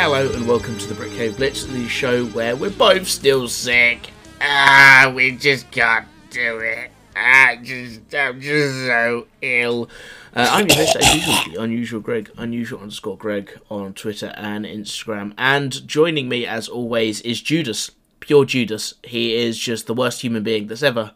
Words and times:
Hello 0.00 0.32
and 0.32 0.46
welcome 0.46 0.78
to 0.78 0.86
the 0.86 0.94
Brit 0.94 1.10
Cave 1.10 1.38
Blitz, 1.38 1.64
the 1.64 1.88
show 1.88 2.24
where 2.26 2.54
we're 2.54 2.70
both 2.70 3.08
still 3.08 3.48
sick. 3.48 4.10
Ah, 4.40 5.12
we 5.12 5.32
just 5.32 5.68
can't 5.72 6.06
do 6.30 6.60
it. 6.60 6.92
I 7.16 7.56
just, 7.56 8.14
I'm 8.14 8.40
just 8.40 8.86
so 8.86 9.26
ill. 9.42 9.90
Uh, 10.36 10.46
I'm 10.52 10.68
your 10.68 10.76
host, 10.76 10.94
as 10.94 11.14
usual, 11.16 11.52
the 11.52 11.60
unusual 11.60 12.00
Greg, 12.00 12.30
unusual 12.38 12.78
underscore 12.80 13.16
Greg 13.16 13.58
on 13.68 13.92
Twitter 13.92 14.32
and 14.36 14.64
Instagram. 14.64 15.34
And 15.36 15.84
joining 15.88 16.28
me, 16.28 16.46
as 16.46 16.68
always, 16.68 17.20
is 17.22 17.42
Judas, 17.42 17.90
pure 18.20 18.44
Judas. 18.44 18.94
He 19.02 19.34
is 19.34 19.58
just 19.58 19.88
the 19.88 19.94
worst 19.94 20.20
human 20.20 20.44
being 20.44 20.68
that's 20.68 20.84
ever, 20.84 21.10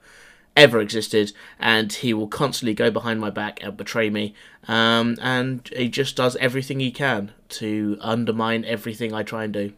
ever 0.56 0.80
existed, 0.80 1.33
and 1.61 1.92
he 1.92 2.12
will 2.12 2.27
constantly 2.27 2.75
go 2.75 2.91
behind 2.91 3.20
my 3.20 3.30
back 3.30 3.62
and 3.62 3.77
betray 3.77 4.11
me. 4.11 4.34
Um, 4.67 5.19
and 5.23 5.70
he 5.77 5.89
just 5.89 6.17
does 6.17 6.34
everything 6.37 6.80
he 6.80 6.91
can 6.91 7.33
to 7.52 7.97
undermine 8.01 8.65
everything 8.65 9.12
I 9.15 9.23
try 9.23 9.45
and 9.45 9.52
do. 9.52 9.73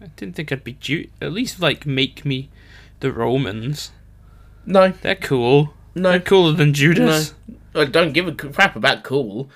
I 0.00 0.06
didn't 0.16 0.36
think 0.36 0.52
I'd 0.52 0.64
be 0.64 0.72
due. 0.72 1.08
At 1.22 1.32
least 1.32 1.60
like 1.60 1.86
make 1.86 2.24
me 2.24 2.50
the 3.00 3.12
Romans. 3.12 3.92
No, 4.66 4.88
They're 4.90 5.14
cool. 5.14 5.74
no, 5.94 6.10
They're 6.10 6.20
cooler 6.20 6.52
than 6.52 6.74
Judas. 6.74 7.34
I 7.74 7.84
don't 7.84 8.12
give 8.12 8.26
a 8.26 8.32
crap 8.32 8.76
about 8.76 9.04
cool. 9.04 9.48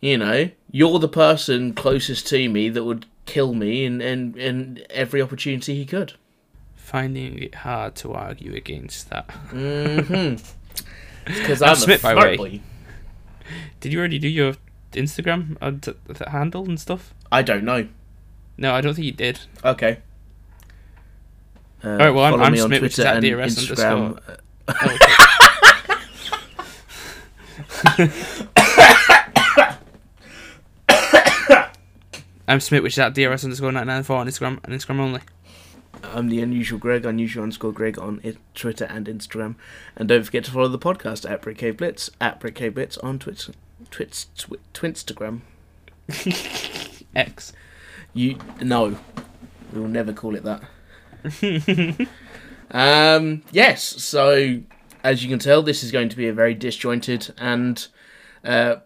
You 0.00 0.18
know, 0.18 0.50
you're 0.70 0.98
the 0.98 1.08
person 1.08 1.72
closest 1.72 2.26
to 2.28 2.48
me 2.48 2.68
that 2.68 2.84
would 2.84 3.06
kill 3.24 3.54
me 3.54 3.84
in, 3.84 4.00
in, 4.00 4.36
in 4.38 4.84
every 4.90 5.22
opportunity 5.22 5.74
he 5.74 5.86
could. 5.86 6.14
Finding 6.74 7.38
it 7.38 7.54
hard 7.56 7.94
to 7.96 8.12
argue 8.12 8.54
against 8.54 9.10
that. 9.10 9.28
Mm-hmm. 9.50 10.42
Because 11.26 11.60
I'm 11.60 11.70
I'm, 11.70 11.76
Smith, 11.76 12.04
a 12.04 12.14
by 12.14 12.14
way. 12.14 12.36
boy. 12.36 12.60
Did 13.80 13.92
you 13.92 13.98
already 13.98 14.20
do 14.20 14.28
your 14.28 14.54
Instagram 14.92 15.58
th- 15.82 15.96
handle 16.28 16.64
and 16.66 16.78
stuff? 16.80 17.14
I 17.30 17.42
don't 17.42 17.64
know. 17.64 17.88
No, 18.58 18.74
I 18.74 18.80
don't 18.80 18.94
think 18.94 19.04
you 19.06 19.12
did. 19.12 19.40
Okay. 19.64 19.98
Uh, 21.84 21.88
Alright, 21.88 22.14
well, 22.14 22.24
I'm- 22.24 22.40
I'm 22.42 22.56
Smith, 22.56 22.82
which 22.82 22.98
is 22.98 23.04
Twitter 23.04 23.10
at 23.10 23.20
DRS 23.20 23.68
Instagram. 23.68 24.18
I'm 32.48 32.60
Smith, 32.60 32.82
which 32.82 32.94
is 32.94 32.98
at 33.00 33.14
DRS 33.14 33.44
underscore 33.44 33.72
994 33.72 34.16
on 34.16 34.26
Instagram 34.28 34.60
and 34.64 34.72
Instagram 34.72 35.00
only. 35.00 35.20
I'm 36.04 36.28
the 36.28 36.40
unusual 36.40 36.78
Greg, 36.78 37.04
unusual 37.04 37.42
underscore 37.42 37.72
Greg 37.72 37.98
on 37.98 38.20
I- 38.24 38.36
Twitter 38.54 38.84
and 38.84 39.06
Instagram. 39.06 39.56
And 39.96 40.08
don't 40.08 40.22
forget 40.22 40.44
to 40.44 40.50
follow 40.52 40.68
the 40.68 40.78
podcast 40.78 41.28
at 41.28 41.42
Brit 41.42 41.58
Cave 41.58 41.78
Blitz, 41.78 42.10
at 42.20 42.38
Brit 42.38 42.54
Cave 42.54 42.74
Blitz 42.74 42.96
on 42.98 43.18
Twitch, 43.18 43.48
Twitch, 43.90 44.26
Twi- 44.36 44.58
Twinstagram. 44.74 45.40
X. 47.16 47.52
You 48.14 48.38
no, 48.60 48.96
we 49.72 49.80
will 49.80 49.88
never 49.88 50.12
call 50.12 50.36
it 50.36 50.44
that. 50.44 50.62
um, 52.70 53.42
yes. 53.50 53.82
So 53.82 54.60
as 55.02 55.22
you 55.22 55.30
can 55.30 55.38
tell, 55.38 55.62
this 55.62 55.82
is 55.82 55.92
going 55.92 56.08
to 56.08 56.16
be 56.16 56.28
a 56.28 56.32
very 56.32 56.54
disjointed 56.54 57.32
and 57.38 57.86
uh, 58.44 58.76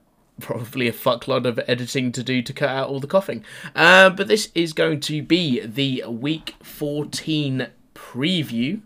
probably 0.41 0.89
a 0.89 0.93
fuckload 0.93 1.47
of 1.47 1.61
editing 1.67 2.13
to 2.13 2.23
do 2.23 2.43
to 2.43 2.53
cut 2.53 2.71
out 2.71 2.89
all 2.89 3.01
the 3.01 3.07
coughing. 3.07 3.45
Uh, 3.75 4.11
but 4.11 4.29
this 4.29 4.51
is 4.55 4.73
going 4.73 5.01
to 5.01 5.23
be 5.23 5.61
the 5.61 6.05
Week 6.09 6.55
14 6.63 7.69
preview. 7.95 8.81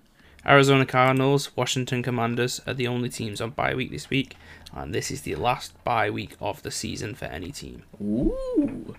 Arizona 0.46 0.84
Cardinals, 0.84 1.56
Washington 1.56 2.02
Commanders 2.02 2.60
are 2.66 2.74
the 2.74 2.86
only 2.86 3.08
teams 3.08 3.40
on 3.40 3.50
bye 3.50 3.74
week 3.74 3.90
this 3.90 4.10
week, 4.10 4.36
and 4.74 4.94
this 4.94 5.10
is 5.10 5.22
the 5.22 5.34
last 5.36 5.72
bye 5.84 6.10
week 6.10 6.36
of 6.40 6.62
the 6.62 6.70
season 6.70 7.14
for 7.14 7.26
any 7.26 7.50
team. 7.52 7.82
Ooh, 8.02 8.94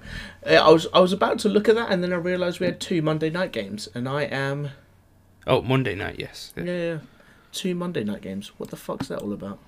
Uh, 0.46 0.54
I 0.54 0.70
was 0.70 0.88
I 0.94 1.00
was 1.00 1.14
about 1.14 1.40
to 1.40 1.50
look 1.50 1.68
at 1.70 1.76
that, 1.76 1.92
and 1.92 2.04
then 2.04 2.14
I 2.14 2.18
realised 2.18 2.60
we 2.60 2.66
had 2.66 2.80
two 2.80 3.02
Monday 3.02 3.30
night 3.30 3.52
games, 3.52 3.88
and 3.94 4.08
I 4.08 4.24
am 4.24 4.70
Oh, 5.48 5.62
Monday 5.62 5.94
night, 5.96 6.16
yes. 6.18 6.54
yeah, 6.58 6.64
yeah 6.64 6.98
two 7.52 7.76
Monday 7.76 8.04
night 8.04 8.22
games. 8.22 8.52
What 8.58 8.70
the 8.70 8.76
fuck's 8.78 9.08
that 9.10 9.20
all 9.22 9.32
about? 9.34 9.60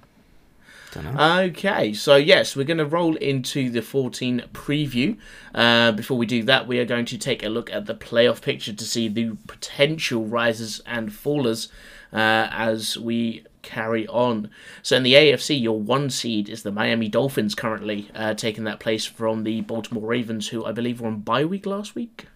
Don't 0.92 1.14
know. 1.16 1.40
Okay, 1.44 1.94
so 1.94 2.16
yes, 2.16 2.56
we're 2.56 2.64
going 2.66 2.78
to 2.78 2.86
roll 2.86 3.16
into 3.18 3.70
the 3.70 3.82
14 3.82 4.44
preview. 4.54 5.18
Uh, 5.54 5.92
before 5.92 6.18
we 6.18 6.26
do 6.26 6.44
that, 6.44 6.66
we 6.68 6.80
are 6.80 6.86
going 6.86 7.06
to 7.06 7.18
take 7.18 7.44
a 7.44 7.50
look 7.50 7.70
at 7.72 7.86
the 7.86 7.94
playoff 7.96 8.42
picture 8.42 8.74
to 8.74 8.86
see 8.86 9.08
the 9.10 9.36
potential 9.48 10.26
risers 10.26 10.82
and 10.86 11.10
fallers 11.12 11.68
uh, 12.14 12.48
as 12.52 12.98
we 12.98 13.44
carry 13.68 14.08
on. 14.08 14.50
So 14.82 14.96
in 14.96 15.04
the 15.04 15.14
AFC, 15.14 15.62
your 15.62 15.80
one 15.80 16.10
seed 16.10 16.48
is 16.50 16.64
the 16.64 16.72
Miami 16.72 17.10
Dolphins 17.10 17.54
currently 17.54 18.10
uh, 18.16 18.34
taking 18.34 18.64
that 18.64 18.80
place 18.80 19.06
from 19.06 19.44
the 19.44 19.62
Baltimore 19.62 20.08
Ravens, 20.08 20.48
who 20.48 20.66
I 20.66 20.72
believe 20.72 21.02
were 21.02 21.08
on 21.08 21.20
bye 21.20 21.46
week 21.46 21.66
last 21.66 21.94
week. 21.94 22.28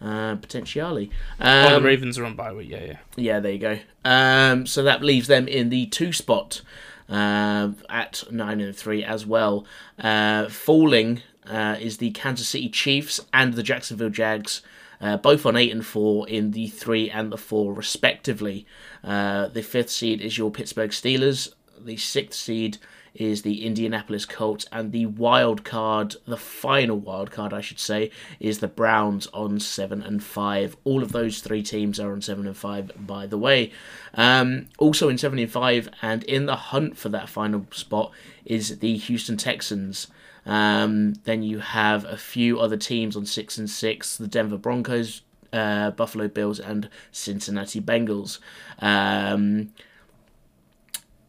Uh, 0.00 0.34
potentially. 0.36 1.10
oh, 1.40 1.70
the 1.70 1.76
Um, 1.76 1.84
Ravens 1.84 2.18
are 2.18 2.26
on 2.26 2.34
bye 2.36 2.52
week, 2.52 2.68
yeah, 2.68 2.84
yeah. 2.84 2.96
yeah, 3.16 3.40
there 3.40 3.52
you 3.52 3.58
go. 3.58 3.78
Um, 4.04 4.66
so 4.66 4.82
that 4.82 5.02
leaves 5.02 5.26
them 5.28 5.48
in 5.48 5.70
the 5.70 5.86
two 5.86 6.12
spot 6.12 6.60
uh, 7.08 7.70
at 7.88 8.24
nine 8.30 8.60
and 8.60 8.76
three 8.76 9.02
as 9.02 9.24
well. 9.24 9.64
Uh, 9.98 10.48
falling 10.50 11.22
uh, 11.46 11.76
is 11.80 11.96
the 11.96 12.10
Kansas 12.10 12.48
City 12.48 12.68
Chiefs 12.68 13.20
and 13.32 13.54
the 13.54 13.62
Jacksonville 13.62 14.10
Jags, 14.10 14.60
uh, 15.00 15.16
both 15.16 15.46
on 15.46 15.56
eight 15.56 15.72
and 15.72 15.86
four 15.86 16.28
in 16.28 16.50
the 16.50 16.66
three 16.68 17.08
and 17.08 17.32
the 17.32 17.38
four 17.38 17.72
respectively. 17.72 18.66
Uh, 19.04 19.48
the 19.48 19.62
fifth 19.62 19.90
seed 19.90 20.20
is 20.20 20.38
your 20.38 20.50
Pittsburgh 20.50 20.90
Steelers. 20.90 21.52
The 21.78 21.96
sixth 21.96 22.40
seed 22.40 22.78
is 23.18 23.42
the 23.42 23.64
Indianapolis 23.64 24.26
Colts, 24.26 24.66
and 24.70 24.92
the 24.92 25.06
wild 25.06 25.64
card, 25.64 26.16
the 26.26 26.36
final 26.36 26.98
wild 26.98 27.30
card, 27.30 27.52
I 27.52 27.60
should 27.60 27.78
say, 27.78 28.10
is 28.40 28.58
the 28.58 28.68
Browns 28.68 29.26
on 29.28 29.58
seven 29.60 30.02
and 30.02 30.22
five. 30.22 30.76
All 30.84 31.02
of 31.02 31.12
those 31.12 31.40
three 31.40 31.62
teams 31.62 31.98
are 31.98 32.12
on 32.12 32.20
seven 32.20 32.46
and 32.46 32.56
five, 32.56 32.90
by 32.98 33.26
the 33.26 33.38
way. 33.38 33.72
Um, 34.14 34.68
also 34.78 35.08
in 35.08 35.18
seven 35.18 35.38
and 35.38 35.50
five, 35.50 35.88
and 36.02 36.22
in 36.24 36.46
the 36.46 36.56
hunt 36.56 36.96
for 36.96 37.08
that 37.10 37.28
final 37.28 37.66
spot 37.70 38.12
is 38.44 38.78
the 38.78 38.96
Houston 38.96 39.36
Texans. 39.36 40.08
Um, 40.44 41.14
then 41.24 41.42
you 41.42 41.58
have 41.58 42.04
a 42.04 42.16
few 42.16 42.60
other 42.60 42.76
teams 42.76 43.16
on 43.16 43.26
six 43.26 43.58
and 43.58 43.68
six: 43.68 44.16
the 44.16 44.28
Denver 44.28 44.58
Broncos, 44.58 45.22
uh, 45.52 45.90
Buffalo 45.92 46.28
Bills, 46.28 46.58
and 46.60 46.88
Cincinnati 47.12 47.80
Bengals. 47.80 48.38
Um, 48.80 49.72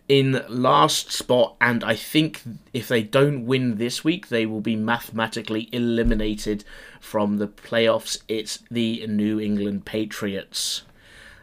in 0.08 0.42
last 0.48 1.12
spot, 1.12 1.56
and 1.60 1.84
I 1.84 1.96
think 1.96 2.42
if 2.74 2.88
they 2.88 3.04
don't 3.04 3.46
win 3.46 3.76
this 3.76 4.04
week, 4.06 4.30
they 4.30 4.46
will 4.46 4.62
be 4.62 4.76
mathematically 4.78 5.68
eliminated 5.74 6.64
from 7.02 7.38
the 7.38 7.48
playoffs. 7.48 8.18
It's 8.30 8.60
the 8.72 9.06
New 9.08 9.40
England 9.40 9.86
Patriots. 9.86 10.84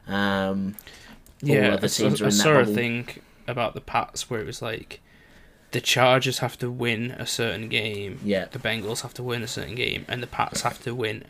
Um, 0.09 0.77
Yeah, 1.43 1.75
I, 1.75 1.87
teams 1.89 2.23
I 2.23 2.25
are 2.25 2.29
in 2.29 2.37
that 2.37 2.43
saw 2.43 2.61
a 2.61 2.65
thing 2.67 3.09
about 3.47 3.75
the 3.75 3.83
Pats 3.83 4.31
where 4.31 4.41
it 4.41 4.47
was 4.47 4.63
like 4.63 5.01
the 5.73 5.81
Chargers 5.83 6.39
have 6.39 6.59
to 6.61 6.71
win 6.71 7.11
a 7.13 7.27
certain 7.27 7.69
game, 7.69 8.19
Yeah. 8.25 8.47
the 8.51 8.59
Bengals 8.59 9.03
have 9.03 9.13
to 9.15 9.23
win 9.23 9.43
a 9.43 9.47
certain 9.49 9.75
game, 9.75 10.07
and 10.09 10.23
the 10.23 10.27
Pats 10.27 10.63
have 10.63 10.83
to 10.85 10.95
win 10.95 11.25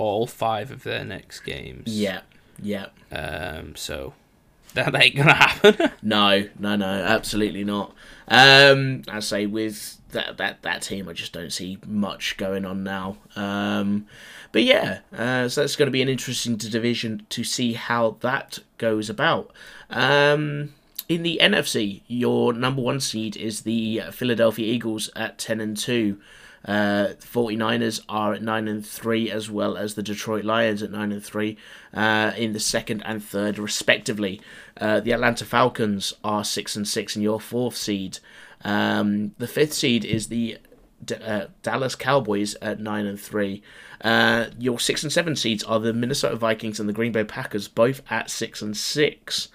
all 0.00 0.26
five 0.26 0.70
of 0.70 0.82
their 0.82 1.04
next 1.04 1.40
games. 1.40 1.86
Yeah, 1.86 2.20
yeah. 2.60 2.86
Um, 3.12 3.76
so 3.76 4.14
that 4.74 4.94
ain't 4.94 5.16
gonna 5.16 5.34
happen. 5.34 5.90
No, 6.02 6.48
no, 6.58 6.76
no, 6.76 6.86
absolutely 6.86 7.64
not. 7.64 7.94
Um, 8.28 9.02
I 9.08 9.20
say 9.20 9.46
with 9.46 9.98
that 10.12 10.38
that 10.38 10.62
that 10.62 10.82
team, 10.82 11.08
I 11.08 11.12
just 11.12 11.32
don't 11.32 11.52
see 11.52 11.78
much 11.86 12.36
going 12.36 12.64
on 12.64 12.82
now. 12.82 13.18
Um, 13.36 14.06
but 14.52 14.62
yeah, 14.62 15.00
uh, 15.16 15.48
so 15.48 15.60
that's 15.60 15.76
going 15.76 15.86
to 15.86 15.92
be 15.92 16.02
an 16.02 16.08
interesting 16.08 16.56
division 16.56 17.26
to 17.30 17.44
see 17.44 17.74
how 17.74 18.16
that 18.20 18.58
goes 18.78 19.08
about. 19.08 19.52
Um, 19.90 20.74
in 21.08 21.22
the 21.22 21.38
NFC, 21.42 22.02
your 22.06 22.52
number 22.52 22.82
one 22.82 23.00
seed 23.00 23.36
is 23.36 23.62
the 23.62 24.02
Philadelphia 24.12 24.72
Eagles 24.72 25.10
at 25.14 25.38
ten 25.38 25.60
and 25.60 25.76
two. 25.76 26.18
Uh, 26.64 27.14
49ers 27.20 28.00
are 28.08 28.34
at 28.34 28.42
9 28.42 28.68
and 28.68 28.86
3 28.86 29.30
as 29.30 29.50
well 29.50 29.76
as 29.76 29.94
the 29.94 30.02
Detroit 30.02 30.44
Lions 30.44 30.82
at 30.82 30.90
9 30.90 31.12
and 31.12 31.24
3 31.24 31.56
uh, 31.94 32.32
in 32.36 32.52
the 32.52 32.60
second 32.60 33.02
and 33.06 33.24
third 33.24 33.58
respectively. 33.58 34.40
Uh, 34.78 35.00
the 35.00 35.12
Atlanta 35.12 35.44
Falcons 35.44 36.12
are 36.22 36.44
6 36.44 36.76
and 36.76 36.86
6 36.86 37.16
in 37.16 37.22
your 37.22 37.40
fourth 37.40 37.76
seed. 37.76 38.18
Um, 38.62 39.32
the 39.38 39.48
fifth 39.48 39.72
seed 39.72 40.04
is 40.04 40.28
the 40.28 40.58
D- 41.02 41.14
uh, 41.14 41.46
Dallas 41.62 41.94
Cowboys 41.94 42.54
at 42.60 42.78
9 42.78 43.06
and 43.06 43.18
3. 43.18 43.62
Uh, 44.02 44.46
your 44.58 44.78
6 44.78 45.02
and 45.02 45.12
7 45.12 45.36
seeds 45.36 45.64
are 45.64 45.80
the 45.80 45.92
Minnesota 45.92 46.36
Vikings 46.36 46.78
and 46.78 46.88
the 46.88 46.92
Green 46.92 47.12
Bay 47.12 47.24
Packers 47.24 47.68
both 47.68 48.02
at 48.10 48.30
6 48.30 48.62
and 48.62 48.76
6. 48.76 49.48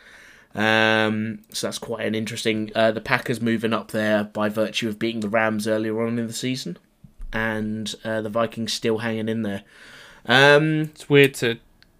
Um, 0.55 1.39
so 1.49 1.67
that's 1.67 1.79
quite 1.79 2.05
an 2.05 2.15
interesting. 2.15 2.71
Uh, 2.73 2.91
the 2.91 3.01
Packers 3.01 3.41
moving 3.41 3.73
up 3.73 3.91
there 3.91 4.23
by 4.23 4.49
virtue 4.49 4.87
of 4.87 4.97
beating 4.97 5.19
the 5.19 5.29
Rams 5.29 5.67
earlier 5.67 6.01
on 6.01 6.17
in 6.17 6.27
the 6.27 6.33
season, 6.33 6.77
and 7.35 7.93
uh, 8.03 8.21
the 8.21 8.29
Vikings 8.29 8.73
still 8.73 8.99
hanging 8.99 9.29
in 9.29 9.43
there. 9.43 9.63
Um, 10.25 10.81
it's 10.93 11.09
weird 11.09 11.33
to 11.35 11.59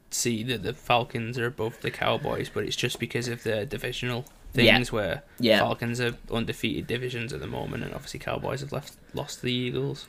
see 0.09 0.41
that 0.43 0.63
the 0.63 0.73
Falcons 0.73 1.37
are 1.37 1.45
above 1.45 1.79
the 1.81 1.91
Cowboys, 1.91 2.49
but 2.49 2.63
it's 2.63 2.75
just 2.75 2.99
because 2.99 3.27
of 3.27 3.43
the 3.43 3.65
divisional 3.65 4.25
Yeah. 4.53 4.75
things 4.75 4.91
where 4.91 5.23
Yeah. 5.39 5.59
Falcons 5.59 5.99
are 5.99 6.15
undefeated 6.31 6.87
divisions 6.87 7.33
at 7.33 7.41
the 7.41 7.47
moment, 7.47 7.83
and 7.83 7.93
obviously 7.93 8.19
Cowboys 8.21 8.61
have 8.61 8.71
left 8.71 8.93
lost 9.13 9.41
the 9.41 9.51
Eagles. 9.51 10.07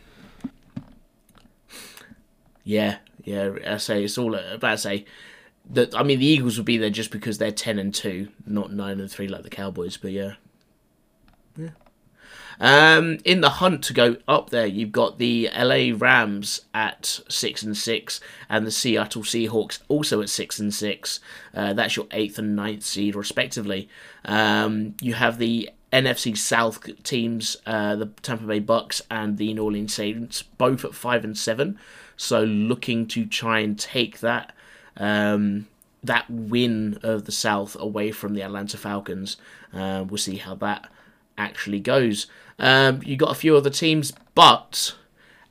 Yeah, 2.64 2.98
yeah. 3.24 3.50
I 3.66 3.76
say 3.76 4.04
it's 4.04 4.18
all 4.18 4.34
about 4.34 4.72
to 4.72 4.78
say 4.78 5.04
that. 5.70 5.94
I 5.94 6.02
mean, 6.02 6.18
the 6.18 6.26
Eagles 6.26 6.56
would 6.56 6.66
be 6.66 6.78
there 6.78 6.90
just 6.90 7.10
because 7.10 7.38
they're 7.38 7.52
ten 7.52 7.78
and 7.78 7.94
two, 7.94 8.28
not 8.46 8.72
nine 8.72 8.98
and 9.00 9.10
three 9.10 9.28
like 9.28 9.42
the 9.44 9.50
Cowboys. 9.50 9.96
But 9.96 10.10
yeah, 10.12 10.32
yeah. 10.32 10.32
Um, 12.60 13.18
in 13.24 13.40
the 13.40 13.50
hunt 13.50 13.84
to 13.84 13.92
go 13.92 14.16
up 14.26 14.50
there, 14.50 14.66
you've 14.66 14.92
got 14.92 15.18
the 15.18 15.50
LA 15.56 15.92
Rams 15.94 16.62
at 16.72 17.20
six 17.28 17.62
and 17.62 17.76
six, 17.76 18.20
and 18.48 18.66
the 18.66 18.70
Seattle 18.70 19.22
Seahawks 19.22 19.80
also 19.88 20.22
at 20.22 20.30
six 20.30 20.58
and 20.58 20.72
six. 20.72 21.20
Uh, 21.54 21.72
that's 21.72 21.96
your 21.96 22.06
eighth 22.12 22.38
and 22.38 22.56
ninth 22.56 22.82
seed, 22.82 23.14
respectively. 23.14 23.88
Um, 24.24 24.94
you 25.00 25.14
have 25.14 25.38
the 25.38 25.70
NFC 25.92 26.36
South 26.36 27.02
teams, 27.02 27.56
uh, 27.66 27.96
the 27.96 28.06
Tampa 28.22 28.44
Bay 28.44 28.58
Bucks 28.58 29.02
and 29.10 29.38
the 29.38 29.52
New 29.54 29.64
Orleans 29.64 29.94
Saints, 29.94 30.42
both 30.42 30.84
at 30.84 30.94
five 30.94 31.24
and 31.24 31.36
seven. 31.36 31.78
So 32.16 32.42
looking 32.44 33.06
to 33.08 33.26
try 33.26 33.60
and 33.60 33.78
take 33.78 34.20
that 34.20 34.52
um, 34.96 35.68
that 36.02 36.30
win 36.30 36.98
of 37.02 37.24
the 37.24 37.32
South 37.32 37.76
away 37.78 38.10
from 38.12 38.34
the 38.34 38.42
Atlanta 38.42 38.76
Falcons. 38.76 39.36
Uh, 39.72 40.04
we'll 40.08 40.18
see 40.18 40.36
how 40.36 40.54
that 40.56 40.88
actually 41.36 41.80
goes. 41.80 42.26
Um, 42.58 43.02
you 43.04 43.16
got 43.16 43.30
a 43.30 43.34
few 43.34 43.56
other 43.56 43.70
teams, 43.70 44.12
but 44.34 44.94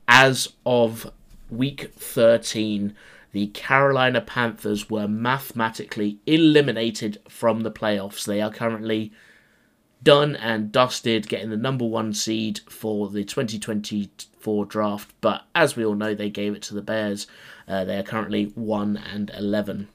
as 0.07 0.53
of 0.65 1.11
week 1.49 1.93
13, 1.95 2.95
the 3.31 3.47
Carolina 3.47 4.21
Panthers 4.21 4.89
were 4.89 5.07
mathematically 5.07 6.19
eliminated 6.25 7.17
from 7.27 7.61
the 7.61 7.71
playoffs. 7.71 8.25
They 8.25 8.41
are 8.41 8.51
currently 8.51 9.11
done 10.01 10.35
and 10.35 10.71
dusted, 10.71 11.27
getting 11.27 11.49
the 11.49 11.57
number 11.57 11.85
one 11.85 12.13
seed 12.13 12.61
for 12.69 13.09
the 13.09 13.23
2024 13.23 14.65
draft. 14.65 15.13
But 15.19 15.43
as 15.53 15.75
we 15.75 15.83
all 15.83 15.95
know, 15.95 16.13
they 16.13 16.29
gave 16.29 16.53
it 16.53 16.61
to 16.63 16.73
the 16.73 16.81
Bears. 16.81 17.27
Uh, 17.67 17.83
they 17.83 17.97
are 17.97 18.03
currently 18.03 18.45
1 18.55 18.97
and 18.97 19.31
11. 19.35 19.89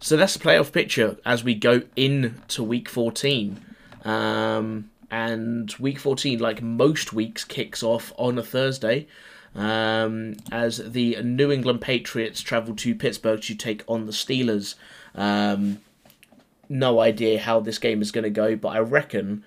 So 0.00 0.16
that's 0.16 0.34
the 0.34 0.40
playoff 0.40 0.72
picture 0.72 1.18
as 1.24 1.44
we 1.44 1.54
go 1.54 1.82
into 1.94 2.62
week 2.62 2.88
14. 2.88 3.64
Um, 4.04 4.90
and 5.10 5.72
week 5.78 5.98
14, 5.98 6.38
like 6.38 6.62
most 6.62 7.12
weeks, 7.12 7.44
kicks 7.44 7.82
off 7.82 8.12
on 8.16 8.38
a 8.38 8.42
Thursday 8.42 9.06
um, 9.54 10.36
as 10.52 10.78
the 10.92 11.20
New 11.22 11.50
England 11.50 11.80
Patriots 11.80 12.40
travel 12.40 12.74
to 12.76 12.94
Pittsburgh 12.94 13.40
to 13.42 13.54
take 13.54 13.82
on 13.88 14.06
the 14.06 14.12
Steelers. 14.12 14.76
Um, 15.14 15.78
no 16.68 17.00
idea 17.00 17.40
how 17.40 17.60
this 17.60 17.78
game 17.78 18.00
is 18.00 18.12
going 18.12 18.24
to 18.24 18.30
go, 18.30 18.54
but 18.54 18.68
I 18.68 18.78
reckon 18.78 19.44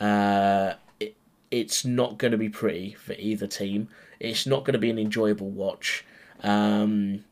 uh, 0.00 0.74
it, 0.98 1.16
it's 1.50 1.84
not 1.84 2.18
going 2.18 2.32
to 2.32 2.38
be 2.38 2.48
pretty 2.48 2.94
for 2.94 3.12
either 3.14 3.46
team. 3.46 3.88
It's 4.18 4.46
not 4.46 4.64
going 4.64 4.72
to 4.72 4.78
be 4.78 4.90
an 4.90 4.98
enjoyable 4.98 5.50
watch. 5.50 6.04
Um, 6.42 7.24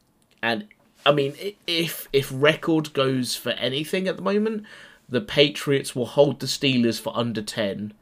and 0.43 0.69
I 1.07 1.13
mean, 1.13 1.35
if 1.67 2.09
if 2.13 2.31
record 2.33 2.93
goes 2.93 3.35
for 3.35 3.51
anything 3.51 4.07
at 4.07 4.17
the 4.17 4.23
moment, 4.23 4.65
the 5.13 5.21
Patriots 5.21 5.95
will 5.95 6.07
hold 6.07 6.41
the 6.41 6.47
Steelers 6.47 6.99
for 6.99 7.13
under 7.15 7.43
10, 7.43 7.93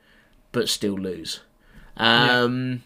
but 0.53 0.69
still 0.69 0.95
lose. 0.95 1.41
Um, 1.97 2.71
yeah. 2.71 2.79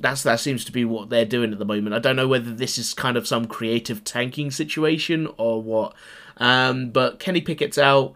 That's 0.00 0.22
that 0.24 0.40
seems 0.40 0.64
to 0.64 0.72
be 0.72 0.84
what 0.84 1.08
they're 1.08 1.24
doing 1.24 1.52
at 1.52 1.60
the 1.60 1.64
moment. 1.64 1.94
I 1.94 2.00
don't 2.00 2.16
know 2.16 2.26
whether 2.26 2.52
this 2.52 2.78
is 2.78 2.94
kind 2.94 3.16
of 3.16 3.28
some 3.28 3.46
creative 3.46 4.02
tanking 4.02 4.50
situation 4.50 5.28
or 5.36 5.62
what. 5.62 5.94
Um, 6.38 6.90
but 6.90 7.20
Kenny 7.20 7.40
Pickett's 7.40 7.78
out. 7.78 8.14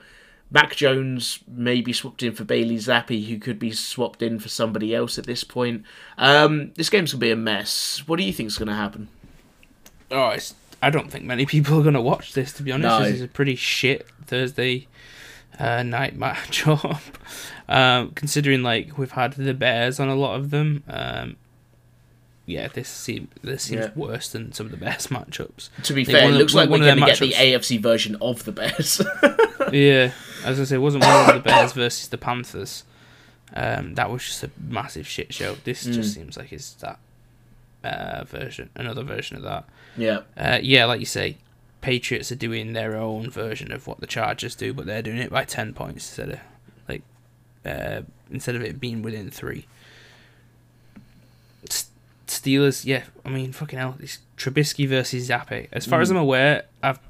Mac 0.51 0.75
Jones 0.75 1.39
may 1.47 1.81
be 1.81 1.93
swapped 1.93 2.23
in 2.23 2.33
for 2.33 2.45
Bailey 2.45 2.77
Zappe, 2.77 3.27
who 3.29 3.39
could 3.39 3.59
be 3.59 3.71
swapped 3.71 4.23
in 4.23 4.39
for 4.41 4.49
somebody 4.49 4.95
else 4.95 5.19
at 5.19 5.27
this 5.27 5.45
point. 5.45 5.85
Um, 6.19 6.73
this 6.75 6.91
game's 6.91 7.13
gonna 7.13 7.21
be 7.21 7.31
a 7.31 7.37
mess. 7.37 8.03
What 8.07 8.17
do 8.17 8.25
you 8.25 8.33
think's 8.33 8.59
gonna 8.59 8.75
happen? 8.75 9.09
Oh, 10.11 10.37
I 10.83 10.91
don't 10.91 11.11
think 11.11 11.25
many 11.25 11.47
people 11.47 11.79
are 11.79 11.85
gonna 11.85 12.01
watch 12.01 12.33
this. 12.33 12.53
To 12.55 12.63
be 12.63 12.73
honest, 12.73 12.99
no. 12.99 13.05
this 13.05 13.15
is 13.17 13.23
a 13.23 13.29
pretty 13.29 13.57
shit 13.57 14.09
Thursday 14.27 14.89
uh, 15.59 15.83
night 15.83 16.19
matchup. 16.19 17.01
um, 17.69 18.11
considering 18.11 18.63
like 18.63 18.99
we've 18.99 19.13
had 19.13 19.33
the 19.35 19.55
Bears 19.55 20.01
on 20.01 20.09
a 20.09 20.15
lot 20.15 20.37
of 20.37 20.51
them. 20.51 20.83
Um, 20.89 21.37
yeah, 22.47 22.69
this 22.69 22.89
seems 22.89 23.29
this 23.43 23.63
seems 23.63 23.87
yeah. 23.87 23.91
worse 23.95 24.29
than 24.29 24.53
some 24.53 24.67
of 24.67 24.73
the 24.73 24.79
best 24.79 25.09
matchups. 25.11 25.71
To 25.85 25.95
be 25.95 26.05
fair, 26.05 26.29
it 26.29 26.33
looks 26.33 26.55
like 26.55 26.69
we're 26.69 26.79
going 26.79 26.99
to 26.99 27.07
get 27.07 27.19
the 27.19 27.33
AFC 27.33 27.81
version 27.81 28.17
of 28.21 28.45
the 28.45 28.53
Bears. 28.53 29.01
yeah, 29.73 30.13
as 30.45 30.61
I 30.61 30.65
say, 30.65 30.77
it 30.77 30.81
wasn't 30.81 31.05
one 31.05 31.31
of 31.31 31.35
the 31.35 31.41
Bears 31.41 31.73
versus 31.73 32.09
the 32.09 32.19
Panthers. 32.19 32.85
Um, 33.57 33.95
that 33.95 34.11
was 34.11 34.25
just 34.25 34.43
a 34.43 34.51
massive 34.59 35.07
shit 35.07 35.33
show. 35.33 35.57
This 35.65 35.87
mm. 35.87 35.95
just 35.95 36.13
seems 36.13 36.37
like 36.37 36.53
it's 36.53 36.73
that 36.75 36.99
uh, 37.85 38.25
version, 38.25 38.69
another 38.75 39.05
version 39.05 39.37
of 39.37 39.43
that. 39.45 39.65
Yeah. 39.97 40.21
Uh, 40.37 40.59
yeah, 40.61 40.87
like 40.87 41.01
you 41.01 41.07
say, 41.07 41.37
Patriots 41.85 42.33
are 42.33 42.37
doing 42.37 42.73
their 42.73 42.97
own 42.97 43.29
version 43.29 43.71
of 43.71 43.87
what 43.87 44.01
the 44.01 44.07
Chargers 44.07 44.55
do, 44.55 44.73
but 44.73 44.87
they're 44.87 45.03
doing 45.03 45.19
it 45.19 45.29
by 45.29 45.45
ten 45.45 45.75
points 45.75 46.09
instead 46.09 46.31
of 46.31 46.41
like 46.89 47.03
uh, 47.67 48.01
instead 48.31 48.57
of 48.57 48.63
it 48.63 48.81
being 48.81 49.03
within 49.03 49.31
three. 49.31 49.67
Steelers, 52.27 52.87
yeah, 52.87 53.03
I 53.23 53.29
mean, 53.29 53.53
fucking 53.53 53.79
hell, 53.79 53.99
it's 54.01 54.21
Trubisky 54.39 54.89
versus 54.89 55.29
Zappe. 55.29 55.69
As 55.71 55.85
far 55.85 55.99
mm. 55.99 56.03
as 56.03 56.11
I'm 56.11 56.17
aware, 56.17 56.65
I've 56.83 57.01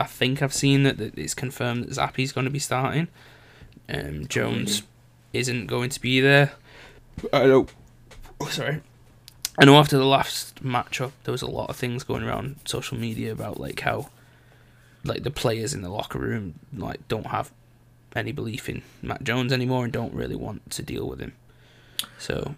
I 0.00 0.06
think 0.06 0.40
I've 0.40 0.54
seen 0.54 0.84
that, 0.84 0.96
that 0.96 1.18
it's 1.18 1.34
confirmed 1.34 1.84
that 1.84 1.90
Zappe's 1.90 2.32
going 2.32 2.46
to 2.46 2.50
be 2.50 2.58
starting. 2.58 3.08
Um, 3.86 4.26
Jones 4.28 4.80
oh, 4.80 4.88
isn't 5.34 5.66
going 5.66 5.90
to 5.90 6.00
be 6.00 6.22
there. 6.22 6.52
I 7.34 7.44
know. 7.44 7.66
Oh, 8.40 8.48
sorry. 8.48 8.80
I 9.58 9.64
know 9.64 9.76
after 9.76 9.96
the 9.96 10.04
last 10.04 10.62
matchup, 10.62 11.12
there 11.24 11.32
was 11.32 11.42
a 11.42 11.50
lot 11.50 11.70
of 11.70 11.76
things 11.76 12.04
going 12.04 12.22
around 12.22 12.56
social 12.64 12.98
media 12.98 13.32
about 13.32 13.58
like 13.58 13.80
how, 13.80 14.10
like 15.04 15.22
the 15.22 15.30
players 15.30 15.72
in 15.72 15.82
the 15.82 15.88
locker 15.88 16.18
room 16.18 16.54
like 16.74 17.06
don't 17.08 17.28
have 17.28 17.50
any 18.14 18.32
belief 18.32 18.68
in 18.68 18.82
Mac 19.02 19.22
Jones 19.22 19.52
anymore 19.52 19.84
and 19.84 19.92
don't 19.92 20.12
really 20.12 20.36
want 20.36 20.70
to 20.70 20.82
deal 20.82 21.06
with 21.08 21.20
him. 21.20 21.32
So, 22.18 22.54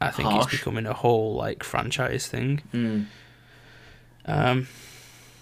I 0.00 0.10
think 0.10 0.28
Harsh. 0.28 0.46
it's 0.46 0.56
becoming 0.56 0.86
a 0.86 0.94
whole 0.94 1.34
like 1.34 1.62
franchise 1.62 2.26
thing. 2.26 2.62
Mm. 2.72 3.06
Um. 4.26 4.68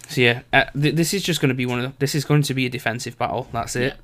So 0.08 0.22
yeah, 0.22 0.42
uh, 0.52 0.64
th- 0.80 0.94
this 0.94 1.12
is 1.12 1.22
just 1.22 1.40
going 1.40 1.50
to 1.50 1.54
be 1.54 1.66
one 1.66 1.80
of 1.80 1.92
the, 1.92 1.98
this 1.98 2.14
is 2.14 2.24
going 2.24 2.42
to 2.42 2.54
be 2.54 2.64
a 2.66 2.70
defensive 2.70 3.18
battle. 3.18 3.46
That's 3.52 3.76
it. 3.76 3.94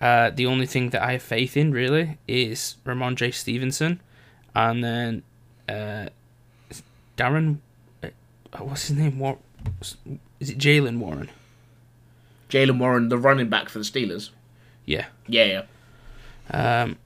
Yeah. 0.00 0.26
Uh, 0.26 0.30
the 0.30 0.46
only 0.46 0.66
thing 0.66 0.90
that 0.90 1.02
I 1.02 1.12
have 1.12 1.22
faith 1.22 1.56
in 1.56 1.72
really 1.72 2.18
is 2.26 2.76
Rhamondre 2.84 3.32
Stevenson, 3.32 4.00
and 4.54 4.82
then 4.82 5.22
uh, 5.68 6.08
Darren, 7.20 7.58
uh, 8.02 8.08
what's 8.58 8.88
his 8.88 8.96
name? 8.96 9.18
War- 9.18 9.38
is 10.40 10.50
it 10.50 10.58
Jaylen 10.58 10.98
Warren? 10.98 11.28
Jaylen 12.48 12.78
Warren, 12.78 13.10
the 13.10 13.18
running 13.18 13.48
back 13.48 13.68
for 13.68 13.78
the 13.78 13.84
Steelers. 13.84 14.30
Yeah. 14.86 15.06
Yeah, 15.26 15.44
yeah. 16.50 16.82
Um, 16.82 16.96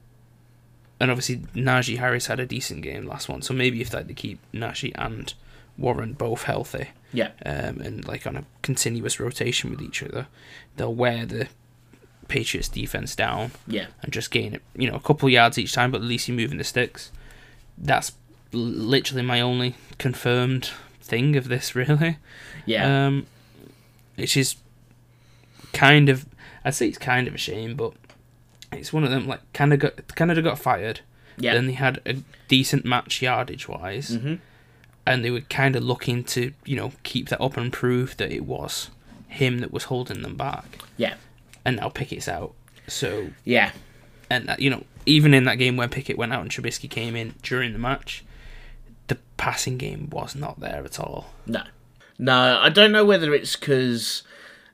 and 0.99 1.11
obviously 1.11 1.37
Najee 1.53 1.97
Harris 1.97 2.27
had 2.27 2.39
a 2.39 2.45
decent 2.45 2.81
game 2.81 3.05
last 3.05 3.27
one, 3.27 3.41
so 3.41 3.53
maybe 3.53 3.81
if 3.81 3.89
they 3.89 4.03
keep 4.13 4.39
Najee 4.53 4.93
and 4.95 5.33
Warren 5.77 6.13
both 6.13 6.43
healthy, 6.43 6.89
yeah, 7.11 7.31
um, 7.45 7.81
and 7.81 8.07
like 8.07 8.25
on 8.25 8.37
a 8.37 8.45
continuous 8.61 9.19
rotation 9.19 9.69
with 9.69 9.81
each 9.81 10.01
other, 10.01 10.27
they'll 10.77 10.95
wear 10.95 11.25
the 11.25 11.47
Patriots 12.27 12.69
defense 12.69 13.13
down, 13.15 13.51
yeah, 13.67 13.87
and 14.01 14.13
just 14.13 14.31
gain 14.31 14.55
it, 14.55 14.61
you 14.75 14.89
know 14.89 14.95
a 14.95 15.01
couple 15.01 15.29
yards 15.29 15.57
each 15.57 15.73
time, 15.73 15.91
but 15.91 16.01
at 16.01 16.07
least 16.07 16.27
you're 16.27 16.37
moving 16.37 16.57
the 16.57 16.63
sticks. 16.63 17.11
That's 17.77 18.13
literally 18.55 19.21
my 19.21 19.41
only 19.41 19.75
confirmed 19.97 20.71
thing 21.01 21.35
of 21.35 21.47
this, 21.47 21.75
really. 21.75 22.17
Yeah. 22.65 23.07
Um, 23.07 23.27
which 24.15 24.37
is 24.37 24.55
kind 25.73 26.09
of, 26.09 26.25
I'd 26.63 26.75
say 26.75 26.87
it's 26.87 26.97
kind 26.97 27.27
of 27.27 27.35
a 27.35 27.37
shame, 27.37 27.75
but 27.75 27.93
it's 28.71 28.93
one 28.93 29.03
of 29.03 29.09
them. 29.09 29.27
Like 29.27 29.41
Canada 29.53 29.89
got 29.89 30.15
Canada 30.15 30.41
got 30.41 30.59
fired. 30.59 31.01
Yeah. 31.37 31.53
Then 31.53 31.67
they 31.67 31.73
had 31.73 32.01
a 32.05 32.15
decent 32.47 32.85
match 32.85 33.21
yardage 33.21 33.67
wise, 33.67 34.11
mm-hmm. 34.11 34.35
and 35.05 35.25
they 35.25 35.31
were 35.31 35.41
kind 35.41 35.75
of 35.75 35.83
looking 35.83 36.23
to 36.25 36.53
you 36.65 36.75
know 36.75 36.91
keep 37.03 37.29
that 37.29 37.41
up 37.41 37.57
and 37.57 37.71
prove 37.71 38.17
that 38.17 38.31
it 38.31 38.45
was 38.45 38.89
him 39.27 39.59
that 39.59 39.71
was 39.71 39.85
holding 39.85 40.21
them 40.21 40.35
back. 40.35 40.79
Yeah. 40.97 41.15
And 41.65 41.77
now 41.77 41.89
Pickett's 41.89 42.27
out, 42.27 42.53
so 42.87 43.29
yeah. 43.43 43.71
And 44.29 44.49
uh, 44.49 44.55
you 44.57 44.69
know, 44.69 44.83
even 45.05 45.33
in 45.33 45.45
that 45.45 45.55
game 45.55 45.77
where 45.77 45.87
Pickett 45.87 46.17
went 46.17 46.33
out 46.33 46.41
and 46.41 46.49
Trubisky 46.49 46.89
came 46.89 47.15
in 47.15 47.35
during 47.41 47.73
the 47.73 47.79
match, 47.79 48.23
passing 49.37 49.77
game 49.77 50.09
was 50.11 50.35
not 50.35 50.59
there 50.59 50.83
at 50.83 50.99
all. 50.99 51.27
No, 51.45 51.63
no, 52.17 52.59
I 52.61 52.69
don't 52.69 52.91
know 52.91 53.05
whether 53.05 53.33
it's 53.33 53.55
because 53.55 54.23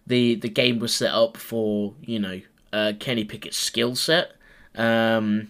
the 0.05 0.35
the 0.35 0.49
game 0.49 0.79
was 0.79 0.93
set 0.95 1.13
up 1.13 1.37
for 1.37 1.93
you 2.01 2.19
know 2.19 2.41
uh, 2.73 2.93
Kenny 2.99 3.23
Pickett's 3.23 3.57
skill 3.57 3.95
set, 3.95 4.33
um, 4.75 5.49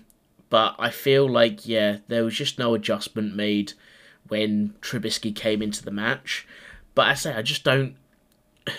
but 0.50 0.76
I 0.80 0.90
feel 0.90 1.30
like 1.30 1.68
yeah, 1.68 1.98
there 2.08 2.24
was 2.24 2.36
just 2.36 2.60
no 2.60 2.74
adjustment 2.74 3.36
made 3.36 3.74
when 4.28 4.76
Trubisky 4.82 5.36
came 5.36 5.62
into 5.62 5.84
the 5.84 5.92
match. 5.92 6.48
But 6.96 7.08
I 7.08 7.14
say 7.14 7.34
I 7.34 7.42
just 7.42 7.64
don't. 7.64 7.96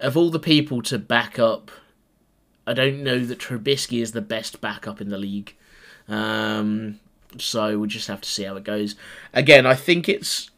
Of 0.00 0.16
all 0.16 0.30
the 0.30 0.40
people 0.40 0.82
to 0.82 0.98
back 0.98 1.38
up, 1.38 1.70
I 2.66 2.72
don't 2.72 3.04
know 3.04 3.20
that 3.20 3.38
Trubisky 3.38 4.02
is 4.02 4.10
the 4.10 4.20
best 4.20 4.60
backup 4.60 5.00
in 5.00 5.10
the 5.10 5.16
league. 5.16 5.54
Um, 6.08 6.98
So 7.40 7.78
we'll 7.78 7.88
just 7.88 8.08
have 8.08 8.20
to 8.20 8.28
see 8.28 8.44
how 8.44 8.56
it 8.56 8.64
goes. 8.64 8.96
Again, 9.32 9.66
I 9.66 9.74
think 9.74 10.08
it's 10.08 10.50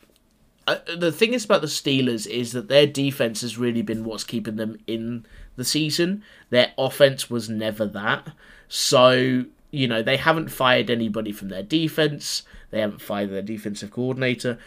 uh, 0.66 0.78
the 0.97 1.12
thing 1.12 1.35
is 1.35 1.45
about 1.45 1.61
the 1.61 1.66
Steelers 1.66 2.26
is 2.26 2.52
that 2.52 2.69
their 2.69 2.87
defense 2.87 3.43
has 3.43 3.59
really 3.59 3.83
been 3.83 4.04
what's 4.04 4.25
keeping 4.25 4.57
them 4.57 4.78
in 4.87 5.26
the 5.57 5.64
season. 5.64 6.23
Their 6.50 6.73
offense 6.78 7.28
was 7.28 7.49
never 7.49 7.87
that. 7.87 8.28
So 8.69 9.45
you 9.71 9.88
know 9.88 10.02
they 10.02 10.16
haven't 10.16 10.50
fired 10.50 10.90
anybody 10.90 11.33
from 11.33 11.49
their 11.49 11.62
defense. 11.62 12.43
They 12.71 12.81
haven't 12.81 13.02
fired 13.02 13.31
their 13.31 13.43
defensive 13.43 13.90
coordinator. 13.90 14.59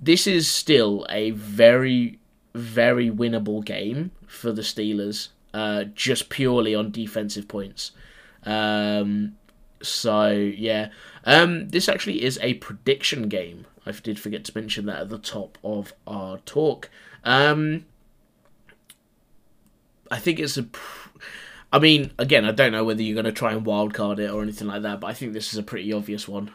This 0.00 0.26
is 0.26 0.50
still 0.50 1.06
a 1.10 1.30
very 1.30 2.18
very 2.54 3.10
winnable 3.10 3.64
game 3.64 4.10
for 4.26 4.52
the 4.52 4.62
Steelers, 4.62 5.28
uh, 5.54 5.84
just 5.94 6.28
purely 6.28 6.74
on 6.74 6.90
defensive 6.90 7.48
points. 7.48 7.92
Um, 8.44 9.36
so 9.82 10.30
yeah, 10.30 10.90
um, 11.24 11.68
this 11.68 11.88
actually 11.88 12.22
is 12.22 12.38
a 12.42 12.54
prediction 12.54 13.28
game. 13.28 13.66
I 13.84 13.92
did 13.92 14.18
forget 14.18 14.44
to 14.44 14.52
mention 14.54 14.86
that 14.86 15.00
at 15.00 15.08
the 15.08 15.18
top 15.18 15.58
of 15.64 15.92
our 16.06 16.38
talk. 16.38 16.88
Um, 17.24 17.86
I 20.10 20.18
think 20.18 20.38
it's 20.38 20.56
a. 20.56 20.64
Pr- 20.64 21.10
I 21.72 21.78
mean, 21.78 22.10
again, 22.18 22.44
I 22.44 22.52
don't 22.52 22.72
know 22.72 22.84
whether 22.84 23.02
you're 23.02 23.14
going 23.14 23.24
to 23.24 23.32
try 23.32 23.52
and 23.52 23.64
wildcard 23.64 24.18
it 24.18 24.30
or 24.30 24.42
anything 24.42 24.68
like 24.68 24.82
that, 24.82 25.00
but 25.00 25.06
I 25.06 25.14
think 25.14 25.32
this 25.32 25.52
is 25.52 25.58
a 25.58 25.62
pretty 25.62 25.90
obvious 25.90 26.28
one. 26.28 26.52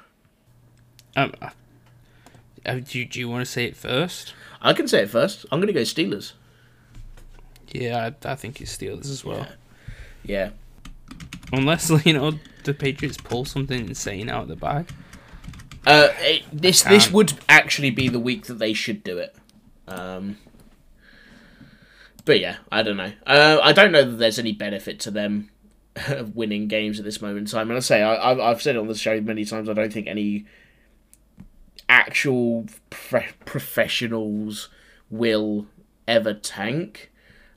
Um, 1.15 1.34
uh, 1.41 2.75
do, 2.75 3.00
you, 3.00 3.05
do 3.05 3.19
you 3.19 3.27
want 3.27 3.43
to 3.43 3.51
say 3.51 3.65
it 3.65 3.75
first? 3.75 4.36
I 4.62 4.74
can 4.74 4.88
say 4.88 5.01
it 5.01 5.10
first. 5.10 5.46
I'm 5.51 5.60
going 5.60 5.67
to 5.67 5.74
go 5.74 5.81
Steelers. 5.81 6.34
Yeah, 7.69 8.12
I, 8.24 8.31
I 8.31 8.36
think 8.36 8.62
it's 8.62 8.77
Steelers 8.77 9.10
as 9.10 9.25
well. 9.25 9.48
Yeah. 10.24 10.50
yeah. 11.12 11.15
Unless 11.51 11.89
you 12.05 12.13
know 12.13 12.34
the 12.68 12.74
Patriots 12.74 13.18
pull 13.18 13.46
something 13.46 13.88
insane 13.88 14.30
out 14.30 14.44
of 14.44 14.48
the 14.50 14.56
bag. 14.56 14.88
Uh, 15.86 16.10
it, 16.20 16.44
this 16.52 16.84
this 16.84 17.12
would 17.12 17.34
actually 17.48 17.90
be 17.90 18.10
the 18.10 18.20
week 18.20 18.46
that 18.46 18.60
they 18.60 18.74
should 18.74 19.04
do 19.04 19.18
it. 19.18 19.36
Um, 19.88 20.38
but 22.26 22.40
yeah, 22.40 22.58
I 22.72 22.84
don't 22.84 22.98
know. 22.98 23.14
Uh, 23.26 23.60
I 23.64 23.72
don't 23.72 23.92
know 23.94 24.04
that 24.04 24.18
there's 24.18 24.38
any 24.38 24.52
benefit 24.52 25.00
to 25.02 25.12
them 25.12 25.50
winning 26.34 26.68
games 26.68 27.00
at 27.00 27.06
this 27.06 27.22
moment 27.22 27.40
in 27.40 27.46
time. 27.46 27.70
And 27.70 27.78
I 27.78 27.80
say 27.80 28.04
I, 28.04 28.34
I've 28.52 28.62
said 28.62 28.76
it 28.76 28.80
on 28.80 28.88
the 28.88 28.96
show 28.96 29.20
many 29.22 29.46
times. 29.46 29.70
I 29.70 29.74
don't 29.74 29.92
think 29.92 30.08
any 30.08 30.46
actual 31.88 32.66
pre- 32.90 33.28
professionals 33.46 34.70
will 35.10 35.68
ever 36.06 36.34
tank. 36.34 37.12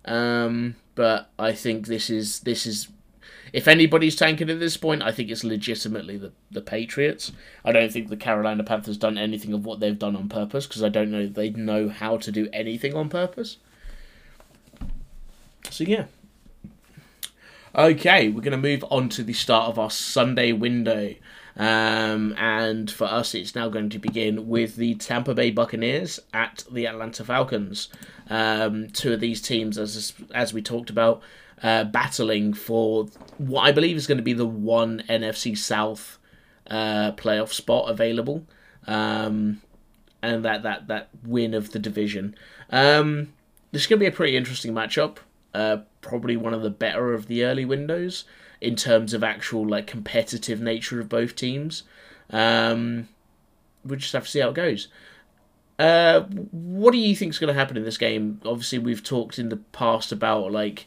Um, 0.04 0.76
but 0.94 1.30
I 1.38 1.52
think 1.52 1.86
this 1.86 2.08
is 2.08 2.40
this 2.40 2.64
is 2.64 2.88
if 3.52 3.68
anybody's 3.68 4.16
tanking 4.16 4.50
at 4.50 4.60
this 4.60 4.76
point, 4.76 5.02
I 5.02 5.12
think 5.12 5.30
it's 5.30 5.44
legitimately 5.44 6.16
the, 6.16 6.32
the 6.50 6.60
Patriots. 6.60 7.32
I 7.64 7.72
don't 7.72 7.92
think 7.92 8.08
the 8.08 8.16
Carolina 8.16 8.64
Panthers 8.64 8.98
done 8.98 9.18
anything 9.18 9.52
of 9.52 9.64
what 9.64 9.80
they've 9.80 9.98
done 9.98 10.16
on 10.16 10.28
purpose 10.28 10.66
because 10.66 10.82
I 10.82 10.88
don't 10.88 11.10
know 11.10 11.26
they 11.26 11.50
know 11.50 11.88
how 11.88 12.16
to 12.18 12.32
do 12.32 12.48
anything 12.52 12.94
on 12.94 13.08
purpose. 13.08 13.58
So 15.70 15.84
yeah. 15.84 16.06
Okay, 17.74 18.28
we're 18.28 18.40
going 18.40 18.50
to 18.50 18.56
move 18.56 18.84
on 18.90 19.08
to 19.10 19.22
the 19.22 19.32
start 19.32 19.68
of 19.68 19.78
our 19.78 19.90
Sunday 19.90 20.50
window. 20.50 21.14
Um, 21.56 22.34
and 22.36 22.90
for 22.90 23.04
us, 23.04 23.34
it's 23.34 23.54
now 23.54 23.68
going 23.68 23.90
to 23.90 23.98
begin 23.98 24.48
with 24.48 24.76
the 24.76 24.94
Tampa 24.94 25.34
Bay 25.34 25.50
Buccaneers 25.50 26.18
at 26.32 26.64
the 26.70 26.86
Atlanta 26.86 27.24
Falcons. 27.24 27.88
Um, 28.28 28.88
two 28.90 29.12
of 29.12 29.20
these 29.20 29.40
teams, 29.40 29.78
as 29.78 30.14
as 30.34 30.52
we 30.52 30.62
talked 30.62 30.90
about, 30.90 31.22
uh, 31.62 31.84
battling 31.84 32.54
for 32.54 33.06
what 33.38 33.62
I 33.62 33.72
believe 33.72 33.96
is 33.96 34.06
going 34.06 34.18
to 34.18 34.24
be 34.24 34.32
the 34.32 34.46
one 34.46 35.02
NFC 35.08 35.56
South 35.56 36.18
uh, 36.66 37.12
playoff 37.12 37.52
spot 37.52 37.90
available, 37.90 38.46
um, 38.86 39.60
and 40.22 40.44
that, 40.44 40.62
that 40.62 40.88
that 40.88 41.08
win 41.24 41.54
of 41.54 41.72
the 41.72 41.78
division. 41.78 42.34
Um, 42.70 43.32
this 43.72 43.82
is 43.82 43.86
going 43.86 43.98
to 43.98 44.04
be 44.04 44.08
a 44.08 44.12
pretty 44.12 44.36
interesting 44.36 44.72
matchup. 44.72 45.18
Uh, 45.52 45.78
probably 46.00 46.36
one 46.36 46.54
of 46.54 46.62
the 46.62 46.70
better 46.70 47.12
of 47.12 47.26
the 47.26 47.44
early 47.44 47.64
windows 47.64 48.24
in 48.60 48.76
terms 48.76 49.12
of 49.12 49.24
actual 49.24 49.66
like 49.66 49.86
competitive 49.86 50.60
nature 50.60 51.00
of 51.00 51.08
both 51.08 51.34
teams. 51.34 51.82
Um, 52.30 53.08
we'll 53.84 53.98
just 53.98 54.12
have 54.12 54.24
to 54.24 54.30
see 54.30 54.40
how 54.40 54.50
it 54.50 54.54
goes. 54.54 54.88
Uh, 55.78 56.20
what 56.50 56.92
do 56.92 56.98
you 56.98 57.16
think 57.16 57.30
is 57.30 57.38
going 57.38 57.52
to 57.52 57.58
happen 57.58 57.76
in 57.76 57.84
this 57.84 57.96
game? 57.96 58.40
Obviously, 58.44 58.78
we've 58.78 59.02
talked 59.02 59.38
in 59.38 59.48
the 59.48 59.56
past 59.56 60.12
about 60.12 60.52
like 60.52 60.86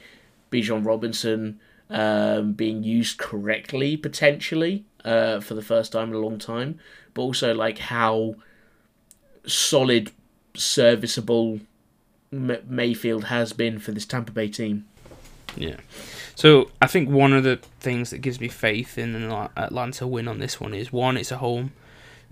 Bijan 0.54 0.86
Robinson 0.86 1.60
um, 1.90 2.54
being 2.54 2.84
used 2.84 3.18
correctly 3.18 3.98
potentially 3.98 4.86
uh, 5.04 5.40
for 5.40 5.54
the 5.54 5.62
first 5.62 5.92
time 5.92 6.10
in 6.10 6.16
a 6.16 6.20
long 6.20 6.38
time, 6.38 6.80
but 7.14 7.22
also 7.24 7.54
like 7.54 7.80
how 7.80 8.36
solid, 9.46 10.12
serviceable 10.56 11.60
M- 12.32 12.64
Mayfield 12.68 13.26
has 13.26 13.54
been 13.54 13.80
for 13.80 13.92
this 13.92 14.06
Tampa 14.06 14.32
Bay 14.32 14.48
team. 14.48 14.86
Yeah. 15.56 15.78
So 16.36 16.72
I 16.82 16.88
think 16.88 17.10
one 17.10 17.34
of 17.34 17.44
the 17.44 17.58
things 17.80 18.10
that 18.10 18.20
gives 18.20 18.40
me 18.40 18.48
faith 18.48 18.98
in 18.98 19.16
an 19.16 19.32
Atlanta 19.56 20.08
win 20.08 20.28
on 20.28 20.40
this 20.40 20.60
one 20.60 20.74
is 20.74 20.92
one, 20.92 21.18
it's 21.18 21.32
a 21.32 21.38
home 21.38 21.74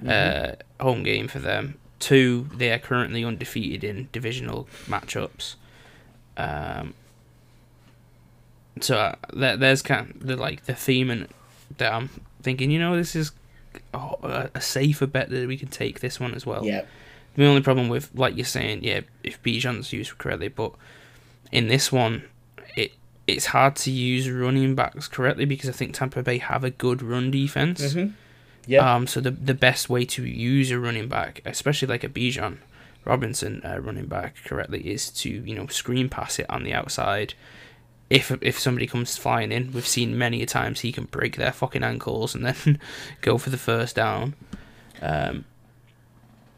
mm-hmm. 0.01 0.53
uh, 0.79 0.83
home 0.83 1.03
game 1.03 1.27
for 1.27 1.39
them. 1.39 1.77
Two, 1.99 2.49
they 2.55 2.71
are 2.71 2.79
currently 2.79 3.23
undefeated 3.23 3.83
in 3.83 4.09
divisional 4.11 4.67
matchups. 4.87 5.55
Um, 6.35 6.95
so 8.79 8.97
uh, 8.97 9.15
there, 9.33 9.57
there's 9.57 9.81
kind 9.81 10.11
of 10.11 10.27
the 10.27 10.35
like 10.37 10.65
the 10.65 10.73
theme 10.73 11.09
and 11.09 11.27
that 11.77 11.93
I'm 11.93 12.09
thinking, 12.41 12.71
you 12.71 12.79
know, 12.79 12.95
this 12.95 13.15
is 13.15 13.31
oh, 13.93 14.17
a, 14.23 14.49
a, 14.55 14.61
safer 14.61 15.07
bet 15.07 15.29
that 15.29 15.47
we 15.47 15.57
can 15.57 15.69
take 15.69 15.99
this 15.99 16.19
one 16.19 16.33
as 16.33 16.45
well. 16.45 16.65
Yeah. 16.65 16.85
The 17.35 17.45
only 17.45 17.61
problem 17.61 17.89
with, 17.89 18.11
like 18.13 18.35
you're 18.35 18.45
saying, 18.45 18.83
yeah, 18.83 19.01
if 19.23 19.41
Bijan's 19.41 19.93
used 19.93 20.17
correctly, 20.17 20.49
but 20.49 20.73
in 21.51 21.67
this 21.67 21.91
one, 21.91 22.23
it 22.75 22.93
it's 23.27 23.47
hard 23.47 23.75
to 23.77 23.91
use 23.91 24.29
running 24.29 24.75
backs 24.75 25.07
correctly 25.07 25.45
because 25.45 25.69
I 25.69 25.73
think 25.73 25.93
Tampa 25.93 26.23
Bay 26.23 26.39
have 26.39 26.63
a 26.63 26.69
good 26.69 27.01
run 27.01 27.31
defense. 27.31 27.81
Mm-hmm. 27.81 28.13
Yeah. 28.67 28.95
Um. 28.95 29.07
So 29.07 29.21
the 29.21 29.31
the 29.31 29.53
best 29.53 29.89
way 29.89 30.05
to 30.05 30.25
use 30.25 30.71
a 30.71 30.79
running 30.79 31.07
back, 31.07 31.41
especially 31.45 31.87
like 31.87 32.03
a 32.03 32.09
Bijan 32.09 32.57
Robinson 33.05 33.61
uh, 33.63 33.79
running 33.79 34.07
back 34.07 34.35
correctly, 34.43 34.81
is 34.91 35.09
to 35.11 35.29
you 35.29 35.55
know 35.55 35.67
screen 35.67 36.09
pass 36.09 36.37
it 36.37 36.49
on 36.49 36.63
the 36.63 36.73
outside 36.73 37.33
if 38.11 38.29
if 38.41 38.59
somebody 38.59 38.85
comes 38.87 39.15
flying 39.15 39.53
in, 39.53 39.71
we've 39.71 39.87
seen 39.87 40.17
many 40.17 40.43
a 40.43 40.45
times 40.45 40.81
he 40.81 40.91
can 40.91 41.05
break 41.05 41.37
their 41.37 41.53
fucking 41.53 41.81
ankles 41.81 42.35
and 42.35 42.45
then 42.45 42.77
go 43.21 43.37
for 43.37 43.49
the 43.49 43.57
first 43.57 43.95
down. 43.95 44.35
Um, 45.01 45.45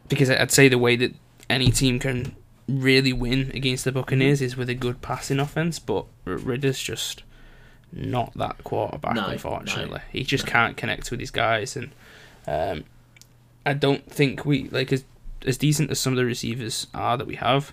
because 0.09 0.31
I'd 0.31 0.51
say 0.51 0.67
the 0.67 0.79
way 0.79 0.95
that 0.95 1.13
any 1.49 1.69
team 1.69 1.99
can 1.99 2.35
really 2.67 3.13
win 3.13 3.51
against 3.53 3.85
the 3.85 3.91
Buccaneers 3.91 4.41
is 4.41 4.57
with 4.57 4.67
a 4.67 4.73
good 4.73 5.01
passing 5.03 5.39
offense, 5.39 5.77
but 5.77 6.05
Ridder's 6.25 6.81
just 6.81 7.21
not 7.91 8.33
that 8.33 8.63
quarterback, 8.63 9.13
no, 9.13 9.27
unfortunately. 9.27 9.99
No, 9.99 10.03
he 10.11 10.23
just 10.23 10.47
no. 10.47 10.51
can't 10.51 10.75
connect 10.75 11.11
with 11.11 11.19
his 11.19 11.29
guys, 11.29 11.75
and 11.75 11.91
um, 12.47 12.83
I 13.63 13.73
don't 13.73 14.11
think 14.11 14.43
we 14.43 14.69
like 14.69 14.91
as 14.91 15.05
as 15.45 15.59
decent 15.59 15.91
as 15.91 15.99
some 15.99 16.13
of 16.13 16.17
the 16.17 16.25
receivers 16.25 16.87
are 16.95 17.15
that 17.15 17.27
we 17.27 17.35
have. 17.35 17.71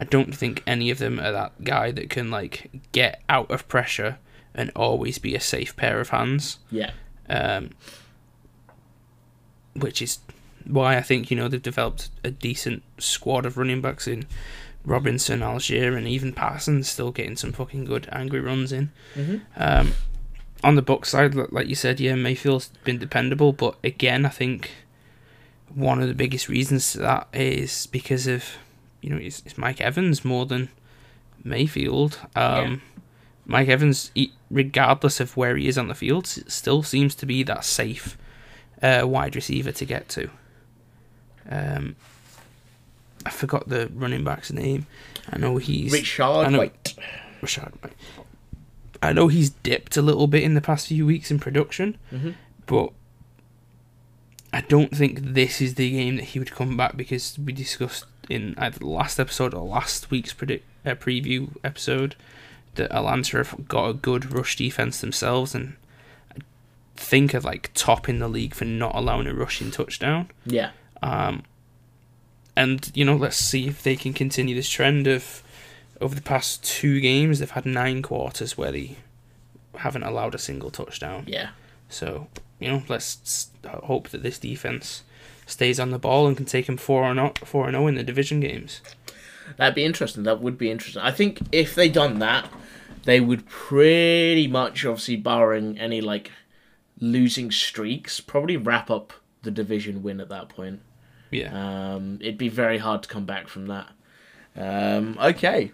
I 0.00 0.04
don't 0.04 0.34
think 0.34 0.62
any 0.66 0.90
of 0.90 0.98
them 0.98 1.18
are 1.18 1.32
that 1.32 1.64
guy 1.64 1.90
that 1.90 2.10
can 2.10 2.30
like 2.30 2.70
get 2.92 3.22
out 3.28 3.50
of 3.50 3.68
pressure 3.68 4.18
and 4.54 4.70
always 4.74 5.18
be 5.18 5.34
a 5.34 5.40
safe 5.40 5.76
pair 5.76 6.00
of 6.00 6.10
hands. 6.10 6.58
Yeah. 6.70 6.92
Um, 7.28 7.70
which 9.74 10.00
is 10.00 10.18
why 10.64 10.96
I 10.96 11.02
think 11.02 11.30
you 11.30 11.36
know 11.36 11.48
they've 11.48 11.62
developed 11.62 12.10
a 12.24 12.30
decent 12.30 12.82
squad 12.98 13.46
of 13.46 13.56
running 13.56 13.80
backs 13.80 14.06
in 14.06 14.26
Robinson, 14.84 15.40
Allgeier, 15.40 15.96
and 15.96 16.06
even 16.06 16.32
Parsons 16.32 16.88
still 16.88 17.10
getting 17.10 17.36
some 17.36 17.52
fucking 17.52 17.84
good 17.84 18.08
angry 18.12 18.40
runs 18.40 18.72
in. 18.72 18.90
Mm-hmm. 19.14 19.36
Um, 19.56 19.92
on 20.64 20.74
the 20.74 20.82
book 20.82 21.06
side, 21.06 21.34
like 21.34 21.68
you 21.68 21.74
said, 21.74 22.00
yeah, 22.00 22.14
Mayfield's 22.14 22.68
been 22.84 22.98
dependable, 22.98 23.52
but 23.52 23.76
again, 23.84 24.26
I 24.26 24.30
think 24.30 24.70
one 25.74 26.00
of 26.00 26.08
the 26.08 26.14
biggest 26.14 26.48
reasons 26.48 26.92
to 26.92 26.98
that 26.98 27.28
is 27.32 27.86
because 27.86 28.26
of 28.26 28.44
you 29.00 29.10
know, 29.10 29.16
it's, 29.16 29.42
it's 29.44 29.58
Mike 29.58 29.80
Evans 29.80 30.24
more 30.24 30.46
than 30.46 30.68
Mayfield. 31.44 32.18
Um, 32.34 32.70
yeah. 32.72 32.76
Mike 33.46 33.68
Evans, 33.68 34.10
regardless 34.50 35.20
of 35.20 35.36
where 35.36 35.56
he 35.56 35.68
is 35.68 35.78
on 35.78 35.88
the 35.88 35.94
field, 35.94 36.26
still 36.26 36.82
seems 36.82 37.14
to 37.16 37.26
be 37.26 37.42
that 37.44 37.64
safe 37.64 38.18
uh, 38.82 39.02
wide 39.06 39.34
receiver 39.34 39.72
to 39.72 39.84
get 39.84 40.08
to. 40.10 40.30
Um, 41.48 41.96
I 43.24 43.30
forgot 43.30 43.68
the 43.68 43.90
running 43.94 44.22
back's 44.22 44.52
name. 44.52 44.86
I 45.30 45.38
know 45.38 45.56
he's 45.56 45.92
Rachaad 45.92 46.46
I 46.46 46.48
know, 46.50 46.58
White. 46.58 46.94
Rachaad 47.42 47.72
White. 47.82 47.94
I 49.02 49.12
know 49.12 49.28
he's 49.28 49.50
dipped 49.50 49.96
a 49.96 50.02
little 50.02 50.26
bit 50.26 50.42
in 50.42 50.54
the 50.54 50.60
past 50.60 50.88
few 50.88 51.06
weeks 51.06 51.30
in 51.30 51.38
production, 51.38 51.96
mm-hmm. 52.12 52.32
but 52.66 52.92
I 54.52 54.62
don't 54.62 54.94
think 54.94 55.20
this 55.20 55.60
is 55.60 55.74
the 55.74 55.90
game 55.90 56.16
that 56.16 56.26
he 56.26 56.38
would 56.38 56.52
come 56.52 56.76
back 56.76 56.96
because 56.96 57.38
we 57.38 57.52
discussed 57.52 58.04
in 58.28 58.54
either 58.58 58.78
the 58.78 58.86
last 58.86 59.18
episode 59.18 59.54
or 59.54 59.66
last 59.66 60.10
week's 60.10 60.32
predict 60.32 60.64
uh, 60.84 60.94
preview 60.94 61.50
episode 61.64 62.14
that 62.74 62.92
Atlanta 62.92 63.38
have 63.38 63.68
got 63.68 63.88
a 63.88 63.94
good 63.94 64.32
rush 64.32 64.56
defense 64.56 65.00
themselves, 65.00 65.54
and 65.54 65.76
I 66.34 66.40
think 66.96 67.34
are 67.34 67.40
like 67.40 67.70
top 67.74 68.08
in 68.08 68.18
the 68.18 68.28
league 68.28 68.54
for 68.54 68.64
not 68.64 68.94
allowing 68.94 69.26
a 69.26 69.34
rushing 69.34 69.70
touchdown. 69.70 70.30
Yeah. 70.44 70.70
Um, 71.02 71.44
and 72.56 72.90
you 72.94 73.04
know, 73.04 73.16
let's 73.16 73.36
see 73.36 73.68
if 73.68 73.82
they 73.82 73.96
can 73.96 74.12
continue 74.12 74.54
this 74.54 74.68
trend 74.68 75.06
of 75.06 75.42
over 76.00 76.14
the 76.14 76.22
past 76.22 76.62
two 76.64 77.00
games 77.00 77.40
they've 77.40 77.50
had 77.50 77.66
nine 77.66 78.02
quarters 78.02 78.56
where 78.56 78.70
they 78.70 78.96
haven't 79.76 80.04
allowed 80.04 80.34
a 80.34 80.38
single 80.38 80.70
touchdown. 80.70 81.24
Yeah. 81.26 81.50
So 81.88 82.28
you 82.58 82.68
know, 82.68 82.82
let's 82.88 83.50
hope 83.64 84.08
that 84.08 84.22
this 84.22 84.38
defense 84.38 85.02
stays 85.48 85.80
on 85.80 85.90
the 85.90 85.98
ball 85.98 86.26
and 86.26 86.36
can 86.36 86.46
take 86.46 86.66
them 86.66 86.76
four 86.76 87.02
or 87.02 87.14
not 87.14 87.38
four 87.38 87.66
and 87.66 87.74
zero 87.74 87.86
in 87.86 87.94
the 87.94 88.04
division 88.04 88.40
games. 88.40 88.80
That'd 89.56 89.74
be 89.74 89.84
interesting. 89.84 90.24
That 90.24 90.40
would 90.40 90.58
be 90.58 90.70
interesting. 90.70 91.02
I 91.02 91.10
think 91.10 91.40
if 91.50 91.74
they 91.74 91.88
done 91.88 92.18
that, 92.18 92.50
they 93.04 93.20
would 93.20 93.46
pretty 93.46 94.46
much, 94.46 94.84
obviously, 94.84 95.16
barring 95.16 95.78
any 95.78 96.00
like 96.00 96.30
losing 97.00 97.50
streaks, 97.50 98.20
probably 98.20 98.56
wrap 98.56 98.90
up 98.90 99.12
the 99.42 99.50
division 99.50 100.02
win 100.02 100.20
at 100.20 100.28
that 100.28 100.48
point. 100.48 100.80
Yeah. 101.30 101.94
Um, 101.94 102.18
it'd 102.20 102.38
be 102.38 102.48
very 102.48 102.78
hard 102.78 103.02
to 103.04 103.08
come 103.08 103.24
back 103.24 103.48
from 103.48 103.66
that. 103.66 103.88
Um, 104.56 105.16
okay, 105.20 105.72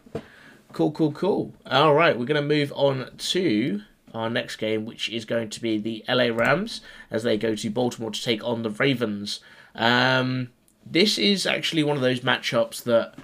cool, 0.73 0.93
cool, 0.93 1.13
cool. 1.13 1.55
All 1.67 1.95
right, 1.95 2.19
we're 2.19 2.27
gonna 2.27 2.43
move 2.43 2.73
on 2.77 3.11
to 3.17 3.83
our 4.13 4.31
next 4.31 4.57
game, 4.57 4.85
which 4.85 5.09
is 5.09 5.25
going 5.25 5.51
to 5.51 5.61
be 5.61 5.79
the 5.79 6.05
LA 6.09 6.27
Rams 6.27 6.81
as 7.11 7.23
they 7.23 7.37
go 7.37 7.55
to 7.55 7.71
Baltimore 7.71 8.11
to 8.11 8.23
take 8.23 8.45
on 8.45 8.63
the 8.63 8.71
Ravens. 8.71 9.41
Um, 9.75 10.51
this 10.87 11.19
is 11.19 11.47
actually 11.47 11.83
one 11.83 11.97
of 11.97 12.03
those 12.03 12.21
matchups 12.21 12.83
that 12.85 13.15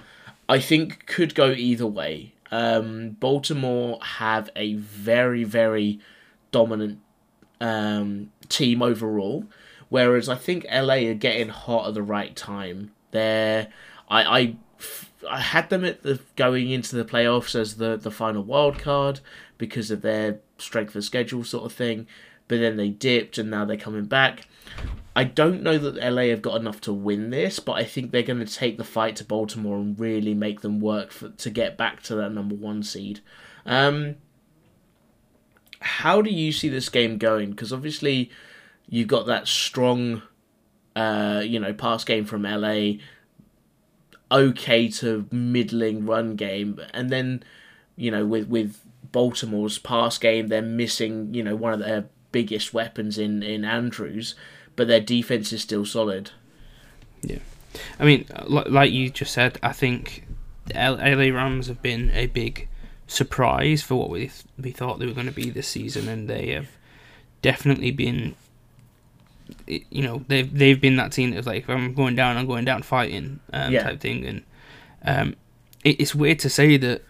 I 0.49 0.59
think 0.59 1.05
could 1.05 1.35
go 1.35 1.51
either 1.51 1.87
way. 1.87 2.33
Um, 2.51 3.11
Baltimore 3.11 3.99
have 4.01 4.49
a 4.55 4.73
very, 4.73 5.43
very 5.43 5.99
dominant 6.51 6.99
um, 7.61 8.31
team 8.49 8.81
overall, 8.81 9.45
whereas 9.89 10.27
I 10.27 10.35
think 10.35 10.65
LA 10.69 10.95
are 10.95 11.13
getting 11.13 11.49
hot 11.49 11.87
at 11.87 11.93
the 11.93 12.03
right 12.03 12.35
time. 12.35 12.91
They're, 13.11 13.67
I, 14.09 14.23
I, 14.23 14.55
I 15.29 15.39
had 15.39 15.69
them 15.69 15.85
at 15.85 16.03
the 16.03 16.19
going 16.35 16.69
into 16.71 16.95
the 16.95 17.05
playoffs 17.05 17.55
as 17.55 17.75
the 17.75 17.95
the 17.95 18.11
final 18.11 18.43
wild 18.43 18.79
card 18.79 19.19
because 19.57 19.91
of 19.91 20.01
their 20.01 20.39
strength 20.61 20.95
of 20.95 21.03
schedule 21.03 21.43
sort 21.43 21.65
of 21.65 21.73
thing, 21.73 22.07
but 22.47 22.59
then 22.59 22.77
they 22.77 22.89
dipped 22.89 23.37
and 23.37 23.49
now 23.49 23.65
they're 23.65 23.77
coming 23.77 24.05
back. 24.05 24.47
I 25.15 25.25
don't 25.25 25.61
know 25.61 25.77
that 25.77 25.95
LA 25.95 26.23
have 26.23 26.41
got 26.41 26.59
enough 26.59 26.79
to 26.81 26.93
win 26.93 27.31
this, 27.31 27.59
but 27.59 27.73
I 27.73 27.83
think 27.83 28.11
they're 28.11 28.23
going 28.23 28.45
to 28.45 28.53
take 28.53 28.77
the 28.77 28.83
fight 28.83 29.17
to 29.17 29.25
Baltimore 29.25 29.77
and 29.77 29.99
really 29.99 30.33
make 30.33 30.61
them 30.61 30.79
work 30.79 31.11
for, 31.11 31.29
to 31.29 31.49
get 31.49 31.77
back 31.77 32.01
to 32.03 32.15
that 32.15 32.31
number 32.31 32.55
one 32.55 32.81
seed. 32.81 33.19
Um, 33.65 34.15
how 35.81 36.21
do 36.21 36.29
you 36.29 36.51
see 36.51 36.69
this 36.69 36.87
game 36.89 37.17
going? 37.17 37.51
Because 37.51 37.73
obviously, 37.73 38.31
you've 38.87 39.07
got 39.07 39.25
that 39.25 39.47
strong, 39.47 40.21
uh, 40.95 41.41
you 41.43 41.59
know, 41.59 41.73
pass 41.73 42.05
game 42.05 42.23
from 42.23 42.43
LA, 42.43 42.93
okay 44.31 44.87
to 44.87 45.27
middling 45.31 46.05
run 46.05 46.35
game, 46.35 46.79
and 46.93 47.09
then, 47.09 47.43
you 47.97 48.11
know, 48.11 48.25
with 48.25 48.47
with 48.47 48.79
Baltimore's 49.11 49.77
pass 49.77 50.17
game, 50.17 50.47
they're 50.47 50.61
missing, 50.61 51.33
you 51.33 51.43
know, 51.43 51.55
one 51.55 51.73
of 51.73 51.79
their 51.79 52.05
biggest 52.31 52.73
weapons 52.73 53.17
in 53.17 53.43
in 53.43 53.65
Andrews, 53.65 54.35
but 54.75 54.87
their 54.87 55.01
defense 55.01 55.51
is 55.51 55.61
still 55.61 55.85
solid. 55.85 56.31
Yeah, 57.21 57.39
I 57.99 58.05
mean, 58.05 58.25
like 58.47 58.91
you 58.91 59.09
just 59.09 59.33
said, 59.33 59.59
I 59.61 59.73
think 59.73 60.25
the 60.67 60.73
LA 60.75 61.35
Rams 61.35 61.67
have 61.67 61.81
been 61.81 62.09
a 62.11 62.27
big 62.27 62.67
surprise 63.07 63.83
for 63.83 63.95
what 63.95 64.09
we 64.09 64.19
th- 64.21 64.43
we 64.57 64.71
thought 64.71 64.99
they 64.99 65.05
were 65.05 65.13
going 65.13 65.27
to 65.27 65.33
be 65.33 65.49
this 65.49 65.67
season, 65.67 66.07
and 66.07 66.29
they 66.29 66.51
have 66.51 66.69
definitely 67.41 67.91
been. 67.91 68.35
You 69.67 70.01
know, 70.03 70.23
they've 70.29 70.51
they've 70.51 70.79
been 70.79 70.95
that 70.95 71.11
team 71.11 71.31
that's 71.31 71.45
like, 71.45 71.63
if 71.63 71.69
I'm 71.69 71.93
going 71.93 72.15
down, 72.15 72.37
I'm 72.37 72.47
going 72.47 72.63
down 72.65 72.83
fighting, 72.83 73.41
um, 73.51 73.73
Yeah. 73.73 73.83
type 73.83 73.99
thing, 73.99 74.25
and 74.25 74.43
um, 75.03 75.35
it, 75.83 75.99
it's 75.99 76.15
weird 76.15 76.39
to 76.39 76.49
say 76.49 76.77
that. 76.77 77.03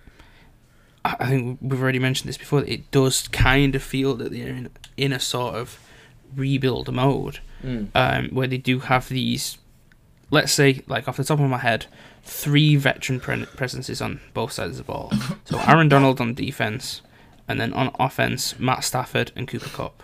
I 1.03 1.27
think 1.27 1.57
we've 1.61 1.81
already 1.81 1.99
mentioned 1.99 2.29
this 2.29 2.37
before. 2.37 2.63
It 2.65 2.89
does 2.91 3.27
kind 3.29 3.75
of 3.75 3.81
feel 3.81 4.13
that 4.15 4.31
they're 4.31 4.49
in, 4.49 4.69
in 4.97 5.11
a 5.13 5.19
sort 5.19 5.55
of 5.55 5.79
rebuild 6.35 6.93
mode 6.93 7.39
Mm. 7.63 7.89
um, 7.93 8.29
where 8.29 8.47
they 8.47 8.57
do 8.57 8.79
have 8.79 9.07
these, 9.09 9.59
let's 10.31 10.51
say, 10.51 10.81
like 10.87 11.07
off 11.07 11.17
the 11.17 11.23
top 11.23 11.39
of 11.39 11.47
my 11.49 11.59
head, 11.59 11.85
three 12.23 12.75
veteran 12.75 13.19
pre- 13.19 13.45
presences 13.45 14.01
on 14.01 14.19
both 14.33 14.51
sides 14.51 14.79
of 14.79 14.85
the 14.87 14.91
ball. 14.91 15.11
So 15.45 15.59
Aaron 15.59 15.87
Donald 15.87 16.19
on 16.19 16.33
defense, 16.33 17.01
and 17.47 17.59
then 17.61 17.71
on 17.73 17.91
offense, 17.99 18.57
Matt 18.59 18.83
Stafford 18.83 19.31
and 19.35 19.47
Cooper 19.47 19.69
Kupp. 19.69 20.01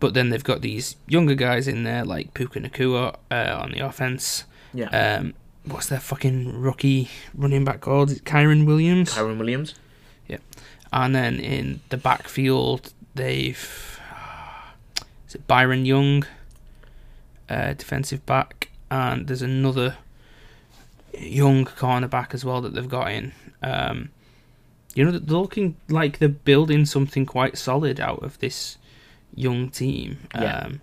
But 0.00 0.14
then 0.14 0.30
they've 0.30 0.44
got 0.44 0.60
these 0.62 0.96
younger 1.06 1.34
guys 1.34 1.66
in 1.68 1.82
there 1.82 2.04
like 2.04 2.32
Puka 2.32 2.60
Nacua 2.60 3.16
uh, 3.30 3.58
on 3.60 3.72
the 3.72 3.80
offense. 3.80 4.44
Yeah, 4.72 4.88
Um, 5.18 5.34
what's 5.72 5.88
their 5.88 6.00
fucking 6.00 6.60
rookie 6.60 7.08
running 7.34 7.64
back 7.64 7.80
called? 7.80 8.10
Kyren 8.24 8.66
Williams. 8.66 9.14
Kyren 9.14 9.38
Williams. 9.38 9.74
Yeah. 10.26 10.38
And 10.92 11.14
then 11.14 11.38
in 11.40 11.80
the 11.88 11.96
backfield, 11.96 12.92
they've 13.14 14.00
is 15.28 15.34
it 15.34 15.46
Byron 15.46 15.84
Young, 15.84 16.24
uh, 17.48 17.74
defensive 17.74 18.24
back, 18.24 18.70
and 18.90 19.26
there's 19.26 19.42
another 19.42 19.96
young 21.18 21.64
cornerback 21.66 22.32
as 22.32 22.44
well 22.44 22.62
that 22.62 22.74
they've 22.74 22.88
got 22.88 23.10
in. 23.12 23.32
Um, 23.62 24.10
you 24.94 25.04
know, 25.04 25.10
they're 25.10 25.38
looking 25.38 25.76
like 25.88 26.18
they're 26.18 26.28
building 26.28 26.86
something 26.86 27.26
quite 27.26 27.58
solid 27.58 28.00
out 28.00 28.22
of 28.22 28.38
this 28.38 28.78
young 29.34 29.68
team. 29.68 30.18
Yeah. 30.34 30.60
Um, 30.60 30.80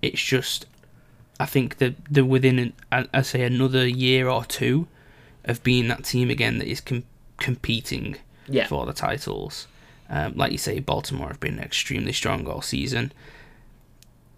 it's 0.00 0.22
just, 0.22 0.66
I 1.42 1.46
think 1.46 1.78
that 1.78 1.94
they're 2.08 2.24
within, 2.24 2.58
an, 2.60 2.72
I, 2.92 3.06
I 3.12 3.22
say, 3.22 3.42
another 3.42 3.84
year 3.86 4.28
or 4.28 4.44
two 4.44 4.86
of 5.44 5.60
being 5.64 5.88
that 5.88 6.04
team 6.04 6.30
again 6.30 6.58
that 6.58 6.68
is 6.68 6.80
com- 6.80 7.02
competing 7.38 8.16
Yeah, 8.46 8.68
for 8.68 8.86
the 8.86 8.92
titles. 8.92 9.66
Um, 10.08 10.34
like 10.36 10.52
you 10.52 10.58
say, 10.58 10.78
Baltimore 10.78 11.26
have 11.28 11.40
been 11.40 11.58
extremely 11.58 12.12
strong 12.12 12.46
all 12.46 12.62
season. 12.62 13.12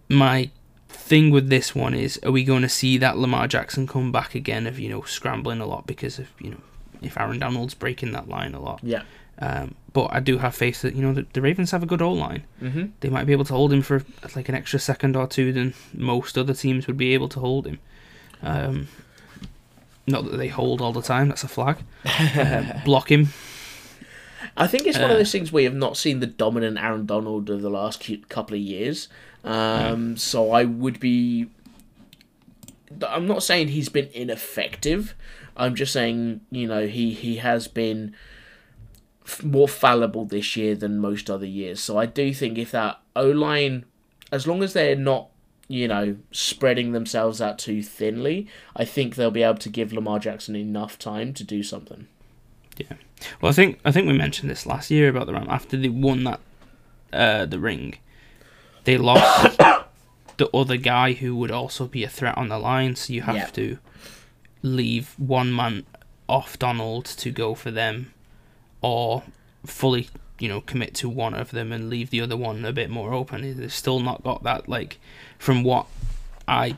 My 0.09 0.51
thing 0.89 1.31
with 1.31 1.51
this 1.51 1.75
one 1.75 1.93
is, 1.93 2.19
are 2.23 2.33
we 2.33 2.43
going 2.43 2.63
to 2.63 2.69
see 2.71 2.97
that 2.99 3.19
Lamar 3.19 3.49
Jackson 3.49 3.87
come 3.87 4.11
back 4.11 4.35
again 4.35 4.67
of 4.67 4.79
you 4.79 4.89
know 4.89 5.03
scrambling 5.03 5.61
a 5.61 5.67
lot 5.67 5.87
because 5.87 6.19
of 6.19 6.29
you 6.41 6.53
know 6.53 6.61
if 7.03 7.19
Aaron 7.19 7.39
Donald's 7.39 7.75
breaking 7.75 8.13
that 8.13 8.29
line 8.29 8.55
a 8.55 8.61
lot. 8.61 8.81
yeah. 8.83 9.03
Um, 9.39 9.75
but 9.95 10.09
I 10.13 10.21
do 10.21 10.37
have 10.39 10.55
faith 10.55 10.83
that 10.83 10.95
you 10.95 11.01
know 11.01 11.15
the, 11.15 11.25
the 11.33 11.41
Ravens 11.41 11.71
have 11.71 11.83
a 11.83 11.87
good 11.87 12.03
O 12.03 12.13
line. 12.13 12.45
Mm-hmm. 12.63 12.87
They 13.01 13.09
might 13.09 13.25
be 13.25 13.33
able 13.33 13.47
to 13.47 13.55
hold 13.55 13.73
him 13.73 13.81
for 13.81 14.05
like 14.37 14.51
an 14.51 14.55
extra 14.55 14.79
second 14.79 15.17
or 15.17 15.27
two 15.27 15.53
than 15.55 15.73
most 15.95 16.37
other 16.37 16.53
teams 16.53 16.87
would 16.87 16.99
be 16.99 17.15
able 17.15 17.29
to 17.31 17.41
hold 17.41 17.67
him. 17.67 17.79
Um, 18.43 18.89
not 20.07 20.25
that 20.31 20.37
they 20.37 20.49
hold 20.49 20.83
all 20.83 20.93
the 20.93 21.01
time. 21.01 21.29
That's 21.29 21.45
a 21.45 21.49
flag. 21.49 21.79
Um, 22.39 22.73
block 22.85 23.11
him. 23.11 23.29
I 24.57 24.67
think 24.67 24.87
it's 24.87 24.99
one 24.99 25.11
of 25.11 25.15
Uh, 25.17 25.19
those 25.19 25.33
things 25.33 25.51
where 25.51 25.63
you've 25.63 25.75
not 25.75 25.97
seen 25.97 26.21
the 26.21 26.27
dominant 26.27 26.77
Aaron 26.79 27.07
Donald 27.07 27.49
of 27.49 27.63
the 27.63 27.71
last 27.71 28.07
couple 28.29 28.55
of 28.55 28.61
years. 28.61 29.09
Um, 29.43 30.17
So 30.17 30.51
I 30.53 30.65
would 30.65 31.01
be. 31.01 31.47
I'm 33.09 33.27
not 33.27 33.43
saying 33.43 33.69
he's 33.69 33.89
been 33.89 34.09
ineffective. 34.13 35.15
I'm 35.57 35.75
just 35.75 35.93
saying 35.93 36.41
you 36.51 36.67
know 36.67 36.87
he 36.87 37.13
he 37.15 37.37
has 37.37 37.69
been 37.69 38.15
more 39.43 39.69
fallible 39.69 40.25
this 40.25 40.57
year 40.57 40.75
than 40.75 40.99
most 40.99 41.31
other 41.31 41.47
years. 41.47 41.81
So 41.81 41.97
I 41.99 42.07
do 42.07 42.35
think 42.35 42.59
if 42.59 42.71
that 42.73 43.01
O 43.17 43.27
line, 43.31 43.85
as 44.31 44.47
long 44.47 44.63
as 44.63 44.73
they're 44.73 44.97
not 44.97 45.29
you 45.67 45.89
know 45.89 46.17
spreading 46.31 46.93
themselves 46.93 47.41
out 47.41 47.59
too 47.59 47.83
thinly, 47.83 48.47
I 48.77 48.85
think 48.85 49.15
they'll 49.15 49.31
be 49.31 49.43
able 49.43 49.59
to 49.59 49.69
give 49.71 49.93
Lamar 49.93 50.19
Jackson 50.19 50.55
enough 50.57 50.99
time 50.99 51.33
to 51.35 51.45
do 51.45 51.63
something. 51.63 52.07
Yeah. 52.77 52.95
Well, 53.41 53.51
I 53.51 53.55
think 53.55 53.79
I 53.85 53.93
think 53.93 54.07
we 54.07 54.13
mentioned 54.19 54.51
this 54.51 54.67
last 54.67 54.91
year 54.91 55.09
about 55.09 55.27
the 55.27 55.33
Ram 55.33 55.47
after 55.49 55.77
they 55.77 55.89
won 55.89 56.25
that 56.25 56.41
uh, 57.13 57.47
the 57.47 57.59
ring, 57.59 57.97
they 58.85 58.99
lost 58.99 59.59
the 60.37 60.51
other 60.53 60.77
guy 60.77 61.13
who 61.13 61.35
would 61.37 61.51
also 61.53 61.87
be 61.87 62.05
a 62.05 62.09
threat 62.09 62.37
on 62.37 62.49
the 62.49 62.59
line. 62.59 62.97
So 62.97 63.13
you 63.13 63.23
have 63.23 63.37
Yeah. 63.37 63.47
to 63.47 63.79
leave 64.63 65.15
one 65.19 65.55
man 65.55 65.87
off 66.29 66.59
Donald 66.59 67.05
to 67.05 67.31
go 67.31 67.55
for 67.55 67.71
them, 67.71 68.13
or 68.85 69.23
fully 69.65 70.11
you 70.39 70.47
know 70.47 70.61
commit 70.61 70.95
to 70.95 71.09
one 71.09 71.33
of 71.33 71.53
them 71.53 71.73
and 71.73 71.89
leave 71.89 72.11
the 72.11 72.21
other 72.21 72.37
one 72.37 72.63
a 72.67 72.73
bit 72.73 72.91
more 72.91 73.15
open. 73.15 73.41
They've 73.59 73.73
still 73.73 73.99
not 73.99 74.23
got 74.23 74.43
that 74.43 74.69
like 74.69 74.99
from 75.39 75.63
what 75.65 75.87
I 76.47 76.77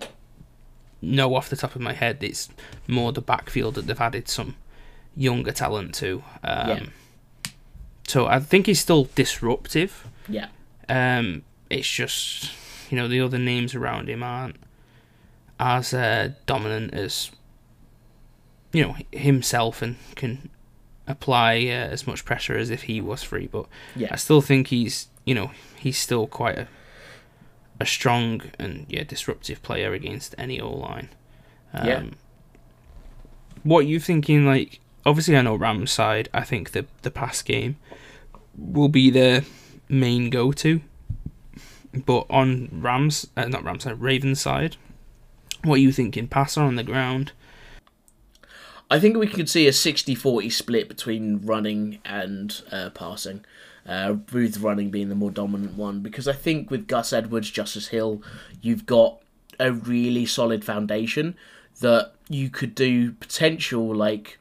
know 1.02 1.34
off 1.34 1.48
the 1.50 1.56
top 1.56 1.74
of 1.74 1.80
my 1.82 1.92
head. 1.92 2.22
It's 2.22 2.48
more 2.86 3.10
the 3.12 3.20
backfield 3.20 3.74
that 3.74 3.88
they've 3.88 4.00
added 4.00 4.28
some 4.28 4.54
younger 5.16 5.50
talent 5.50 5.94
to. 5.96 6.22
Um, 6.44 6.68
Yeah. 6.68 6.86
So 8.06 8.26
I 8.26 8.38
think 8.38 8.66
he's 8.66 8.78
still 8.78 9.08
disruptive. 9.16 10.06
Yeah. 10.28 10.46
Um, 10.88 11.42
it's 11.68 11.90
just 11.90 12.52
you 12.88 12.96
know 12.96 13.08
the 13.08 13.20
other 13.20 13.38
names 13.38 13.74
around 13.74 14.08
him 14.08 14.22
aren't 14.22 14.56
as 15.58 15.92
uh, 15.92 16.30
dominant 16.46 16.94
as 16.94 17.32
you 18.72 18.84
know 18.84 18.94
himself 19.10 19.82
and 19.82 19.96
can 20.14 20.50
apply 21.06 21.56
uh, 21.66 21.88
as 21.92 22.06
much 22.06 22.24
pressure 22.24 22.56
as 22.56 22.70
if 22.70 22.82
he 22.82 23.00
was 23.00 23.22
free. 23.22 23.46
But 23.46 23.66
Yeah. 23.94 24.08
I 24.10 24.16
still 24.16 24.40
think 24.40 24.68
he's 24.68 25.08
you 25.24 25.34
know 25.34 25.50
he's 25.78 25.98
still 25.98 26.26
quite 26.26 26.58
a 26.58 26.68
a 27.78 27.86
strong 27.86 28.42
and 28.58 28.86
yeah 28.88 29.04
disruptive 29.04 29.62
player 29.62 29.92
against 29.92 30.34
any 30.38 30.60
O 30.60 30.70
line. 30.72 31.08
Um, 31.74 31.86
Yeah. 31.86 32.02
What 33.62 33.86
you 33.86 33.98
thinking? 33.98 34.46
Like, 34.46 34.80
obviously, 35.04 35.36
I 35.36 35.42
know 35.42 35.56
Rams 35.56 35.90
side. 35.90 36.28
I 36.32 36.42
think 36.42 36.70
the 36.70 36.86
the 37.02 37.10
pass 37.10 37.42
game 37.42 37.76
will 38.56 38.88
be 38.88 39.10
their 39.10 39.42
main 39.88 40.30
go 40.30 40.52
to. 40.52 40.80
But 42.04 42.26
on 42.30 42.68
Rams, 42.72 43.26
uh, 43.36 43.46
not 43.46 43.64
Rams 43.64 43.84
side, 43.84 44.00
Ravens 44.00 44.40
side, 44.40 44.76
what 45.64 45.76
are 45.76 45.82
you 45.82 45.92
thinking? 45.92 46.28
Passer 46.28 46.60
on 46.60 46.76
the 46.76 46.82
ground. 46.84 47.32
I 48.90 49.00
think 49.00 49.16
we 49.16 49.26
could 49.26 49.48
see 49.48 49.66
a 49.66 49.72
60-40 49.72 50.52
split 50.52 50.88
between 50.88 51.44
running 51.44 51.98
and 52.04 52.62
uh, 52.70 52.90
passing. 52.90 53.44
Uh, 53.88 54.16
with 54.32 54.58
running 54.58 54.90
being 54.90 55.08
the 55.08 55.14
more 55.14 55.30
dominant 55.30 55.76
one, 55.76 56.00
because 56.00 56.26
I 56.26 56.32
think 56.32 56.72
with 56.72 56.88
Gus 56.88 57.12
Edwards, 57.12 57.48
Justice 57.52 57.86
Hill, 57.86 58.20
you've 58.60 58.84
got 58.84 59.20
a 59.60 59.70
really 59.70 60.26
solid 60.26 60.64
foundation 60.64 61.36
that 61.80 62.12
you 62.28 62.50
could 62.50 62.74
do 62.74 63.12
potential 63.12 63.94
like 63.94 64.38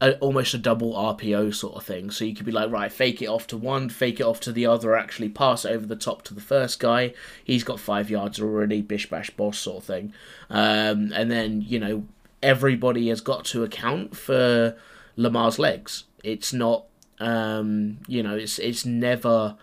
a, 0.00 0.16
almost 0.18 0.54
a 0.54 0.58
double 0.58 0.94
RPO 0.94 1.54
sort 1.54 1.76
of 1.76 1.84
thing. 1.84 2.10
So 2.10 2.24
you 2.24 2.34
could 2.34 2.46
be 2.46 2.52
like, 2.52 2.70
right, 2.70 2.92
fake 2.92 3.20
it 3.20 3.26
off 3.26 3.46
to 3.48 3.56
one, 3.56 3.88
fake 3.88 4.20
it 4.20 4.24
off 4.24 4.40
to 4.40 4.52
the 4.52 4.66
other, 4.66 4.96
actually 4.96 5.28
pass 5.28 5.64
over 5.64 5.86
the 5.86 5.96
top 5.96 6.22
to 6.22 6.34
the 6.34 6.40
first 6.40 6.78
guy. 6.80 7.14
He's 7.44 7.64
got 7.64 7.80
five 7.80 8.08
yards 8.10 8.40
already, 8.40 8.80
bish 8.80 9.10
bash 9.10 9.30
boss 9.30 9.58
sort 9.58 9.78
of 9.78 9.84
thing. 9.84 10.12
Um, 10.50 11.12
and 11.12 11.30
then 11.30 11.62
you 11.62 11.78
know 11.78 12.04
everybody 12.42 13.08
has 13.08 13.20
got 13.20 13.44
to 13.46 13.62
account 13.62 14.16
for 14.16 14.76
Lamar's 15.16 15.58
legs. 15.58 16.04
It's 16.22 16.52
not, 16.52 16.84
um, 17.18 17.98
you 18.06 18.22
know, 18.22 18.36
it's 18.36 18.58
it's 18.58 18.84
never 18.84 19.56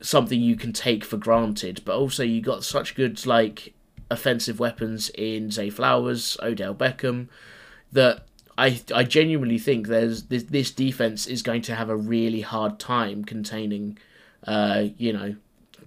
something 0.00 0.40
you 0.40 0.56
can 0.56 0.72
take 0.72 1.04
for 1.04 1.16
granted. 1.16 1.82
But 1.84 1.96
also, 1.96 2.22
you 2.22 2.40
got 2.40 2.64
such 2.64 2.94
good 2.94 3.24
like 3.26 3.74
offensive 4.10 4.58
weapons 4.58 5.10
in 5.10 5.50
Zay 5.50 5.70
Flowers, 5.70 6.36
Odell 6.42 6.74
Beckham, 6.74 7.28
that 7.92 8.26
I 8.56 8.80
I 8.94 9.04
genuinely 9.04 9.58
think 9.58 9.86
there's 9.86 10.24
this 10.24 10.44
this 10.44 10.70
defense 10.70 11.26
is 11.26 11.42
going 11.42 11.62
to 11.62 11.74
have 11.74 11.90
a 11.90 11.96
really 11.96 12.40
hard 12.40 12.78
time 12.78 13.24
containing, 13.24 13.98
uh, 14.46 14.86
you 14.96 15.12
know, 15.12 15.36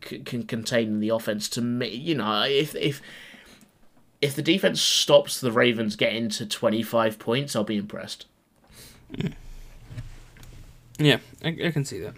c- 0.03 0.19
can 0.19 0.43
contain 0.43 0.99
the 0.99 1.09
offense 1.09 1.49
to 1.49 1.61
me. 1.61 1.89
You 1.89 2.15
know, 2.15 2.43
if 2.43 2.75
if 2.75 3.01
if 4.21 4.35
the 4.35 4.41
defense 4.41 4.79
stops 4.81 5.39
the 5.41 5.51
Ravens 5.51 5.95
getting 5.95 6.29
to 6.29 6.45
twenty 6.45 6.83
five 6.83 7.17
points, 7.19 7.55
I'll 7.55 7.63
be 7.63 7.77
impressed. 7.77 8.25
Yeah, 10.97 11.17
I, 11.43 11.57
I 11.65 11.71
can 11.71 11.85
see 11.85 11.99
that. 11.99 12.13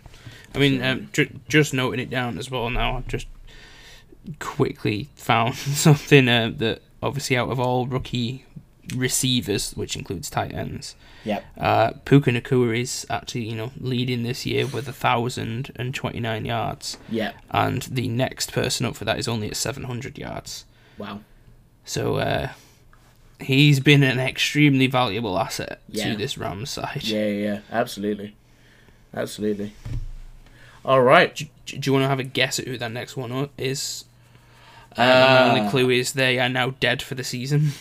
I 0.53 0.57
mean, 0.59 0.83
um, 0.83 1.09
ju- 1.13 1.39
just 1.47 1.73
noting 1.73 1.99
it 1.99 2.09
down 2.09 2.37
as 2.37 2.51
well 2.51 2.69
now, 2.69 2.97
I've 2.97 3.07
just 3.07 3.27
quickly 4.39 5.09
found 5.15 5.55
something 5.55 6.27
uh, 6.27 6.51
that 6.57 6.81
obviously 7.01 7.37
out 7.37 7.49
of 7.49 7.59
all 7.59 7.87
rookie 7.87 8.45
receivers, 8.95 9.71
which 9.71 9.95
includes 9.95 10.29
tight 10.29 10.53
ends, 10.53 10.95
Yep. 11.25 11.45
uh, 11.57 11.91
Puka 12.03 12.31
Nacua 12.31 12.77
is 12.81 13.07
actually, 13.09 13.45
you 13.45 13.55
know, 13.55 13.71
leading 13.79 14.23
this 14.23 14.45
year 14.45 14.67
with 14.67 14.89
a 14.89 14.93
thousand 14.93 15.71
and 15.77 15.95
twenty 15.95 16.19
nine 16.19 16.43
yards, 16.45 16.97
Yep. 17.09 17.35
and 17.51 17.81
the 17.83 18.09
next 18.09 18.51
person 18.51 18.85
up 18.85 18.95
for 18.97 19.05
that 19.05 19.17
is 19.17 19.27
only 19.29 19.47
at 19.47 19.55
seven 19.55 19.83
hundred 19.83 20.17
yards. 20.17 20.65
Wow. 20.97 21.21
So 21.85 22.15
uh, 22.17 22.49
he's 23.39 23.79
been 23.79 24.03
an 24.03 24.19
extremely 24.19 24.87
valuable 24.87 25.37
asset 25.37 25.81
Yeah. 25.89 26.11
to 26.11 26.17
this 26.17 26.37
Rams 26.37 26.69
side. 26.69 27.03
Yeah, 27.03 27.25
yeah, 27.27 27.43
yeah. 27.43 27.59
Absolutely. 27.71 28.35
Absolutely. 29.13 29.73
All 30.85 31.01
right. 31.01 31.35
Do, 31.35 31.45
do 31.65 31.79
you 31.83 31.93
want 31.93 32.03
to 32.03 32.07
have 32.09 32.19
a 32.19 32.23
guess 32.23 32.59
at 32.59 32.67
who 32.67 32.77
that 32.77 32.91
next 32.91 33.15
one 33.17 33.49
is? 33.57 34.05
Uh, 34.95 35.01
My 35.01 35.49
only 35.59 35.69
clue 35.71 35.89
is 35.89 36.13
they 36.13 36.39
are 36.39 36.49
now 36.49 36.71
dead 36.79 37.01
for 37.01 37.15
the 37.15 37.23
season. 37.23 37.71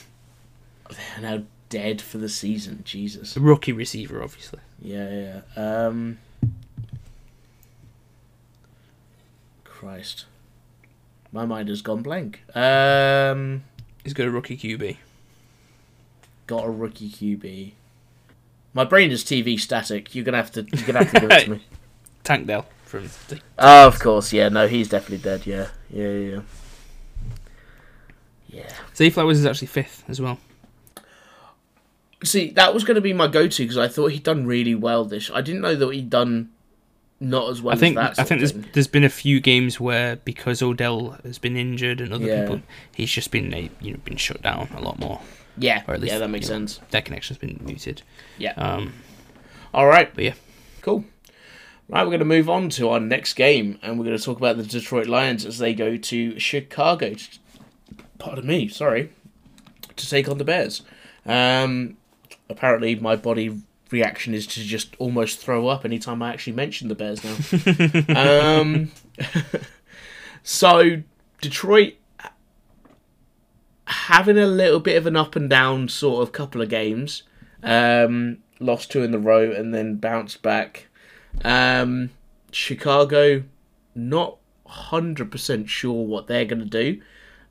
They're 0.91 1.21
now 1.39 1.45
dead 1.69 2.01
for 2.03 2.19
the 2.19 2.29
season. 2.29 2.83
Jesus. 2.85 3.35
The 3.35 3.41
rookie 3.41 3.73
receiver, 3.73 4.23
obviously. 4.23 4.61
Yeah, 4.81 5.41
yeah. 5.57 5.87
Um. 5.87 6.19
Christ. 9.65 10.27
My 11.33 11.45
mind 11.47 11.69
has 11.69 11.83
gone 11.83 12.03
blank. 12.03 12.41
Um. 12.55 13.65
He's 14.05 14.15
got 14.15 14.27
a 14.27 14.31
rookie 14.31 14.57
QB. 14.57 14.97
Got 16.47 16.65
a 16.65 16.71
rookie 16.71 17.09
QB. 17.09 17.73
My 18.75 18.85
brain 18.85 19.11
is 19.11 19.23
TV 19.23 19.59
static. 19.61 20.15
You're 20.15 20.25
gonna 20.25 20.39
have 20.39 20.53
to. 20.53 20.67
You're 20.73 20.87
gonna 20.87 21.05
have 21.05 21.13
to 21.13 21.21
give 21.21 21.31
it 21.31 21.45
to 21.45 21.51
me. 21.53 21.61
Tank 22.25 22.47
Dell 22.47 22.67
from 22.85 23.09
the. 23.29 23.41
Oh, 23.59 23.87
of 23.87 24.01
course. 24.01 24.33
Yeah. 24.33 24.49
No, 24.49 24.67
he's 24.67 24.89
definitely 24.89 25.19
dead. 25.19 25.47
Yeah. 25.47 25.69
Yeah. 25.91 26.09
Yeah. 26.09 26.29
Yeah. 26.29 26.41
Yeah. 28.49 28.73
Zay 28.95 29.11
Flowers 29.11 29.39
is 29.39 29.47
actually 29.47 29.69
fifth 29.69 30.05
as 30.09 30.21
well. 30.21 30.39
See, 32.25 32.51
that 32.51 32.73
was 32.73 32.85
going 32.85 32.95
to 32.95 33.01
be 33.01 33.13
my 33.13 33.27
go-to 33.27 33.65
because 33.65 33.79
I 33.79 33.89
thought 33.89 34.13
he'd 34.13 34.23
done 34.23 34.47
really 34.47 34.77
well 34.77 35.05
this. 35.05 35.31
I 35.33 35.41
didn't 35.41 35.63
know 35.63 35.75
that 35.75 35.93
he'd 35.93 36.11
done 36.11 36.51
not 37.23 37.51
as 37.51 37.63
well 37.63 37.75
I 37.75 37.79
think 37.79 37.97
as 37.97 38.17
that. 38.17 38.23
I 38.23 38.25
think 38.25 38.41
there's 38.41 38.53
there's 38.73 38.89
been 38.89 39.05
a 39.05 39.09
few 39.09 39.41
games 39.41 39.79
where 39.81 40.17
because 40.17 40.61
Odell 40.63 41.17
has 41.25 41.39
been 41.39 41.57
injured 41.57 42.01
and 42.01 42.13
other 42.13 42.27
Yeah. 42.27 42.43
people, 42.43 42.63
he's 42.95 43.11
just 43.11 43.31
been 43.31 43.71
you 43.81 43.93
know 43.93 43.99
been 44.05 44.17
shut 44.17 44.43
down 44.43 44.69
a 44.77 44.81
lot 44.83 44.99
more. 44.99 45.21
yeah, 45.57 45.83
or 45.87 45.95
at 45.95 46.01
least, 46.01 46.13
yeah, 46.13 46.19
that 46.19 46.29
makes 46.29 46.47
you 46.49 46.53
know, 46.55 46.59
sense. 46.67 46.81
Their 46.91 47.03
connection's 47.03 47.39
been 47.39 47.59
muted. 47.65 48.03
Yeah. 48.39 48.53
Um, 48.55 48.93
All 49.73 49.87
right, 49.87 50.13
but 50.15 50.25
yeah, 50.25 50.35
cool. 50.83 51.05
Right, 51.89 52.03
we're 52.05 52.11
going 52.11 52.21
to 52.21 52.25
move 52.25 52.49
on 52.49 52.71
to 52.71 52.89
our 52.89 53.01
next 53.01 53.35
game, 53.35 53.79
and 53.83 53.99
we're 53.99 54.05
going 54.07 54.17
to 54.17 54.23
talk 54.23 54.39
about 54.39 54.57
the 54.57 54.63
Detroit 54.63 55.07
Lions 55.09 55.45
as 55.45 55.59
they 55.59 55.75
go 55.75 55.97
to 55.97 56.39
Chicago. 56.39 57.15
Pardon 58.19 58.47
me, 58.47 58.69
sorry, 58.69 59.11
to 59.97 60.09
take 60.09 60.29
on 60.29 60.39
the 60.39 60.45
Bears. 60.45 60.83
Um, 61.27 61.97
apparently, 62.49 62.95
my 62.97 63.15
body 63.17 63.61
reaction 63.93 64.35
is 64.35 64.47
to 64.49 64.61
just 64.61 64.97
almost 64.99 65.39
throw 65.39 65.69
up 65.69 65.85
anytime 65.85 66.23
I 66.23 66.31
actually 66.31 66.55
mention 66.55 66.89
the 66.89 66.95
Bears 66.95 67.23
now. 67.23 68.61
um, 68.61 68.91
so 70.43 71.03
Detroit 71.41 71.95
having 73.87 74.39
a 74.39 74.47
little 74.47 74.81
bit 74.81 74.97
of 74.97 75.07
an 75.07 75.17
up 75.17 75.37
and 75.37 75.49
down 75.49 75.89
sort 75.89 76.23
of 76.23 76.33
couple 76.33 76.63
of 76.63 76.69
games. 76.69 77.23
Um, 77.63 78.39
lost 78.59 78.91
two 78.91 79.03
in 79.03 79.11
the 79.11 79.19
row 79.19 79.51
and 79.51 79.75
then 79.75 79.97
bounced 79.97 80.43
back. 80.43 80.89
Um, 81.45 82.11
Chicago, 82.51 83.45
not 83.95 84.39
hundred 84.67 85.31
percent 85.31 85.69
sure 85.69 86.07
what 86.07 86.27
they're 86.27 86.45
going 86.45 86.61
to 86.61 86.65
do. 86.65 87.01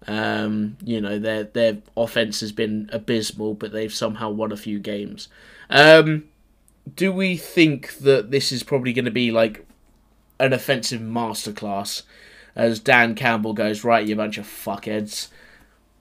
Um, 0.07 0.77
you 0.83 0.99
know 0.99 1.19
their 1.19 1.43
their 1.43 1.77
offense 1.95 2.39
has 2.39 2.51
been 2.51 2.89
abysmal, 2.91 3.53
but 3.53 3.71
they've 3.71 3.93
somehow 3.93 4.31
won 4.31 4.51
a 4.51 4.57
few 4.57 4.79
games. 4.79 5.27
Um, 5.69 6.25
do 6.95 7.11
we 7.11 7.37
think 7.37 7.97
that 7.99 8.31
this 8.31 8.51
is 8.51 8.63
probably 8.63 8.93
going 8.93 9.05
to 9.05 9.11
be 9.11 9.31
like 9.31 9.65
an 10.39 10.53
offensive 10.53 11.01
masterclass? 11.01 12.03
As 12.55 12.79
Dan 12.79 13.15
Campbell 13.15 13.53
goes, 13.53 13.83
right, 13.83 14.05
you 14.05 14.15
bunch 14.15 14.37
of 14.37 14.45
fuckheads, 14.45 15.29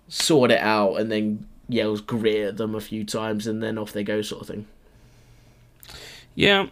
sort 0.09 0.51
it 0.51 0.59
out, 0.59 0.97
and 0.97 1.11
then 1.11 1.47
yells 1.69 2.01
grit 2.01 2.49
at 2.49 2.57
them 2.57 2.75
a 2.75 2.81
few 2.81 3.05
times, 3.05 3.47
and 3.47 3.63
then 3.63 3.79
off 3.79 3.93
they 3.93 4.03
go, 4.03 4.21
sort 4.23 4.43
of 4.43 4.49
thing. 4.49 4.67
yeah. 6.35 6.67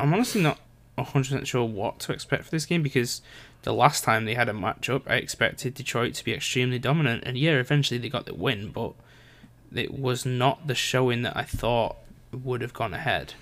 I'm 0.00 0.12
honestly 0.12 0.42
not 0.42 0.58
100 0.96 1.24
percent 1.24 1.46
sure 1.46 1.64
what 1.64 2.00
to 2.00 2.12
expect 2.12 2.44
for 2.44 2.50
this 2.50 2.66
game 2.66 2.82
because 2.82 3.22
the 3.62 3.72
last 3.72 4.02
time 4.02 4.24
they 4.24 4.34
had 4.34 4.48
a 4.48 4.52
matchup, 4.52 5.02
I 5.06 5.14
expected 5.14 5.74
Detroit 5.74 6.14
to 6.14 6.24
be 6.24 6.32
extremely 6.32 6.78
dominant, 6.78 7.22
and 7.24 7.38
yeah, 7.38 7.52
eventually 7.52 7.98
they 7.98 8.08
got 8.08 8.26
the 8.26 8.34
win, 8.34 8.70
but 8.70 8.94
it 9.72 9.96
was 9.96 10.26
not 10.26 10.66
the 10.66 10.74
showing 10.74 11.22
that 11.22 11.36
I 11.36 11.44
thought 11.44 11.96
would 12.32 12.62
have 12.62 12.72
gone 12.72 12.94
ahead. 12.94 13.34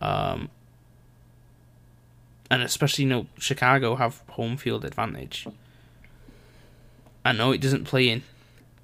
Um, 0.00 0.48
and 2.50 2.62
especially, 2.62 3.04
you 3.04 3.10
know, 3.10 3.26
Chicago 3.38 3.96
have 3.96 4.22
home 4.30 4.56
field 4.56 4.84
advantage. 4.84 5.46
I 7.24 7.32
know 7.32 7.52
it 7.52 7.60
doesn't 7.60 7.84
play 7.84 8.08
in, 8.08 8.22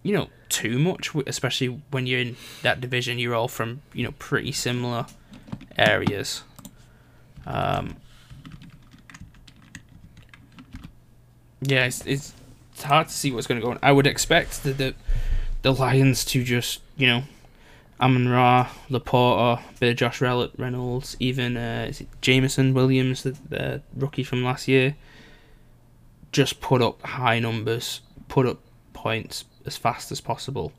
you 0.02 0.12
know, 0.14 0.28
too 0.48 0.78
much, 0.78 1.14
especially 1.26 1.80
when 1.90 2.06
you're 2.06 2.20
in 2.20 2.36
that 2.62 2.80
division. 2.80 3.18
You're 3.18 3.34
all 3.34 3.48
from, 3.48 3.80
you 3.92 4.04
know, 4.04 4.12
pretty 4.18 4.52
similar 4.52 5.06
areas. 5.78 6.42
Um, 7.46 7.96
yeah, 11.62 11.86
it's, 11.86 12.04
it's 12.04 12.34
hard 12.82 13.08
to 13.08 13.14
see 13.14 13.32
what's 13.32 13.46
going 13.46 13.60
to 13.60 13.64
go 13.64 13.70
on. 13.70 13.78
I 13.82 13.92
would 13.92 14.06
expect 14.06 14.62
the, 14.62 14.72
the 14.72 14.94
the 15.62 15.72
Lions 15.72 16.26
to 16.26 16.44
just, 16.44 16.80
you 16.94 17.06
know, 17.06 17.22
Amon 18.00 18.28
Ra, 18.28 18.68
Laporta, 18.90 19.60
bit 19.78 19.90
of 19.90 19.96
Josh 19.96 20.20
Reynolds, 20.20 21.16
even 21.20 21.56
uh, 21.56 21.86
is 21.88 22.00
it 22.00 22.08
Jameson 22.20 22.74
Williams, 22.74 23.22
the, 23.22 23.36
the 23.48 23.82
rookie 23.94 24.24
from 24.24 24.42
last 24.42 24.66
year, 24.66 24.96
just 26.32 26.60
put 26.60 26.82
up 26.82 27.00
high 27.02 27.38
numbers, 27.38 28.00
put 28.28 28.46
up 28.46 28.58
points 28.92 29.44
as 29.64 29.76
fast 29.76 30.10
as 30.10 30.20
possible. 30.20 30.72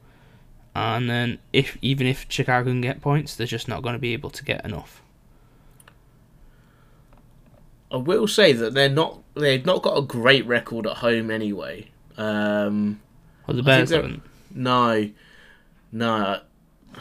And 0.76 1.10
then, 1.10 1.40
if 1.54 1.78
even 1.82 2.06
if 2.06 2.26
Chicago 2.28 2.70
can 2.70 2.82
get 2.82 3.02
points, 3.02 3.36
they're 3.36 3.48
just 3.48 3.70
not 3.70 3.82
going 3.82 3.94
to 3.94 4.00
be 4.00 4.12
able 4.12 4.30
to 4.32 4.44
get 4.44 4.66
enough. 4.66 5.02
I 7.90 7.98
will 7.98 8.28
say 8.28 8.52
that 8.52 8.74
they're 8.74 8.90
not 8.90 9.22
they've 9.36 9.66
not 9.66 9.84
got 9.84 9.98
a 9.98 10.02
great 10.02 10.46
record 10.46 10.86
at 10.86 10.98
home 10.98 11.32
anyway. 11.32 11.92
Um, 12.18 13.00
Well, 13.48 13.56
the 13.56 13.64
Bears 13.64 13.92
haven't. 13.92 14.22
no, 14.54 15.12
no. 15.94 16.42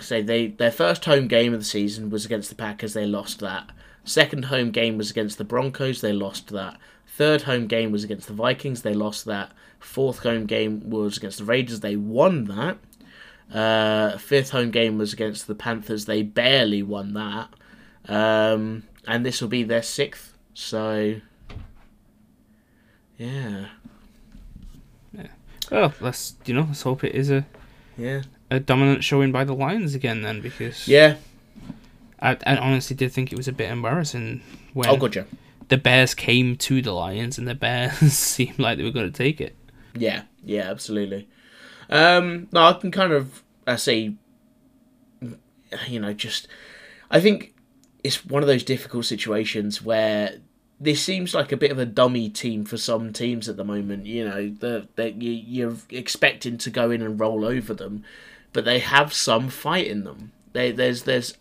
Say 0.00 0.22
they 0.22 0.48
their 0.48 0.72
first 0.72 1.04
home 1.04 1.28
game 1.28 1.54
of 1.54 1.60
the 1.60 1.64
season 1.64 2.10
was 2.10 2.24
against 2.24 2.48
the 2.50 2.56
Packers. 2.56 2.94
They 2.94 3.06
lost 3.06 3.40
that. 3.40 3.70
Second 4.04 4.46
home 4.46 4.70
game 4.70 4.98
was 4.98 5.10
against 5.10 5.38
the 5.38 5.44
Broncos. 5.44 6.00
They 6.00 6.12
lost 6.12 6.48
that. 6.48 6.78
Third 7.06 7.42
home 7.42 7.66
game 7.66 7.92
was 7.92 8.04
against 8.04 8.26
the 8.26 8.34
Vikings. 8.34 8.82
They 8.82 8.92
lost 8.92 9.24
that. 9.26 9.52
Fourth 9.78 10.18
home 10.20 10.46
game 10.46 10.90
was 10.90 11.16
against 11.16 11.38
the 11.38 11.44
Raiders. 11.44 11.80
They 11.80 11.96
won 11.96 12.44
that. 12.44 12.78
Uh, 13.52 14.18
fifth 14.18 14.50
home 14.50 14.70
game 14.70 14.98
was 14.98 15.12
against 15.12 15.46
the 15.46 15.54
Panthers. 15.54 16.06
They 16.06 16.22
barely 16.22 16.82
won 16.82 17.14
that. 17.14 17.48
Um, 18.08 18.84
and 19.06 19.24
this 19.24 19.40
will 19.40 19.48
be 19.48 19.62
their 19.62 19.82
sixth. 19.82 20.36
So, 20.54 21.20
yeah. 23.16 23.66
yeah, 25.12 25.26
Well, 25.70 25.94
let's 26.00 26.34
you 26.46 26.54
know, 26.54 26.62
let's 26.62 26.82
hope 26.82 27.04
it 27.04 27.14
is 27.14 27.30
a, 27.30 27.46
yeah, 27.96 28.22
a 28.50 28.60
dominant 28.60 29.02
showing 29.04 29.32
by 29.32 29.44
the 29.44 29.54
Lions 29.54 29.94
again 29.94 30.22
then, 30.22 30.40
because 30.40 30.86
yeah. 30.88 31.16
I, 32.20 32.36
I 32.46 32.56
honestly 32.56 32.96
did 32.96 33.12
think 33.12 33.32
it 33.32 33.36
was 33.36 33.48
a 33.48 33.52
bit 33.52 33.70
embarrassing 33.70 34.42
when 34.72 34.88
Oh, 34.88 34.96
gotcha. 34.96 35.26
the 35.68 35.76
Bears 35.76 36.14
came 36.14 36.56
to 36.56 36.80
the 36.80 36.92
Lions 36.92 37.38
and 37.38 37.46
the 37.46 37.54
Bears 37.54 37.94
seemed 38.12 38.58
like 38.58 38.78
they 38.78 38.84
were 38.84 38.90
going 38.90 39.10
to 39.10 39.16
take 39.16 39.40
it. 39.40 39.54
Yeah, 39.96 40.22
yeah, 40.42 40.70
absolutely. 40.70 41.28
Um, 41.90 42.48
no, 42.52 42.62
I 42.64 42.72
can 42.74 42.90
kind 42.90 43.12
of 43.12 43.42
I 43.66 43.76
say, 43.76 44.14
you 45.88 46.00
know, 46.00 46.12
just 46.12 46.48
I 47.10 47.20
think 47.20 47.54
it's 48.02 48.24
one 48.24 48.42
of 48.42 48.46
those 48.46 48.64
difficult 48.64 49.04
situations 49.06 49.82
where 49.82 50.38
this 50.80 51.02
seems 51.02 51.34
like 51.34 51.52
a 51.52 51.56
bit 51.56 51.70
of 51.70 51.78
a 51.78 51.86
dummy 51.86 52.28
team 52.28 52.64
for 52.64 52.76
some 52.76 53.12
teams 53.12 53.48
at 53.48 53.56
the 53.56 53.64
moment. 53.64 54.06
You 54.06 54.28
know, 54.28 54.48
that 54.60 54.96
that 54.96 55.22
you, 55.22 55.30
you're 55.30 55.76
expecting 55.90 56.58
to 56.58 56.70
go 56.70 56.90
in 56.90 57.02
and 57.02 57.20
roll 57.20 57.44
over 57.44 57.72
them, 57.74 58.04
but 58.54 58.64
they 58.64 58.78
have 58.78 59.12
some 59.12 59.48
fight 59.50 59.86
in 59.86 60.04
them. 60.04 60.32
They, 60.54 60.70
there's 60.72 61.02
there's 61.02 61.36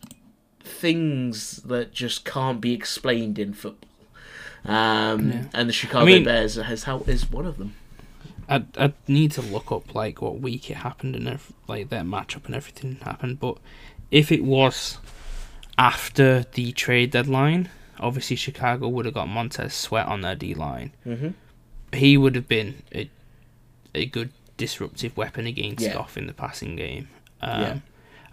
things 0.63 1.57
that 1.63 1.93
just 1.93 2.25
can't 2.25 2.59
be 2.61 2.73
explained 2.73 3.39
in 3.39 3.53
football. 3.53 3.89
Um, 4.65 5.29
Yeah. 5.31 5.43
and 5.53 5.69
the 5.69 5.73
Chicago 5.73 6.05
mean- 6.05 6.23
Bears 6.23 6.55
has 6.55 6.83
how 6.83 6.99
is 7.07 7.29
one 7.31 7.45
of 7.45 7.57
them. 7.57 7.75
I 8.49 8.63
I 8.77 8.93
need 9.07 9.31
to 9.33 9.41
look 9.41 9.71
up 9.71 9.95
like 9.95 10.21
what 10.21 10.39
week 10.41 10.69
it 10.69 10.77
happened 10.77 11.15
and 11.15 11.27
ev- 11.27 11.53
like 11.67 11.89
their 11.89 12.03
matchup 12.03 12.45
and 12.45 12.55
everything 12.55 12.97
happened. 13.01 13.39
But 13.39 13.57
if 14.11 14.31
it 14.31 14.43
was 14.43 14.97
after 15.77 16.45
the 16.53 16.71
trade 16.73 17.11
deadline, 17.11 17.69
obviously 17.99 18.35
Chicago 18.35 18.87
would 18.89 19.05
have 19.05 19.13
got 19.13 19.27
Montez 19.29 19.73
Sweat 19.73 20.07
on 20.07 20.21
their 20.21 20.35
D 20.35 20.53
line. 20.53 20.91
Mm-hmm. 21.05 21.29
He 21.95 22.17
would 22.17 22.35
have 22.35 22.47
been 22.47 22.83
a 22.93 23.09
a 23.95 24.05
good 24.05 24.31
disruptive 24.57 25.15
weapon 25.17 25.45
against 25.47 25.81
Yeah. 25.83 25.93
Goff 25.93 26.17
in 26.17 26.27
the 26.27 26.33
passing 26.33 26.75
game. 26.75 27.07
Um, 27.41 27.61
Yeah. 27.61 27.77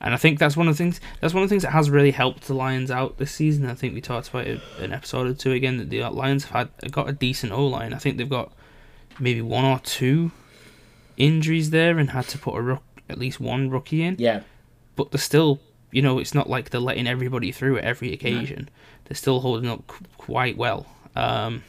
And 0.03 0.15
I 0.15 0.17
think 0.17 0.39
that's 0.39 0.57
one 0.57 0.67
of 0.67 0.75
the 0.75 0.79
things. 0.79 0.99
That's 1.21 1.35
one 1.35 1.43
of 1.43 1.49
the 1.51 1.53
things 1.53 1.63
that 1.63 1.73
has 1.73 1.91
really 1.91 2.11
helped 2.13 2.47
the 2.47 2.55
Lions 2.55 2.91
out 2.91 3.19
this 3.19 3.33
season. 3.33 3.67
I 3.67 3.75
think 3.75 3.93
we 3.93 4.01
talked 4.01 4.31
about 4.31 4.47
it 4.47 4.61
an 4.79 4.95
episode 4.95 5.27
or 5.27 5.35
two 5.35 5.53
again. 5.53 5.77
That 5.77 5.91
the 5.91 6.09
Lions 6.09 6.45
have 6.45 6.71
had 6.81 6.91
got 6.93 7.09
a 7.09 7.13
decent 7.13 7.53
O 7.53 7.67
line. 7.67 7.93
I 7.93 7.99
think 7.99 8.17
they've 8.17 8.27
got 8.29 8.51
maybe 9.19 9.43
one 9.43 9.67
or 9.67 9.79
two 9.81 10.31
injuries 11.19 11.69
there 11.69 11.99
and 11.99 12.11
had 12.13 12.27
to 12.29 12.39
put 12.39 12.55
a 12.57 12.63
rook, 12.63 12.83
at 13.11 13.19
least 13.19 13.41
one 13.41 13.69
rookie 13.69 14.03
in. 14.03 14.17
Yeah, 14.19 14.41
But 14.97 15.11
they're 15.11 15.19
still, 15.21 15.61
you 15.93 16.01
know, 16.01 16.19
it's 16.19 16.35
not 16.35 16.49
like 16.49 16.71
they're 16.71 16.81
letting 16.81 17.07
everybody 17.07 17.53
through 17.53 17.77
at 17.77 17.85
every 17.85 18.15
occasion. 18.15 18.71
They're 19.05 19.17
still 19.17 19.41
holding 19.41 19.69
up 19.69 19.87
qu- 19.87 20.05
quite 20.17 20.57
well. 20.57 20.87
Um, 21.15 21.63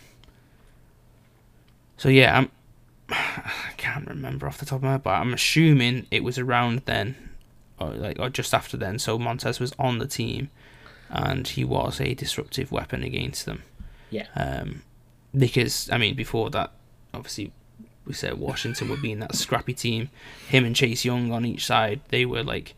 so 1.98 2.08
yeah, 2.08 2.38
I'm. 2.38 2.52
I 3.12 3.74
can't 3.78 4.08
remember 4.08 4.48
off 4.48 4.58
the 4.58 4.66
top 4.66 4.78
of 4.78 4.84
my 4.84 4.92
head, 4.94 5.04
but 5.04 5.12
I'm 5.12 5.34
assuming 5.34 6.08
it 6.12 6.24
was 6.24 6.38
around 6.38 6.84
then, 6.86 7.16
or 7.80 7.90
like 7.90 8.20
or 8.20 8.30
just 8.30 8.54
after 8.54 8.78
then. 8.78 9.00
So 9.00 9.18
Montez 9.18 9.60
was 9.60 9.74
on 9.78 10.00
the 10.00 10.08
team, 10.08 10.50
and 11.10 11.48
he 11.48 11.64
was 11.64 12.00
a 12.00 12.14
disruptive 12.14 12.72
weapon 12.72 13.04
against 13.04 13.46
them. 13.46 13.64
Yeah. 14.10 14.28
Um, 14.36 14.84
because 15.38 15.90
I 15.92 15.98
mean, 15.98 16.16
before 16.16 16.50
that, 16.52 16.72
obviously, 17.14 17.52
we 18.06 18.14
said 18.14 18.40
Washington 18.40 18.90
would 18.90 19.02
be 19.02 19.12
in 19.12 19.20
that 19.20 19.36
scrappy 19.36 19.74
team. 19.74 20.10
Him 20.48 20.66
and 20.66 20.76
Chase 20.76 21.06
Young 21.06 21.32
on 21.32 21.46
each 21.46 21.66
side, 21.66 22.02
they 22.10 22.26
were 22.26 22.44
like, 22.44 22.74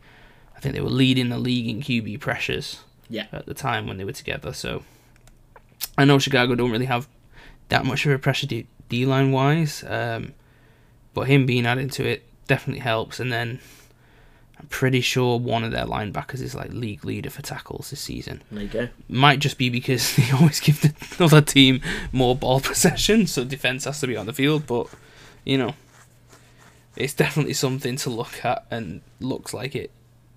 I 0.56 0.60
think 0.60 0.74
they 0.74 0.80
were 0.80 0.88
leading 0.88 1.28
the 1.28 1.38
league 1.38 1.68
in 1.68 1.80
QB 1.80 2.20
pressures. 2.20 2.80
Yeah. 3.08 3.26
At 3.32 3.46
the 3.46 3.54
time 3.54 3.86
when 3.86 3.98
they 3.98 4.04
were 4.04 4.12
together, 4.12 4.52
so 4.52 4.82
I 5.98 6.04
know 6.04 6.18
Chicago 6.18 6.54
don't 6.54 6.70
really 6.70 6.86
have 6.86 7.06
that 7.68 7.84
much 7.84 8.06
of 8.06 8.12
a 8.12 8.18
pressure 8.18 8.46
D, 8.46 8.66
D 8.88 9.06
line 9.06 9.32
wise, 9.32 9.84
um, 9.86 10.34
but 11.14 11.22
him 11.22 11.46
being 11.46 11.66
added 11.66 11.92
to 11.92 12.06
it 12.06 12.24
definitely 12.46 12.80
helps. 12.80 13.20
And 13.20 13.32
then 13.32 13.60
I'm 14.58 14.66
pretty 14.66 15.00
sure 15.00 15.38
one 15.38 15.64
of 15.64 15.72
their 15.72 15.84
linebackers 15.84 16.40
is 16.40 16.54
like 16.54 16.72
league 16.72 17.04
leader 17.04 17.30
for 17.30 17.42
tackles 17.42 17.90
this 17.90 18.00
season 18.00 18.42
there 18.50 18.62
you 18.62 18.68
go. 18.68 18.88
might 19.08 19.38
just 19.40 19.58
be 19.58 19.68
because 19.68 20.16
they 20.16 20.30
always 20.30 20.60
give 20.60 20.80
the 20.80 21.24
other 21.24 21.40
team 21.40 21.80
more 22.12 22.36
ball 22.36 22.60
possession, 22.72 23.26
so 23.26 23.44
defense 23.44 23.84
has 23.84 24.00
to 24.00 24.06
be 24.06 24.16
on 24.16 24.26
the 24.26 24.32
field. 24.32 24.66
But 24.66 24.88
you 25.44 25.58
know, 25.58 25.74
it's 26.96 27.14
definitely 27.14 27.54
something 27.54 27.96
to 27.96 28.10
look 28.10 28.44
at, 28.44 28.64
and 28.70 29.00
looks 29.20 29.52
like 29.52 29.74
it. 29.74 29.90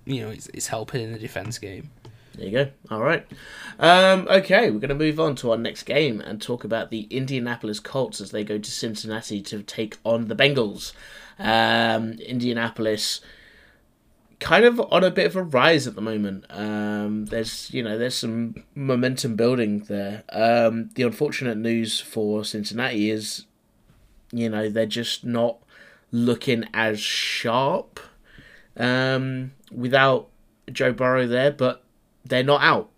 You 0.06 0.22
know, 0.22 0.30
it's, 0.30 0.48
it's 0.48 0.68
helping 0.68 1.02
in 1.02 1.12
the 1.12 1.20
defense 1.20 1.58
game. 1.60 1.92
There 2.38 2.46
you 2.46 2.52
go. 2.52 2.70
All 2.92 3.02
right. 3.02 3.26
Um, 3.80 4.28
okay, 4.30 4.70
we're 4.70 4.80
going 4.80 4.90
to 4.90 4.96
move 4.96 5.20
on 5.20 5.36
to 5.38 5.52
our 5.52 5.58
next 5.58 5.84
game 5.84 6.22
and 6.22 6.40
talk 6.40 6.64
about 6.64 6.92
the 6.92 7.08
Indianapolis 7.10 7.80
Colts 7.80 8.22
as 8.22 8.32
they 8.32 8.44
go 8.44 8.60
to 8.60 8.72
Cincinnati 8.72 9.42
to 9.42 9.64
take 9.64 9.98
on 10.04 10.28
the 10.28 10.36
Bengals. 10.36 10.94
Um, 11.40 12.14
Indianapolis 12.14 13.22
kind 14.40 14.66
of 14.66 14.80
on 14.92 15.04
a 15.04 15.10
bit 15.10 15.26
of 15.26 15.36
a 15.36 15.42
rise 15.42 15.88
at 15.88 15.96
the 15.96 16.02
moment. 16.02 16.46
Um, 16.50 17.26
there's 17.26 17.74
you 17.74 17.82
know 17.82 17.98
there's 17.98 18.16
some 18.16 18.64
momentum 18.76 19.36
building 19.36 19.80
there. 19.88 20.24
Um, 20.30 20.92
the 20.94 21.04
unfortunate 21.04 21.58
news 21.58 22.00
for 22.00 22.44
Cincinnati 22.44 23.10
is, 23.10 23.46
you 24.32 24.50
know, 24.50 24.70
they're 24.70 24.86
just 24.86 25.26
not 25.26 25.58
looking 26.12 26.66
as 26.74 27.00
sharp 27.00 28.00
um, 28.76 29.54
without 29.72 30.30
Joe 30.72 30.94
Burrow 30.94 31.28
there, 31.28 31.52
but 31.52 31.84
they're 32.28 32.44
not 32.44 32.62
out. 32.62 32.90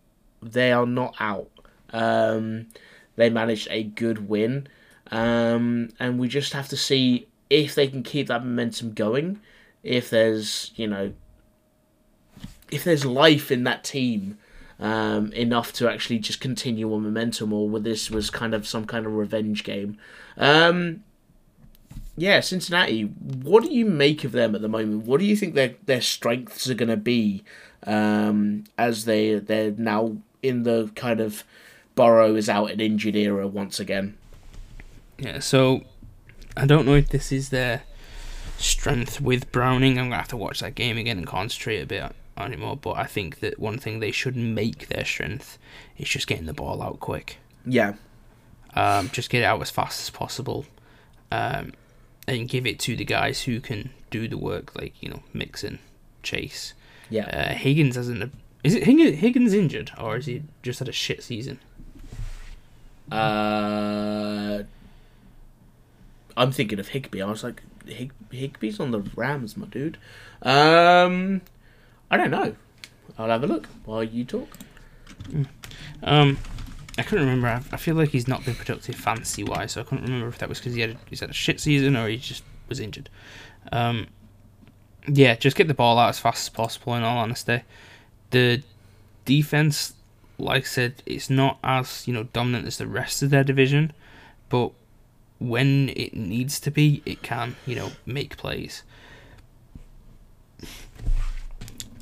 They 0.42 0.72
are 0.72 0.86
not 0.86 1.16
out. 1.20 1.50
Um, 1.92 2.68
they 3.16 3.30
managed 3.30 3.68
a 3.72 3.84
good 3.84 4.30
win, 4.30 4.68
um, 5.12 5.90
and 6.00 6.20
we 6.20 6.28
just 6.28 6.54
have 6.54 6.70
to 6.70 6.78
see 6.78 7.28
if 7.50 7.76
they 7.76 7.88
can 7.88 8.04
keep 8.04 8.28
that 8.28 8.46
momentum 8.46 8.94
going. 8.94 9.40
If 9.84 10.10
there's 10.10 10.72
you 10.76 10.88
know, 10.88 11.14
if 12.72 12.84
there's 12.84 13.06
life 13.06 13.52
in 13.52 13.64
that 13.64 13.84
team 13.84 14.38
um, 14.80 15.34
enough 15.34 15.74
to 15.74 15.90
actually 15.90 16.20
just 16.20 16.40
continue 16.40 16.94
on 16.94 17.04
momentum, 17.04 17.52
or 17.52 17.68
whether 17.68 17.84
this 17.84 18.10
was 18.10 18.30
kind 18.30 18.54
of 18.54 18.68
some 18.68 18.86
kind 18.86 19.06
of 19.06 19.14
revenge 19.14 19.64
game. 19.64 19.98
Um, 20.38 21.04
yeah, 22.16 22.40
Cincinnati. 22.40 23.04
What 23.04 23.64
do 23.64 23.74
you 23.74 23.86
make 23.86 24.24
of 24.24 24.32
them 24.32 24.56
at 24.56 24.62
the 24.62 24.70
moment? 24.70 25.06
What 25.06 25.20
do 25.20 25.26
you 25.26 25.36
think 25.36 25.54
their 25.54 25.76
their 25.86 26.02
strengths 26.02 26.70
are 26.70 26.74
going 26.76 26.90
to 26.90 26.98
be 26.98 27.44
um, 27.86 28.66
as 28.78 29.06
they 29.06 29.36
they're 29.40 29.72
now 29.72 30.18
in 30.42 30.64
the 30.64 30.92
kind 30.96 31.20
of 31.20 31.44
Burrow 31.96 32.36
is 32.36 32.50
out 32.50 32.72
and 32.72 32.82
injured 32.82 33.16
era 33.16 33.48
once 33.48 33.80
again? 33.80 34.18
Yeah, 35.18 35.40
so 35.40 35.82
I 36.56 36.66
don't 36.66 36.86
know 36.86 36.96
if 36.96 37.10
this 37.10 37.32
is 37.32 37.50
their 37.50 37.84
strength 38.58 39.20
with 39.22 39.52
Browning. 39.52 39.98
I'm 39.98 40.06
gonna 40.06 40.18
have 40.18 40.28
to 40.30 40.38
watch 40.38 40.60
that 40.62 40.76
game 40.76 40.98
again 40.98 41.18
and 41.18 41.28
concentrate 41.28 41.82
a 41.82 41.86
bit 41.86 42.12
on 42.38 42.54
it 42.54 42.60
more. 42.60 42.78
But 42.78 42.98
I 42.98 43.06
think 43.06 43.40
that 43.42 43.60
one 43.60 43.78
thing 43.78 44.00
they 44.00 44.12
should 44.12 44.36
make 44.36 44.88
their 44.88 45.06
strength 45.06 45.58
is 45.98 46.08
just 46.10 46.28
getting 46.28 46.46
the 46.46 46.54
ball 46.54 46.82
out 46.82 47.00
quick. 47.00 47.38
Yeah, 47.66 47.94
Um, 48.76 49.10
just 49.10 49.30
get 49.30 49.42
it 49.42 49.46
out 49.46 49.62
as 49.62 49.70
fast 49.72 50.00
as 50.02 50.10
possible, 50.10 50.66
um, 51.32 51.74
and 52.28 52.48
give 52.48 52.66
it 52.66 52.80
to 52.80 52.96
the 52.96 53.04
guys 53.06 53.42
who 53.44 53.60
can 53.60 53.90
do 54.10 54.28
the 54.28 54.38
work, 54.38 54.76
like 54.80 55.02
you 55.02 55.10
know 55.10 55.24
Mixon, 55.34 55.80
Chase. 56.24 56.74
Yeah. 57.10 57.26
Uh, 57.26 57.54
Higgins 57.54 57.96
hasn't. 57.96 58.32
Is 58.64 58.76
it 58.76 58.84
Higgins, 58.84 59.18
Higgins 59.18 59.54
injured 59.54 59.92
or 59.98 60.18
is 60.18 60.26
he 60.26 60.44
just 60.64 60.80
had 60.80 60.88
a 60.88 60.94
shit 60.94 61.24
season? 61.24 61.60
Uh, 63.12 64.64
I'm 66.38 66.52
thinking 66.52 66.80
of 66.80 66.90
Higbee. 66.90 67.22
I 67.22 67.26
was 67.26 67.44
like, 67.44 67.64
Hig- 67.86 68.14
Higbee's 68.32 68.80
on 68.80 68.92
the 68.92 69.00
Rams, 69.16 69.58
my 69.58 69.66
dude. 69.68 69.98
Um, 70.44 71.42
I 72.12 72.18
don't 72.18 72.32
know. 72.32 72.56
I'll 73.18 73.30
have 73.30 73.44
a 73.44 73.48
look 73.48 73.68
while 73.86 74.04
you 74.04 74.24
talk. 74.24 74.48
Um, 76.04 76.38
I 76.98 77.04
couldn't 77.04 77.26
remember. 77.26 77.48
I, 77.48 77.62
I 77.74 77.78
feel 77.78 77.96
like 77.96 78.10
he's 78.10 78.28
not 78.28 78.46
been 78.46 78.56
productive 78.56 78.96
fantasy 78.96 79.44
wise, 79.44 79.74
so 79.74 79.82
I 79.82 79.84
couldn't 79.84 80.06
remember 80.06 80.28
if 80.28 80.38
that 80.38 80.50
was 80.50 80.60
because 80.60 80.74
he 80.76 80.82
had 80.82 80.92
a, 80.92 80.98
he's 81.10 81.20
had 81.20 81.30
a 81.30 81.34
shit 81.34 81.60
season 81.60 81.96
or 81.96 82.08
he 82.08 82.18
just 82.18 82.44
was 82.68 82.80
injured. 82.80 83.10
Um, 83.72 84.08
yeah, 85.12 85.36
just 85.36 85.56
get 85.56 85.68
the 85.68 85.74
ball 85.74 85.98
out 85.98 86.10
as 86.10 86.20
fast 86.20 86.48
as 86.48 86.50
possible. 86.50 86.96
In 86.96 87.04
all 87.04 87.18
honesty, 87.18 87.64
the 88.32 88.64
defense 89.26 89.94
like 90.40 90.64
I 90.64 90.66
said, 90.66 91.04
it's 91.06 91.30
not 91.30 91.60
as 91.64 92.08
you 92.08 92.14
know 92.14 92.24
dominant 92.24 92.66
as 92.66 92.78
the 92.78 92.88
rest 92.88 93.22
of 93.22 93.30
their 93.30 93.44
division, 93.44 93.92
but 94.48 94.72
when 95.40 95.90
it 95.90 96.14
needs 96.16 96.60
to 96.62 96.72
be, 96.72 97.04
it 97.06 97.22
can 97.22 97.56
you 97.66 97.76
know 97.76 97.92
make 98.06 98.38
plays. 98.38 98.84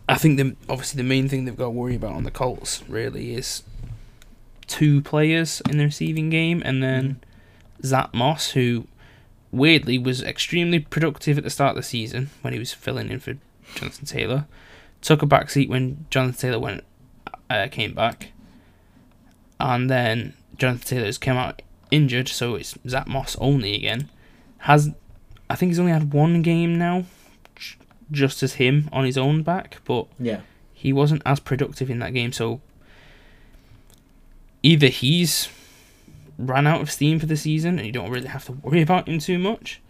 I 0.08 0.16
think 0.16 0.38
the 0.38 0.56
obviously 0.70 0.98
the 1.02 1.08
main 1.08 1.28
thing 1.28 1.46
they've 1.46 1.58
got 1.58 1.66
to 1.66 1.70
worry 1.72 1.96
about 1.96 2.14
on 2.14 2.24
the 2.24 2.32
Colts 2.32 2.84
really 2.88 3.34
is 3.34 3.64
two 4.68 5.02
players 5.02 5.62
in 5.70 5.78
the 5.78 5.86
receiving 5.86 6.30
game, 6.30 6.62
and 6.64 6.82
then 6.82 7.04
mm-hmm. 7.04 7.88
Zach 7.88 8.14
Moss, 8.14 8.52
who 8.52 8.88
weirdly 9.58 9.98
was 9.98 10.22
extremely 10.24 10.80
productive 10.80 11.38
at 11.38 11.44
the 11.44 11.50
start 11.50 11.72
of 11.72 11.76
the 11.78 11.84
season 11.84 12.30
when 12.42 12.54
he 12.54 12.60
was 12.60 12.74
filling 12.74 13.10
in 13.10 13.20
for 13.20 13.36
Jonathan 13.76 14.06
Taylor, 14.06 14.46
took 15.02 15.22
a 15.22 15.26
back 15.26 15.50
seat 15.50 15.70
when 15.70 16.06
Jonathan 16.10 16.40
Taylor 16.40 16.60
went 16.60 16.84
uh, 17.50 17.68
came 17.70 17.94
back, 17.94 18.32
and 19.60 19.90
then 19.90 20.34
Jonathan 20.58 20.88
Taylor's 20.98 21.18
come 21.18 21.38
out 21.38 21.62
injured, 21.92 22.28
so 22.28 22.56
it's 22.56 22.78
Zach 22.88 23.08
Moss 23.08 23.36
only 23.40 23.74
again. 23.76 24.10
Has 24.60 24.92
I 25.50 25.56
think 25.56 25.70
he's 25.72 25.80
only 25.80 25.92
had 25.94 26.14
one 26.14 26.42
game 26.42 26.78
now, 26.78 27.06
just 28.12 28.44
as 28.44 28.54
him 28.56 28.90
on 28.92 29.06
his 29.06 29.18
own 29.18 29.44
back, 29.44 29.78
but 29.86 30.08
Yeah. 30.20 30.42
he 30.74 30.92
wasn't 30.92 31.22
as 31.26 31.40
productive 31.40 31.90
in 31.90 32.00
that 32.00 32.14
game. 32.14 32.32
So 32.34 32.60
either 34.64 34.88
he's 34.88 35.48
ran 36.38 36.68
out 36.68 36.82
of 36.82 36.92
steam 36.92 37.20
for 37.20 37.26
the 37.26 37.38
season 37.38 37.78
and 37.78 37.86
you 37.86 37.92
don't 37.92 38.12
really 38.12 38.28
have 38.28 38.46
to 38.46 38.52
worry 38.52 38.82
about 38.82 39.08
him 39.08 39.20
too 39.20 39.40
much, 39.40 39.82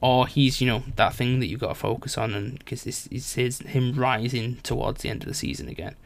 or 0.00 0.26
he's 0.26 0.60
you 0.60 0.66
know 0.66 0.82
that 0.96 1.14
thing 1.14 1.40
that 1.40 1.46
you've 1.46 1.60
got 1.60 1.68
to 1.68 1.74
focus 1.74 2.16
on, 2.16 2.34
and 2.34 2.58
because 2.58 2.84
this 2.84 3.06
is 3.08 3.34
his 3.34 3.60
him 3.60 3.92
rising 3.94 4.56
towards 4.62 5.02
the 5.02 5.08
end 5.08 5.22
of 5.22 5.28
the 5.28 5.34
season 5.34 5.68
again. 5.68 5.96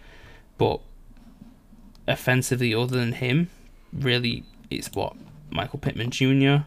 But 0.59 0.81
offensively, 2.07 2.75
other 2.75 2.97
than 2.99 3.13
him, 3.13 3.51
really, 3.93 4.45
it's 4.71 4.91
what 4.93 5.15
Michael 5.51 5.79
Pittman 5.79 6.11
Jr. 6.11 6.65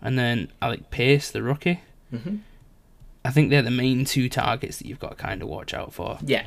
and 0.00 0.18
then 0.18 0.50
Alec 0.60 0.90
Pierce, 0.90 1.30
the 1.30 1.42
rookie. 1.42 1.80
hmm 2.10 2.36
I 3.24 3.30
think 3.30 3.50
they're 3.50 3.62
the 3.62 3.70
main 3.70 4.04
two 4.04 4.28
targets 4.28 4.78
that 4.78 4.86
you've 4.88 4.98
got 4.98 5.10
to 5.10 5.14
kind 5.14 5.42
of 5.42 5.48
watch 5.48 5.72
out 5.74 5.92
for. 5.92 6.18
Yeah. 6.26 6.46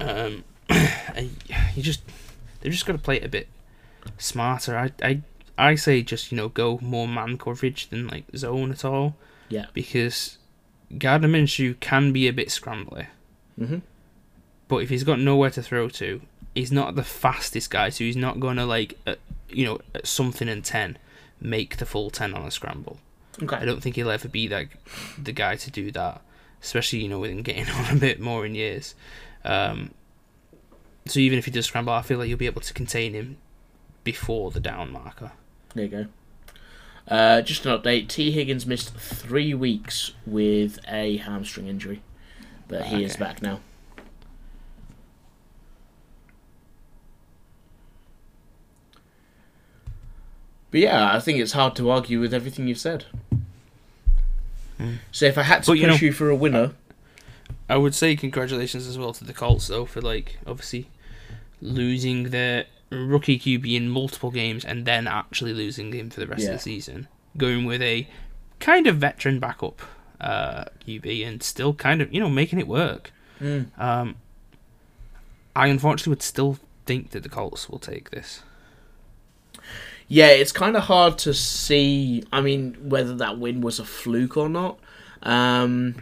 Um, 0.00 0.42
you 1.74 1.82
just 1.82 2.00
they've 2.60 2.72
just 2.72 2.86
got 2.86 2.94
to 2.94 2.98
play 2.98 3.16
it 3.16 3.24
a 3.24 3.28
bit 3.28 3.46
smarter. 4.18 4.76
I 4.76 4.90
I 5.02 5.22
I 5.56 5.74
say 5.76 6.02
just 6.02 6.30
you 6.32 6.36
know 6.36 6.48
go 6.48 6.78
more 6.82 7.06
man 7.08 7.38
coverage 7.38 7.88
than 7.88 8.08
like 8.08 8.24
zone 8.36 8.70
at 8.72 8.84
all 8.84 9.16
Yeah. 9.48 9.66
because 9.72 10.38
Gardner 10.98 11.28
Minshew 11.28 11.78
can 11.80 12.12
be 12.12 12.28
a 12.28 12.32
bit 12.32 12.48
scrambly, 12.48 13.06
hmm 13.58 13.78
but 14.66 14.78
if 14.78 14.88
he's 14.88 15.04
got 15.04 15.20
nowhere 15.20 15.50
to 15.50 15.62
throw 15.62 15.88
to, 15.90 16.22
he's 16.54 16.72
not 16.72 16.94
the 16.94 17.04
fastest 17.04 17.70
guy, 17.70 17.90
so 17.90 18.02
he's 18.02 18.16
not 18.16 18.40
going 18.40 18.56
to 18.56 18.64
like 18.64 18.98
uh, 19.06 19.14
you 19.50 19.64
know 19.64 19.78
at 19.94 20.06
something 20.06 20.48
in 20.48 20.62
ten 20.62 20.96
make 21.40 21.76
the 21.76 21.86
full 21.86 22.10
ten 22.10 22.32
on 22.34 22.42
a 22.46 22.50
scramble. 22.50 22.98
Okay. 23.42 23.56
I 23.56 23.64
don't 23.64 23.82
think 23.82 23.96
he'll 23.96 24.10
ever 24.10 24.28
be 24.28 24.46
that 24.48 24.68
the 25.22 25.32
guy 25.32 25.56
to 25.56 25.70
do 25.70 25.90
that, 25.92 26.22
especially 26.62 27.00
you 27.02 27.08
know 27.08 27.18
with 27.18 27.30
him 27.30 27.42
getting 27.42 27.68
on 27.74 27.96
a 27.96 28.00
bit 28.00 28.20
more 28.20 28.46
in 28.46 28.54
years. 28.54 28.94
Um, 29.44 29.90
so 31.06 31.20
even 31.20 31.38
if 31.38 31.44
he 31.44 31.50
does 31.50 31.66
scramble, 31.66 31.92
I 31.92 32.00
feel 32.02 32.18
like 32.18 32.28
you'll 32.28 32.38
be 32.38 32.46
able 32.46 32.62
to 32.62 32.72
contain 32.72 33.12
him 33.12 33.36
before 34.04 34.50
the 34.50 34.60
down 34.60 34.92
marker. 34.92 35.32
There 35.74 35.84
you 35.84 35.90
go. 35.90 36.06
Uh, 37.08 37.42
just 37.42 37.66
an 37.66 37.76
update. 37.78 38.08
Tee 38.08 38.30
Higgins 38.30 38.64
missed 38.66 38.94
three 38.94 39.52
weeks 39.52 40.12
with 40.26 40.78
a 40.88 41.16
hamstring 41.18 41.66
injury, 41.66 42.02
but 42.68 42.86
he 42.86 43.04
is 43.04 43.16
back 43.16 43.42
now. 43.42 43.60
But 50.70 50.80
yeah, 50.80 51.14
I 51.14 51.20
think 51.20 51.38
it's 51.38 51.52
hard 51.52 51.76
to 51.76 51.90
argue 51.90 52.20
with 52.20 52.34
everything 52.34 52.66
you've 52.66 52.78
said. 52.78 53.06
Mm. 54.78 54.96
So 55.12 55.26
if 55.26 55.38
I 55.38 55.42
had 55.42 55.62
to 55.64 55.70
But, 55.70 55.78
you 55.78 55.86
push 55.86 56.00
know- 56.02 56.06
you 56.06 56.12
for 56.12 56.30
a 56.30 56.34
winner, 56.34 56.72
I 57.68 57.76
would 57.76 57.94
say 57.94 58.16
congratulations 58.16 58.86
as 58.86 58.98
well 58.98 59.12
to 59.12 59.24
the 59.24 59.32
Colts 59.32 59.68
though 59.68 59.84
for 59.86 60.00
like 60.00 60.38
obviously 60.46 60.88
losing 61.62 62.24
their 62.30 62.66
rookie 62.94 63.38
QB 63.38 63.74
in 63.76 63.88
multiple 63.88 64.30
games 64.30 64.64
and 64.64 64.84
then 64.84 65.06
actually 65.06 65.52
losing 65.52 65.92
him 65.92 66.10
for 66.10 66.20
the 66.20 66.26
rest 66.26 66.42
Yeah. 66.42 66.50
of 66.50 66.54
the 66.56 66.62
season, 66.62 67.08
going 67.36 67.64
with 67.64 67.82
a 67.82 68.06
kind 68.60 68.86
of 68.86 68.96
veteran 68.96 69.40
backup 69.40 69.82
uh, 70.20 70.64
QB 70.86 71.26
and 71.26 71.42
still 71.42 71.74
kind 71.74 72.00
of 72.00 72.12
you 72.12 72.20
know 72.20 72.30
making 72.30 72.58
it 72.58 72.68
work. 72.68 73.12
Mm. 73.40 73.66
Um, 73.78 74.16
I 75.56 75.68
unfortunately 75.68 76.10
would 76.10 76.22
still 76.22 76.58
think 76.86 77.10
that 77.10 77.22
the 77.22 77.28
Colts 77.28 77.68
will 77.68 77.78
take 77.78 78.10
this. 78.10 78.42
Yeah, 80.06 80.28
it's 80.28 80.52
kind 80.52 80.76
of 80.76 80.84
hard 80.84 81.18
to 81.18 81.32
see. 81.32 82.24
I 82.32 82.40
mean, 82.40 82.76
whether 82.88 83.14
that 83.16 83.38
win 83.38 83.60
was 83.60 83.78
a 83.78 83.84
fluke 83.84 84.36
or 84.36 84.48
not. 84.48 84.78
Um, 85.22 85.96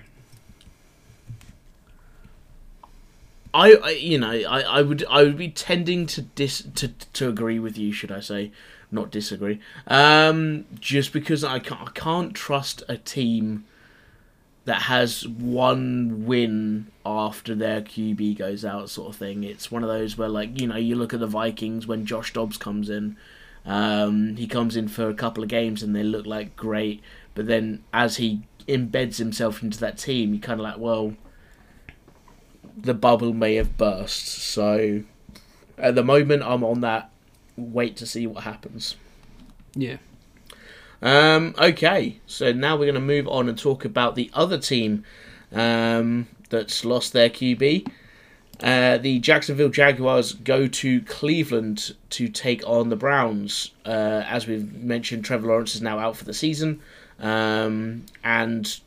I, 3.55 3.75
I, 3.75 3.91
you 3.91 4.19
know, 4.19 4.31
I, 4.31 4.63
I 4.63 4.83
would, 4.83 5.05
I 5.11 5.23
would 5.23 5.37
be 5.37 5.49
tending 5.49 6.07
to 6.07 6.23
dis 6.23 6.63
to 6.75 6.89
to 6.89 7.29
agree 7.29 7.59
with 7.59 7.77
you, 7.77 7.93
should 7.93 8.11
I 8.11 8.21
say, 8.21 8.51
not 8.91 9.11
disagree. 9.11 9.61
Um, 9.87 10.67
just 10.81 11.13
because 11.13 11.45
I 11.45 11.59
can't, 11.59 11.89
I 11.89 11.91
can't 11.93 12.35
trust 12.35 12.83
a 12.89 12.97
team 12.97 13.65
that 14.65 14.83
has 14.83 15.27
one 15.27 16.25
win 16.25 16.87
after 17.05 17.55
their 17.55 17.83
QB 17.83 18.39
goes 18.39 18.65
out, 18.65 18.89
sort 18.89 19.11
of 19.11 19.17
thing. 19.17 19.43
It's 19.43 19.73
one 19.73 19.83
of 19.83 19.89
those 19.89 20.17
where, 20.17 20.29
like, 20.29 20.61
you 20.61 20.69
know, 20.69 20.77
you 20.77 20.95
look 20.95 21.13
at 21.13 21.21
the 21.21 21.27
Vikings 21.27 21.87
when 21.87 22.07
Josh 22.07 22.33
Dobbs 22.33 22.57
comes 22.57 22.89
in. 22.89 23.17
Um, 23.67 24.37
he 24.37 24.47
comes 24.47 24.77
in 24.77 24.89
for 24.89 25.09
a 25.09 25.15
couple 25.15 25.43
of 25.43 25.49
games 25.49 25.83
and 25.83 25.95
they 25.95 26.03
look 26.03 26.27
like 26.27 26.57
great, 26.57 27.01
but 27.35 27.47
then 27.47 27.85
as 27.93 28.17
he 28.17 28.43
embeds 28.67 29.19
himself 29.19 29.63
into 29.63 29.79
that 29.81 29.99
team, 29.99 30.35
you 30.35 30.41
kind 30.41 30.61
of 30.61 30.65
like, 30.65 30.79
well, 30.79 31.15
the 32.77 32.95
bubble 32.95 33.33
may 33.33 33.57
have 33.57 33.77
burst. 33.77 34.27
So 34.27 35.03
at 35.79 35.95
the 35.95 36.05
moment, 36.05 36.43
I'm 36.43 36.65
on 36.65 36.81
that. 36.81 37.11
Wait 37.57 37.97
to 37.97 38.07
see 38.07 38.27
what 38.27 38.45
happens. 38.45 38.97
Yeah. 39.75 39.97
Um, 41.03 41.55
okay, 41.59 42.21
so 42.27 42.53
now 42.53 42.77
we're 42.77 42.85
going 42.85 42.95
to 42.95 43.01
move 43.01 43.27
on 43.27 43.49
and 43.49 43.59
talk 43.59 43.85
about 43.85 44.15
the 44.15 44.31
other 44.35 44.59
team 44.59 45.05
um, 45.53 46.29
that's 46.49 46.85
lost 46.85 47.13
their 47.13 47.29
QB. 47.29 47.89
Uh, 48.63 48.99
the 48.99 49.19
Jacksonville 49.19 49.69
Jaguars 49.69 50.35
go 50.35 50.69
to 50.69 51.01
Cleveland 51.03 51.97
to 52.11 52.29
take 52.29 52.63
on 52.65 52.91
the 52.91 52.97
Browns. 52.97 53.73
Uh, 53.85 54.23
as 54.27 54.47
we've 54.47 54.73
mentioned, 54.73 55.25
Trevor 55.25 55.49
Lawrence 55.49 55.75
is 55.75 55.83
now 55.83 55.99
out 55.99 56.17
for 56.17 56.25
the 56.25 56.35
season, 56.35 56.81
um, 57.19 58.05
and 58.23 58.79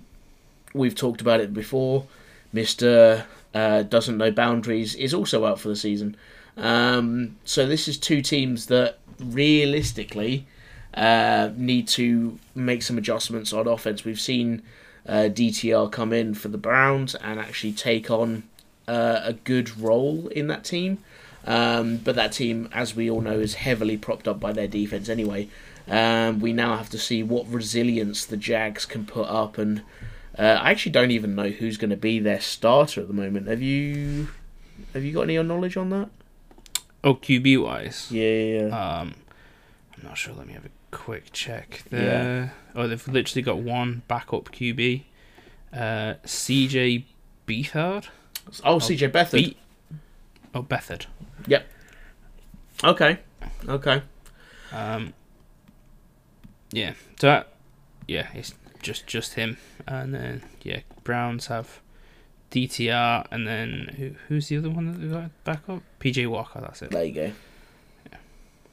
we've 0.73 0.95
talked 0.95 1.19
about 1.19 1.41
it 1.41 1.53
before. 1.53 2.05
Mister 2.53 3.25
uh, 3.55 3.83
doesn't 3.83 4.17
know 4.17 4.31
boundaries 4.31 4.93
is 4.95 5.13
also 5.13 5.45
out 5.45 5.59
for 5.59 5.69
the 5.69 5.75
season. 5.75 6.15
Um, 6.57 7.37
so 7.45 7.65
this 7.65 7.87
is 7.87 7.97
two 7.97 8.21
teams 8.21 8.65
that 8.67 8.99
realistically 9.17 10.45
uh, 10.93 11.49
need 11.55 11.87
to 11.89 12.37
make 12.53 12.83
some 12.83 12.97
adjustments 12.97 13.53
on 13.53 13.67
offense. 13.67 14.03
We've 14.03 14.19
seen 14.19 14.61
uh, 15.07 15.29
DTR 15.31 15.91
come 15.91 16.11
in 16.11 16.33
for 16.33 16.49
the 16.49 16.57
Browns 16.57 17.15
and 17.15 17.39
actually 17.39 17.73
take 17.73 18.11
on 18.11 18.43
uh, 18.87 19.21
a 19.23 19.33
good 19.33 19.77
role 19.79 20.27
in 20.27 20.47
that 20.47 20.65
team. 20.65 20.99
Um, 21.47 21.97
but 21.97 22.15
that 22.15 22.33
team, 22.33 22.67
as 22.73 22.95
we 22.95 23.09
all 23.09 23.21
know, 23.21 23.39
is 23.39 23.55
heavily 23.55 23.97
propped 23.97 24.27
up 24.27 24.39
by 24.39 24.51
their 24.51 24.67
defense 24.67 25.07
anyway. 25.07 25.47
Um, 25.87 26.39
we 26.39 26.51
now 26.51 26.75
have 26.75 26.89
to 26.89 26.97
see 26.97 27.23
what 27.23 27.47
resilience 27.47 28.25
the 28.25 28.37
Jags 28.37 28.85
can 28.85 29.05
put 29.05 29.27
up, 29.27 29.59
and 29.59 29.83
uh, 30.37 30.41
I 30.61 30.71
actually 30.71 30.91
don't 30.91 31.11
even 31.11 31.35
know 31.35 31.49
who's 31.49 31.77
going 31.77 31.89
to 31.91 31.97
be 31.97 32.19
their 32.19 32.41
starter 32.41 33.01
at 33.01 33.07
the 33.07 33.13
moment. 33.13 33.47
Have 33.47 33.61
you 33.61 34.27
have 34.93 35.03
you 35.03 35.13
got 35.13 35.21
any 35.21 35.41
knowledge 35.41 35.77
on 35.77 35.89
that? 35.89 36.09
Oh, 37.03 37.15
QB 37.15 37.61
wise. 37.63 38.07
Yeah, 38.11 38.23
yeah, 38.29 38.67
yeah. 38.67 38.99
Um, 38.99 39.15
I'm 39.97 40.03
not 40.03 40.17
sure. 40.17 40.33
Let 40.33 40.47
me 40.47 40.53
have 40.53 40.65
a 40.65 40.69
quick 40.91 41.31
check. 41.31 41.83
There. 41.89 42.53
Oh, 42.75 42.87
they've 42.87 43.07
literally 43.07 43.43
got 43.43 43.57
one 43.59 44.01
backup 44.07 44.45
QB. 44.51 45.03
Uh, 45.71 46.15
CJ 46.25 47.03
Beathard. 47.47 48.07
oh, 48.63 48.77
CJ 48.77 49.11
Beathard. 49.11 49.31
Be- 49.33 49.57
oh, 50.53 50.63
Bethard. 50.63 51.05
Yep. 51.47 51.67
Okay, 52.83 53.19
okay. 53.67 54.01
Um, 54.71 55.13
yeah. 56.71 56.93
So 57.19 57.27
that, 57.27 57.47
yeah, 58.07 58.27
it's 58.33 58.53
just 58.85 59.07
just 59.07 59.33
him, 59.33 59.57
and 59.87 60.13
then 60.13 60.43
yeah, 60.63 60.81
Browns 61.03 61.47
have 61.47 61.81
DTR, 62.51 63.25
and 63.31 63.45
then 63.47 63.93
who 63.97 64.11
who's 64.27 64.47
the 64.47 64.57
other 64.57 64.69
one 64.69 64.91
that 64.91 64.99
they 64.99 65.07
got 65.07 65.43
back 65.43 65.67
up? 65.67 65.81
PJ 65.99 66.27
Walker. 66.27 66.61
That's 66.61 66.81
it. 66.83 66.91
There 66.91 67.03
you 67.03 67.11
go. 67.13 67.31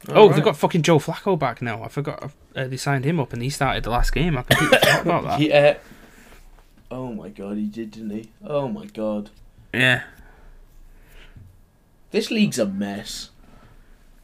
oh, 0.09 0.13
Alright. 0.21 0.35
they've 0.35 0.45
got 0.45 0.55
fucking 0.57 0.83
Joe 0.83 0.99
Flacco 0.99 1.37
back 1.37 1.61
now. 1.61 1.83
I 1.83 1.87
forgot 1.87 2.31
uh, 2.55 2.67
they 2.67 2.77
signed 2.77 3.03
him 3.05 3.19
up, 3.19 3.33
and 3.33 3.41
he 3.41 3.49
started 3.49 3.83
the 3.83 3.89
last 3.89 4.13
game. 4.13 4.37
I 4.37 4.43
completely 4.43 4.77
forgot 4.79 5.01
about 5.01 5.23
that. 5.25 5.39
Yeah. 5.41 5.77
Oh 6.91 7.11
my 7.11 7.29
god, 7.29 7.57
he 7.57 7.65
did, 7.65 7.91
didn't 7.91 8.11
he? 8.11 8.29
Oh 8.45 8.67
my 8.67 8.85
god. 8.85 9.31
Yeah. 9.73 10.03
This 12.11 12.29
league's 12.29 12.59
a 12.59 12.67
mess. 12.67 13.31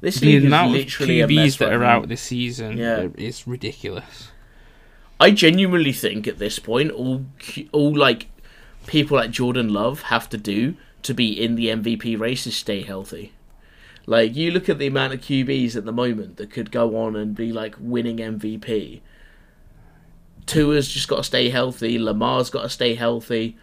This 0.01 0.19
The 0.19 0.27
league 0.27 0.35
is 0.35 0.45
amount 0.45 0.67
of 0.69 0.77
literally 0.77 1.19
a 1.21 1.27
mess 1.27 1.55
QBs 1.55 1.57
that 1.57 1.73
are 1.73 1.79
now. 1.79 1.87
out 1.97 2.07
this 2.07 2.21
season 2.21 2.77
Yeah. 2.77 3.07
is 3.17 3.47
ridiculous. 3.47 4.28
I 5.19 5.31
genuinely 5.31 5.91
think 5.91 6.27
at 6.27 6.39
this 6.39 6.59
point, 6.59 6.91
all 6.91 7.25
all 7.71 7.95
like 7.95 8.27
people 8.87 9.17
like 9.17 9.31
Jordan 9.31 9.73
Love 9.73 10.03
have 10.03 10.29
to 10.29 10.37
do 10.37 10.75
to 11.03 11.13
be 11.13 11.31
in 11.31 11.55
the 11.55 11.67
MVP 11.67 12.19
race 12.19 12.47
is 12.47 12.55
stay 12.55 12.81
healthy. 12.81 13.33
Like 14.05 14.35
you 14.35 14.51
look 14.51 14.69
at 14.69 14.79
the 14.79 14.87
amount 14.87 15.13
of 15.13 15.21
QBs 15.21 15.75
at 15.75 15.85
the 15.85 15.91
moment 15.91 16.37
that 16.37 16.51
could 16.51 16.71
go 16.71 16.97
on 16.97 17.15
and 17.15 17.35
be 17.35 17.51
like 17.51 17.75
winning 17.79 18.17
MVP. 18.17 19.01
Tua's 20.45 20.87
just 20.87 21.07
got 21.07 21.17
to 21.17 21.23
stay 21.23 21.49
healthy. 21.49 21.99
Lamar's 21.99 22.49
got 22.49 22.63
to 22.63 22.69
stay 22.69 22.95
healthy. 22.95 23.55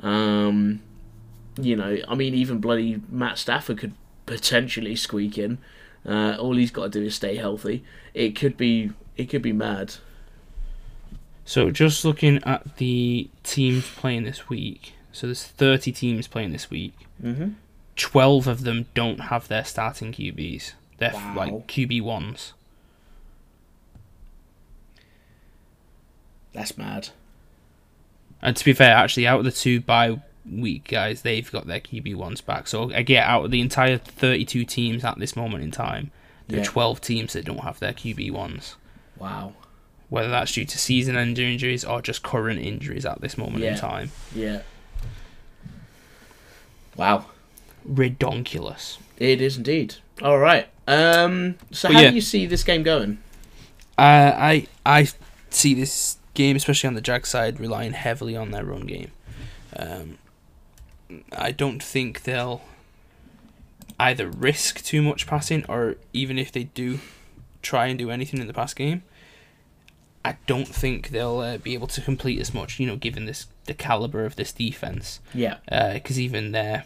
Um, 0.00 0.82
you 1.58 1.76
know, 1.76 1.96
I 2.06 2.14
mean, 2.14 2.34
even 2.34 2.58
bloody 2.58 3.00
Matt 3.08 3.38
Stafford 3.38 3.78
could 3.78 3.94
potentially 4.26 4.96
squeak 4.96 5.38
in. 5.38 5.58
Uh, 6.04 6.36
all 6.38 6.56
he's 6.56 6.70
got 6.70 6.92
to 6.92 7.00
do 7.00 7.06
is 7.06 7.14
stay 7.14 7.36
healthy. 7.36 7.82
It 8.12 8.36
could 8.36 8.56
be, 8.56 8.90
it 9.16 9.30
could 9.30 9.42
be 9.42 9.52
mad. 9.52 9.94
So 11.46 11.70
just 11.70 12.04
looking 12.04 12.42
at 12.44 12.76
the 12.76 13.30
teams 13.44 13.88
playing 13.88 14.24
this 14.24 14.48
week, 14.50 14.92
so 15.12 15.26
there's 15.28 15.44
30 15.44 15.92
teams 15.92 16.26
playing 16.26 16.52
this 16.52 16.68
week. 16.70 16.92
Mm-hmm. 17.22 17.50
12 17.94 18.46
of 18.46 18.64
them 18.64 18.86
don't 18.94 19.20
have 19.20 19.48
their 19.48 19.64
starting 19.64 20.12
QBs. 20.12 20.72
They're 20.98 21.12
Wow. 21.14 21.34
like 21.36 21.66
QB 21.68 22.02
ones. 22.02 22.52
That's 26.52 26.76
mad. 26.76 27.10
And 28.42 28.56
to 28.56 28.64
be 28.64 28.72
fair, 28.72 28.94
actually, 28.94 29.26
out 29.26 29.38
of 29.40 29.44
the 29.44 29.52
two 29.52 29.80
bye 29.80 30.20
week 30.50 30.88
guys, 30.88 31.22
they've 31.22 31.50
got 31.50 31.66
their 31.66 31.80
QB 31.80 32.14
ones 32.16 32.40
back. 32.40 32.66
So 32.66 32.90
again, 32.90 33.22
out 33.24 33.44
of 33.46 33.50
the 33.50 33.60
entire 33.60 33.98
32 33.98 34.64
teams 34.64 35.04
at 35.04 35.18
this 35.18 35.36
moment 35.36 35.64
in 35.64 35.70
time, 35.70 36.10
there 36.48 36.58
Yeah. 36.58 36.62
are 36.62 36.66
12 36.66 37.00
teams 37.00 37.32
that 37.34 37.44
don't 37.44 37.60
have 37.60 37.78
their 37.78 37.92
QB 37.92 38.30
ones. 38.30 38.76
Wow. 39.16 39.54
Whether 40.08 40.28
that's 40.28 40.52
due 40.52 40.64
to 40.64 40.78
season-ending 40.78 41.52
injuries 41.52 41.84
or 41.84 42.00
just 42.00 42.22
current 42.22 42.60
injuries 42.60 43.04
at 43.04 43.20
this 43.20 43.36
moment 43.36 43.64
in 43.64 43.76
time. 43.76 44.12
Yeah. 44.34 44.62
Wow. 46.96 47.26
Redonkulous. 47.88 48.98
It 49.18 49.40
is 49.40 49.56
indeed. 49.56 49.96
All 50.22 50.38
right. 50.38 50.68
Um. 50.86 51.56
So 51.72 51.88
But 51.88 51.94
how 51.94 52.00
yeah. 52.02 52.10
do 52.10 52.14
you 52.14 52.20
see 52.20 52.46
this 52.46 52.62
game 52.62 52.82
going? 52.82 53.18
Uh, 53.98 54.32
I 54.36 54.66
I 54.84 55.08
see 55.50 55.74
this 55.74 56.18
game, 56.34 56.54
especially 56.54 56.86
on 56.88 56.94
the 56.94 57.00
Jag 57.00 57.26
side, 57.26 57.58
relying 57.58 57.92
heavily 57.92 58.36
on 58.36 58.50
their 58.50 58.64
run 58.64 58.86
game. 58.86 59.10
Um, 59.74 60.18
I 61.32 61.50
don't 61.50 61.82
think 61.82 62.22
they'll 62.22 62.62
either 63.98 64.28
risk 64.28 64.84
too 64.84 65.02
much 65.02 65.26
passing, 65.26 65.64
or 65.68 65.96
even 66.12 66.38
if 66.38 66.52
they 66.52 66.64
do 66.64 67.00
try 67.62 67.86
and 67.86 67.98
do 67.98 68.10
anything 68.10 68.40
in 68.40 68.46
the 68.46 68.54
pass 68.54 68.74
game, 68.74 69.02
I 70.26 70.36
don't 70.46 70.68
think 70.68 71.08
they'll 71.10 71.38
uh, 71.38 71.58
be 71.58 71.74
able 71.74 71.86
to 71.88 72.00
complete 72.00 72.40
as 72.40 72.52
much. 72.52 72.78
You 72.80 72.86
know, 72.86 72.96
given 72.96 73.26
this 73.26 73.46
the 73.66 73.74
caliber 73.74 74.24
of 74.24 74.36
this 74.36 74.52
defense, 74.52 75.20
Yeah. 75.34 75.56
because 75.94 76.18
even 76.20 76.52
their 76.52 76.84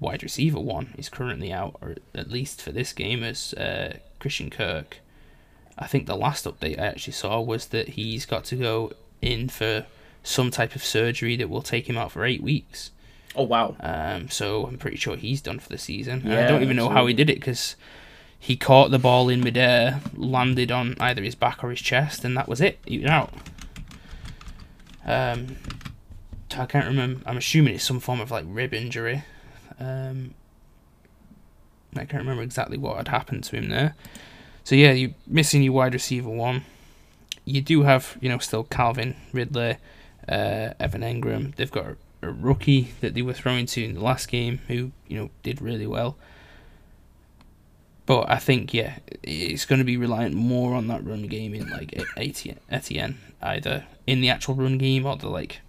wide 0.00 0.22
receiver 0.22 0.60
one 0.60 0.94
is 0.98 1.08
currently 1.08 1.52
out, 1.52 1.76
or 1.80 1.96
at 2.14 2.30
least 2.30 2.60
for 2.62 2.72
this 2.72 2.92
game, 2.92 3.22
as 3.22 3.54
uh, 3.54 3.98
Christian 4.18 4.50
Kirk. 4.50 4.98
I 5.78 5.86
think 5.86 6.06
the 6.06 6.16
last 6.16 6.44
update 6.44 6.78
I 6.78 6.86
actually 6.86 7.14
saw 7.14 7.40
was 7.40 7.66
that 7.68 7.90
he's 7.90 8.26
got 8.26 8.44
to 8.46 8.56
go 8.56 8.92
in 9.20 9.48
for 9.48 9.86
some 10.22 10.50
type 10.50 10.74
of 10.76 10.84
surgery 10.84 11.36
that 11.36 11.48
will 11.50 11.62
take 11.62 11.88
him 11.88 11.96
out 11.98 12.12
for 12.12 12.24
eight 12.24 12.42
weeks. 12.42 12.90
Oh 13.36 13.42
wow. 13.42 13.74
Um, 13.80 14.28
so 14.30 14.66
I'm 14.66 14.78
pretty 14.78 14.96
sure 14.96 15.16
he's 15.16 15.42
done 15.42 15.58
for 15.58 15.68
the 15.68 15.78
season. 15.78 16.22
Yeah, 16.24 16.44
I 16.44 16.48
don't 16.48 16.62
even 16.62 16.76
know 16.76 16.88
how 16.88 17.06
he 17.06 17.14
did 17.14 17.28
it 17.28 17.40
because 17.40 17.74
he 18.44 18.56
caught 18.56 18.90
the 18.90 18.98
ball 18.98 19.30
in 19.30 19.40
midair, 19.40 20.02
landed 20.14 20.70
on 20.70 20.96
either 21.00 21.22
his 21.22 21.34
back 21.34 21.64
or 21.64 21.70
his 21.70 21.80
chest, 21.80 22.26
and 22.26 22.36
that 22.36 22.46
was 22.46 22.60
it. 22.60 22.78
He 22.84 22.98
was 22.98 23.06
out. 23.06 23.32
Um, 25.06 25.56
I 26.54 26.66
can't 26.66 26.84
remember. 26.84 27.22
I'm 27.24 27.38
assuming 27.38 27.76
it's 27.76 27.84
some 27.84 28.00
form 28.00 28.20
of 28.20 28.30
like 28.30 28.44
rib 28.46 28.74
injury. 28.74 29.24
Um, 29.80 30.34
I 31.94 32.04
can't 32.04 32.22
remember 32.22 32.42
exactly 32.42 32.76
what 32.76 32.98
had 32.98 33.08
happened 33.08 33.44
to 33.44 33.56
him 33.56 33.70
there. 33.70 33.94
So 34.62 34.74
yeah, 34.74 34.92
you 34.92 35.14
missing 35.26 35.62
your 35.62 35.72
wide 35.72 35.94
receiver 35.94 36.28
one. 36.28 36.66
You 37.46 37.62
do 37.62 37.84
have, 37.84 38.18
you 38.20 38.28
know, 38.28 38.36
still 38.36 38.64
Calvin 38.64 39.16
Ridley, 39.32 39.78
uh, 40.28 40.74
Evan 40.78 41.00
Engram. 41.00 41.56
They've 41.56 41.72
got 41.72 41.86
a, 41.86 41.96
a 42.20 42.30
rookie 42.30 42.92
that 43.00 43.14
they 43.14 43.22
were 43.22 43.32
throwing 43.32 43.64
to 43.64 43.82
in 43.82 43.94
the 43.94 44.04
last 44.04 44.28
game 44.28 44.60
who, 44.68 44.92
you 45.08 45.18
know, 45.18 45.30
did 45.42 45.62
really 45.62 45.86
well. 45.86 46.18
But 48.06 48.28
I 48.30 48.36
think, 48.38 48.74
yeah, 48.74 48.98
it's 49.22 49.64
going 49.64 49.78
to 49.78 49.84
be 49.84 49.96
reliant 49.96 50.34
more 50.34 50.74
on 50.74 50.88
that 50.88 51.04
run 51.06 51.22
game 51.26 51.54
in 51.54 51.70
like 51.70 51.94
Etienne, 52.18 53.18
either 53.40 53.84
in 54.06 54.20
the 54.20 54.28
actual 54.28 54.54
run 54.56 54.76
game 54.76 55.06
or 55.06 55.16
the 55.16 55.28
like 55.30 55.60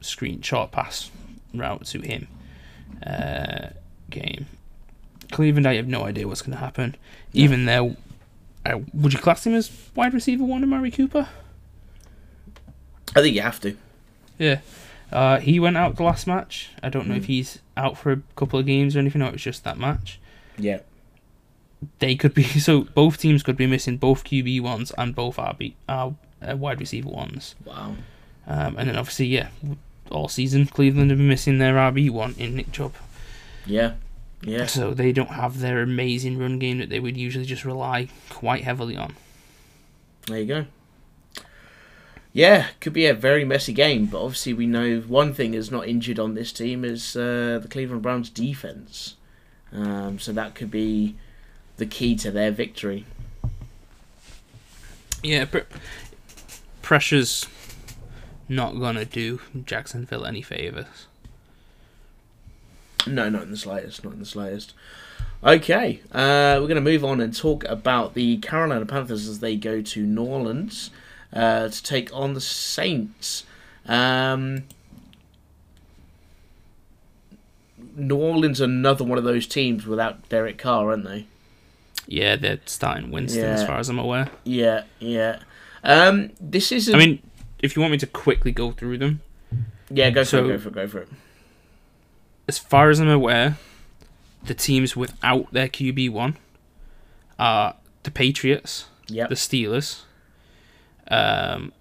screen 0.00 0.40
short 0.40 0.72
pass 0.72 1.10
route 1.54 1.84
to 1.86 2.00
him 2.00 2.28
uh, 3.06 3.68
game. 4.08 4.46
Cleveland, 5.30 5.66
I 5.66 5.74
have 5.74 5.86
no 5.88 6.04
idea 6.04 6.26
what's 6.26 6.40
going 6.42 6.52
to 6.52 6.58
happen. 6.64 6.96
Yeah. 7.32 7.44
Even 7.44 7.66
though, 7.66 7.96
uh, 8.64 8.78
would 8.94 9.12
you 9.12 9.18
class 9.18 9.46
him 9.46 9.54
as 9.54 9.70
wide 9.94 10.14
receiver 10.14 10.44
one, 10.44 10.62
Amari 10.62 10.90
Cooper? 10.90 11.28
I 13.14 13.20
think 13.20 13.34
you 13.34 13.42
have 13.42 13.60
to. 13.60 13.76
Yeah. 14.38 14.60
Uh, 15.10 15.40
he 15.40 15.60
went 15.60 15.76
out 15.76 15.96
the 15.96 16.02
last 16.02 16.26
match. 16.26 16.70
I 16.82 16.88
don't 16.88 17.06
know 17.06 17.16
if 17.16 17.24
Mm. 17.24 17.26
he's 17.26 17.58
out 17.76 17.98
for 17.98 18.12
a 18.12 18.22
couple 18.36 18.58
of 18.58 18.64
games 18.64 18.96
or 18.96 19.00
anything, 19.00 19.20
or 19.20 19.26
it 19.26 19.32
was 19.32 19.42
just 19.42 19.62
that 19.64 19.76
match. 19.78 20.18
Yeah. 20.56 20.80
They 21.98 22.14
could 22.16 22.34
be 22.34 22.42
so 22.68 22.82
both 22.82 23.18
teams 23.18 23.42
could 23.42 23.56
be 23.56 23.66
missing 23.66 23.96
both 23.96 24.24
QB 24.24 24.60
ones 24.60 24.92
and 24.96 25.14
both 25.14 25.36
RB 25.36 25.74
uh, 25.88 26.10
wide 26.56 26.80
receiver 26.80 27.08
ones. 27.08 27.54
Wow. 27.64 27.96
Um, 28.46 28.76
and 28.76 28.88
then 28.88 28.96
obviously, 28.96 29.26
yeah, 29.26 29.48
all 30.10 30.28
season 30.28 30.66
Cleveland 30.66 31.10
have 31.10 31.18
been 31.18 31.28
missing 31.28 31.58
their 31.58 31.74
RB 31.74 32.10
one 32.10 32.34
in 32.38 32.56
Nick 32.56 32.72
Chubb, 32.72 32.94
Yeah. 33.66 33.94
Yeah. 34.44 34.66
so 34.66 34.92
they 34.92 35.12
don't 35.12 35.30
have 35.30 35.60
their 35.60 35.80
amazing 35.82 36.36
run 36.36 36.58
game 36.58 36.78
that 36.78 36.88
they 36.90 36.98
would 36.98 37.16
usually 37.16 37.44
just 37.44 37.64
rely 37.64 38.08
quite 38.28 38.64
heavily 38.64 38.96
on. 38.96 39.14
There 40.26 40.38
you 40.40 40.46
go. 40.46 40.66
Yeah, 42.32 42.68
could 42.80 42.92
be 42.94 43.06
a 43.06 43.14
very 43.14 43.44
messy 43.44 43.72
game, 43.72 44.06
but 44.06 44.22
obviously 44.22 44.54
we 44.54 44.66
know 44.66 45.00
one 45.00 45.34
thing 45.34 45.54
is 45.54 45.70
not 45.70 45.86
injured 45.86 46.18
on 46.18 46.34
this 46.34 46.52
team 46.52 46.84
is 46.84 47.14
uh, 47.14 47.60
the 47.62 47.68
Cleveland 47.70 48.02
Browns 48.02 48.30
defense. 48.30 49.14
Um, 49.70 50.18
so 50.18 50.32
that 50.32 50.54
could 50.54 50.70
be 50.70 51.14
the 51.82 51.86
key 51.86 52.14
to 52.14 52.30
their 52.30 52.52
victory. 52.52 53.04
Yeah, 55.20 55.46
pr- 55.46 55.58
pressure's 56.80 57.46
not 58.48 58.78
gonna 58.78 59.04
do 59.04 59.40
Jacksonville 59.66 60.24
any 60.24 60.42
favors. 60.42 61.08
No, 63.04 63.28
not 63.28 63.42
in 63.42 63.50
the 63.50 63.56
slightest. 63.56 64.04
Not 64.04 64.12
in 64.12 64.20
the 64.20 64.26
slightest. 64.26 64.74
Okay, 65.42 66.00
uh, 66.12 66.58
we're 66.60 66.68
going 66.68 66.76
to 66.76 66.80
move 66.80 67.04
on 67.04 67.20
and 67.20 67.36
talk 67.36 67.64
about 67.64 68.14
the 68.14 68.36
Carolina 68.36 68.86
Panthers 68.86 69.26
as 69.26 69.40
they 69.40 69.56
go 69.56 69.82
to 69.82 70.06
New 70.06 70.22
Orleans 70.22 70.90
uh, 71.32 71.68
to 71.68 71.82
take 71.82 72.14
on 72.14 72.34
the 72.34 72.40
Saints. 72.40 73.42
Um, 73.86 74.62
New 77.96 78.14
Orleans, 78.14 78.60
another 78.60 79.02
one 79.02 79.18
of 79.18 79.24
those 79.24 79.48
teams 79.48 79.84
without 79.84 80.28
Derek 80.28 80.58
Carr, 80.58 80.90
aren't 80.90 81.04
they? 81.04 81.26
Yeah, 82.06 82.36
they're 82.36 82.60
starting 82.66 83.10
Winston 83.10 83.44
as 83.44 83.64
far 83.64 83.78
as 83.78 83.88
I'm 83.88 83.98
aware. 83.98 84.28
Yeah, 84.44 84.84
yeah. 84.98 85.40
Um, 85.84 86.30
this 86.40 86.72
is. 86.72 86.92
I 86.92 86.98
mean, 86.98 87.22
if 87.60 87.74
you 87.76 87.82
want 87.82 87.92
me 87.92 87.98
to 87.98 88.06
quickly 88.06 88.52
go 88.52 88.72
through 88.72 88.98
them, 88.98 89.20
yeah, 89.90 90.10
go 90.10 90.22
for 90.22 90.28
so- 90.28 90.44
it. 90.44 90.48
Go 90.48 90.58
for 90.58 90.68
it. 90.68 90.74
Go 90.74 90.86
for 90.88 90.98
it. 91.02 91.08
as 92.48 92.58
far 92.58 92.90
as 92.90 93.00
I'm 93.00 93.08
aware, 93.08 93.56
the 94.44 94.54
teams 94.54 94.96
without 94.96 95.52
their 95.52 95.68
QB 95.68 96.10
one 96.10 96.36
are 97.38 97.76
the 98.02 98.10
Patriots, 98.10 98.86
Yep. 99.08 99.28
the 99.28 99.34
Steelers, 99.36 100.02
um, 101.08 101.72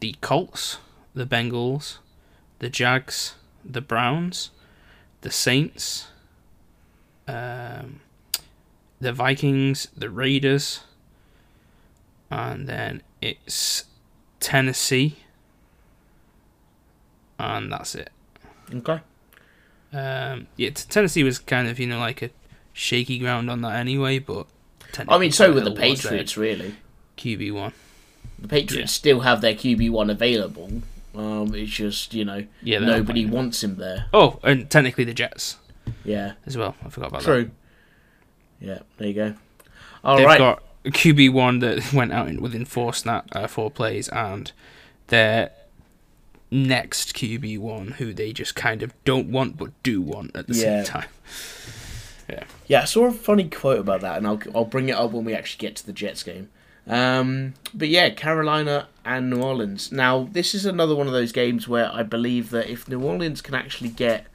the 0.00 0.14
Colts, 0.22 0.78
the 1.14 1.26
Bengals, 1.26 1.98
the 2.58 2.68
Jags, 2.70 3.34
the 3.64 3.80
Browns, 3.82 4.50
the 5.20 5.30
Saints, 5.30 6.08
um, 7.28 8.00
the 9.00 9.12
Vikings, 9.12 9.88
the 9.96 10.10
Raiders, 10.10 10.80
and 12.30 12.68
then 12.68 13.02
it's 13.20 13.84
Tennessee, 14.40 15.18
and 17.38 17.70
that's 17.72 17.94
it. 17.94 18.10
Okay. 18.74 19.00
Um, 19.92 20.46
yeah, 20.56 20.70
Tennessee 20.70 21.22
was 21.24 21.38
kind 21.38 21.68
of 21.68 21.78
you 21.78 21.86
know 21.86 21.98
like 21.98 22.22
a 22.22 22.30
shaky 22.72 23.18
ground 23.18 23.50
on 23.50 23.62
that 23.62 23.76
anyway, 23.76 24.18
but 24.18 24.46
I 25.08 25.18
mean, 25.18 25.32
so 25.32 25.52
with 25.52 25.64
the 25.64 25.70
technically 25.70 25.90
was 25.90 26.02
their 26.02 26.10
Patriots, 26.12 26.36
really. 26.36 26.74
QB 27.16 27.52
one. 27.54 27.72
The 28.38 28.48
Patriots 28.48 28.92
Yeah. 28.92 28.96
still 28.96 29.20
have 29.20 29.40
their 29.40 29.54
QB 29.54 29.90
one 29.90 30.10
available. 30.10 30.82
Um, 31.14 31.54
it's 31.54 31.72
just 31.72 32.12
you 32.12 32.24
know 32.24 32.44
Yeah, 32.62 32.78
nobody 32.80 33.24
wants 33.24 33.62
him 33.64 33.76
there. 33.76 34.06
Oh, 34.12 34.38
and 34.42 34.68
technically 34.68 35.04
the 35.04 35.14
Jets 35.14 35.56
Yeah, 36.04 36.32
as 36.44 36.56
well. 36.58 36.74
I 36.84 36.90
forgot 36.90 37.08
about 37.08 37.20
that. 37.22 37.26
true. 37.26 37.50
Yeah, 38.60 38.80
there 38.98 39.08
you 39.08 39.14
go. 39.14 39.34
All 40.04 40.16
they've 40.16 40.26
right. 40.26 40.38
got 40.38 40.62
QB 40.84 41.32
one 41.32 41.58
that 41.60 41.92
went 41.92 42.12
out 42.12 42.28
in, 42.28 42.40
within 42.40 42.64
four 42.64 42.92
snap 42.94 43.28
uh, 43.32 43.46
four 43.46 43.70
plays, 43.70 44.08
and 44.08 44.52
their 45.08 45.50
next 46.50 47.14
QB 47.14 47.58
one 47.58 47.88
who 47.92 48.14
they 48.14 48.32
just 48.32 48.54
kind 48.54 48.82
of 48.82 48.92
don't 49.04 49.28
want 49.30 49.56
but 49.56 49.70
do 49.82 50.00
want 50.00 50.34
at 50.36 50.46
the 50.46 50.54
Yeah. 50.54 50.82
same 50.82 50.84
time. 50.84 51.08
Yeah. 52.28 52.44
Yeah, 52.66 52.82
I 52.82 52.84
saw 52.86 53.06
a 53.06 53.12
funny 53.12 53.48
quote 53.48 53.78
about 53.80 54.00
that, 54.00 54.16
and 54.18 54.26
I'll 54.26 54.40
I'll 54.54 54.64
bring 54.64 54.88
it 54.88 54.96
up 54.96 55.12
when 55.12 55.24
we 55.24 55.34
actually 55.34 55.66
get 55.66 55.76
to 55.76 55.86
the 55.86 55.92
Jets 55.92 56.22
game. 56.22 56.48
Um, 56.88 57.54
but 57.74 57.88
yeah, 57.88 58.10
Carolina 58.10 58.88
and 59.04 59.28
New 59.30 59.42
Orleans. 59.42 59.90
Now, 59.90 60.28
this 60.30 60.54
is 60.54 60.64
another 60.66 60.94
one 60.94 61.08
of 61.08 61.12
those 61.12 61.32
games 61.32 61.66
where 61.66 61.90
I 61.92 62.04
believe 62.04 62.50
that 62.50 62.70
if 62.70 62.88
New 62.88 63.02
Orleans 63.02 63.40
can 63.42 63.54
actually 63.56 63.90
get 63.90 64.26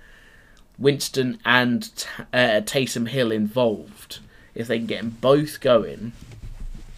Winston 0.81 1.39
and 1.45 1.89
uh, 2.33 2.61
Taysom 2.63 3.07
Hill 3.07 3.31
involved, 3.31 4.19
if 4.55 4.67
they 4.67 4.79
can 4.79 4.87
get 4.87 5.01
them 5.01 5.17
both 5.21 5.61
going, 5.61 6.13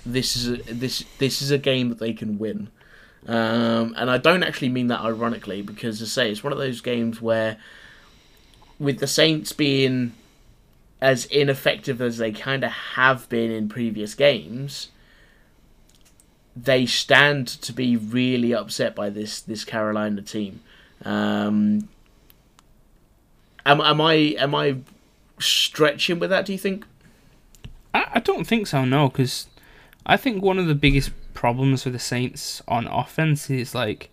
this 0.05 0.35
is 0.35 0.47
a, 0.47 0.73
this 0.73 1.03
this 1.19 1.41
is 1.41 1.51
a 1.51 1.57
game 1.57 1.89
that 1.89 1.99
they 1.99 2.13
can 2.13 2.37
win. 2.39 2.69
Um, 3.27 3.93
and 3.97 4.09
I 4.09 4.17
don't 4.17 4.43
actually 4.43 4.69
mean 4.69 4.87
that 4.87 5.01
ironically 5.01 5.61
because, 5.61 6.01
as 6.01 6.09
I 6.09 6.11
say, 6.11 6.31
it's 6.31 6.43
one 6.43 6.53
of 6.53 6.59
those 6.59 6.81
games 6.81 7.21
where, 7.21 7.57
with 8.79 8.99
the 8.99 9.07
Saints 9.07 9.53
being 9.53 10.13
as 10.99 11.25
ineffective 11.25 12.01
as 12.01 12.17
they 12.17 12.31
kind 12.31 12.63
of 12.63 12.71
have 12.71 13.27
been 13.29 13.51
in 13.51 13.69
previous 13.69 14.15
games, 14.15 14.89
they 16.55 16.85
stand 16.85 17.47
to 17.47 17.73
be 17.73 17.95
really 17.95 18.53
upset 18.53 18.95
by 18.95 19.09
this 19.09 19.41
this 19.41 19.63
Carolina 19.65 20.21
team. 20.21 20.61
Um, 21.05 21.89
am, 23.65 23.81
am 23.81 24.01
I 24.01 24.13
am 24.13 24.55
I 24.55 24.77
stretching 25.39 26.19
with 26.19 26.29
that? 26.29 26.45
Do 26.45 26.51
you 26.51 26.59
think? 26.59 26.85
I, 27.93 28.05
I 28.15 28.19
don't 28.19 28.45
think 28.45 28.67
so, 28.67 28.85
no, 28.85 29.09
because 29.09 29.47
I 30.05 30.17
think 30.17 30.43
one 30.43 30.59
of 30.59 30.67
the 30.67 30.75
biggest 30.75 31.11
problems 31.33 31.83
for 31.83 31.89
the 31.89 31.99
Saints 31.99 32.61
on 32.67 32.87
offense 32.87 33.49
is 33.49 33.75
like 33.75 34.09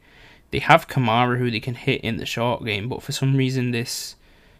they 0.51 0.59
have 0.59 0.88
Kamara 0.88 1.38
who 1.38 1.51
they 1.51 1.61
can 1.61 1.74
hit 1.74 2.01
in 2.03 2.16
the 2.16 2.26
short 2.26 2.64
game, 2.64 2.88
but 2.88 3.03
for 3.03 3.12
some 3.12 3.36
reason 3.36 3.70
this 3.70 4.16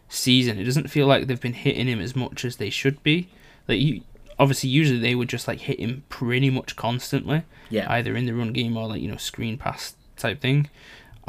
season 0.09 0.59
it 0.59 0.64
doesn't 0.64 0.88
feel 0.91 1.07
like 1.07 1.26
they've 1.26 1.41
been 1.41 1.53
hitting 1.53 1.86
him 1.86 2.01
as 2.01 2.16
much 2.16 2.45
as 2.45 2.57
they 2.57 2.70
should 2.70 3.03
be. 3.03 3.28
Like 3.68 3.80
you, 3.80 4.03
obviously, 4.38 4.70
usually 4.70 4.99
they 4.99 5.14
would 5.14 5.28
just 5.28 5.47
like 5.47 5.61
hit 5.61 5.78
him 5.78 6.05
pretty 6.09 6.51
much 6.51 6.76
constantly, 6.76 7.43
Yeah, 7.68 7.91
either 7.93 8.16
in 8.16 8.26
the 8.26 8.34
run 8.34 8.53
game 8.53 8.76
or 8.76 8.88
like 8.88 9.01
you 9.01 9.09
know 9.11 9.16
screen 9.16 9.59
pass 9.59 9.95
type 10.16 10.41
thing. 10.41 10.68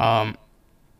Um, 0.00 0.36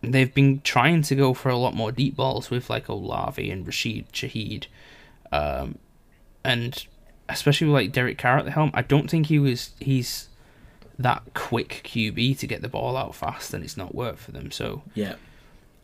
they've 0.02 0.34
been 0.34 0.60
trying 0.62 1.02
to 1.02 1.14
go 1.14 1.32
for 1.34 1.48
a 1.48 1.56
lot 1.56 1.74
more 1.74 1.92
deep 1.92 2.16
balls 2.16 2.50
with 2.50 2.68
like 2.68 2.88
Olave 2.88 3.50
and 3.50 3.66
Rashid 3.66 4.12
Shaheed, 4.12 4.66
um, 5.30 5.78
and 6.44 6.84
especially 7.28 7.68
with 7.68 7.74
like 7.74 7.92
Derek 7.92 8.18
Carr 8.18 8.38
at 8.38 8.44
the 8.44 8.50
helm. 8.50 8.70
I 8.74 8.82
don't 8.82 9.08
think 9.10 9.26
he 9.26 9.38
was 9.38 9.70
he's 9.80 10.28
that 10.98 11.22
quick 11.34 11.80
QB 11.84 12.38
to 12.38 12.46
get 12.46 12.62
the 12.62 12.68
ball 12.68 12.96
out 12.96 13.14
fast, 13.14 13.54
and 13.54 13.64
it's 13.64 13.76
not 13.76 13.94
worked 13.94 14.18
for 14.18 14.32
them. 14.32 14.50
So 14.50 14.82
yeah, 14.94 15.14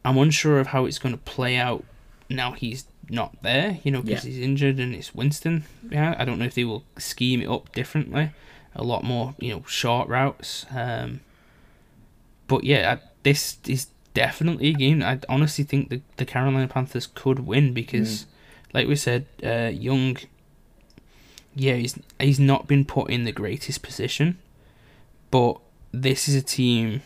I'm 0.05 0.19
unsure 0.19 0.59
of 0.61 0.69
how 0.69 0.85
it's 0.85 0.99
going 0.99 1.14
to 1.14 1.21
play 1.23 1.57
out 1.57 1.85
now 2.29 2.53
he's 2.53 2.85
not 3.11 3.41
there, 3.43 3.79
you 3.85 3.91
know, 3.91 4.03
because 4.03 4.25
Yeah. 4.27 4.33
he's 4.33 4.41
injured 4.43 4.79
and 4.79 4.95
it's 4.95 5.14
Winston. 5.14 5.64
Yeah, 5.91 6.14
I 6.19 6.27
don't 6.27 6.39
know 6.39 6.45
if 6.45 6.55
they 6.55 6.64
will 6.64 6.85
scheme 6.99 7.41
it 7.41 7.49
up 7.49 7.73
differently, 7.73 8.33
a 8.75 8.83
lot 8.85 9.03
more, 9.03 9.35
you 9.39 9.51
know, 9.51 9.62
short 9.66 10.09
routes. 10.11 10.66
Um, 10.71 11.21
but 12.49 12.64
yeah, 12.64 12.97
I, 13.01 13.09
this 13.23 13.57
is 13.66 13.87
definitely 14.15 14.69
a 14.69 14.73
game. 14.73 15.03
I 15.03 15.21
honestly 15.29 15.65
think 15.65 15.91
the 15.91 16.01
the 16.17 16.25
Carolina 16.25 16.69
Panthers 16.69 17.07
could 17.07 17.41
win 17.41 17.73
because, 17.73 18.27
like 18.73 18.89
we 18.89 18.97
said, 18.97 19.27
uh, 19.45 19.71
Young. 19.73 20.17
Yeah, 21.55 21.75
he's 21.75 21.99
he's 22.21 22.39
not 22.39 22.67
been 22.67 22.85
put 22.85 23.11
in 23.11 23.25
the 23.25 23.33
greatest 23.33 23.83
position, 23.83 24.39
but 25.31 25.59
this 25.93 26.29
is 26.29 26.35
a 26.35 26.43
team. 26.43 27.03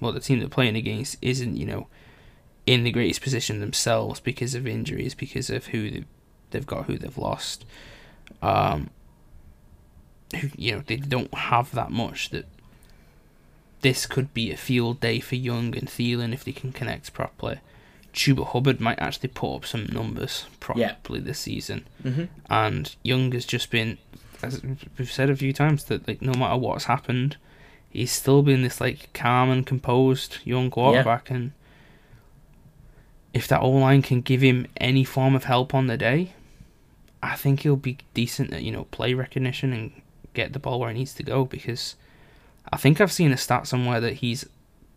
Well, 0.00 0.12
the 0.12 0.20
team 0.20 0.38
they're 0.38 0.48
playing 0.48 0.76
against 0.76 1.16
isn't, 1.22 1.56
you 1.56 1.66
know, 1.66 1.88
in 2.66 2.84
the 2.84 2.90
greatest 2.90 3.22
position 3.22 3.60
themselves 3.60 4.20
because 4.20 4.54
of 4.54 4.66
injuries, 4.66 5.14
because 5.14 5.50
of 5.50 5.66
who 5.66 6.04
they've 6.50 6.66
got, 6.66 6.86
who 6.86 6.98
they've 6.98 7.18
lost. 7.18 7.64
Um, 8.42 8.90
you 10.56 10.72
know, 10.72 10.82
they 10.86 10.96
don't 10.96 11.32
have 11.34 11.72
that 11.72 11.90
much 11.90 12.30
that 12.30 12.46
this 13.86 14.06
could 14.06 14.32
be 14.34 14.50
a 14.50 14.56
field 14.56 14.98
day 15.00 15.20
for 15.20 15.36
Young 15.36 15.76
and 15.76 15.86
Thielen 15.88 16.32
if 16.32 16.42
they 16.44 16.52
can 16.52 16.72
connect 16.72 17.12
properly. 17.12 17.58
Chuba 18.12 18.44
Hubbard 18.46 18.80
might 18.80 18.98
actually 18.98 19.28
put 19.28 19.54
up 19.56 19.64
some 19.66 19.86
numbers 19.92 20.46
Yeah. 20.74 20.92
properly 20.94 21.20
this 21.20 21.38
season. 21.38 21.86
hmm 22.02 22.24
And 22.50 22.94
Young 23.02 23.30
has 23.32 23.44
just 23.46 23.70
been, 23.70 23.98
as 24.42 24.62
we've 24.98 25.12
said 25.12 25.30
a 25.30 25.36
few 25.36 25.52
times, 25.52 25.84
that 25.84 26.08
like 26.08 26.20
no 26.22 26.32
matter 26.32 26.56
what's 26.56 26.86
happened, 26.86 27.36
he's 27.90 28.10
still 28.12 28.42
been 28.42 28.62
this 28.62 28.80
like 28.80 29.12
calm 29.12 29.50
and 29.50 29.64
composed 29.66 30.38
young 30.44 30.70
quarterback. 30.70 31.30
And 31.30 31.52
if 33.34 33.46
that 33.48 33.60
O 33.60 33.70
line 33.70 34.02
can 34.02 34.20
give 34.22 34.40
him 34.40 34.66
any 34.78 35.04
form 35.04 35.34
of 35.36 35.44
help 35.44 35.74
on 35.74 35.86
the 35.86 35.96
day, 35.96 36.32
I 37.22 37.36
think 37.36 37.60
he'll 37.60 37.76
be 37.76 37.98
decent 38.14 38.52
at 38.52 38.62
you 38.62 38.72
know 38.72 38.84
play 38.84 39.14
recognition 39.14 39.72
and 39.72 39.92
get 40.34 40.52
the 40.52 40.58
ball 40.58 40.80
where 40.80 40.90
it 40.90 40.94
needs 40.94 41.14
to 41.14 41.22
go. 41.22 41.44
Because 41.44 41.96
I 42.72 42.76
think 42.76 43.00
I've 43.00 43.12
seen 43.12 43.32
a 43.32 43.36
stat 43.36 43.66
somewhere 43.66 44.00
that 44.00 44.14
he's 44.14 44.44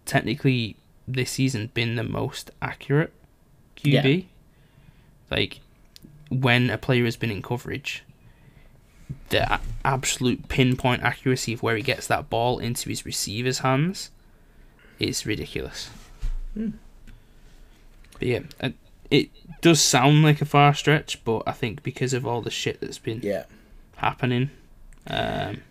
technically 0.06 0.76
this 1.08 1.32
season 1.32 1.70
been 1.74 1.96
the 1.96 2.04
most 2.04 2.52
accurate 2.62 3.14
QB. 3.78 4.26
Like 5.32 5.60
when 6.30 6.70
a 6.70 6.78
player 6.78 7.06
has 7.06 7.16
been 7.16 7.32
in 7.32 7.42
coverage, 7.42 8.04
the 9.30 9.60
absolute 9.86 10.48
pinpoint 10.50 11.04
accuracy 11.04 11.54
of 11.54 11.64
where 11.64 11.76
he 11.76 11.82
gets 11.84 12.08
that 12.08 12.30
ball 12.30 12.60
into 12.60 12.90
his 12.90 13.06
receiver's 13.06 13.60
hands 13.60 14.12
is 15.00 15.26
ridiculous. 15.26 15.90
Hmm. 16.54 16.72
But 18.14 18.28
yeah, 18.28 18.40
uh, 18.62 18.70
it 19.10 19.30
does 19.62 19.82
sound 19.82 20.24
like 20.24 20.42
a 20.42 20.46
far 20.46 20.74
stretch, 20.74 21.24
but 21.24 21.44
I 21.48 21.52
think 21.54 21.84
because 21.84 22.14
of 22.14 22.26
all 22.28 22.42
the 22.42 22.52
shit 22.52 22.82
that's 22.82 22.98
been 23.00 23.22
Yeah. 23.24 23.46
happening, 23.98 24.50
um, 25.08 25.62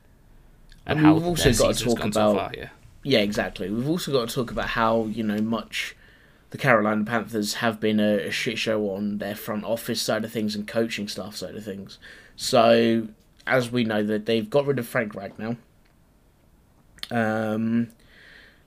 and 0.88 0.98
And 0.98 1.06
how 1.06 1.14
we've 1.14 1.24
also 1.26 1.50
their 1.50 1.58
got 1.68 1.74
to 1.76 1.84
talk 1.84 2.04
about- 2.04 2.36
far, 2.36 2.52
yeah. 2.56 2.68
Yeah, 3.04 3.20
exactly. 3.20 3.70
We've 3.70 3.88
also 3.88 4.10
got 4.12 4.28
to 4.28 4.34
talk 4.34 4.50
about 4.50 4.70
how 4.70 5.06
you 5.06 5.22
know 5.22 5.40
much 5.40 5.94
the 6.50 6.58
Carolina 6.58 7.04
Panthers 7.04 7.54
have 7.54 7.78
been 7.78 8.00
a, 8.00 8.26
a 8.26 8.30
shit 8.30 8.58
show 8.58 8.90
on 8.90 9.18
their 9.18 9.34
front 9.36 9.64
office 9.64 10.02
side 10.02 10.24
of 10.24 10.32
things 10.32 10.54
and 10.56 10.66
coaching 10.66 11.06
staff 11.06 11.36
side 11.36 11.54
of 11.54 11.64
things. 11.64 11.98
So, 12.36 13.08
as 13.46 13.70
we 13.70 13.84
know, 13.84 14.02
that 14.02 14.26
they've 14.26 14.48
got 14.50 14.66
rid 14.66 14.78
of 14.78 14.86
Frank 14.88 15.14
Reich 15.14 15.38
now. 15.38 15.56
Um, 17.10 17.88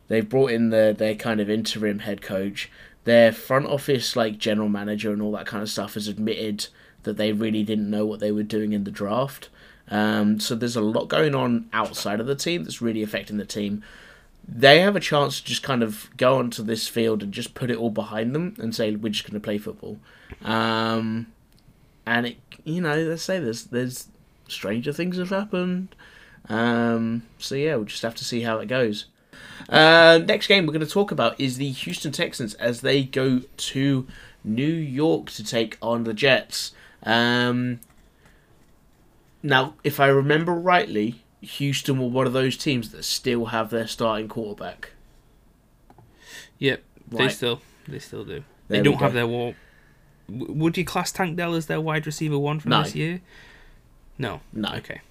they've 0.07 0.27
brought 0.27 0.51
in 0.51 0.69
the 0.69 0.95
their 0.97 1.15
kind 1.15 1.39
of 1.39 1.49
interim 1.49 1.99
head 1.99 2.21
coach. 2.21 2.69
Their 3.03 3.31
front 3.31 3.65
office, 3.65 4.15
like 4.15 4.37
general 4.37 4.69
manager 4.69 5.11
and 5.11 5.21
all 5.21 5.31
that 5.33 5.45
kind 5.47 5.63
of 5.63 5.69
stuff, 5.69 5.95
has 5.95 6.07
admitted 6.07 6.67
that 7.03 7.17
they 7.17 7.31
really 7.33 7.63
didn't 7.63 7.89
know 7.89 8.05
what 8.05 8.19
they 8.19 8.31
were 8.31 8.43
doing 8.43 8.73
in 8.73 8.83
the 8.83 8.91
draft. 8.91 9.49
Um, 9.91 10.39
so 10.39 10.55
there's 10.55 10.77
a 10.77 10.81
lot 10.81 11.09
going 11.09 11.35
on 11.35 11.69
outside 11.73 12.19
of 12.19 12.25
the 12.25 12.35
team 12.35 12.63
that's 12.63 12.81
really 12.81 13.03
affecting 13.03 13.37
the 13.37 13.45
team 13.45 13.83
they 14.47 14.79
have 14.79 14.95
a 14.95 14.99
chance 14.99 15.39
to 15.39 15.45
just 15.45 15.63
kind 15.63 15.83
of 15.83 16.09
go 16.17 16.37
onto 16.37 16.63
this 16.63 16.87
field 16.87 17.23
and 17.23 17.31
just 17.31 17.53
put 17.53 17.69
it 17.69 17.77
all 17.77 17.89
behind 17.89 18.33
them 18.33 18.55
and 18.59 18.75
say 18.75 18.95
we're 18.95 19.11
just 19.11 19.23
going 19.23 19.39
to 19.39 19.43
play 19.43 19.57
football. 19.57 19.97
Um, 20.43 21.27
and 22.05 22.27
it, 22.27 22.37
you 22.63 22.81
know, 22.81 22.95
let's 22.95 23.23
say 23.23 23.39
there's 23.39 23.65
there's 23.65 24.07
stranger 24.47 24.91
things 24.91 25.17
have 25.17 25.29
happened. 25.29 25.95
Um, 26.49 27.23
so 27.37 27.55
yeah, 27.55 27.75
we'll 27.75 27.85
just 27.85 28.01
have 28.01 28.15
to 28.15 28.25
see 28.25 28.41
how 28.41 28.59
it 28.59 28.67
goes. 28.67 29.05
Uh, 29.69 30.19
next 30.25 30.47
game 30.47 30.65
we're 30.65 30.73
going 30.73 30.85
to 30.85 30.91
talk 30.91 31.11
about 31.11 31.39
is 31.39 31.57
the 31.57 31.71
Houston 31.71 32.11
Texans 32.11 32.55
as 32.55 32.81
they 32.81 33.03
go 33.03 33.41
to 33.55 34.07
New 34.43 34.63
York 34.65 35.29
to 35.31 35.43
take 35.43 35.77
on 35.81 36.03
the 36.03 36.13
Jets. 36.13 36.73
Um, 37.03 37.79
now, 39.43 39.75
if 39.83 39.99
I 39.99 40.07
remember 40.07 40.53
rightly, 40.53 41.21
Houston 41.41 41.99
were 41.99 42.07
one 42.07 42.27
of 42.27 42.33
those 42.33 42.55
teams 42.57 42.91
that 42.91 43.03
still 43.03 43.45
have 43.47 43.69
their 43.69 43.87
starting 43.87 44.27
quarterback. 44.27 44.91
Yep, 46.59 46.83
they 47.09 47.29
still 47.29 47.61
they 47.87 47.99
still 47.99 48.23
do. 48.23 48.43
There 48.67 48.77
they 48.77 48.81
don't 48.83 48.99
have 48.99 49.13
their 49.13 49.27
wall. 49.27 49.55
W- 50.29 50.53
Would 50.53 50.77
you 50.77 50.85
class 50.85 51.11
Tank 51.11 51.35
Dell 51.35 51.55
as 51.55 51.65
their 51.65 51.81
wide 51.81 52.05
receiver 52.05 52.37
one 52.37 52.59
from 52.59 52.69
No. 52.69 52.83
this 52.83 52.95
year? 52.95 53.21
No. 54.17 54.41
No. 54.53 54.69
Okay. 54.75 55.01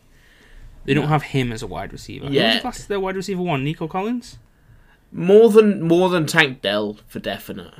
They 0.85 0.95
don't 0.95 1.09
have 1.09 1.25
him 1.25 1.53
as 1.53 1.63
a 1.63 1.67
wide 1.67 1.93
receiver. 1.93 2.27
Who 2.27 2.31
would 2.31 2.35
Yeah. 2.35 2.55
you 2.55 2.61
class 2.61 2.79
as 2.81 2.87
their 2.87 3.01
wide 3.01 3.17
receiver 3.17 3.43
one? 3.43 3.65
Nico 3.65 3.87
Collins. 3.89 4.39
More 5.13 5.51
than 5.51 5.83
more 5.83 6.09
than 6.09 6.27
Tank 6.27 6.63
Dell 6.63 6.99
for 7.09 7.19
definite. 7.19 7.75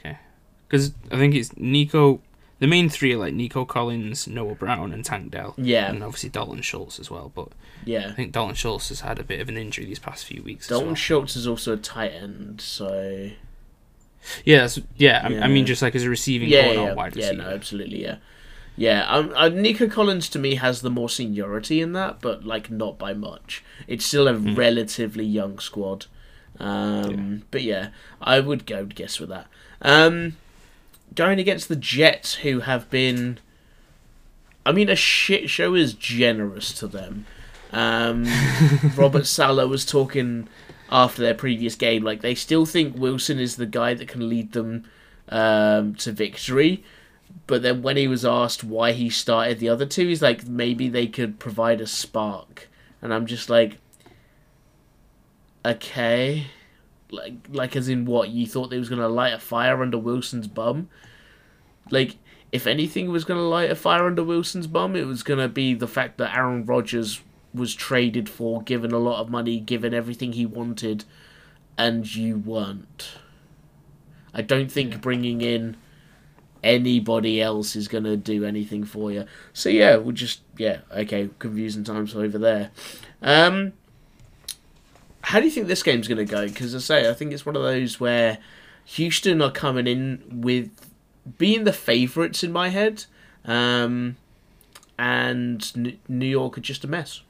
Okay, 0.00 0.18
because 0.66 0.92
I 1.10 1.16
think 1.16 1.34
it's 1.36 1.56
Nico. 1.56 2.20
The 2.62 2.68
main 2.68 2.88
three 2.88 3.14
are 3.14 3.18
like 3.18 3.34
Nico 3.34 3.64
Collins, 3.64 4.28
Noah 4.28 4.54
Brown, 4.54 4.92
and 4.92 5.04
Tank 5.04 5.32
Dell. 5.32 5.54
Yeah, 5.58 5.90
And 5.90 6.00
obviously 6.04 6.30
Dalton 6.30 6.62
Schultz 6.62 7.00
as 7.00 7.10
well. 7.10 7.32
But 7.34 7.48
yeah, 7.84 8.06
I 8.08 8.12
think 8.12 8.30
Dalton 8.30 8.54
Schultz 8.54 8.88
has 8.90 9.00
had 9.00 9.18
a 9.18 9.24
bit 9.24 9.40
of 9.40 9.48
an 9.48 9.56
injury 9.56 9.84
these 9.84 9.98
past 9.98 10.24
few 10.24 10.44
weeks. 10.44 10.68
Dalton 10.68 10.86
well. 10.86 10.94
Schultz 10.94 11.34
is 11.34 11.48
also 11.48 11.72
a 11.72 11.76
tight 11.76 12.12
end, 12.12 12.60
so 12.60 13.30
Yeah, 14.44 14.58
that's, 14.58 14.78
yeah, 14.96 15.22
I, 15.24 15.46
I 15.46 15.48
mean 15.48 15.66
just 15.66 15.82
like 15.82 15.96
as 15.96 16.04
a 16.04 16.08
receiving 16.08 16.50
yeah, 16.50 16.66
core, 16.66 16.74
yeah, 16.74 16.84
yeah, 16.84 16.94
wide 16.94 17.16
yeah, 17.16 17.30
receiver. 17.30 17.42
no, 17.42 17.48
absolutely, 17.50 18.00
yeah, 18.00 18.16
Yeah, 18.76 19.06
um, 19.08 19.32
uh, 19.34 19.48
Nico 19.48 19.88
Collins 19.88 20.28
to 20.28 20.38
me 20.38 20.54
has 20.54 20.82
the 20.82 20.90
more 20.90 21.08
seniority 21.08 21.80
in 21.80 21.94
that, 21.94 22.20
but 22.20 22.44
like 22.44 22.70
not 22.70 22.96
by 22.96 23.12
much. 23.12 23.64
It's 23.88 24.04
still 24.06 24.28
a 24.28 24.34
relatively 24.34 25.24
young 25.24 25.58
squad. 25.58 26.06
Um, 26.60 27.42
But 27.50 27.62
yeah, 27.62 27.88
I 28.20 28.38
would 28.38 28.66
go 28.66 28.84
guess 28.86 29.18
with 29.18 29.30
that. 29.30 29.48
Um, 29.80 30.36
going 31.14 31.38
against 31.38 31.68
the 31.68 31.76
Jets, 31.76 32.36
who 32.36 32.60
have 32.60 32.88
been, 32.90 33.38
I 34.64 34.72
mean, 34.72 34.88
a 34.88 34.96
shit 34.96 35.50
show 35.50 35.74
is 35.74 35.94
generous 35.94 36.72
to 36.74 36.86
them. 36.86 37.26
Um, 37.72 38.26
Robert 38.96 39.26
Saleh 39.26 39.68
was 39.68 39.84
talking 39.86 40.48
after 40.90 41.22
their 41.22 41.34
previous 41.34 41.74
game, 41.74 42.04
like 42.04 42.20
they 42.20 42.34
still 42.34 42.66
think 42.66 42.96
Wilson 42.96 43.38
is 43.38 43.56
the 43.56 43.66
guy 43.66 43.94
that 43.94 44.08
can 44.08 44.28
lead 44.28 44.52
them 44.52 44.84
um, 45.30 45.94
to 45.96 46.12
victory. 46.12 46.84
But 47.46 47.62
then 47.62 47.82
when 47.82 47.96
he 47.96 48.06
was 48.06 48.26
asked 48.26 48.62
why 48.62 48.92
he 48.92 49.08
started 49.08 49.58
the 49.58 49.70
other 49.70 49.86
two, 49.86 50.06
he's 50.08 50.20
like, 50.20 50.46
maybe 50.46 50.88
they 50.88 51.06
could 51.06 51.38
provide 51.38 51.80
a 51.80 51.86
spark. 51.86 52.68
And 53.00 53.12
I'm 53.12 53.26
just 53.26 53.48
like, 53.48 53.78
okay, 55.64 56.46
like 57.12 57.34
like 57.50 57.76
as 57.76 57.88
in 57.88 58.04
what 58.04 58.30
you 58.30 58.46
thought 58.46 58.70
they 58.70 58.78
was 58.78 58.88
gonna 58.88 59.08
light 59.08 59.34
a 59.34 59.38
fire 59.38 59.82
under 59.82 59.98
Wilson's 59.98 60.48
bum? 60.48 60.88
Like 61.90 62.16
if 62.50 62.66
anything 62.66 63.10
was 63.10 63.24
gonna 63.24 63.40
light 63.40 63.70
a 63.70 63.76
fire 63.76 64.06
under 64.06 64.24
Wilson's 64.24 64.66
bum, 64.66 64.96
it 64.96 65.06
was 65.06 65.22
gonna 65.22 65.48
be 65.48 65.74
the 65.74 65.86
fact 65.86 66.18
that 66.18 66.34
Aaron 66.36 66.64
Rodgers 66.64 67.20
was 67.54 67.74
traded 67.74 68.28
for, 68.28 68.62
given 68.62 68.92
a 68.92 68.98
lot 68.98 69.20
of 69.20 69.30
money, 69.30 69.60
given 69.60 69.92
everything 69.92 70.32
he 70.32 70.46
wanted, 70.46 71.04
and 71.76 72.14
you 72.14 72.38
weren't. 72.38 73.12
I 74.34 74.42
don't 74.42 74.72
think 74.72 75.00
bringing 75.02 75.42
in 75.42 75.76
anybody 76.62 77.40
else 77.40 77.76
is 77.76 77.88
going 77.88 78.04
to 78.04 78.16
do 78.16 78.44
anything 78.44 78.84
for 78.84 79.10
you. 79.10 79.26
So 79.52 79.68
yeah, 79.68 79.96
we'll 79.96 80.12
just 80.12 80.40
yeah, 80.56 80.78
okay, 80.90 81.28
confusing 81.38 81.84
times 81.84 82.14
over 82.14 82.38
there. 82.38 82.70
Um, 83.20 83.74
how 85.22 85.38
do 85.40 85.44
you 85.46 85.50
think 85.52 85.66
this 85.68 85.82
game's 85.82 86.08
going 86.08 86.18
to 86.18 86.24
go? 86.30 86.46
Because 86.48 86.74
I 86.74 86.78
say 86.78 87.08
I 87.10 87.14
think 87.14 87.32
it's 87.32 87.46
one 87.46 87.56
of 87.56 87.62
those 87.62 87.98
where 88.00 88.38
Houston 88.84 89.40
are 89.42 89.50
coming 89.52 89.86
in 89.86 90.22
with 90.30 90.70
being 91.38 91.64
the 91.64 91.72
favourites 91.72 92.42
in 92.42 92.50
my 92.52 92.68
head, 92.70 93.04
um, 93.44 94.16
and 94.98 95.70
N- 95.76 95.98
New 96.08 96.26
York 96.26 96.58
are 96.58 96.62
just 96.62 96.84
a 96.84 96.88
mess. 96.88 97.22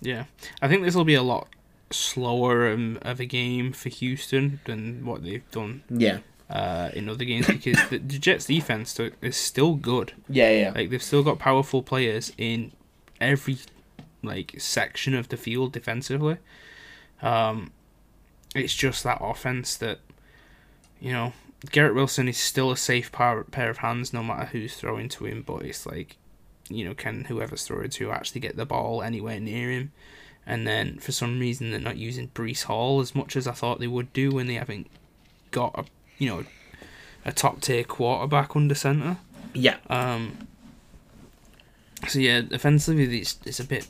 Yeah, 0.00 0.24
I 0.62 0.68
think 0.68 0.84
this 0.84 0.94
will 0.94 1.04
be 1.04 1.14
a 1.14 1.22
lot 1.22 1.48
slower 1.90 2.70
um, 2.72 2.98
of 3.02 3.18
a 3.20 3.24
game 3.24 3.72
for 3.72 3.88
Houston 3.88 4.60
than 4.64 5.04
what 5.06 5.24
they've 5.24 5.48
done 5.50 5.82
Yeah, 5.90 6.18
uh, 6.50 6.90
in 6.92 7.08
other 7.08 7.24
games 7.24 7.46
because 7.46 7.78
the, 7.88 7.98
the 7.98 8.18
Jets' 8.18 8.46
defense 8.46 8.98
is 9.22 9.36
still 9.36 9.74
good. 9.74 10.12
yeah, 10.28 10.50
yeah, 10.50 10.72
Like 10.74 10.90
they've 10.90 11.02
still 11.02 11.22
got 11.24 11.38
powerful 11.38 11.82
players 11.82 12.32
in 12.38 12.72
every 13.20 13.58
like 14.22 14.54
section 14.58 15.14
of 15.14 15.28
the 15.30 15.36
field 15.36 15.72
defensively. 15.72 16.36
Um, 17.22 17.72
it's 18.54 18.74
just 18.74 19.04
that 19.04 19.18
offense 19.20 19.76
that 19.76 19.98
you 21.00 21.12
know 21.12 21.32
Garrett 21.70 21.94
Wilson 21.94 22.28
is 22.28 22.38
still 22.38 22.70
a 22.70 22.76
safe 22.76 23.10
pair, 23.12 23.44
pair 23.44 23.70
of 23.70 23.78
hands 23.78 24.12
no 24.12 24.22
matter 24.22 24.46
who's 24.46 24.76
throwing 24.76 25.08
to 25.10 25.26
him, 25.26 25.42
but 25.42 25.62
it's 25.62 25.86
like 25.86 26.16
you 26.68 26.84
know 26.84 26.94
can 26.94 27.24
whoever's 27.24 27.64
throwing 27.64 27.90
to 27.90 28.10
actually 28.10 28.40
get 28.40 28.56
the 28.56 28.66
ball 28.66 29.02
anywhere 29.02 29.40
near 29.40 29.70
him. 29.70 29.92
And 30.46 30.66
then 30.66 30.98
for 30.98 31.12
some 31.12 31.38
reason 31.40 31.70
they're 31.70 31.80
not 31.80 31.98
using 31.98 32.28
Breece 32.28 32.64
Hall 32.64 33.00
as 33.00 33.14
much 33.14 33.36
as 33.36 33.46
I 33.46 33.52
thought 33.52 33.80
they 33.80 33.86
would 33.86 34.12
do 34.12 34.30
when 34.30 34.46
they 34.46 34.54
haven't 34.54 34.86
got 35.50 35.78
a 35.78 35.84
you 36.18 36.28
know 36.28 36.44
a 37.24 37.32
top 37.32 37.60
tier 37.60 37.84
quarterback 37.84 38.56
under 38.56 38.74
center. 38.74 39.18
yeah, 39.52 39.76
Um, 39.90 40.48
so 42.06 42.18
yeah, 42.18 42.42
offensively, 42.52 43.18
it's, 43.18 43.38
it's 43.44 43.60
a 43.60 43.64
bit 43.64 43.88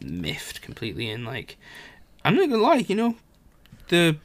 miffed 0.00 0.60
completely. 0.60 1.10
And 1.10 1.24
like, 1.24 1.56
I'm 2.24 2.34
not 2.36 2.48
gonna 2.50 2.62
lie, 2.62 2.84
you 2.88 2.94
know, 2.94 3.14
the 3.88 4.16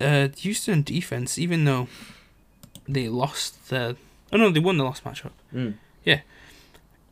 uh, 0.00 0.28
Houston 0.38 0.82
defense, 0.82 1.38
even 1.38 1.64
though 1.64 1.88
they 2.88 3.08
lost 3.08 3.68
the, 3.68 3.96
oh 4.32 4.36
no, 4.36 4.50
they 4.50 4.60
won 4.60 4.76
the 4.76 4.84
last 4.84 5.04
matchup. 5.04 5.32
Mm. 5.54 5.74
Yeah, 6.04 6.20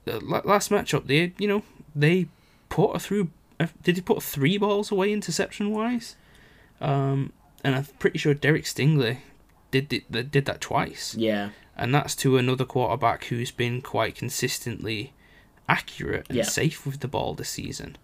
the 0.05 0.21
last 0.21 0.71
matchup, 0.71 1.07
they 1.07 1.33
you 1.39 1.49
know 1.49 1.63
they 1.95 2.27
put 2.69 2.93
a 2.95 2.99
through. 2.99 3.31
Did 3.83 3.97
they 3.97 4.01
put 4.01 4.23
three 4.23 4.57
balls 4.57 4.93
away 4.93 5.13
interception 5.13 5.71
wise? 5.73 6.15
Um, 6.81 7.33
and 7.65 7.75
I'm 7.75 7.85
pretty 7.99 8.19
sure 8.19 8.35
Derek 8.35 8.65
Stingley 8.65 9.19
did 9.73 9.89
did, 9.89 10.31
did 10.31 10.45
that 10.47 10.61
twice 10.61 11.15
yeah, 11.17 11.51
and 11.77 11.93
that's 11.93 12.15
to 12.17 12.39
another 12.39 12.65
quarterback 12.65 13.25
who's 13.25 13.51
been 13.51 13.83
quite 13.83 14.15
consistently 14.15 15.13
accurate 15.69 16.27
and 16.29 16.39
Yeah. 16.39 16.45
safe 16.45 16.87
with 16.87 17.01
the 17.01 17.09
ball 17.09 17.35
this 17.35 17.51
season. 17.51 17.97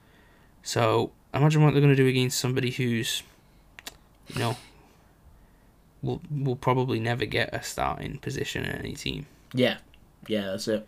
So 0.63 1.13
imagine 1.35 1.63
what 1.63 1.73
they're 1.73 1.83
going 1.83 1.95
to 1.95 2.03
do 2.03 2.07
against 2.09 2.39
somebody 2.39 2.71
who's, 2.71 3.23
you 4.29 4.39
know, 4.39 4.57
will 6.03 6.21
will 6.31 6.57
probably 6.57 7.01
never 7.01 7.25
get 7.27 7.55
a 7.55 7.63
starting 7.63 8.19
position 8.19 8.65
in 8.65 8.73
any 8.73 8.93
team. 8.95 9.27
yeah, 9.53 9.79
yeah. 10.29 10.43
That's 10.47 10.69
it. 10.69 10.87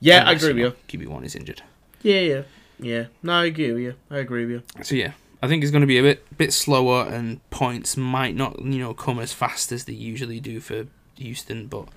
Yeah, 0.00 0.24
I 0.26 0.32
agree 0.32 0.52
with 0.52 0.76
you. 0.88 0.98
QB 0.98 1.06
one 1.08 1.24
is 1.24 1.36
injured. 1.36 1.62
Yeah, 2.02 2.20
yeah, 2.20 2.42
yeah. 2.80 3.04
No, 3.22 3.34
I 3.34 3.44
agree 3.46 3.72
with 3.72 3.82
you. 3.82 3.94
I 4.10 4.18
agree 4.18 4.46
with 4.46 4.50
you. 4.50 4.82
So 4.84 4.96
yeah, 4.96 5.12
I 5.40 5.46
think 5.46 5.62
it's 5.62 5.70
going 5.70 5.82
to 5.82 5.86
be 5.86 5.98
a 5.98 6.02
bit 6.02 6.36
bit 6.36 6.52
slower, 6.52 7.06
and 7.06 7.48
points 7.50 7.96
might 7.96 8.34
not 8.34 8.60
you 8.60 8.78
know 8.78 8.94
come 8.94 9.18
as 9.20 9.32
fast 9.32 9.70
as 9.70 9.84
they 9.84 9.92
usually 9.92 10.40
do 10.40 10.60
for 10.60 10.86
Houston. 11.16 11.68
But 11.68 11.88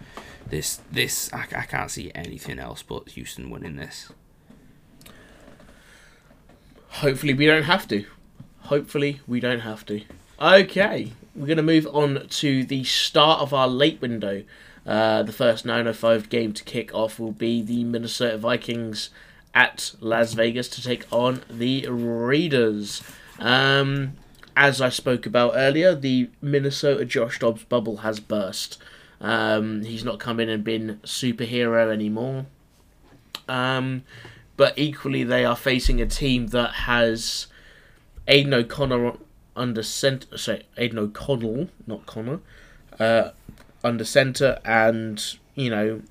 this 0.47 0.82
this 0.91 1.34
I, 1.34 1.45
I 1.55 1.63
can't 1.63 1.89
see 1.89 2.11
anything 2.13 2.59
else 2.59 2.84
but 2.84 3.09
Houston 3.09 3.49
winning 3.49 3.76
this. 3.78 4.11
Hopefully, 7.00 7.34
we 7.34 7.46
don't 7.46 7.64
have 7.64 7.88
to. 7.89 8.06
Hopefully, 8.62 9.20
we 9.28 9.41
don't 9.41 9.60
have 9.60 9.86
to. 9.88 10.02
Okay, 10.39 11.12
we're 11.36 11.46
going 11.46 11.58
to 11.58 11.64
move 11.64 11.86
on 11.91 12.28
to 12.30 12.64
the 12.64 12.86
start 12.86 13.41
of 13.41 13.54
our 13.54 13.68
late 13.68 14.00
window. 14.00 14.43
Uh, 14.86 15.22
the 15.22 15.34
first 15.34 15.66
905 15.66 16.30
game 16.30 16.54
to 16.54 16.64
kick 16.64 16.96
off 16.96 17.20
will 17.20 17.34
be 17.34 17.62
the 17.62 17.84
Minnesota 17.84 18.38
Vikings 18.38 19.10
at 19.54 19.93
Las 20.00 20.34
Vegas 20.36 20.70
to 20.70 20.82
take 20.82 21.06
on 21.12 21.41
the 21.50 21.86
Raiders. 21.89 23.04
Um, 23.39 24.14
as 24.56 24.80
I 24.80 24.88
spoke 24.88 25.26
about 25.26 25.52
earlier, 25.54 25.96
the 25.96 26.30
Minnesota 26.41 27.04
Josh 27.04 27.39
Dobbs 27.39 27.66
bubble 27.66 27.98
has 27.98 28.22
burst. 28.22 28.82
Um, 29.20 29.84
he's 29.84 30.06
not 30.06 30.20
come 30.20 30.39
in 30.39 30.48
and 30.48 30.64
been 30.64 31.02
superhero 31.04 31.91
anymore. 31.91 32.46
Um, 33.50 34.04
but 34.58 34.78
equally, 34.78 35.24
they 35.24 35.45
are 35.45 35.56
facing 35.56 36.01
a 36.01 36.06
team 36.06 36.47
that 36.47 36.72
has 36.72 37.47
Aidan 38.28 38.53
O'Connor 38.53 39.14
under 39.56 39.84
center. 39.84 40.38
Sorry, 40.38 40.64
Aidan 40.78 40.99
O'Connell, 40.99 41.70
not 41.88 42.06
Connor, 42.06 42.39
uh, 42.99 43.32
under 43.84 44.06
center, 44.06 44.60
and 44.66 45.24
you 45.56 45.70
know, 45.70 46.01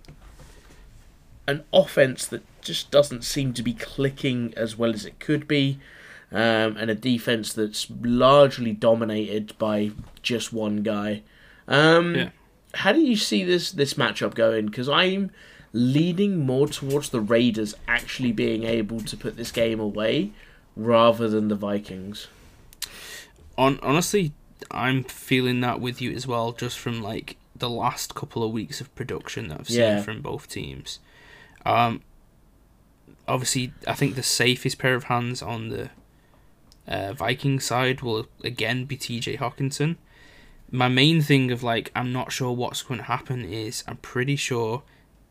an 1.47 1.65
offense 1.73 2.27
that 2.27 2.43
just 2.63 2.91
doesn't 2.91 3.25
seem 3.25 3.53
to 3.53 3.63
be 3.63 3.75
clicking 3.75 4.55
as 4.57 4.77
well 4.77 4.93
as 4.95 5.05
it 5.05 5.19
could 5.21 5.47
be, 5.47 5.79
um, 6.33 6.77
and 6.77 6.91
a 6.91 6.95
defense 6.95 7.53
that's 7.53 7.87
largely 8.03 8.73
dominated 8.73 9.57
by 9.59 9.91
just 10.23 10.53
one 10.53 10.83
guy. 10.83 11.23
Um, 11.69 12.15
Yeah. 12.15 12.31
How 12.79 12.93
do 12.93 13.01
you 13.01 13.17
see 13.17 13.45
this 13.45 13.71
this 13.71 13.95
matchup 13.95 14.35
going? 14.35 14.67
Because 14.67 14.89
I'm 14.89 15.31
leaning 15.77 16.39
more 16.47 16.69
towards 16.69 17.11
the 17.11 17.21
Raiders 17.21 17.75
actually 17.89 18.31
being 18.33 18.63
able 18.63 19.01
to 19.01 19.17
put 19.17 19.37
this 19.37 19.51
game 19.51 19.81
away 19.81 20.31
rather 20.77 21.29
than 21.29 21.49
the 21.49 21.57
Vikings. 21.57 22.29
On 23.59 23.79
honestly, 23.83 24.33
I'm 24.71 25.03
feeling 25.05 25.61
that 25.61 25.81
with 25.81 26.01
you 26.01 26.13
as 26.13 26.27
well, 26.27 26.53
just 26.53 26.79
from 26.79 27.03
like 27.03 27.37
the 27.57 27.69
last 27.69 28.15
couple 28.15 28.43
of 28.45 28.53
weeks 28.53 28.81
of 28.81 28.95
production 28.95 29.49
that 29.49 29.61
I've 29.61 29.69
seen 29.69 29.79
Yeah. 29.81 30.03
from 30.03 30.23
both 30.23 30.49
teams. 30.49 31.01
Um, 31.67 32.03
obviously, 33.27 33.73
I 33.87 33.95
think 33.95 34.15
the 34.15 34.23
safest 34.23 34.79
pair 34.79 34.95
of 34.95 35.05
hands 35.05 35.43
on 35.43 35.69
the 35.71 35.91
uh, 36.87 37.13
Viking 37.15 37.59
side 37.61 38.01
will 38.03 38.27
again 38.43 38.85
be 38.85 38.97
T.J. 38.97 39.39
Hockenson. 39.39 39.97
My 40.71 40.89
main 40.89 41.21
thing 41.21 41.51
of 41.51 41.63
like 41.63 41.91
I'm 41.97 42.13
not 42.13 42.31
sure 42.33 42.53
what's 42.53 42.83
going 42.83 42.99
to 42.99 43.05
happen 43.07 43.45
is 43.45 43.83
I'm 43.89 43.99
pretty 43.99 44.37
sure, 44.37 44.83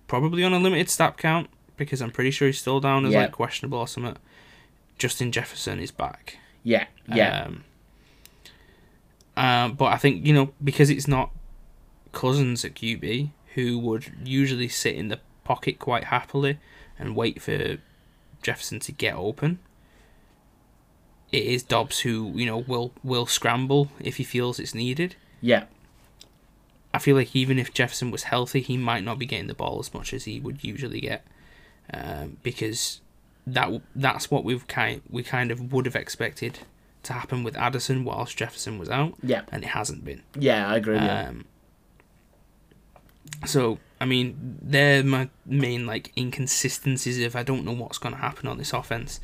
probably 0.08 0.43
on 0.43 0.54
a 0.54 0.60
limited 0.60 0.89
snap 0.89 1.18
count 1.18 1.49
because 1.78 2.01
I'm 2.01 2.12
pretty 2.12 2.32
sure 2.32 2.47
he's 2.47 2.60
still 2.60 2.80
down 2.80 3.06
as 3.06 3.14
Yeah. 3.14 3.22
like 3.22 3.32
questionable 3.32 3.80
or 3.80 3.88
something. 3.88 4.18
Justin 4.97 5.32
Jefferson 5.32 5.80
is 5.80 5.91
back. 5.91 6.38
Yeah, 6.64 6.86
yeah, 7.14 7.43
Um, 7.45 7.64
uh, 9.36 9.70
but 9.70 9.86
I 9.86 9.97
think 9.97 10.26
you 10.26 10.34
know 10.34 10.54
because 10.64 10.89
it's 10.89 11.08
not 11.08 11.32
Cousins 12.12 12.64
at 12.64 12.76
QB 12.76 13.32
who 13.56 13.80
would 13.80 14.14
usually 14.24 14.68
sit 14.68 14.95
in 14.95 15.08
the 15.10 15.20
pocket 15.43 15.80
quite 15.80 16.06
happily 16.06 16.60
and 16.97 17.16
wait 17.16 17.41
for 17.41 17.78
Jefferson 18.41 18.80
to 18.82 18.91
get 18.91 19.16
open. 19.16 19.60
It 21.32 21.43
is 21.43 21.64
Dobbs 21.64 22.01
who 22.01 22.32
you 22.36 22.45
know 22.45 22.60
will 22.60 22.93
will 23.04 23.26
scramble 23.26 23.89
if 23.99 24.18
he 24.18 24.24
feels 24.24 24.60
it's 24.60 24.76
needed. 24.76 25.16
yeah, 25.41 25.66
I 26.94 27.00
feel 27.00 27.16
like 27.16 27.36
even 27.36 27.58
if 27.58 27.74
Jefferson 27.74 28.12
was 28.12 28.24
healthy, 28.24 28.62
he 28.62 28.78
might 28.78 29.04
not 29.04 29.18
be 29.18 29.26
getting 29.26 29.48
the 29.48 29.54
ball 29.54 29.80
as 29.80 29.94
much 29.94 30.14
as 30.14 30.26
he 30.26 30.39
would 30.39 30.64
usually 30.64 31.02
get, 31.02 31.26
um, 31.94 32.38
because 32.44 33.02
that 33.48 33.82
that's 33.96 34.30
what 34.32 34.44
we've 34.44 34.68
kind 34.68 35.02
we 35.10 35.24
kind 35.24 35.52
of 35.52 35.74
would 35.74 35.86
have 35.86 35.96
expected 35.96 36.60
to 37.04 37.14
happen 37.14 37.44
with 37.44 37.58
Addison 37.58 38.06
whilst 38.06 38.38
Jefferson 38.38 38.78
was 38.78 38.89
out, 38.89 39.16
Yeah, 39.24 39.41
and 39.52 39.64
it 39.64 39.70
hasn't 39.70 40.06
been. 40.06 40.22
yeah, 40.39 40.68
I 40.70 40.78
agree. 40.78 40.98
Um, 40.98 41.46
so 43.46 43.80
I 44.00 44.06
mean, 44.06 44.58
they're 44.62 45.04
my 45.04 45.30
main 45.46 45.86
like 45.86 46.12
inconsistencies. 46.18 47.18
If 47.20 47.36
I 47.36 47.44
don't 47.44 47.66
know 47.66 47.72
what's 47.74 47.98
going 47.98 48.16
to 48.16 48.22
happen 48.22 48.48
on 48.48 48.58
this 48.58 48.74
offense, 48.74 49.20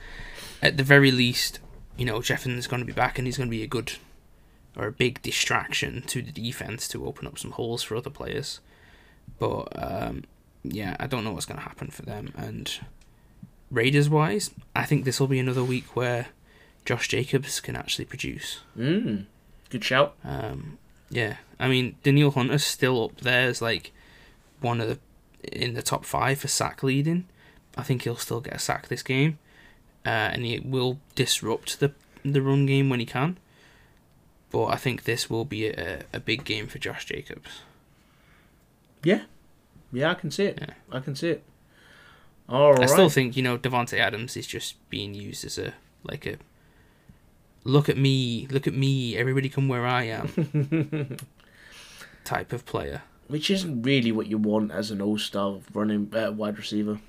at 0.62 0.78
the 0.78 0.84
very 0.84 1.12
least, 1.12 1.60
you 1.98 2.06
know, 2.06 2.22
Jefferson's 2.22 2.68
going 2.68 2.82
to 2.82 2.86
be 2.86 2.94
back 2.94 3.18
and 3.18 3.28
he's 3.28 3.38
going 3.38 3.50
to 3.50 3.52
be 3.56 3.64
a 3.64 3.68
good 3.68 3.94
or 4.80 4.88
a 4.88 4.92
big 4.92 5.22
distraction 5.22 6.02
to 6.08 6.22
the 6.22 6.32
defense 6.32 6.88
to 6.88 7.06
open 7.06 7.28
up 7.28 7.38
some 7.38 7.52
holes 7.52 7.84
for 7.84 7.96
other 7.96 8.10
players. 8.10 8.62
But 9.38 9.68
um, 9.76 10.24
yeah, 10.64 10.96
I 11.00 11.08
don't 11.08 11.24
know 11.24 11.32
what's 11.32 11.46
going 11.46 11.60
to 11.60 11.68
happen 11.68 11.90
for 11.90 12.04
them. 12.04 12.34
And 12.38 12.72
Raiders 13.70 14.10
wise, 14.10 14.52
I 14.76 14.86
think 14.86 15.04
this 15.04 15.20
will 15.20 15.28
be 15.28 15.40
another 15.40 15.64
week 15.64 15.96
where 15.96 16.28
Josh 16.86 17.10
Jacobs 17.10 17.60
can 17.60 17.76
actually 17.76 18.06
produce. 18.06 18.62
Mm, 18.78 19.26
good 19.70 19.84
shout. 19.84 20.16
Um, 20.24 20.78
yeah, 21.10 21.38
I 21.60 21.68
mean, 21.68 21.96
Danielle 22.04 22.32
Hunter's 22.32 22.64
still 22.64 23.04
up 23.04 23.22
there 23.22 23.48
as 23.50 23.62
like 23.62 23.92
one 24.62 24.80
of 24.80 24.88
the 24.88 25.00
in 25.44 25.74
the 25.74 25.82
top 25.82 26.06
five 26.06 26.40
for 26.40 26.48
sack 26.48 26.84
leading. 26.84 27.26
I 27.78 27.84
think 27.84 28.04
he'll 28.04 28.16
still 28.16 28.42
get 28.42 28.56
a 28.56 28.60
sack 28.60 28.88
this 28.88 29.04
game, 29.04 29.40
uh, 30.06 30.10
and 30.10 30.46
he 30.46 30.60
will 30.60 31.00
disrupt 31.16 31.80
the 31.80 31.94
the 32.24 32.42
run 32.42 32.66
game 32.66 32.90
when 32.90 33.00
he 33.00 33.06
can. 33.06 33.38
But 34.52 34.66
I 34.66 34.76
think 34.78 35.04
this 35.04 35.30
will 35.30 35.46
be 35.46 35.68
a, 35.68 36.04
a 36.12 36.20
big 36.20 36.44
game 36.44 36.68
for 36.68 36.80
Josh 36.80 37.06
Jacobs. 37.06 37.62
Yeah, 39.04 39.24
yeah, 39.92 40.12
I 40.12 40.14
can 40.16 40.32
see 40.32 40.46
it. 40.46 40.60
Yeah. 40.62 40.74
I 40.92 41.00
can 41.00 41.16
see 41.16 41.30
it. 41.30 41.44
All 42.48 42.74
right. 42.74 42.84
I 42.84 42.86
still 42.88 43.10
think 43.10 43.38
you 43.38 43.44
know 43.44 43.58
Davante 43.58 43.98
Adams 43.98 44.36
is 44.36 44.48
just 44.48 44.76
being 44.90 45.14
used 45.14 45.46
as 45.46 45.58
a 45.58 45.74
like 46.04 46.26
a 46.26 46.38
look 47.64 47.90
at 47.90 47.98
me, 47.98 48.48
look 48.50 48.68
at 48.68 48.74
me, 48.74 49.16
everybody 49.18 49.50
come 49.50 49.68
where 49.68 49.86
I 49.86 50.04
am 50.04 51.18
type 52.24 52.54
of 52.54 52.66
player. 52.66 53.04
Which 53.28 53.52
isn't 53.52 53.84
really 53.84 54.12
what 54.12 54.28
you 54.28 54.40
want 54.40 54.72
as 54.72 54.90
an 54.90 55.02
all-star 55.02 55.60
running 55.74 56.12
uh, 56.16 56.32
wide 56.32 56.58
receiver. 56.58 57.00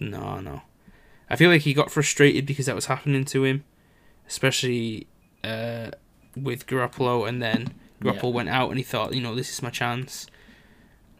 No, 0.00 0.40
no. 0.40 0.62
I 1.30 1.36
feel 1.36 1.50
like 1.50 1.62
he 1.62 1.72
got 1.72 1.90
frustrated 1.90 2.46
because 2.46 2.66
that 2.66 2.74
was 2.74 2.86
happening 2.86 3.24
to 3.26 3.44
him, 3.44 3.64
especially 4.26 5.06
uh, 5.44 5.92
with 6.36 6.66
Garoppolo, 6.66 7.28
and 7.28 7.42
then 7.42 7.74
Garoppolo 8.00 8.22
Yeah. 8.24 8.30
went 8.30 8.48
out 8.48 8.68
and 8.70 8.78
he 8.78 8.84
thought, 8.84 9.14
you 9.14 9.20
know, 9.20 9.34
this 9.34 9.50
is 9.52 9.62
my 9.62 9.70
chance. 9.70 10.26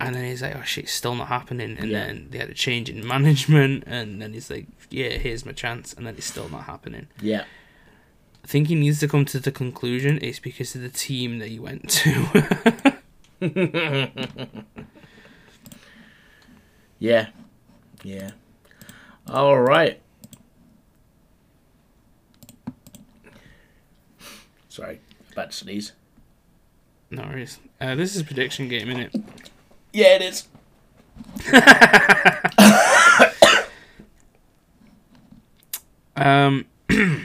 And 0.01 0.17
then 0.17 0.25
he's 0.25 0.43
like, 0.43 0.57
oh 0.57 0.63
shit, 0.63 0.85
it's 0.85 0.93
still 0.93 1.15
not 1.15 1.29
happening. 1.29 1.77
And 1.79 1.91
Yeah. 1.91 2.07
then 2.07 2.27
they 2.31 2.39
had 2.39 2.51
a 2.51 2.55
change 2.55 2.91
in 2.91 3.07
management, 3.17 3.85
and 3.87 4.21
then 4.21 4.33
he's 4.33 4.51
like, 4.51 4.67
yeah, 4.91 5.11
here's 5.11 5.47
my 5.47 5.53
chance. 5.53 5.93
And 5.95 6.05
then 6.07 6.17
it's 6.17 6.27
still 6.27 6.49
not 6.49 6.65
happening. 6.65 7.07
Yeah. 7.21 7.45
I 8.45 8.49
think 8.49 8.67
he 8.67 8.75
needs 8.75 8.99
to 8.99 9.07
come 9.07 9.25
to 9.27 9.39
the 9.39 9.53
conclusion 9.53 10.19
it's 10.21 10.41
because 10.41 10.75
of 10.75 10.83
the 10.83 10.89
team 10.89 11.39
that 11.39 11.49
he 11.49 11.61
went 11.61 11.89
to. 11.91 12.93
Yeah. 16.99 17.29
Yeah. 18.05 18.31
All 19.29 19.61
right. 19.61 20.01
Sorry, 24.73 25.01
about 25.33 25.51
to 25.51 25.57
sneeze. 25.59 25.93
no 27.11 27.25
worries. 27.25 27.59
Uh, 27.79 27.95
this 27.95 28.15
is 28.15 28.23
a 28.23 28.25
prediction 28.25 28.69
game, 28.69 28.89
isn't 28.89 29.01
it? 29.03 29.15
Yeah, 29.93 30.17
it 30.17 30.23
is. 30.23 30.49
Um, 36.17 36.65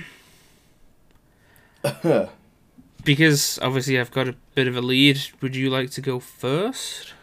because 3.05 3.59
obviously 3.61 3.97
I've 3.97 4.11
got 4.11 4.27
a 4.27 4.35
bit 4.53 4.67
of 4.67 4.75
a 4.75 4.81
lead. 4.81 5.21
Would 5.41 5.55
you 5.55 5.69
like 5.69 5.91
to 5.91 6.01
go 6.01 6.19
first? 6.19 7.13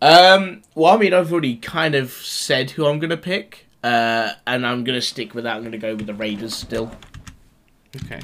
Um, 0.00 0.62
well, 0.74 0.94
I 0.94 0.96
mean, 0.96 1.12
I've 1.12 1.30
already 1.30 1.56
kind 1.56 1.94
of 1.94 2.10
said 2.12 2.70
who 2.70 2.86
I'm 2.86 2.98
going 2.98 3.10
to 3.10 3.18
pick, 3.18 3.66
uh, 3.82 4.32
and 4.46 4.66
I'm 4.66 4.84
going 4.84 4.96
to 4.98 5.02
stick 5.04 5.34
with 5.34 5.44
that. 5.44 5.56
I'm 5.56 5.62
going 5.62 5.72
to 5.72 5.78
go 5.78 5.94
with 5.94 6.06
the 6.06 6.14
Raiders 6.14 6.54
still. 6.54 6.90
Okay. 7.96 8.20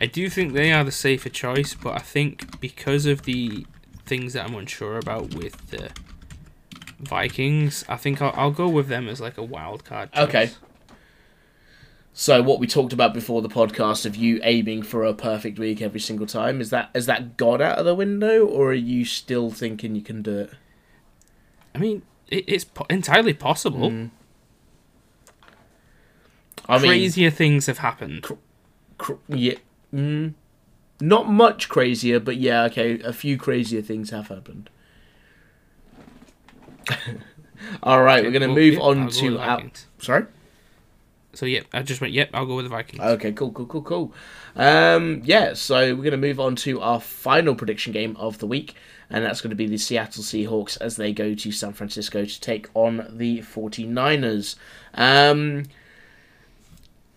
I 0.00 0.06
do 0.06 0.30
think 0.30 0.52
they 0.52 0.72
are 0.72 0.82
the 0.82 0.92
safer 0.92 1.28
choice, 1.28 1.74
but 1.74 1.94
I 1.94 1.98
think 1.98 2.60
because 2.60 3.04
of 3.06 3.22
the 3.22 3.66
things 4.06 4.32
that 4.32 4.46
I'm 4.46 4.54
unsure 4.54 4.98
about 4.98 5.34
with 5.34 5.70
the 5.70 5.90
Vikings, 6.98 7.84
I 7.88 7.96
think 7.96 8.22
I'll, 8.22 8.32
I'll 8.34 8.50
go 8.50 8.68
with 8.68 8.88
them 8.88 9.08
as 9.08 9.20
like 9.20 9.36
a 9.36 9.42
wild 9.42 9.84
card. 9.84 10.12
Choice. 10.12 10.28
Okay. 10.28 10.50
So, 12.12 12.42
what 12.42 12.58
we 12.58 12.66
talked 12.66 12.92
about 12.92 13.14
before 13.14 13.40
the 13.40 13.48
podcast 13.48 14.04
of 14.04 14.16
you 14.16 14.40
aiming 14.42 14.82
for 14.82 15.04
a 15.04 15.14
perfect 15.14 15.58
week 15.58 15.80
every 15.80 16.00
single 16.00 16.26
time 16.26 16.60
is 16.60 16.70
that 16.70 16.90
is 16.92 17.06
that 17.06 17.36
gone 17.36 17.62
out 17.62 17.78
of 17.78 17.84
the 17.84 17.94
window, 17.94 18.44
or 18.44 18.70
are 18.70 18.74
you 18.74 19.04
still 19.04 19.50
thinking 19.50 19.94
you 19.94 20.02
can 20.02 20.20
do 20.22 20.38
it? 20.40 20.50
I 21.74 21.78
mean, 21.78 22.02
it, 22.28 22.44
it's 22.48 22.64
po- 22.64 22.86
entirely 22.90 23.32
possible. 23.32 23.90
Mm. 23.90 24.10
I 26.68 26.78
mean, 26.78 26.88
Crazier 26.88 27.30
things 27.30 27.66
have 27.66 27.78
happened. 27.78 28.26
cr- 28.98 29.14
yeah, 29.28 29.54
mm, 29.94 30.34
not 31.00 31.28
much 31.28 31.68
crazier, 31.68 32.20
but 32.20 32.36
yeah, 32.36 32.64
okay, 32.64 33.00
a 33.00 33.12
few 33.12 33.36
crazier 33.36 33.82
things 33.82 34.10
have 34.10 34.28
happened. 34.28 34.70
All 37.82 38.02
right, 38.02 38.24
we're 38.24 38.30
gonna 38.30 38.46
Well, 38.46 38.56
move 38.56 38.74
yeah, 38.74 38.80
on 38.80 39.02
I'll 39.02 39.10
to 39.10 39.38
our. 39.38 39.62
Sorry. 39.98 40.26
So 41.32 41.46
yeah, 41.46 41.60
I 41.72 41.82
just 41.82 42.00
went. 42.00 42.12
Yep, 42.12 42.30
I'll 42.34 42.46
go 42.46 42.56
with 42.56 42.64
the 42.64 42.70
Vikings. 42.70 43.02
Okay, 43.02 43.32
cool, 43.32 43.52
cool, 43.52 43.66
cool, 43.66 43.82
cool. 43.82 44.14
Um, 44.56 45.22
yeah, 45.24 45.54
so 45.54 45.94
we're 45.94 46.02
going 46.02 46.10
to 46.10 46.16
move 46.16 46.40
on 46.40 46.56
to 46.56 46.80
our 46.80 47.00
final 47.00 47.54
prediction 47.54 47.92
game 47.92 48.16
of 48.16 48.38
the 48.38 48.48
week, 48.48 48.74
and 49.08 49.24
that's 49.24 49.40
going 49.40 49.50
to 49.50 49.56
be 49.56 49.68
the 49.68 49.78
Seattle 49.78 50.24
Seahawks 50.24 50.76
as 50.80 50.96
they 50.96 51.12
go 51.12 51.34
to 51.34 51.52
San 51.52 51.72
Francisco 51.72 52.24
to 52.24 52.40
take 52.40 52.68
on 52.74 53.06
the 53.10 53.38
49ers. 53.42 54.56
Um, 54.94 55.64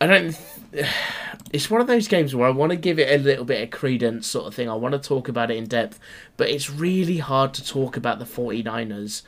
I 0.03 0.07
don't. 0.07 0.37
It's 1.53 1.69
one 1.69 1.79
of 1.79 1.87
those 1.87 2.09
games 2.09 2.35
where 2.35 2.47
I 2.47 2.51
want 2.51 2.71
to 2.71 2.75
give 2.75 2.99
it 2.99 3.09
a 3.09 3.23
little 3.23 3.45
bit 3.45 3.61
of 3.61 3.69
credence, 3.69 4.27
sort 4.27 4.47
of 4.47 4.55
thing. 4.55 4.67
I 4.67 4.73
want 4.73 4.93
to 4.93 4.99
talk 4.99 5.29
about 5.29 5.49
it 5.49 5.55
in 5.55 5.65
depth, 5.65 5.99
but 6.35 6.49
it's 6.49 6.69
really 6.69 7.19
hard 7.19 7.53
to 7.53 7.65
talk 7.65 7.95
about 7.95 8.19
the 8.19 8.25
49ers 8.25 9.21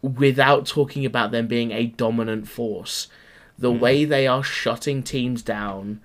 without 0.00 0.64
talking 0.64 1.04
about 1.04 1.32
them 1.32 1.48
being 1.48 1.72
a 1.72 1.86
dominant 1.86 2.48
force. 2.48 3.08
The 3.58 3.70
hmm. 3.70 3.78
way 3.78 4.04
they 4.04 4.26
are 4.26 4.42
shutting 4.42 5.02
teams 5.02 5.42
down 5.42 6.00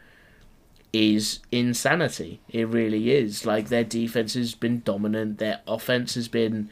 is 0.91 1.39
insanity. 1.51 2.41
It 2.49 2.67
really 2.67 3.11
is. 3.11 3.45
Like 3.45 3.69
their 3.69 3.85
defense 3.85 4.33
has 4.33 4.55
been 4.55 4.81
dominant, 4.81 5.37
their 5.37 5.61
offense 5.67 6.15
has 6.15 6.27
been 6.27 6.69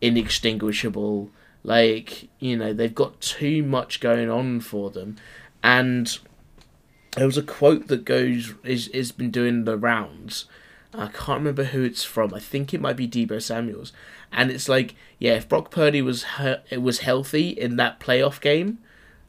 inextinguishable. 0.00 1.30
Like, 1.62 2.28
you 2.40 2.56
know, 2.56 2.72
they've 2.72 2.92
got 2.92 3.20
too 3.20 3.62
much 3.62 4.00
going 4.00 4.28
on 4.28 4.60
for 4.60 4.90
them. 4.90 5.16
And 5.62 6.18
there 7.16 7.26
was 7.26 7.38
a 7.38 7.42
quote 7.42 7.88
that 7.88 8.04
goes 8.04 8.54
is 8.64 8.88
is 8.88 9.12
been 9.12 9.30
doing 9.30 9.64
the 9.64 9.76
rounds. 9.76 10.46
I 10.94 11.06
can't 11.06 11.38
remember 11.38 11.64
who 11.64 11.84
it's 11.84 12.04
from. 12.04 12.34
I 12.34 12.38
think 12.38 12.74
it 12.74 12.80
might 12.80 12.96
be 12.96 13.08
Deebo 13.08 13.40
Samuels. 13.40 13.92
And 14.30 14.50
it's 14.50 14.68
like, 14.68 14.94
yeah, 15.18 15.34
if 15.34 15.48
Brock 15.48 15.70
Purdy 15.70 16.02
was 16.02 16.24
he- 16.38 16.76
was 16.76 17.00
healthy 17.00 17.48
in 17.50 17.76
that 17.76 17.98
playoff 18.00 18.40
game, 18.40 18.78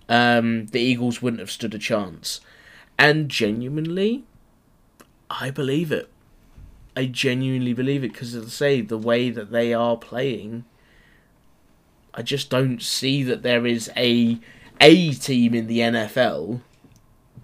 um, 0.09 0.67
the 0.67 0.81
Eagles 0.81 1.21
wouldn't 1.21 1.39
have 1.39 1.51
stood 1.51 1.73
a 1.73 1.79
chance. 1.79 2.41
And 2.97 3.29
genuinely, 3.29 4.23
I 5.29 5.51
believe 5.51 5.91
it. 5.91 6.09
I 6.95 7.05
genuinely 7.05 7.73
believe 7.73 8.03
it 8.03 8.13
because, 8.13 8.36
as 8.36 8.45
I 8.45 8.49
say, 8.49 8.81
the 8.81 8.97
way 8.97 9.29
that 9.29 9.51
they 9.51 9.73
are 9.73 9.97
playing, 9.97 10.65
I 12.13 12.21
just 12.21 12.49
don't 12.49 12.81
see 12.81 13.23
that 13.23 13.41
there 13.41 13.65
is 13.65 13.89
a 13.97 14.38
a 14.81 15.13
team 15.13 15.53
in 15.53 15.67
the 15.67 15.79
NFL 15.79 16.61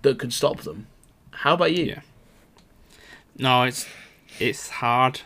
that 0.01 0.19
could 0.19 0.33
stop 0.33 0.61
them. 0.61 0.87
How 1.31 1.53
about 1.53 1.73
you? 1.73 1.85
Yeah. 1.85 2.01
No, 3.37 3.63
it's 3.63 3.85
it's 4.39 4.69
hard 4.69 5.21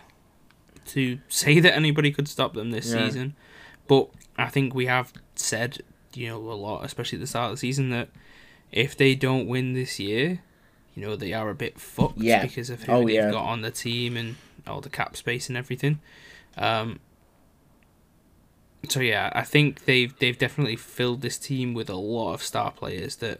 to 0.87 1.19
say 1.29 1.59
that 1.59 1.73
anybody 1.75 2.11
could 2.11 2.27
stop 2.27 2.53
them 2.53 2.71
this 2.71 2.91
Yeah. 2.93 3.05
season, 3.05 3.35
but 3.87 4.09
I 4.37 4.49
think 4.49 4.73
we 4.75 4.85
have 4.87 5.13
said 5.35 5.79
you 6.13 6.27
know 6.27 6.37
a 6.37 6.53
lot, 6.53 6.85
especially 6.85 7.17
at 7.17 7.21
the 7.21 7.27
start 7.27 7.51
of 7.51 7.57
the 7.57 7.59
season, 7.59 7.89
that 7.89 8.09
if 8.71 8.95
they 8.95 9.15
don't 9.15 9.47
win 9.47 9.73
this 9.73 9.99
year, 9.99 10.41
you 10.95 11.01
know 11.01 11.15
they 11.15 11.33
are 11.33 11.49
a 11.49 11.55
bit 11.55 11.79
fucked 11.79 12.19
Yeah. 12.19 12.43
because 12.43 12.69
of 12.69 12.83
who 12.83 12.91
Oh, 12.91 12.99
they've 13.05 13.15
yeah. 13.15 13.31
got 13.31 13.45
on 13.45 13.61
the 13.61 13.71
team 13.71 14.15
and 14.17 14.35
all 14.67 14.81
the 14.81 14.89
cap 14.89 15.15
space 15.17 15.47
and 15.49 15.57
everything. 15.57 15.99
Um, 16.57 16.99
so 18.89 18.99
yeah, 18.99 19.31
I 19.33 19.43
think 19.43 19.85
they've 19.85 20.17
they've 20.19 20.37
definitely 20.37 20.75
filled 20.75 21.21
this 21.21 21.37
team 21.37 21.73
with 21.73 21.89
a 21.89 21.95
lot 21.95 22.33
of 22.33 22.43
star 22.43 22.71
players 22.71 23.15
that 23.17 23.39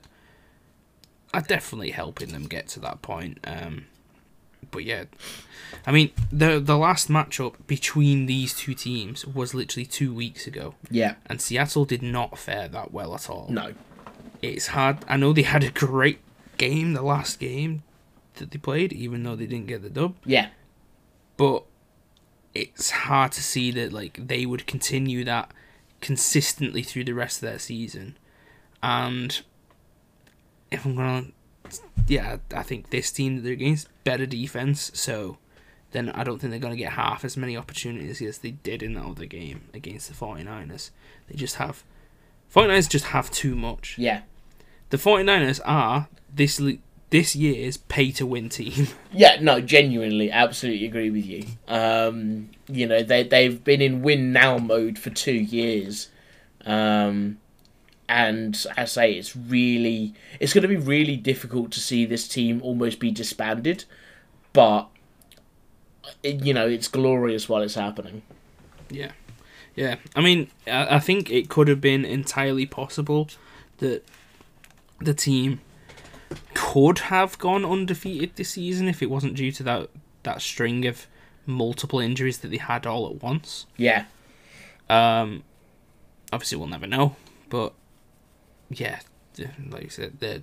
are 1.33 1.41
definitely 1.41 1.91
helping 1.91 2.29
them 2.31 2.45
get 2.47 2.67
to 2.69 2.79
that 2.81 3.01
point. 3.01 3.39
Um, 3.43 3.85
but 4.71 4.83
yeah, 4.85 5.05
I 5.85 5.91
mean 5.91 6.11
the 6.31 6.59
the 6.59 6.77
last 6.77 7.09
matchup 7.09 7.55
between 7.67 8.25
these 8.25 8.53
two 8.53 8.73
teams 8.73 9.25
was 9.25 9.53
literally 9.53 9.85
two 9.85 10.13
weeks 10.13 10.47
ago, 10.47 10.75
Yeah. 10.89 11.15
and 11.25 11.41
Seattle 11.41 11.85
did 11.85 12.01
not 12.01 12.37
fare 12.37 12.67
that 12.69 12.91
well 12.91 13.13
at 13.15 13.29
all. 13.29 13.47
No. 13.49 13.73
It's 14.41 14.67
hard. 14.67 14.97
I 15.07 15.15
know 15.17 15.31
they 15.31 15.43
had 15.43 15.63
a 15.63 15.69
great 15.71 16.19
game, 16.57 16.93
the 16.93 17.01
last 17.01 17.39
game 17.39 17.83
that 18.35 18.51
they 18.51 18.57
played, 18.57 18.91
even 18.91 19.23
though 19.23 19.35
they 19.35 19.45
didn't 19.45 19.67
get 19.67 19.81
the 19.83 19.89
dub. 19.89 20.15
Yeah. 20.25 20.49
But 21.37 21.63
it's 22.53 22.89
hard 22.91 23.31
to 23.33 23.41
see 23.43 23.71
that 23.71 23.93
like 23.93 24.27
they 24.27 24.45
would 24.45 24.67
continue 24.67 25.23
that 25.23 25.49
consistently 26.01 26.83
through 26.83 27.05
the 27.05 27.13
rest 27.13 27.37
of 27.41 27.49
their 27.49 27.59
season. 27.59 28.17
And 28.81 29.41
if 30.73 30.85
I'm 30.85 30.95
gonna, 30.95 31.27
yeah, 32.07 32.37
I 32.53 32.63
think 32.63 32.89
this 32.89 33.11
team 33.11 33.35
that 33.35 33.41
they're 33.41 33.53
against 33.53 33.87
better 34.03 34.25
defense, 34.25 34.91
so 34.93 35.37
then 35.91 36.09
I 36.09 36.23
don't 36.23 36.39
think 36.39 36.51
they're 36.51 36.59
gonna 36.59 36.75
get 36.75 36.93
half 36.93 37.23
as 37.23 37.37
many 37.37 37.55
opportunities 37.55 38.21
as 38.21 38.39
they 38.39 38.51
did 38.51 38.81
in 38.83 38.93
the 38.93 39.01
other 39.01 39.25
game 39.25 39.61
against 39.73 40.07
the 40.09 40.13
49ers. 40.13 40.89
They 41.27 41.35
just 41.35 41.55
have 41.55 41.83
49ers 42.53 42.89
just 42.89 43.05
have 43.05 43.31
too 43.31 43.55
much. 43.55 43.97
Yeah. 43.97 44.21
The 44.89 44.97
49ers 44.97 45.59
are 45.65 46.07
this 46.33 46.61
this 47.09 47.35
year's 47.35 47.77
pay 47.77 48.11
to 48.11 48.25
win 48.25 48.49
team. 48.49 48.87
Yeah, 49.15 49.37
no, 49.39 49.61
genuinely, 49.61 50.31
absolutely 50.31 50.87
agree 50.87 51.11
with 51.11 51.25
you. 51.27 51.45
Um, 51.67 52.49
you 52.67 52.87
know, 52.87 53.03
they 53.03 53.21
they've 53.21 53.63
been 53.63 53.79
in 53.79 54.01
win 54.01 54.33
now 54.33 54.57
mode 54.57 54.97
for 54.97 55.11
two 55.11 55.35
years, 55.35 56.09
um, 56.65 57.37
and 58.09 58.65
I 58.77 58.85
say 58.85 59.13
it's 59.13 59.35
really 59.35 60.13
it's 60.39 60.53
going 60.53 60.63
to 60.63 60.67
be 60.67 60.75
really 60.75 61.15
difficult 61.15 61.71
to 61.71 61.79
see 61.79 62.05
this 62.05 62.27
team 62.27 62.61
almost 62.61 62.99
be 62.99 63.11
disbanded, 63.11 63.85
but 64.51 64.89
it, 66.21 66.43
you 66.43 66.53
know 66.53 66.67
it's 66.67 66.87
glorious 66.87 67.47
while 67.47 67.61
it's 67.61 67.75
happening. 67.75 68.21
Yeah, 68.89 69.11
yeah. 69.75 69.95
I 70.15 70.21
mean, 70.21 70.49
I, 70.67 70.95
I 70.95 70.99
think 70.99 71.31
it 71.31 71.49
could 71.49 71.67
have 71.67 71.81
been 71.81 72.05
entirely 72.05 72.65
possible 72.65 73.29
that 73.77 74.03
the 74.99 75.13
team 75.13 75.61
could 76.53 76.99
have 76.99 77.37
gone 77.37 77.65
undefeated 77.65 78.35
this 78.35 78.49
season 78.49 78.87
if 78.87 79.01
it 79.01 79.09
wasn't 79.09 79.35
due 79.35 79.51
to 79.51 79.63
that 79.63 79.89
that 80.23 80.41
string 80.41 80.85
of 80.85 81.07
multiple 81.45 81.99
injuries 81.99 82.37
that 82.39 82.49
they 82.49 82.57
had 82.57 82.85
all 82.85 83.07
at 83.07 83.21
once. 83.21 83.65
Yeah, 83.77 84.05
Um, 84.89 85.43
obviously, 86.31 86.57
we'll 86.57 86.67
never 86.67 86.87
know, 86.87 87.15
but 87.49 87.73
yeah, 88.79 88.99
like 89.69 89.85
I 89.85 89.87
said, 89.89 90.19
the 90.19 90.41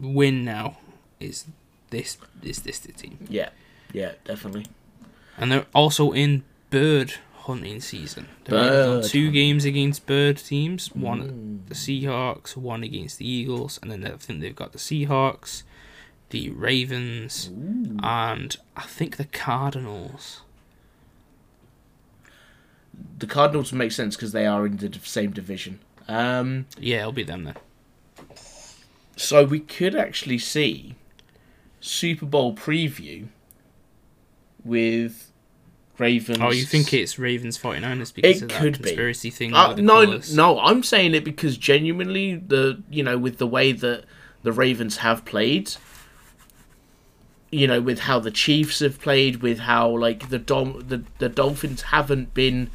win 0.00 0.44
now 0.44 0.78
is 1.20 1.46
this 1.90 2.18
is 2.42 2.62
this 2.62 2.78
the 2.80 2.92
team, 2.92 3.18
yeah, 3.28 3.50
yeah, 3.92 4.12
definitely. 4.24 4.66
and 5.38 5.50
they're 5.52 5.66
also 5.74 6.12
in 6.12 6.42
bird 6.70 7.14
hunting 7.44 7.80
season. 7.80 8.28
Bird 8.44 9.04
two 9.04 9.30
games 9.30 9.64
against 9.64 10.06
bird 10.06 10.36
teams, 10.38 10.94
one 10.94 11.62
Mm. 11.64 11.68
the 11.68 11.74
Seahawks, 11.74 12.56
one 12.56 12.82
against 12.82 13.18
the 13.18 13.28
Eagles, 13.28 13.78
and 13.82 13.90
then 13.90 14.04
I 14.06 14.16
think 14.16 14.40
they've 14.40 14.54
got 14.54 14.72
the 14.72 14.78
Seahawks, 14.78 15.62
the 16.30 16.50
Ravens, 16.50 17.50
and 18.02 18.56
I 18.76 18.82
think 18.82 19.16
the 19.16 19.24
Cardinals. 19.26 20.42
The 23.18 23.26
Cardinals 23.26 23.72
make 23.72 23.92
sense 23.92 24.16
because 24.16 24.32
they 24.32 24.46
are 24.46 24.66
in 24.66 24.76
the 24.76 24.92
same 25.02 25.30
division. 25.32 25.78
Um, 26.08 26.66
Yeah, 26.78 27.00
it'll 27.00 27.12
be 27.12 27.22
them 27.22 27.44
then. 27.44 27.56
So 29.16 29.44
we 29.44 29.60
could 29.60 29.94
actually 29.94 30.38
see 30.38 30.94
Super 31.80 32.26
Bowl 32.26 32.54
preview 32.54 33.26
with 34.64 35.30
Ravens. 35.98 36.38
Oh, 36.40 36.50
you 36.50 36.64
think 36.64 36.92
it's 36.94 37.18
Ravens 37.18 37.58
49ers 37.58 38.14
because 38.14 38.38
It 38.38 38.42
of 38.44 38.48
that 38.50 38.60
could 38.60 38.78
be. 38.78 38.84
conspiracy 38.84 39.30
thing? 39.30 39.54
Uh, 39.54 39.74
no, 39.76 40.04
colours? 40.04 40.34
no, 40.34 40.58
I'm 40.60 40.82
saying 40.82 41.14
it 41.14 41.24
because 41.24 41.56
genuinely 41.56 42.34
the 42.36 42.82
you 42.90 43.02
know 43.02 43.18
with 43.18 43.38
the 43.38 43.46
way 43.46 43.72
that 43.72 44.04
the 44.42 44.52
Ravens 44.52 44.98
have 44.98 45.24
played, 45.24 45.74
you 47.50 47.66
know 47.66 47.80
with 47.80 48.00
how 48.00 48.18
the 48.18 48.30
Chiefs 48.30 48.80
have 48.80 49.00
played, 49.00 49.36
with 49.42 49.60
how 49.60 49.88
like 49.96 50.30
the 50.30 50.38
Dom 50.38 50.84
the 50.88 51.04
the 51.18 51.28
Dolphins 51.28 51.82
haven't 51.82 52.32
been 52.34 52.70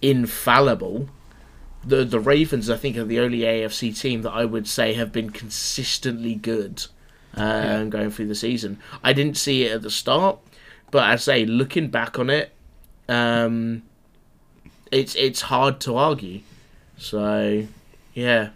infallible. 0.00 1.08
The 1.86 2.04
the 2.04 2.18
Ravens, 2.20 2.68
I 2.68 2.76
think, 2.76 2.96
are 2.96 3.04
the 3.04 3.20
only 3.20 3.40
AFC 3.40 3.98
team 3.98 4.22
that 4.22 4.32
I 4.32 4.44
would 4.44 4.66
say 4.66 4.94
have 4.94 5.12
been 5.12 5.30
consistently 5.30 6.34
good 6.34 6.84
um, 7.34 7.90
going 7.90 8.10
through 8.10 8.26
the 8.26 8.34
season. 8.34 8.78
I 9.04 9.12
didn't 9.12 9.36
see 9.36 9.64
it 9.64 9.72
at 9.72 9.82
the 9.82 9.90
start, 9.90 10.38
but 10.90 11.04
I 11.04 11.16
say 11.16 11.44
looking 11.46 11.88
back 11.88 12.18
on 12.18 12.28
it, 12.30 12.52
um, 13.08 13.82
it's 14.90 15.14
it's 15.14 15.42
hard 15.42 15.80
to 15.82 15.96
argue. 15.96 16.40
So, 16.98 17.66
yeah, 18.14 18.48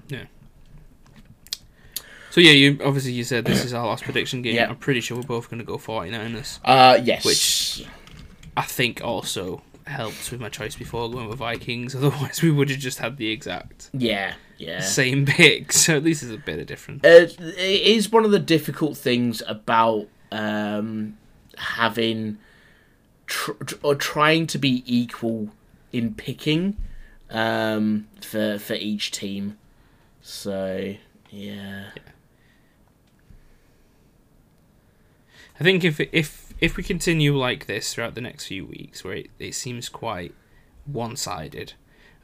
So 2.30 2.40
yeah, 2.40 2.52
you 2.52 2.78
obviously 2.84 3.12
you 3.12 3.22
said 3.24 3.44
this 3.44 3.64
is 3.64 3.74
our 3.74 3.86
last 3.86 4.02
prediction 4.04 4.40
game. 4.42 4.54
Yeah. 4.54 4.68
I'm 4.70 4.76
pretty 4.76 5.00
sure 5.02 5.16
we're 5.18 5.22
both 5.24 5.50
going 5.50 5.58
to 5.58 5.64
go 5.64 5.76
49ers. 5.78 6.58
uh, 6.64 6.98
yes, 7.04 7.24
Which- 7.24 7.86
I 8.56 8.62
think 8.62 9.02
also 9.04 9.62
helped 9.90 10.30
with 10.30 10.40
my 10.40 10.48
choice 10.48 10.74
before 10.76 11.10
going 11.10 11.28
with 11.28 11.38
Vikings. 11.38 11.94
Otherwise, 11.96 12.42
we 12.42 12.50
would 12.50 12.70
have 12.70 12.78
just 12.78 12.98
had 12.98 13.16
the 13.16 13.30
exact 13.30 13.90
yeah, 13.92 14.34
yeah. 14.58 14.80
same 14.80 15.26
pick. 15.26 15.72
So 15.80 15.96
at 15.96 16.04
least 16.04 16.22
there's 16.22 16.34
a 16.34 16.38
bit 16.38 16.58
of 16.58 16.66
difference. 16.66 17.04
Uh, 17.04 17.28
it 17.38 17.82
is 17.82 18.10
one 18.10 18.24
of 18.24 18.30
the 18.30 18.38
difficult 18.38 18.96
things 18.96 19.42
about 19.46 20.06
um, 20.32 21.18
having 21.56 22.38
tr- 23.26 23.52
or 23.82 23.94
trying 23.94 24.46
to 24.48 24.58
be 24.58 24.82
equal 24.86 25.50
in 25.92 26.14
picking 26.14 26.76
um, 27.30 28.08
for 28.20 28.58
for 28.58 28.74
each 28.74 29.10
team. 29.10 29.56
So 30.22 30.94
yeah, 31.30 31.90
I 35.58 35.64
think 35.64 35.84
if 35.84 36.00
if 36.00 36.49
if 36.60 36.76
we 36.76 36.82
continue 36.82 37.36
like 37.36 37.66
this 37.66 37.94
throughout 37.94 38.14
the 38.14 38.20
next 38.20 38.46
few 38.46 38.66
weeks, 38.66 39.02
where 39.04 39.14
it, 39.14 39.30
it 39.38 39.54
seems 39.54 39.88
quite 39.88 40.34
one-sided, 40.86 41.74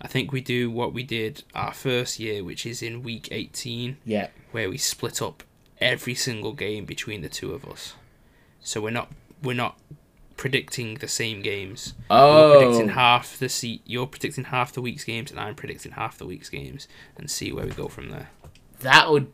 I 0.00 0.08
think 0.08 0.32
we 0.32 0.40
do 0.40 0.70
what 0.70 0.92
we 0.92 1.02
did 1.02 1.42
our 1.54 1.72
first 1.72 2.20
year, 2.20 2.44
which 2.44 2.66
is 2.66 2.82
in 2.82 3.02
week 3.02 3.28
18, 3.30 3.96
yeah, 4.04 4.28
where 4.52 4.68
we 4.68 4.78
split 4.78 5.22
up 5.22 5.42
every 5.80 6.14
single 6.14 6.52
game 6.52 6.84
between 6.84 7.22
the 7.22 7.28
two 7.28 7.52
of 7.52 7.66
us. 7.66 7.94
So 8.60 8.80
we're 8.80 8.90
not 8.90 9.10
we're 9.42 9.54
not 9.54 9.78
predicting 10.36 10.96
the 10.96 11.08
same 11.08 11.40
games. 11.40 11.94
Oh. 12.10 12.52
You're 12.52 12.60
predicting 12.60 12.88
half 12.90 13.38
the 13.38 13.48
seat. 13.48 13.82
You're 13.86 14.06
predicting 14.06 14.44
half 14.44 14.72
the 14.72 14.82
week's 14.82 15.04
games, 15.04 15.30
and 15.30 15.40
I'm 15.40 15.54
predicting 15.54 15.92
half 15.92 16.18
the 16.18 16.26
week's 16.26 16.50
games, 16.50 16.88
and 17.16 17.30
see 17.30 17.52
where 17.52 17.64
we 17.64 17.72
go 17.72 17.88
from 17.88 18.10
there. 18.10 18.28
that 18.80 19.10
would 19.10 19.32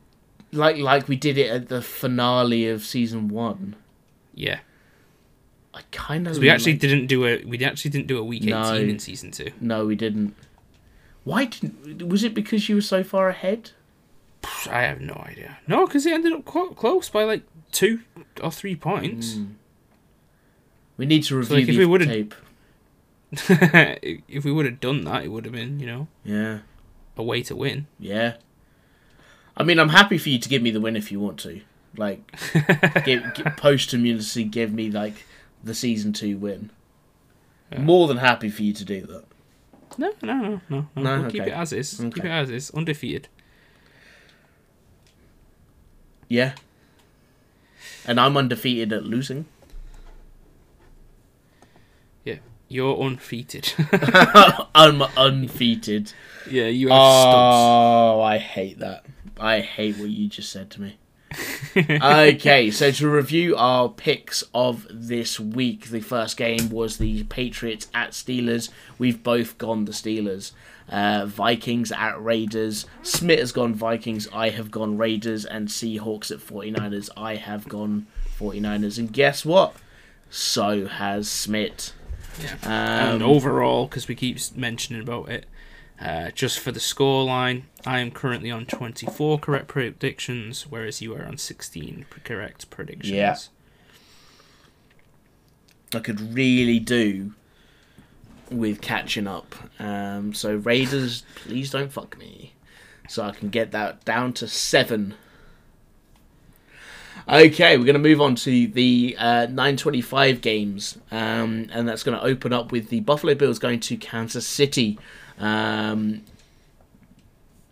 like 0.52 0.76
like 0.76 1.08
we 1.08 1.16
did 1.16 1.38
it 1.38 1.50
at 1.50 1.68
the 1.68 1.82
finale 1.82 2.68
of 2.68 2.84
season 2.84 3.28
one. 3.28 3.74
Yeah, 4.34 4.60
I 5.74 5.80
kind 5.90 6.26
of. 6.28 6.38
we 6.38 6.50
actually 6.50 6.74
didn't 6.74 7.06
do 7.06 7.26
a 7.26 7.42
we 7.44 7.64
actually 7.64 7.90
didn't 7.90 8.06
do 8.06 8.18
a 8.18 8.24
week 8.24 8.42
No. 8.42 8.74
eighteen 8.74 8.90
in 8.90 8.98
season 8.98 9.30
two. 9.30 9.50
no, 9.60 9.86
we 9.86 9.96
didn't. 9.96 10.34
Why 11.24 11.44
didn't? 11.46 12.08
Was 12.08 12.24
it 12.24 12.34
because 12.34 12.68
you 12.68 12.74
were 12.76 12.80
so 12.82 13.02
far 13.04 13.28
ahead? 13.28 13.70
I 14.68 14.82
have 14.82 15.00
no 15.00 15.14
idea. 15.26 15.58
No, 15.68 15.86
because 15.86 16.04
it 16.04 16.12
ended 16.12 16.32
up 16.32 16.44
quite 16.44 16.74
close 16.76 17.08
by 17.08 17.22
like 17.24 17.42
two 17.70 18.00
or 18.42 18.50
three 18.50 18.74
points. 18.76 19.34
Hmm. 19.36 19.44
We 20.96 21.06
need 21.06 21.22
to 21.24 21.36
review 21.36 21.56
like, 21.56 21.68
if 21.68 21.88
we 21.88 21.98
tape. 22.06 22.34
if 24.28 24.44
we 24.44 24.52
would 24.52 24.66
have 24.66 24.80
done 24.80 25.04
that, 25.04 25.24
it 25.24 25.28
would 25.28 25.44
have 25.44 25.54
been 25.54 25.80
you 25.80 25.86
know 25.86 26.08
Yeah. 26.24 26.58
a 27.16 27.22
way 27.22 27.42
to 27.44 27.56
win. 27.56 27.86
Yeah. 27.98 28.34
I 29.56 29.62
mean, 29.64 29.78
I'm 29.78 29.90
happy 29.90 30.18
for 30.18 30.28
you 30.28 30.38
to 30.38 30.48
give 30.48 30.62
me 30.62 30.70
the 30.70 30.80
win 30.80 30.96
if 30.96 31.12
you 31.12 31.20
want 31.20 31.38
to. 31.40 31.60
Like, 31.96 32.20
give, 33.04 33.22
give, 33.34 33.46
posthumously 33.58 34.44
give 34.44 34.72
me 34.72 34.90
like 34.90 35.26
the 35.62 35.74
season 35.74 36.12
two 36.12 36.36
win. 36.38 36.70
More 37.78 38.06
than 38.06 38.18
happy 38.18 38.50
for 38.50 38.62
you 38.62 38.72
to 38.74 38.84
do 38.84 39.06
that. 39.06 39.24
No, 39.98 40.12
no, 40.22 40.34
no, 40.34 40.60
no. 40.68 40.88
no. 40.94 41.02
No? 41.02 41.22
We'll 41.22 41.30
keep 41.30 41.42
it 41.42 41.52
as 41.52 41.72
is. 41.72 41.94
Keep 41.98 42.24
it 42.24 42.30
as 42.30 42.50
is. 42.50 42.70
Undefeated. 42.70 43.28
Yeah. 46.28 46.54
And 48.06 48.18
I'm 48.18 48.36
undefeated 48.36 48.92
at 48.92 49.04
losing. 49.04 49.46
Yeah, 52.24 52.38
you're 52.68 52.98
undefeated. 52.98 53.72
I'm 54.74 55.02
undefeated. 55.02 56.12
yeah, 56.50 56.66
you 56.66 56.88
have. 56.88 56.98
Oh, 56.98 58.20
I 58.22 58.38
hate 58.38 58.78
that. 58.78 59.04
I 59.38 59.60
hate 59.60 59.98
what 59.98 60.10
you 60.10 60.28
just 60.28 60.50
said 60.50 60.70
to 60.72 60.80
me. 60.80 60.98
okay, 61.76 62.70
so 62.70 62.90
to 62.90 63.08
review 63.08 63.56
our 63.56 63.88
picks 63.88 64.44
of 64.54 64.86
this 64.90 65.38
week, 65.40 65.86
the 65.86 66.00
first 66.00 66.36
game 66.36 66.70
was 66.70 66.98
the 66.98 67.24
Patriots 67.24 67.88
at 67.94 68.10
Steelers. 68.10 68.70
We've 68.98 69.22
both 69.22 69.58
gone 69.58 69.84
the 69.84 69.92
Steelers. 69.92 70.52
Uh, 70.88 71.24
Vikings 71.26 71.90
at 71.92 72.22
Raiders. 72.22 72.86
Smith 73.02 73.38
has 73.38 73.52
gone 73.52 73.74
Vikings. 73.74 74.28
I 74.32 74.50
have 74.50 74.70
gone 74.70 74.98
Raiders. 74.98 75.44
And 75.44 75.68
Seahawks 75.68 76.30
at 76.30 76.38
49ers. 76.38 77.08
I 77.16 77.36
have 77.36 77.68
gone 77.68 78.06
49ers. 78.38 78.98
And 78.98 79.12
guess 79.12 79.44
what? 79.44 79.74
So 80.28 80.86
has 80.86 81.30
Smith. 81.30 81.92
Yeah. 82.40 82.56
Um, 82.62 83.14
and 83.14 83.22
overall, 83.22 83.86
because 83.86 84.08
we 84.08 84.14
keep 84.14 84.38
mentioning 84.56 85.02
about 85.02 85.28
it, 85.28 85.46
uh, 86.02 86.30
just 86.32 86.58
for 86.58 86.72
the 86.72 86.80
scoreline, 86.80 87.62
I 87.86 88.00
am 88.00 88.10
currently 88.10 88.50
on 88.50 88.66
24 88.66 89.38
correct 89.38 89.68
predictions, 89.68 90.66
whereas 90.68 91.00
you 91.00 91.14
are 91.14 91.24
on 91.24 91.38
16 91.38 92.06
correct 92.24 92.70
predictions. 92.70 93.12
Yeah. 93.12 93.36
I 95.94 96.00
could 96.00 96.34
really 96.34 96.80
do 96.80 97.34
with 98.50 98.80
catching 98.80 99.28
up. 99.28 99.54
Um, 99.78 100.34
so 100.34 100.56
Raiders, 100.56 101.22
please 101.36 101.70
don't 101.70 101.92
fuck 101.92 102.18
me, 102.18 102.54
so 103.08 103.22
I 103.22 103.30
can 103.30 103.48
get 103.50 103.70
that 103.70 104.04
down 104.04 104.32
to 104.34 104.48
seven. 104.48 105.14
Okay, 107.28 107.76
we're 107.76 107.84
going 107.84 107.94
to 107.94 108.00
move 108.00 108.20
on 108.20 108.34
to 108.36 108.66
the 108.66 109.14
uh, 109.18 109.46
925 109.46 110.40
games, 110.40 110.98
um, 111.12 111.68
and 111.72 111.88
that's 111.88 112.02
going 112.02 112.18
to 112.18 112.24
open 112.24 112.52
up 112.52 112.72
with 112.72 112.88
the 112.88 113.00
Buffalo 113.00 113.34
Bills 113.34 113.60
going 113.60 113.78
to 113.80 113.96
Kansas 113.96 114.46
City. 114.46 114.98
Um, 115.42 116.22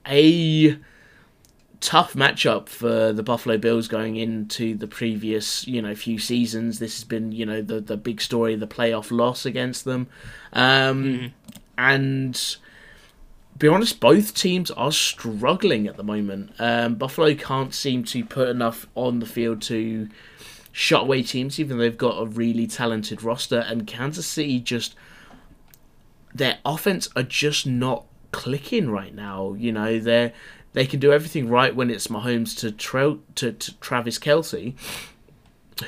a 0.07 0.77
tough 1.81 2.13
matchup 2.15 2.69
for 2.69 3.13
the 3.13 3.23
Buffalo 3.23 3.57
Bills 3.57 3.89
going 3.89 4.17
into 4.17 4.75
the 4.77 4.87
previous, 4.87 5.67
you 5.67 5.81
know, 5.81 5.95
few 5.95 6.19
seasons. 6.19 6.79
This 6.79 6.97
has 6.97 7.05
been, 7.05 7.33
you 7.33 7.47
know, 7.47 7.63
the 7.63 7.81
the 7.81 7.97
big 7.97 8.21
story, 8.21 8.57
the 8.57 8.67
playoff 8.67 9.11
loss 9.11 9.47
against 9.47 9.85
them, 9.85 10.09
um, 10.53 11.33
and 11.79 12.57
be 13.57 13.69
honest, 13.69 14.01
both 14.01 14.35
teams 14.35 14.71
are 14.73 14.93
struggling 14.93 15.87
at 15.87 15.97
the 15.97 16.03
moment. 16.03 16.53
Um, 16.59 16.97
Buffalo 16.97 17.35
can't 17.35 17.75
seem 17.75 18.05
to 18.05 18.25
put 18.25 18.49
enough 18.49 18.87
on 18.95 19.21
the 19.21 19.27
field 19.27 19.63
to 19.63 20.09
shut 20.73 21.03
away 21.03 21.23
teams, 21.23 21.61
even 21.61 21.77
though 21.77 21.85
they've 21.85 21.97
got 21.97 22.21
a 22.21 22.27
really 22.27 22.67
talented 22.67 23.23
roster, 23.23 23.61
and 23.61 23.87
Kansas 23.87 24.27
City 24.27 24.61
just 24.61 24.95
their 26.35 26.59
offense 26.65 27.09
are 27.17 27.23
just 27.23 27.67
not 27.67 28.07
clicking 28.33 28.91
right 28.91 29.15
now. 29.15 29.55
You 29.55 29.73
know, 29.73 29.99
they're 29.99 30.33
they 30.73 30.87
can 30.87 31.01
do 31.01 31.13
everything 31.13 31.49
right 31.49 31.75
when 31.75 31.91
it's 31.91 32.07
Mahomes 32.07 32.57
to 32.61 32.71
Trel 32.71 33.19
to, 33.37 33.53
to 33.53 33.79
Travis 33.81 34.19
Kelce, 34.19 34.75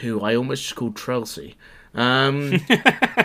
who 0.00 0.20
I 0.20 0.34
almost 0.34 0.62
just 0.62 0.76
called 0.76 0.96
Trelsey. 0.96 1.54
Um, 1.94 2.60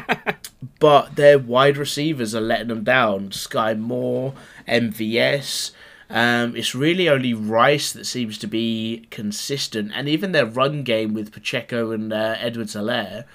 but 0.80 1.16
their 1.16 1.40
wide 1.40 1.78
receivers 1.78 2.36
are 2.36 2.42
letting 2.42 2.68
them 2.68 2.84
down. 2.84 3.30
Skyy 3.30 3.78
Moore, 3.78 4.34
MVS. 4.68 5.72
Um, 6.10 6.56
it's 6.56 6.74
really 6.74 7.10
only 7.10 7.34
Rice 7.34 7.92
that 7.92 8.06
seems 8.06 8.38
to 8.38 8.48
be 8.48 9.08
consistent, 9.10 9.92
and 9.94 10.08
even 10.08 10.32
their 10.32 10.46
run 10.46 10.84
game 10.84 11.14
with 11.14 11.34
Pacheco 11.34 11.92
and 11.92 12.14
uh, 12.14 12.36
Edwards-Helaire 12.40 13.26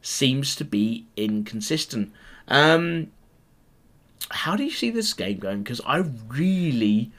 seems 0.00 0.56
to 0.56 0.64
be 0.64 1.06
inconsistent. 1.16 2.10
Um, 2.48 3.08
how 4.30 4.56
do 4.56 4.64
you 4.64 4.70
see 4.70 4.90
this 4.90 5.12
game 5.12 5.38
going? 5.38 5.62
Because 5.62 5.80
I 5.86 5.98
really 6.28 7.12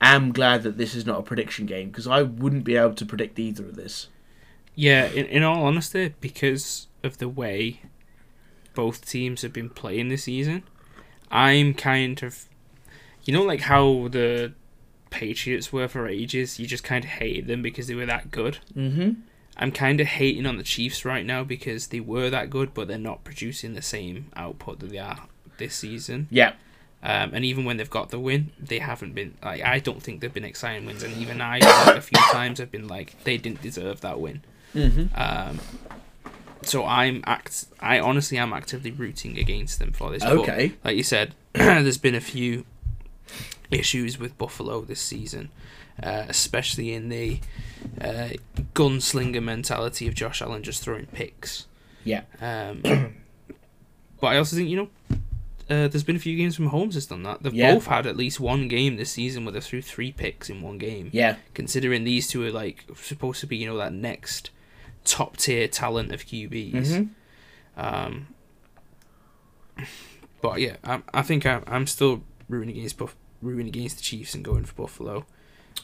am 0.00 0.32
glad 0.32 0.62
that 0.64 0.76
this 0.76 0.94
is 0.94 1.06
not 1.06 1.20
a 1.20 1.22
prediction 1.22 1.66
game 1.66 1.88
because 1.88 2.06
I 2.06 2.22
wouldn't 2.22 2.64
be 2.64 2.76
able 2.76 2.94
to 2.94 3.06
predict 3.06 3.38
either 3.38 3.64
of 3.64 3.76
this. 3.76 4.08
Yeah, 4.74 5.06
in, 5.06 5.26
in 5.26 5.42
all 5.42 5.64
honesty, 5.64 6.14
because 6.20 6.88
of 7.02 7.18
the 7.18 7.28
way 7.28 7.82
both 8.74 9.06
teams 9.06 9.42
have 9.42 9.52
been 9.52 9.70
playing 9.70 10.08
this 10.08 10.24
season, 10.24 10.62
I'm 11.30 11.74
kind 11.74 12.22
of. 12.22 12.46
You 13.24 13.32
know, 13.32 13.44
like 13.44 13.60
how 13.60 14.08
the 14.08 14.52
Patriots 15.10 15.72
were 15.72 15.86
for 15.86 16.08
ages? 16.08 16.58
You 16.58 16.66
just 16.66 16.82
kind 16.82 17.04
of 17.04 17.10
hated 17.10 17.46
them 17.46 17.62
because 17.62 17.86
they 17.86 17.94
were 17.94 18.06
that 18.06 18.32
good. 18.32 18.58
Mm-hmm. 18.74 19.20
I'm 19.56 19.70
kind 19.70 20.00
of 20.00 20.08
hating 20.08 20.46
on 20.46 20.56
the 20.56 20.64
Chiefs 20.64 21.04
right 21.04 21.24
now 21.24 21.44
because 21.44 21.88
they 21.88 22.00
were 22.00 22.30
that 22.30 22.50
good, 22.50 22.74
but 22.74 22.88
they're 22.88 22.98
not 22.98 23.22
producing 23.22 23.74
the 23.74 23.82
same 23.82 24.32
output 24.34 24.80
that 24.80 24.90
they 24.90 24.98
are 24.98 25.28
this 25.62 25.74
season. 25.74 26.26
Yeah. 26.30 26.52
Um, 27.04 27.34
and 27.34 27.44
even 27.44 27.64
when 27.64 27.78
they've 27.78 27.90
got 27.90 28.10
the 28.10 28.18
win, 28.20 28.52
they 28.60 28.78
haven't 28.78 29.14
been 29.14 29.34
like 29.42 29.62
I 29.62 29.78
don't 29.80 30.02
think 30.02 30.20
they've 30.20 30.32
been 30.32 30.44
exciting 30.44 30.86
wins. 30.86 31.02
And 31.02 31.16
even 31.16 31.40
I, 31.40 31.58
like, 31.58 31.96
a 31.96 32.00
few 32.00 32.18
times, 32.30 32.58
have 32.58 32.70
been 32.70 32.86
like 32.86 33.22
they 33.24 33.36
didn't 33.38 33.60
deserve 33.62 34.00
that 34.02 34.20
win. 34.20 34.42
Mm-hmm. 34.74 35.06
Um, 35.14 35.58
so 36.62 36.84
I'm 36.84 37.22
act. 37.26 37.66
I 37.80 37.98
honestly 37.98 38.38
am 38.38 38.52
actively 38.52 38.92
rooting 38.92 39.36
against 39.38 39.78
them 39.80 39.92
for 39.92 40.10
this. 40.10 40.22
But, 40.22 40.38
Okay. 40.38 40.74
like 40.84 40.96
you 40.96 41.02
said, 41.02 41.34
there's 41.52 41.98
been 41.98 42.14
a 42.14 42.20
few 42.20 42.64
issues 43.70 44.18
with 44.18 44.38
Buffalo 44.38 44.82
this 44.82 45.00
season, 45.00 45.50
uh, 46.02 46.24
especially 46.28 46.92
in 46.92 47.08
the 47.08 47.40
uh, 48.00 48.28
gunslinger 48.74 49.42
mentality 49.42 50.06
of 50.06 50.14
Josh 50.14 50.40
Allen 50.40 50.62
just 50.62 50.82
throwing 50.84 51.06
picks. 51.06 51.66
Yeah. 52.04 52.22
Um, 52.40 52.82
but 54.20 54.28
I 54.28 54.36
also 54.38 54.54
think 54.54 54.68
you 54.68 54.76
know. 54.76 54.88
Uh, 55.70 55.88
there's 55.88 56.02
been 56.02 56.16
a 56.16 56.20
few 56.20 56.36
games 56.36 56.56
from 56.56 56.66
Holmes 56.66 56.94
has 56.94 57.06
done 57.06 57.22
that. 57.22 57.42
They've 57.42 57.54
Yeah. 57.54 57.74
both 57.74 57.86
had 57.86 58.06
at 58.06 58.16
least 58.16 58.40
one 58.40 58.68
game 58.68 58.96
this 58.96 59.10
season 59.12 59.44
where 59.44 59.52
they 59.52 59.60
threw 59.60 59.80
three 59.82 60.12
picks 60.12 60.50
in 60.50 60.60
one 60.62 60.78
game 60.78 61.08
Yeah. 61.12 61.36
considering 61.54 62.04
these 62.04 62.28
two 62.28 62.44
are 62.44 62.50
like 62.50 62.84
supposed 62.96 63.40
to 63.40 63.46
be 63.46 63.56
you 63.56 63.66
know 63.66 63.76
that 63.78 63.92
next 63.92 64.50
top 65.04 65.36
tier 65.36 65.66
talent 65.68 66.12
of 66.12 66.24
QBs. 66.26 66.72
Mm-hmm. 66.72 67.80
Um, 67.84 68.26
but 70.40 70.60
yeah, 70.60 70.76
I, 70.84 71.02
I 71.14 71.22
think 71.22 71.46
I'm, 71.46 71.62
I'm 71.66 71.86
still 71.86 72.22
rooting 72.48 72.76
against 72.76 72.98
Buff, 72.98 73.16
rooting 73.40 73.68
against 73.68 73.96
the 73.96 74.02
Chiefs 74.02 74.34
and 74.34 74.44
going 74.44 74.64
for 74.64 74.74
Buffalo. 74.74 75.26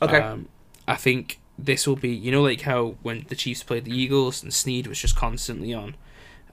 Okay. 0.02 0.18
Um, 0.20 0.48
I 0.86 0.96
think 0.96 1.38
this 1.58 1.86
will 1.86 1.96
be 1.96 2.10
you 2.10 2.30
know 2.30 2.42
like 2.42 2.60
how 2.62 2.96
when 3.02 3.24
the 3.28 3.34
Chiefs 3.34 3.62
played 3.62 3.84
the 3.84 3.92
Eagles 3.92 4.42
and 4.42 4.52
Sneed 4.52 4.86
was 4.86 4.98
just 5.00 5.16
constantly 5.16 5.72
on 5.74 5.96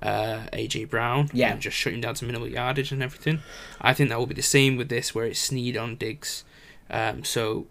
uh, 0.06 0.48
AJ 0.54 0.90
Brown 0.90 1.30
Yeah. 1.34 1.52
and 1.54 1.62
just 1.62 1.76
shutting 1.76 2.02
down 2.02 2.16
to 2.16 2.26
minimal 2.26 2.48
yardage 2.48 2.92
and 2.92 3.02
everything. 3.04 3.40
I 3.82 3.94
think 3.94 4.10
that 4.10 4.20
will 4.20 4.28
be 4.28 4.36
the 4.36 4.42
same 4.42 4.78
with 4.78 4.90
this 4.90 5.16
where 5.16 5.26
it's 5.26 5.40
Sneed 5.40 5.76
on 5.78 5.96
Diggs. 5.96 6.44
Um, 6.90 7.24
so 7.24 7.68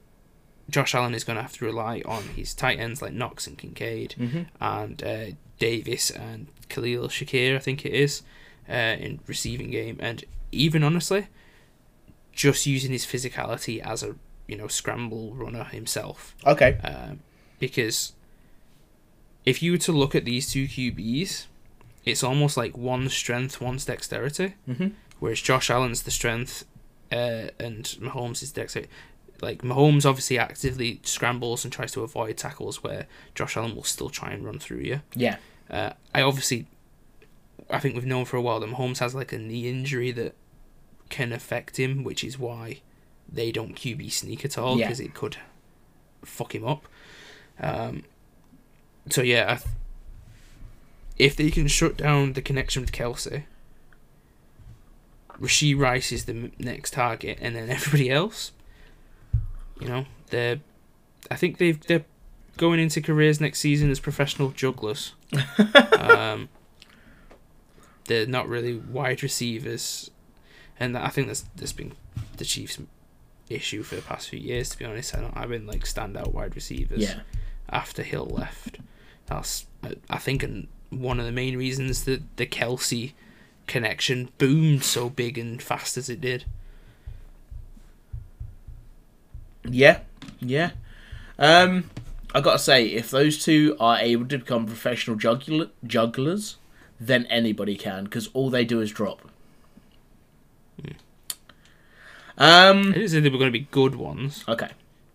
Josh 0.68 0.94
Allen 0.94 1.14
is 1.14 1.24
going 1.24 1.36
to 1.36 1.42
have 1.42 1.52
to 1.58 1.64
rely 1.64 2.02
on 2.04 2.22
his 2.36 2.54
tight 2.54 2.78
ends 2.80 3.00
like 3.02 3.12
Knox 3.12 3.46
and 3.46 3.56
Kincaid 3.58 4.14
mm-hmm. 4.18 4.42
and 4.60 5.02
uh, 5.04 5.26
Davis 5.58 6.10
and 6.10 6.46
Khalil 6.68 7.08
Shakir, 7.08 7.54
I 7.56 7.58
think 7.60 7.84
it 7.86 7.92
is, 7.92 8.22
uh, 8.68 8.72
in 8.72 9.20
receiving 9.26 9.70
game. 9.70 9.98
And 10.00 10.24
even 10.52 10.82
honestly, 10.82 11.28
just 12.32 12.66
using 12.66 12.90
his 12.92 13.06
physicality 13.06 13.78
as 13.80 14.02
a 14.02 14.16
you 14.48 14.56
know 14.56 14.66
scramble 14.68 15.34
runner 15.34 15.64
himself, 15.64 16.34
Okay. 16.44 16.78
um, 16.82 17.20
because 17.58 18.12
if 19.44 19.62
you 19.62 19.72
were 19.72 19.78
to 19.78 19.92
look 19.92 20.14
at 20.14 20.24
these 20.24 20.50
two 20.50 20.66
QBs, 20.66 21.46
it's 22.04 22.22
almost 22.22 22.56
like 22.56 22.76
one's 22.76 23.14
strength, 23.14 23.60
one's 23.60 23.84
dexterity. 23.84 24.54
Mm-hmm. 24.68 24.88
Whereas 25.20 25.40
Josh 25.40 25.70
Allen's 25.70 26.02
the 26.02 26.10
strength, 26.10 26.64
uh, 27.12 27.48
and 27.58 27.84
Mahomes 28.00 28.42
is 28.42 28.52
dexterity. 28.52 28.90
Like 29.40 29.62
Mahomes 29.62 30.04
obviously 30.06 30.38
actively 30.38 31.00
scrambles 31.02 31.64
and 31.64 31.72
tries 31.72 31.92
to 31.92 32.02
avoid 32.02 32.36
tackles, 32.36 32.82
where 32.82 33.06
Josh 33.34 33.56
Allen 33.56 33.74
will 33.74 33.84
still 33.84 34.10
try 34.10 34.32
and 34.32 34.44
run 34.44 34.58
through 34.58 34.78
you. 34.80 35.00
Yeah. 35.14 35.36
Uh, 35.70 35.90
I 36.14 36.22
obviously, 36.22 36.66
I 37.70 37.78
think 37.78 37.94
we've 37.94 38.04
known 38.06 38.24
for 38.26 38.36
a 38.36 38.42
while 38.42 38.60
that 38.60 38.70
Mahomes 38.70 38.98
has 38.98 39.14
like 39.14 39.32
a 39.32 39.38
knee 39.38 39.68
injury 39.68 40.10
that 40.12 40.34
can 41.08 41.32
affect 41.32 41.78
him, 41.78 42.04
which 42.04 42.22
is 42.24 42.38
why 42.38 42.80
they 43.30 43.50
don't 43.52 43.74
QB 43.74 44.12
sneak 44.12 44.44
at 44.44 44.58
all 44.58 44.78
Yeah. 44.78 44.86
because 44.86 45.00
it 45.00 45.14
could 45.14 45.36
fuck 46.24 46.54
him 46.54 46.64
up. 46.66 46.86
Um, 47.60 48.04
so 49.10 49.22
yeah, 49.22 49.58
I 49.58 49.68
if 51.16 51.36
they 51.36 51.50
can 51.50 51.68
shut 51.68 51.96
down 51.96 52.32
the 52.32 52.42
connection 52.42 52.82
with 52.82 52.92
Kelce, 52.92 53.44
Rashee 55.40 55.78
Rice 55.78 56.12
is 56.12 56.24
the 56.26 56.50
next 56.58 56.92
target, 56.92 57.38
and 57.40 57.54
then 57.56 57.68
everybody 57.76 58.10
else, 58.10 58.52
you 59.80 59.88
know, 59.88 60.06
they're. 60.30 60.60
I 61.30 61.36
think 61.36 61.58
they've 61.58 61.80
they're 61.86 62.04
going 62.56 62.78
into 62.78 63.00
careers 63.00 63.40
next 63.40 63.58
season 63.60 63.90
as 63.90 63.98
professional 63.98 64.50
jugglers. 64.50 65.14
um, 65.98 66.48
they're 68.06 68.26
not 68.26 68.48
really 68.48 68.76
wide 68.76 69.22
receivers, 69.22 70.10
and 70.78 70.96
I 70.96 71.08
think 71.08 71.26
that's 71.28 71.44
that's 71.56 71.72
been 71.72 71.92
the 72.36 72.44
Chiefs' 72.44 72.78
issue 73.48 73.82
for 73.82 73.96
the 73.96 74.02
past 74.02 74.28
few 74.28 74.38
years. 74.38 74.68
To 74.70 74.78
be 74.78 74.84
honest, 74.84 75.16
I 75.16 75.20
don't, 75.20 75.36
I've 75.36 75.48
been 75.48 75.66
like 75.66 75.84
standout 75.84 76.32
wide 76.32 76.54
receivers 76.54 77.00
Yeah. 77.00 77.20
after 77.70 78.02
Hill 78.02 78.26
left. 78.26 78.78
That's 79.26 79.66
I- 79.82 79.96
I 80.10 80.18
think 80.18 80.42
an, 80.42 80.68
one 81.00 81.18
of 81.20 81.26
the 81.26 81.32
main 81.32 81.56
reasons 81.56 82.04
that 82.04 82.22
the 82.36 82.46
Kelce 82.46 83.12
connection 83.66 84.30
boomed 84.38 84.84
so 84.84 85.08
big 85.08 85.38
and 85.38 85.62
fast 85.62 85.96
as 85.96 86.08
it 86.08 86.20
did. 86.20 86.44
Yeah. 89.68 90.00
Yeah. 90.40 90.70
Um, 91.38 91.90
I 92.34 92.40
gotta 92.40 92.58
say, 92.58 92.86
if 92.86 93.10
those 93.10 93.42
two 93.42 93.76
are 93.80 93.98
able 93.98 94.26
to 94.26 94.38
become 94.38 94.66
professional 94.66 95.16
juggler- 95.16 95.70
jugglers, 95.86 96.56
then 97.00 97.26
anybody 97.26 97.76
can, 97.76 98.04
because 98.04 98.28
all 98.34 98.50
they 98.50 98.64
do 98.64 98.80
is 98.80 98.90
drop. 98.92 99.20
Um. 102.36 102.80
I 102.80 102.92
didn't 102.92 103.08
say 103.10 103.20
they 103.20 103.28
were 103.28 103.38
going 103.38 103.52
to 103.52 103.56
be 103.58 103.68
good 103.70 103.94
ones. 103.94 104.44
Okay. 104.48 104.68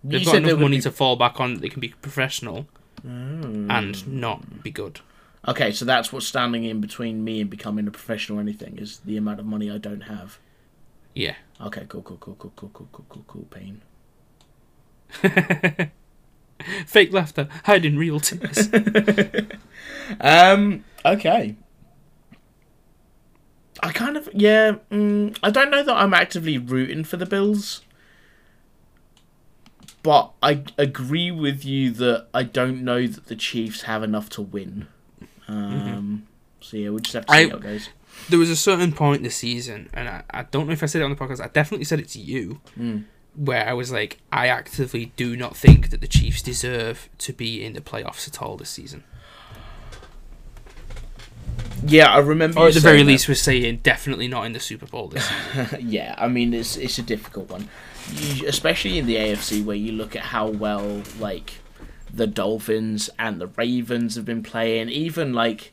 They've 0.05 0.21
You 0.21 0.25
got 0.25 0.35
enough 0.35 0.59
money 0.59 0.77
be- 0.77 0.81
to 0.83 0.91
fall 0.91 1.17
back 1.17 1.39
on. 1.41 1.55
that 1.55 1.61
They 1.61 1.67
can 1.69 1.81
be 1.81 1.89
professional. 1.89 2.67
and 3.03 4.07
not 4.07 4.63
be 4.63 4.71
good. 4.71 5.01
Okay, 5.47 5.71
so 5.71 5.85
that's 5.85 6.11
what's 6.11 6.27
standing 6.27 6.63
in 6.65 6.81
between 6.81 7.23
me 7.23 7.41
and 7.41 7.49
becoming 7.49 7.87
a 7.87 7.91
professional 7.91 8.39
or 8.39 8.41
anything 8.41 8.77
is 8.77 8.99
the 8.99 9.17
amount 9.17 9.39
of 9.39 9.45
money 9.45 9.71
I 9.71 9.77
don't 9.77 10.01
have. 10.01 10.37
Yeah. 11.13 11.35
Okay, 11.61 11.85
cool, 11.87 12.01
cool, 12.01 12.17
cool, 12.17 12.35
cool, 12.37 12.51
cool, 12.55 12.69
cool, 12.73 12.87
cool, 12.91 13.05
cool, 13.09 13.23
cool, 13.27 13.47
pain. 13.49 13.81
Fake 16.85 17.13
laughter, 17.13 17.47
hiding 17.63 17.97
real 17.97 18.19
tears. 18.19 18.69
Um, 20.19 20.83
okay. 21.05 21.55
I 23.81 23.91
kind 23.91 24.17
of, 24.17 24.29
yeah, 24.33 24.75
mm, 24.91 25.37
I 25.41 25.51
don't 25.51 25.69
know 25.69 25.83
that 25.83 25.95
I'm 25.95 26.13
actively 26.13 26.57
rooting 26.57 27.03
for 27.03 27.17
the 27.17 27.25
Bills. 27.25 27.81
But 30.01 30.31
I 30.41 30.63
agree 30.77 31.29
with 31.31 31.65
you 31.65 31.91
that 31.91 32.27
I 32.33 32.43
don't 32.43 32.83
know 32.83 33.05
that 33.05 33.27
the 33.27 33.35
Chiefs 33.35 33.83
have 33.83 34.01
enough 34.01 34.29
to 34.31 34.41
win. 34.41 34.87
Um, 35.49 36.27
So 36.61 36.77
yeah, 36.77 36.89
we'll 36.89 36.99
just 36.99 37.13
have 37.15 37.25
to 37.25 37.31
see 37.33 37.37
I- 37.39 37.49
how 37.49 37.55
it 37.57 37.61
goes. 37.63 37.89
there 38.29 38.39
was 38.39 38.49
a 38.49 38.55
certain 38.55 38.91
point 38.91 39.23
this 39.23 39.35
season, 39.35 39.89
and 39.93 40.07
I, 40.09 40.23
I 40.29 40.43
don't 40.43 40.67
know 40.67 40.73
if 40.73 40.83
I 40.83 40.87
said 40.87 41.01
it 41.01 41.05
on 41.05 41.09
the 41.11 41.15
podcast. 41.15 41.41
I 41.41 41.47
definitely 41.47 41.85
said 41.85 41.99
it 41.99 42.09
to 42.09 42.19
you, 42.19 42.59
Mm. 42.77 43.05
where 43.35 43.67
I 43.67 43.73
was 43.73 43.91
like, 43.91 44.17
I 44.31 44.47
actively 44.47 45.11
do 45.15 45.35
not 45.37 45.55
think 45.55 45.89
that 45.91 46.01
the 46.01 46.07
Chiefs 46.07 46.41
deserve 46.41 47.09
to 47.19 47.33
be 47.33 47.63
in 47.63 47.73
the 47.73 47.81
playoffs 47.81 48.27
at 48.27 48.41
all 48.41 48.57
this 48.57 48.69
season. 48.69 49.03
Yeah, 51.85 52.11
I 52.11 52.17
remember. 52.19 52.59
Or 52.59 52.67
at 52.67 52.73
the 52.73 52.81
very 52.81 52.99
that. 53.03 53.05
least, 53.07 53.29
we're 53.29 53.35
saying 53.35 53.79
definitely 53.83 54.27
not 54.27 54.45
in 54.45 54.51
the 54.51 54.59
Super 54.59 54.85
Bowl 54.85 55.07
this 55.07 55.25
season. 55.53 55.89
yeah, 55.89 56.13
I 56.17 56.27
mean 56.27 56.53
it's 56.53 56.75
it's 56.75 56.97
a 56.99 57.01
difficult 57.03 57.49
one, 57.49 57.69
you, 58.13 58.47
especially 58.47 58.97
in 58.99 59.05
the 59.05 59.15
AFC 59.15 59.63
where 59.63 59.77
you 59.77 59.93
look 59.93 60.15
at 60.15 60.23
how 60.23 60.47
well 60.49 61.01
like 61.19 61.53
the 62.13 62.27
Dolphins 62.27 63.09
and 63.17 63.39
the 63.39 63.47
Ravens 63.47 64.15
have 64.15 64.25
been 64.25 64.43
playing, 64.43 64.89
even 64.89 65.33
like 65.33 65.71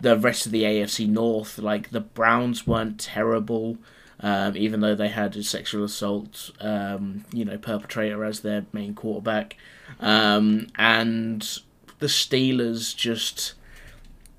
the 0.00 0.16
rest 0.16 0.46
of 0.46 0.52
the 0.52 0.62
AFC 0.62 1.08
North. 1.08 1.58
Like 1.58 1.90
the 1.90 2.00
Browns 2.00 2.66
weren't 2.66 3.00
terrible, 3.00 3.78
um, 4.20 4.56
even 4.56 4.80
though 4.80 4.94
they 4.94 5.08
had 5.08 5.36
a 5.36 5.42
sexual 5.42 5.84
assault, 5.84 6.50
um, 6.60 7.24
you 7.32 7.44
know, 7.44 7.58
perpetrator 7.58 8.24
as 8.24 8.40
their 8.40 8.66
main 8.72 8.94
quarterback, 8.94 9.56
um, 10.00 10.68
and 10.76 11.60
the 11.98 12.06
Steelers 12.06 12.94
just 12.94 13.54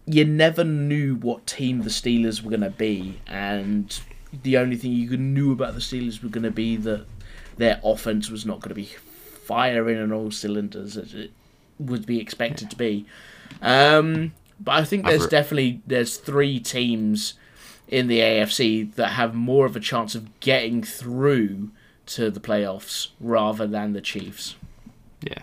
you 0.06 0.24
never 0.24 0.64
knew 0.64 1.16
what 1.16 1.46
team 1.46 1.82
the 1.82 1.90
Steelers 1.90 2.42
were 2.42 2.50
going 2.50 2.62
to 2.62 2.70
be, 2.70 3.20
and 3.28 4.00
the 4.44 4.58
only 4.58 4.78
thing 4.78 4.92
you 4.92 5.18
knew 5.18 5.52
about 5.52 5.74
the 5.74 5.80
Steelers 5.80 6.24
were 6.24 6.30
going 6.30 6.44
to 6.44 6.52
be 6.52 6.76
that 6.78 7.06
their 7.58 7.80
offense 7.84 8.30
was 8.30 8.46
not 8.46 8.62
going 8.62 8.70
to 8.70 8.76
be 8.76 8.90
firing 9.48 9.98
on 10.00 10.12
all 10.12 10.30
cylinders 10.32 10.98
as 10.98 11.14
it 11.14 11.32
would 11.80 12.06
be 12.06 12.20
expected 12.20 12.70
to 12.70 12.76
be. 12.76 13.06
Um, 13.62 14.34
but 14.60 14.72
I 14.74 14.84
think 14.84 15.06
there's 15.06 15.28
definitely 15.28 15.82
there's 15.88 16.18
three 16.18 16.60
teams 16.60 17.34
in 17.88 18.08
the 18.08 18.20
AFC 18.20 18.94
that 18.96 19.10
have 19.10 19.34
more 19.34 19.66
of 19.66 19.76
a 19.76 19.80
chance 19.80 20.14
of 20.16 20.38
getting 20.42 20.84
through 20.84 21.70
to 22.08 22.30
the 22.30 22.40
playoffs 22.40 23.10
rather 23.20 23.66
than 23.68 23.94
the 23.94 24.02
Chiefs. 24.02 24.56
yeah. 25.22 25.40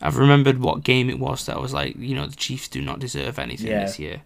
I've 0.00 0.16
remembered 0.16 0.60
what 0.60 0.84
game 0.84 1.10
it 1.10 1.18
was 1.18 1.44
that 1.46 1.56
I 1.56 1.58
was 1.58 1.72
like, 1.74 1.96
you 1.96 2.14
know, 2.14 2.26
the 2.26 2.36
Chiefs 2.36 2.68
do 2.68 2.80
not 2.80 3.00
deserve 3.00 3.36
anything 3.38 3.66
Yeah. 3.68 3.84
this 3.86 3.98
year. 3.98 4.22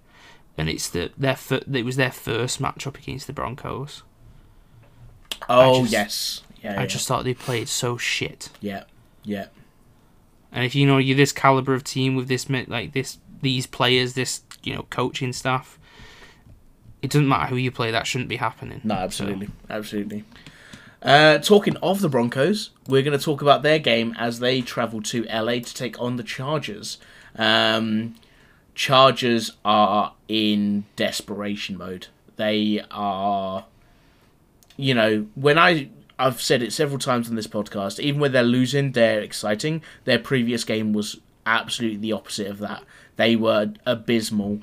And 0.58 0.68
it's 0.68 0.88
the 0.90 1.10
their 1.16 1.36
fir- 1.36 1.62
it 1.72 1.84
was 1.84 1.96
their 1.96 2.12
first 2.12 2.60
matchup 2.60 2.98
against 2.98 3.26
the 3.26 3.32
Broncos. 3.32 4.02
Oh 5.48 5.80
just- 5.82 5.92
yes, 5.92 6.42
yeah, 6.62 6.72
I 6.78 6.80
yeah, 6.82 6.86
just 6.86 7.08
thought 7.08 7.24
they 7.24 7.34
played 7.34 7.68
so 7.68 7.96
shit. 7.96 8.50
yeah, 8.60 8.84
yeah. 9.24 9.46
And 10.50 10.64
if 10.64 10.74
you 10.74 10.86
know 10.86 10.98
you're 10.98 11.16
this 11.16 11.32
caliber 11.32 11.74
of 11.74 11.84
team 11.84 12.14
with 12.14 12.28
this 12.28 12.48
like 12.50 12.92
this 12.92 13.18
these 13.40 13.66
players, 13.66 14.14
this 14.14 14.42
you 14.62 14.74
know 14.74 14.86
coaching 14.90 15.32
staff, 15.32 15.78
it 17.00 17.10
doesn't 17.10 17.28
matter 17.28 17.46
who 17.46 17.56
you 17.56 17.70
play. 17.70 17.90
That 17.90 18.06
shouldn't 18.06 18.28
be 18.28 18.36
happening. 18.36 18.80
No, 18.84 18.94
absolutely, 18.94 19.48
absolutely. 19.70 20.24
Uh, 21.02 21.38
talking 21.38 21.76
of 21.78 22.00
the 22.00 22.08
Broncos, 22.08 22.70
we're 22.86 23.02
going 23.02 23.18
to 23.18 23.24
talk 23.24 23.42
about 23.42 23.62
their 23.62 23.80
game 23.80 24.14
as 24.18 24.38
they 24.38 24.60
travel 24.60 25.02
to 25.02 25.24
LA 25.24 25.54
to 25.54 25.74
take 25.74 26.00
on 26.00 26.16
the 26.16 26.22
Chargers. 26.22 26.98
Um, 27.34 28.14
Chargers 28.74 29.52
are 29.64 30.14
in 30.28 30.84
desperation 30.94 31.76
mode. 31.76 32.06
They 32.36 32.84
are, 32.90 33.66
you 34.76 34.94
know, 34.94 35.26
when 35.34 35.58
I 35.58 35.90
I've 36.22 36.40
said 36.40 36.62
it 36.62 36.72
several 36.72 37.00
times 37.00 37.28
on 37.28 37.34
this 37.34 37.48
podcast. 37.48 37.98
Even 37.98 38.20
when 38.20 38.30
they're 38.30 38.44
losing, 38.44 38.92
they're 38.92 39.20
exciting. 39.20 39.82
Their 40.04 40.20
previous 40.20 40.62
game 40.62 40.92
was 40.92 41.20
absolutely 41.44 41.98
the 41.98 42.12
opposite 42.12 42.46
of 42.46 42.58
that. 42.60 42.84
They 43.16 43.34
were 43.34 43.72
abysmal 43.84 44.60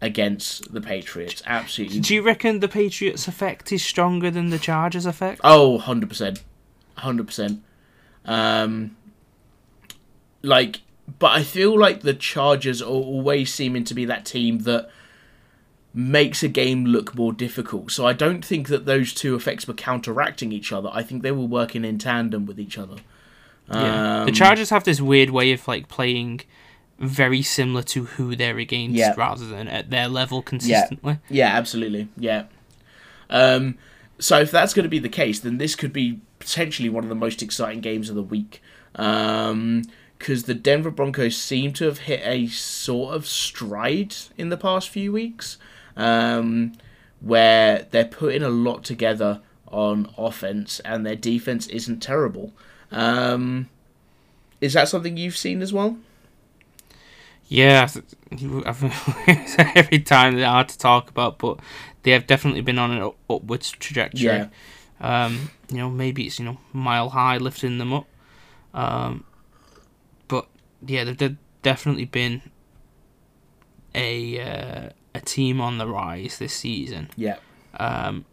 against 0.00 0.72
the 0.72 0.80
Patriots. 0.80 1.42
Absolutely 1.44 2.00
Do 2.00 2.14
you 2.14 2.22
reckon 2.22 2.60
the 2.60 2.68
Patriots 2.68 3.28
effect 3.28 3.70
is 3.72 3.84
stronger 3.84 4.30
than 4.30 4.48
the 4.48 4.58
Chargers 4.58 5.04
effect? 5.04 5.42
Oh, 5.44 5.78
100%. 5.84 6.40
100%. 6.96 7.60
Um, 8.24 8.96
like, 10.40 10.80
but 11.18 11.32
I 11.32 11.42
feel 11.42 11.78
like 11.78 12.00
the 12.00 12.14
Chargers 12.14 12.80
are 12.80 12.86
always 12.86 13.52
seeming 13.52 13.84
to 13.84 13.94
be 13.94 14.06
that 14.06 14.24
team 14.24 14.60
that 14.60 14.88
makes 15.94 16.42
a 16.42 16.48
game 16.48 16.84
look 16.86 17.14
more 17.14 17.32
difficult. 17.32 17.90
So 17.90 18.06
I 18.06 18.12
don't 18.14 18.44
think 18.44 18.68
that 18.68 18.86
those 18.86 19.12
two 19.12 19.34
effects 19.34 19.68
were 19.68 19.74
counteracting 19.74 20.50
each 20.52 20.72
other. 20.72 20.90
I 20.92 21.02
think 21.02 21.22
they 21.22 21.32
were 21.32 21.44
working 21.44 21.84
in 21.84 21.98
tandem 21.98 22.46
with 22.46 22.58
each 22.58 22.78
other. 22.78 22.96
Yeah. 23.70 24.24
the 24.24 24.30
Um, 24.30 24.32
Chargers 24.32 24.70
have 24.70 24.84
this 24.84 25.00
weird 25.00 25.30
way 25.30 25.52
of 25.52 25.66
like 25.68 25.88
playing 25.88 26.40
very 26.98 27.42
similar 27.42 27.82
to 27.82 28.04
who 28.04 28.34
they're 28.36 28.58
against 28.58 28.96
Yeah. 28.96 29.14
rather 29.16 29.46
than 29.46 29.68
at 29.68 29.90
their 29.90 30.08
level 30.08 30.40
consistently. 30.42 31.18
Yeah, 31.28 31.48
absolutely. 31.48 32.08
Yeah. 32.16 32.44
Um, 33.28 33.76
so 34.18 34.40
if 34.40 34.50
that's 34.50 34.72
going 34.74 34.84
to 34.84 34.88
be 34.90 34.98
the 34.98 35.08
case, 35.08 35.40
then 35.40 35.58
this 35.58 35.74
could 35.74 35.92
be 35.92 36.20
potentially 36.38 36.88
one 36.88 37.02
of 37.04 37.08
the 37.08 37.14
most 37.16 37.42
exciting 37.42 37.80
games 37.80 38.08
of 38.08 38.14
the 38.14 38.22
week. 38.22 38.62
Because 38.92 40.44
the 40.44 40.54
Denver 40.54 40.90
Broncos 40.90 41.36
seem 41.36 41.72
to 41.74 41.86
have 41.86 41.98
hit 42.00 42.20
a 42.24 42.46
sort 42.48 43.14
of 43.14 43.26
stride 43.26 44.14
in 44.38 44.48
the 44.50 44.56
past 44.56 44.88
few 44.88 45.12
weeks, 45.12 45.56
um, 45.96 46.72
where 47.20 47.86
they're 47.90 48.04
putting 48.04 48.42
a 48.42 48.48
lot 48.50 48.84
together 48.84 49.40
on 49.68 50.12
offense, 50.18 50.80
and 50.80 51.04
their 51.06 51.16
defense 51.16 51.66
isn't 51.68 52.00
terrible. 52.00 52.52
Um, 52.90 53.68
is 54.60 54.74
that 54.74 54.88
something 54.88 55.16
you've 55.16 55.36
seen 55.36 55.62
as 55.62 55.72
well? 55.72 55.96
Yeah, 57.48 57.84
I 57.84 57.86
th- 57.86 58.64
I've- 58.66 59.72
every 59.78 59.98
time 60.00 60.36
they're 60.36 60.46
hard 60.46 60.68
to 60.68 60.78
talk 60.78 61.10
about, 61.10 61.38
but 61.38 61.58
they 62.02 62.10
have 62.12 62.26
definitely 62.26 62.60
been 62.62 62.78
on 62.78 62.90
an 62.90 63.02
up- 63.02 63.16
upwards 63.30 63.70
trajectory. 63.72 64.22
Yeah. 64.24 64.46
Um, 65.00 65.50
you 65.70 65.78
know, 65.78 65.90
maybe 65.90 66.26
it's 66.26 66.38
you 66.38 66.44
know 66.44 66.58
mile 66.72 67.08
high 67.10 67.38
lifting 67.38 67.78
them 67.78 67.92
up, 67.92 68.06
um, 68.72 69.24
but 70.28 70.46
yeah, 70.86 71.02
they've, 71.04 71.16
they've 71.18 71.36
definitely 71.62 72.04
been 72.04 72.42
a 73.94 74.40
uh, 74.40 74.88
a 75.14 75.20
team 75.20 75.60
on 75.60 75.78
the 75.78 75.86
rise 75.86 76.38
this 76.38 76.54
season. 76.54 77.10
Yeah. 77.16 77.36
Um, 77.78 78.24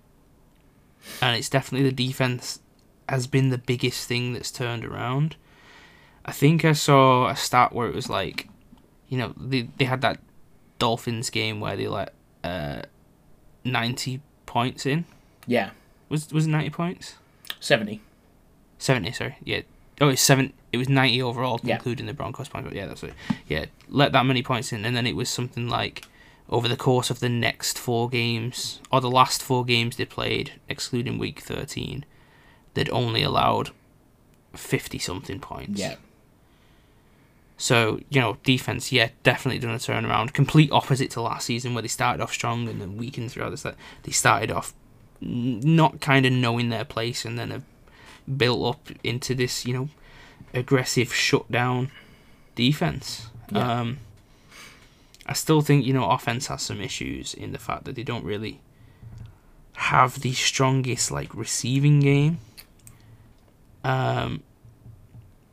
and 1.21 1.35
it's 1.35 1.49
definitely 1.49 1.89
the 1.89 2.07
defense 2.07 2.59
has 3.07 3.27
been 3.27 3.49
the 3.49 3.57
biggest 3.57 4.07
thing 4.07 4.33
that's 4.33 4.51
turned 4.51 4.85
around. 4.85 5.35
I 6.25 6.31
think 6.31 6.63
I 6.63 6.73
saw 6.73 7.27
a 7.29 7.35
stat 7.35 7.73
where 7.73 7.87
it 7.87 7.95
was 7.95 8.09
like, 8.09 8.47
you 9.07 9.17
know, 9.17 9.33
they 9.37 9.63
they 9.77 9.85
had 9.85 10.01
that 10.01 10.19
Dolphins 10.77 11.29
game 11.29 11.59
where 11.59 11.75
they 11.75 11.87
let 11.87 12.13
uh, 12.43 12.81
ninety 13.65 14.21
points 14.45 14.85
in. 14.85 15.05
Yeah. 15.47 15.71
Was 16.09 16.31
was 16.31 16.45
it 16.45 16.49
ninety 16.49 16.69
points? 16.69 17.15
70. 17.59 17.99
Seventy, 18.77 19.11
sorry. 19.11 19.35
Yeah. 19.43 19.61
Oh, 19.99 20.09
it's 20.09 20.21
seven. 20.21 20.53
It 20.71 20.77
was 20.77 20.87
ninety 20.87 21.21
overall, 21.21 21.59
Yeah. 21.63 21.75
including 21.75 22.05
the 22.05 22.13
Broncos 22.13 22.47
point. 22.47 22.65
But 22.65 22.73
yeah, 22.75 22.85
that's 22.85 23.03
it. 23.03 23.13
Yeah, 23.47 23.65
let 23.89 24.11
that 24.13 24.25
many 24.25 24.43
points 24.43 24.71
in, 24.71 24.85
and 24.85 24.95
then 24.95 25.05
it 25.07 25.15
was 25.15 25.29
something 25.29 25.67
like 25.67 26.03
over 26.49 26.67
the 26.67 26.75
course 26.75 27.09
of 27.09 27.19
the 27.19 27.29
next 27.29 27.77
four 27.77 28.09
games 28.09 28.81
or 28.91 28.99
the 28.99 29.09
last 29.09 29.41
four 29.43 29.63
games 29.63 29.95
they 29.95 30.05
played, 30.05 30.53
excluding 30.67 31.17
week 31.17 31.39
thirteen, 31.39 32.05
they'd 32.73 32.89
only 32.89 33.21
allowed 33.21 33.71
fifty 34.53 34.97
something 34.97 35.39
points. 35.39 35.79
Yeah. 35.79 35.95
So 37.57 37.99
you 38.09 38.21
know, 38.21 38.37
defense, 38.43 38.91
yeah, 38.91 39.09
definitely 39.21 39.59
done 39.59 39.75
a 39.75 39.77
turnaround. 39.77 40.33
Complete 40.33 40.71
opposite 40.71 41.11
to 41.11 41.21
last 41.21 41.45
season, 41.45 41.73
where 41.73 41.81
they 41.81 41.87
started 41.89 42.23
off 42.23 42.33
strong 42.33 42.67
and 42.67 42.81
then 42.81 42.97
weakened 42.97 43.31
throughout 43.31 43.51
this. 43.51 43.63
They 44.03 44.11
started 44.11 44.49
off 44.49 44.73
not 45.21 45.99
kind 45.99 46.25
of 46.25 46.31
knowing 46.31 46.69
their 46.69 46.85
place, 46.85 47.25
and 47.25 47.37
then 47.37 47.51
have 47.51 47.63
built 48.37 48.75
up 48.75 48.89
into 49.03 49.35
this, 49.35 49.65
you 49.65 49.73
know, 49.73 49.89
aggressive 50.53 51.13
shutdown 51.13 51.91
defense. 52.55 53.29
Yeah. 53.51 53.81
Um, 53.81 53.99
I 55.29 55.33
still 55.33 55.61
think 55.61 55.85
you 55.85 55.93
know 55.93 56.09
offense 56.09 56.47
has 56.47 56.63
some 56.63 56.81
issues 56.81 57.35
in 57.35 57.51
the 57.51 57.59
fact 57.59 57.85
that 57.85 57.95
they 57.95 58.01
don't 58.01 58.25
really 58.25 58.61
have 59.73 60.21
the 60.21 60.33
strongest 60.33 61.11
like 61.11 61.35
receiving 61.35 61.99
game. 61.99 62.39
Um, 63.83 64.41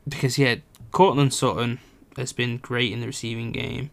because 0.09 0.39
yeah, 0.39 0.55
Courtland 0.91 1.31
Sutton 1.31 1.77
has 2.17 2.33
been 2.33 2.57
great 2.57 2.91
in 2.91 3.01
the 3.01 3.05
receiving 3.05 3.51
game. 3.51 3.91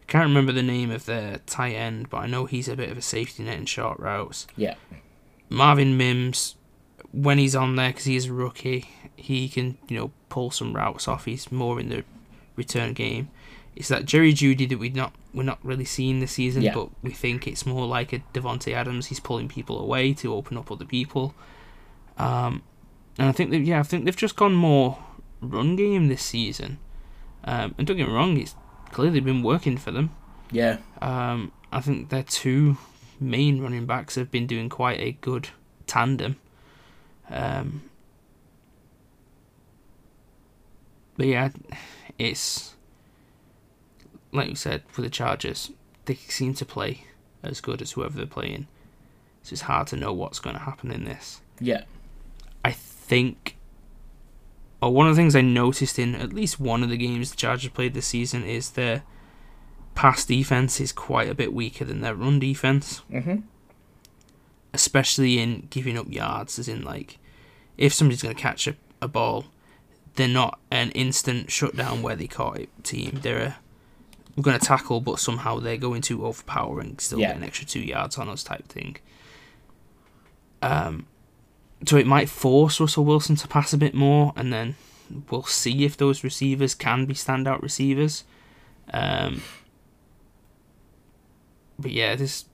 I 0.00 0.04
can't 0.10 0.28
remember 0.28 0.52
the 0.52 0.62
name 0.62 0.90
of 0.90 1.04
their 1.04 1.40
tight 1.44 1.74
end, 1.74 2.08
but 2.08 2.18
I 2.18 2.26
know 2.26 2.46
he's 2.46 2.66
a 2.66 2.74
bit 2.74 2.90
of 2.90 2.96
a 2.96 3.02
safety 3.02 3.42
net 3.42 3.58
in 3.58 3.66
short 3.66 4.00
routes. 4.00 4.46
Yeah. 4.56 4.76
Marvin 5.50 5.98
Mims, 5.98 6.54
when 7.12 7.36
he's 7.36 7.54
on 7.54 7.76
there, 7.76 7.90
because 7.90 8.06
he 8.06 8.16
is 8.16 8.26
a 8.26 8.32
rookie, 8.32 8.88
he 9.14 9.50
can 9.50 9.76
you 9.88 9.98
know 9.98 10.10
pull 10.30 10.50
some 10.50 10.72
routes 10.72 11.06
off. 11.06 11.26
He's 11.26 11.52
more 11.52 11.78
in 11.78 11.90
the 11.90 12.04
return 12.56 12.94
game. 12.94 13.28
It's 13.78 13.86
that 13.88 14.06
Jerry 14.06 14.32
Jeudy 14.34 14.68
that 14.68 14.78
we 14.78 14.88
not 14.88 15.14
we're 15.32 15.44
not 15.44 15.64
really 15.64 15.84
seeing 15.84 16.18
this 16.18 16.32
season, 16.32 16.62
Yeah. 16.62 16.74
but 16.74 16.88
we 17.00 17.12
think 17.12 17.46
it's 17.46 17.64
more 17.64 17.86
like 17.86 18.12
a 18.12 18.18
Davante 18.34 18.72
Adams. 18.74 19.06
He's 19.06 19.20
pulling 19.20 19.46
people 19.46 19.78
away 19.80 20.12
to 20.14 20.34
open 20.34 20.56
up 20.56 20.72
other 20.72 20.84
people. 20.84 21.32
Um, 22.16 22.62
and 23.18 23.28
I 23.28 23.32
think 23.32 23.50
that 23.52 23.60
yeah, 23.60 23.78
I 23.78 23.84
think 23.84 24.04
they've 24.04 24.16
just 24.16 24.34
gone 24.34 24.54
more 24.54 24.98
run 25.40 25.76
game 25.76 26.08
this 26.08 26.22
season. 26.22 26.78
Um, 27.44 27.76
and 27.78 27.86
don't 27.86 27.96
get 27.96 28.08
me 28.08 28.12
wrong, 28.14 28.36
it's 28.36 28.56
clearly 28.90 29.20
been 29.20 29.44
working 29.44 29.76
for 29.78 29.92
them. 29.92 30.10
Yeah. 30.50 30.78
Um, 31.00 31.52
I 31.70 31.80
think 31.80 32.08
their 32.08 32.24
two 32.24 32.78
main 33.20 33.60
running 33.60 33.86
backs 33.86 34.16
have 34.16 34.30
been 34.32 34.48
doing 34.48 34.68
quite 34.68 34.98
a 34.98 35.12
good 35.20 35.50
tandem. 35.86 36.34
Um, 37.30 37.82
but 41.16 41.26
yeah, 41.26 41.50
it's 42.18 42.74
like 44.32 44.48
you 44.48 44.54
said 44.56 44.82
with 44.96 45.04
the 45.04 45.10
Chargers, 45.10 45.70
they 46.06 46.14
seem 46.14 46.54
to 46.54 46.64
play 46.66 47.04
as 47.42 47.60
good 47.60 47.80
as 47.82 47.92
whoever 47.92 48.16
they're 48.16 48.26
playing. 48.26 48.66
So 49.42 49.52
it's 49.54 49.62
hard 49.62 49.86
to 49.88 49.96
know 49.96 50.12
what's 50.12 50.40
going 50.40 50.56
to 50.56 50.62
happen 50.62 50.90
in 50.90 51.04
this. 51.04 51.40
Yeah. 51.60 51.82
I 52.64 52.72
think, 52.72 53.56
or 54.82 54.92
one 54.92 55.06
of 55.08 55.14
the 55.16 55.20
things 55.22 55.34
I 55.36 55.40
noticed 55.40 55.98
in 55.98 56.14
at 56.14 56.32
least 56.32 56.60
one 56.60 56.82
of 56.82 56.88
the 56.90 56.96
games 56.96 57.30
the 57.30 57.36
Chargers 57.36 57.70
played 57.70 57.94
this 57.94 58.06
season 58.06 58.44
is 58.44 58.70
their 58.70 59.02
pass 59.94 60.24
defense 60.24 60.80
is 60.80 60.92
quite 60.92 61.28
a 61.28 61.34
bit 61.34 61.52
weaker 61.54 61.84
than 61.84 62.00
their 62.00 62.14
run 62.14 62.38
defense, 62.38 63.00
Mm-hmm. 63.10 63.36
especially 64.74 65.38
in 65.38 65.66
giving 65.70 65.96
up 65.98 66.10
yards. 66.12 66.58
As 66.58 66.68
in, 66.68 66.82
like, 66.82 67.18
if 67.76 67.92
somebody's 67.94 68.22
going 68.22 68.34
to 68.34 68.40
catch 68.40 68.66
a, 68.66 68.76
a 69.00 69.08
ball, 69.08 69.46
they're 70.16 70.28
not 70.28 70.58
an 70.70 70.90
instant 70.92 71.50
shutdown 71.50 72.02
where 72.02 72.16
they 72.16 72.26
caught 72.26 72.58
it 72.58 72.68
team. 72.84 73.20
They're 73.22 73.38
a 73.38 73.56
going 74.42 74.58
to 74.58 74.64
tackle, 74.64 75.00
but 75.00 75.18
somehow 75.18 75.58
they're 75.58 75.76
going 75.76 76.02
to 76.02 76.26
overpower 76.26 76.80
and 76.80 77.00
still 77.00 77.18
Yeah. 77.18 77.28
get 77.28 77.36
an 77.36 77.44
extra 77.44 77.66
two 77.66 77.80
yards 77.80 78.18
on 78.18 78.28
us 78.28 78.42
type 78.42 78.68
thing. 78.68 78.96
Um, 80.62 81.06
so 81.86 81.96
it 81.96 82.06
might 82.06 82.28
force 82.28 82.80
Russell 82.80 83.04
Wilson 83.04 83.36
to 83.36 83.48
pass 83.48 83.72
a 83.72 83.78
bit 83.78 83.94
more, 83.94 84.32
and 84.36 84.52
then 84.52 84.76
we'll 85.30 85.44
see 85.44 85.84
if 85.84 85.96
those 85.96 86.24
receivers 86.24 86.74
can 86.74 87.06
be 87.06 87.14
standout 87.14 87.62
receivers. 87.62 88.24
Um, 88.92 89.42
but 91.78 91.92
yeah, 91.92 92.16
this 92.16 92.46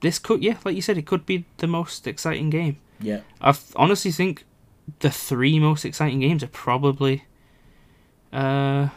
this 0.00 0.18
could 0.18 0.42
yeah, 0.42 0.56
like 0.64 0.74
you 0.74 0.82
said, 0.82 0.98
it 0.98 1.06
could 1.06 1.24
be 1.26 1.44
the 1.58 1.66
most 1.66 2.06
exciting 2.06 2.50
game. 2.50 2.78
Yeah. 3.00 3.20
I 3.40 3.54
honestly 3.76 4.10
think 4.10 4.44
the 5.00 5.10
three 5.10 5.58
most 5.58 5.84
exciting 5.84 6.20
games 6.20 6.42
are 6.42 6.48
probably 6.48 7.24
uh, 8.32 8.88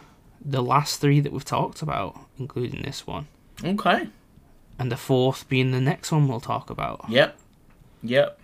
the 0.43 0.61
last 0.63 1.01
three 1.01 1.19
that 1.19 1.31
we've 1.31 1.45
talked 1.45 1.81
about, 1.81 2.17
including 2.37 2.81
this 2.83 3.05
one, 3.05 3.27
Okay. 3.63 4.07
and 4.77 4.91
the 4.91 4.97
fourth 4.97 5.47
being 5.49 5.71
the 5.71 5.81
next 5.81 6.11
one 6.11 6.27
we'll 6.27 6.39
talk 6.39 6.69
about. 6.69 7.05
Yep. 7.09 7.37
Yep. 8.03 8.39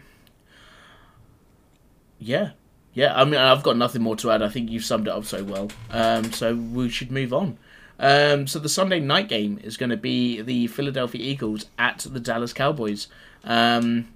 Yeah. 2.20 2.52
Yeah. 2.94 3.14
I 3.20 3.26
mean, 3.26 3.36
I've 3.40 3.64
got 3.64 3.78
nothing 3.78 4.02
more 4.02 4.16
to 4.18 4.32
add. 4.32 4.42
I 4.42 4.50
think 4.50 4.70
you've 4.70 4.84
summed 4.86 5.08
it 5.08 5.12
up 5.14 5.26
so 5.26 5.44
well. 5.44 5.70
Um, 5.92 6.32
so 6.32 6.56
we 6.56 6.90
should 6.90 7.12
move 7.12 7.34
on. 7.34 7.58
Um, 8.00 8.48
so 8.48 8.60
the 8.60 8.68
Sunday 8.70 9.00
night 9.00 9.30
game 9.30 9.60
is 9.64 9.78
going 9.78 9.90
to 9.90 9.98
be 9.98 10.42
the 10.42 10.68
Philadelphia 10.68 11.22
Eagles 11.22 11.66
at 11.80 12.00
the 12.00 12.20
Dallas 12.20 12.52
Cowboys. 12.52 13.08
Um, 13.46 14.10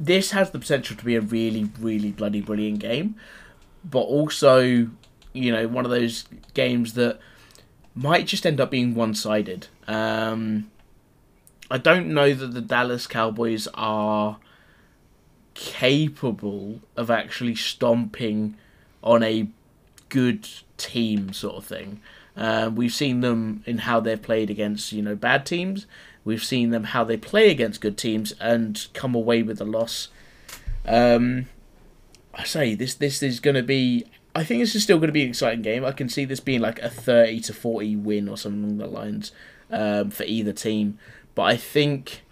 this 0.00 0.32
has 0.32 0.50
the 0.50 0.58
potential 0.58 0.96
to 0.96 1.04
be 1.04 1.14
a 1.14 1.20
really, 1.20 1.70
really 1.78 2.10
bloody 2.10 2.40
brilliant 2.40 2.80
game, 2.80 3.14
but 3.84 4.00
also, 4.00 4.88
you 5.34 5.52
know, 5.52 5.68
one 5.68 5.84
of 5.84 5.90
those 5.90 6.24
games 6.54 6.94
that 6.94 7.18
might 7.94 8.26
just 8.26 8.46
end 8.46 8.60
up 8.60 8.70
being 8.70 8.94
one-sided. 8.94 9.68
Um, 9.86 10.70
I 11.70 11.78
don't 11.78 12.08
know 12.08 12.32
that 12.32 12.54
the 12.54 12.60
Dallas 12.62 13.06
Cowboys 13.06 13.68
are 13.74 14.38
capable 15.54 16.80
of 16.96 17.10
actually 17.10 17.54
stomping 17.54 18.56
on 19.02 19.22
a 19.22 19.48
good 20.08 20.48
team, 20.76 21.32
sort 21.32 21.56
of 21.56 21.64
thing. 21.64 22.00
Uh, 22.36 22.70
we've 22.74 22.92
seen 22.92 23.20
them 23.20 23.62
in 23.66 23.78
how 23.78 24.00
they've 24.00 24.20
played 24.20 24.50
against 24.50 24.92
you 24.92 25.02
know 25.02 25.14
bad 25.14 25.46
teams. 25.46 25.86
We've 26.24 26.42
seen 26.42 26.70
them 26.70 26.84
how 26.84 27.04
they 27.04 27.16
play 27.16 27.50
against 27.50 27.80
good 27.80 27.98
teams 27.98 28.32
and 28.40 28.86
come 28.94 29.14
away 29.14 29.42
with 29.42 29.60
a 29.60 29.64
loss. 29.64 30.08
Um, 30.86 31.46
I 32.34 32.44
say 32.44 32.74
this 32.74 32.94
this 32.94 33.22
is 33.22 33.40
going 33.40 33.56
to 33.56 33.62
be. 33.62 34.06
I 34.34 34.44
think 34.44 34.60
this 34.60 34.74
is 34.74 34.82
still 34.82 34.98
going 34.98 35.08
to 35.08 35.12
be 35.12 35.22
an 35.22 35.28
exciting 35.28 35.62
game. 35.62 35.84
I 35.84 35.92
can 35.92 36.08
see 36.08 36.24
this 36.24 36.40
being 36.40 36.60
like 36.60 36.80
a 36.80 36.90
thirty 36.90 37.40
to 37.40 37.52
forty 37.52 37.94
win 37.94 38.28
or 38.28 38.36
something 38.36 38.64
along 38.64 38.78
the 38.78 38.86
lines 38.86 39.32
um, 39.70 40.10
for 40.10 40.24
either 40.24 40.52
team. 40.52 40.98
But 41.34 41.42
I 41.42 41.56
think 41.56 42.22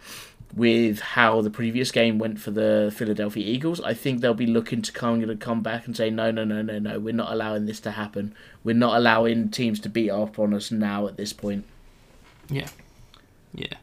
with 0.54 1.00
how 1.00 1.40
the 1.40 1.50
previous 1.50 1.90
game 1.90 2.18
went 2.18 2.38
for 2.38 2.50
the 2.50 2.92
Philadelphia 2.94 3.46
Eagles, 3.46 3.80
I 3.80 3.94
think 3.94 4.20
they'll 4.20 4.34
be 4.34 4.46
looking 4.46 4.82
to 4.82 4.92
kind 4.92 5.22
of 5.22 5.38
come 5.38 5.62
back 5.62 5.86
and 5.86 5.96
say, 5.96 6.10
no, 6.10 6.30
no, 6.30 6.44
no, 6.44 6.60
no, 6.60 6.78
no, 6.78 6.98
we're 6.98 7.14
not 7.14 7.32
allowing 7.32 7.66
this 7.66 7.80
to 7.80 7.92
happen. 7.92 8.34
We're 8.62 8.74
not 8.74 8.96
allowing 8.96 9.50
teams 9.50 9.80
to 9.80 9.88
beat 9.88 10.10
up 10.10 10.38
on 10.38 10.52
us 10.52 10.70
now 10.70 11.06
at 11.06 11.16
this 11.16 11.32
point. 11.32 11.64
Yeah, 12.50 12.68
yeah, 13.54 13.74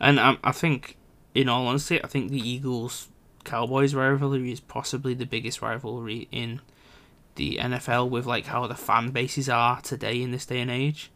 and 0.00 0.18
um, 0.18 0.38
I 0.42 0.52
think, 0.52 0.96
in 1.34 1.48
all 1.48 1.66
honesty, 1.66 2.02
I 2.02 2.06
think 2.06 2.30
the 2.30 2.48
Eagles 2.48 3.08
Cowboys 3.44 3.94
rivalry 3.94 4.50
is 4.50 4.60
possibly 4.60 5.12
the 5.12 5.26
biggest 5.26 5.60
rivalry 5.60 6.28
in 6.32 6.60
the 7.36 7.58
NFL 7.60 8.10
with 8.10 8.26
like 8.26 8.46
how 8.46 8.66
the 8.66 8.74
fan 8.74 9.10
bases 9.10 9.48
are 9.48 9.80
today 9.80 10.20
in 10.20 10.30
this 10.32 10.46
day 10.46 10.60
and 10.60 10.70
age. 10.70 11.10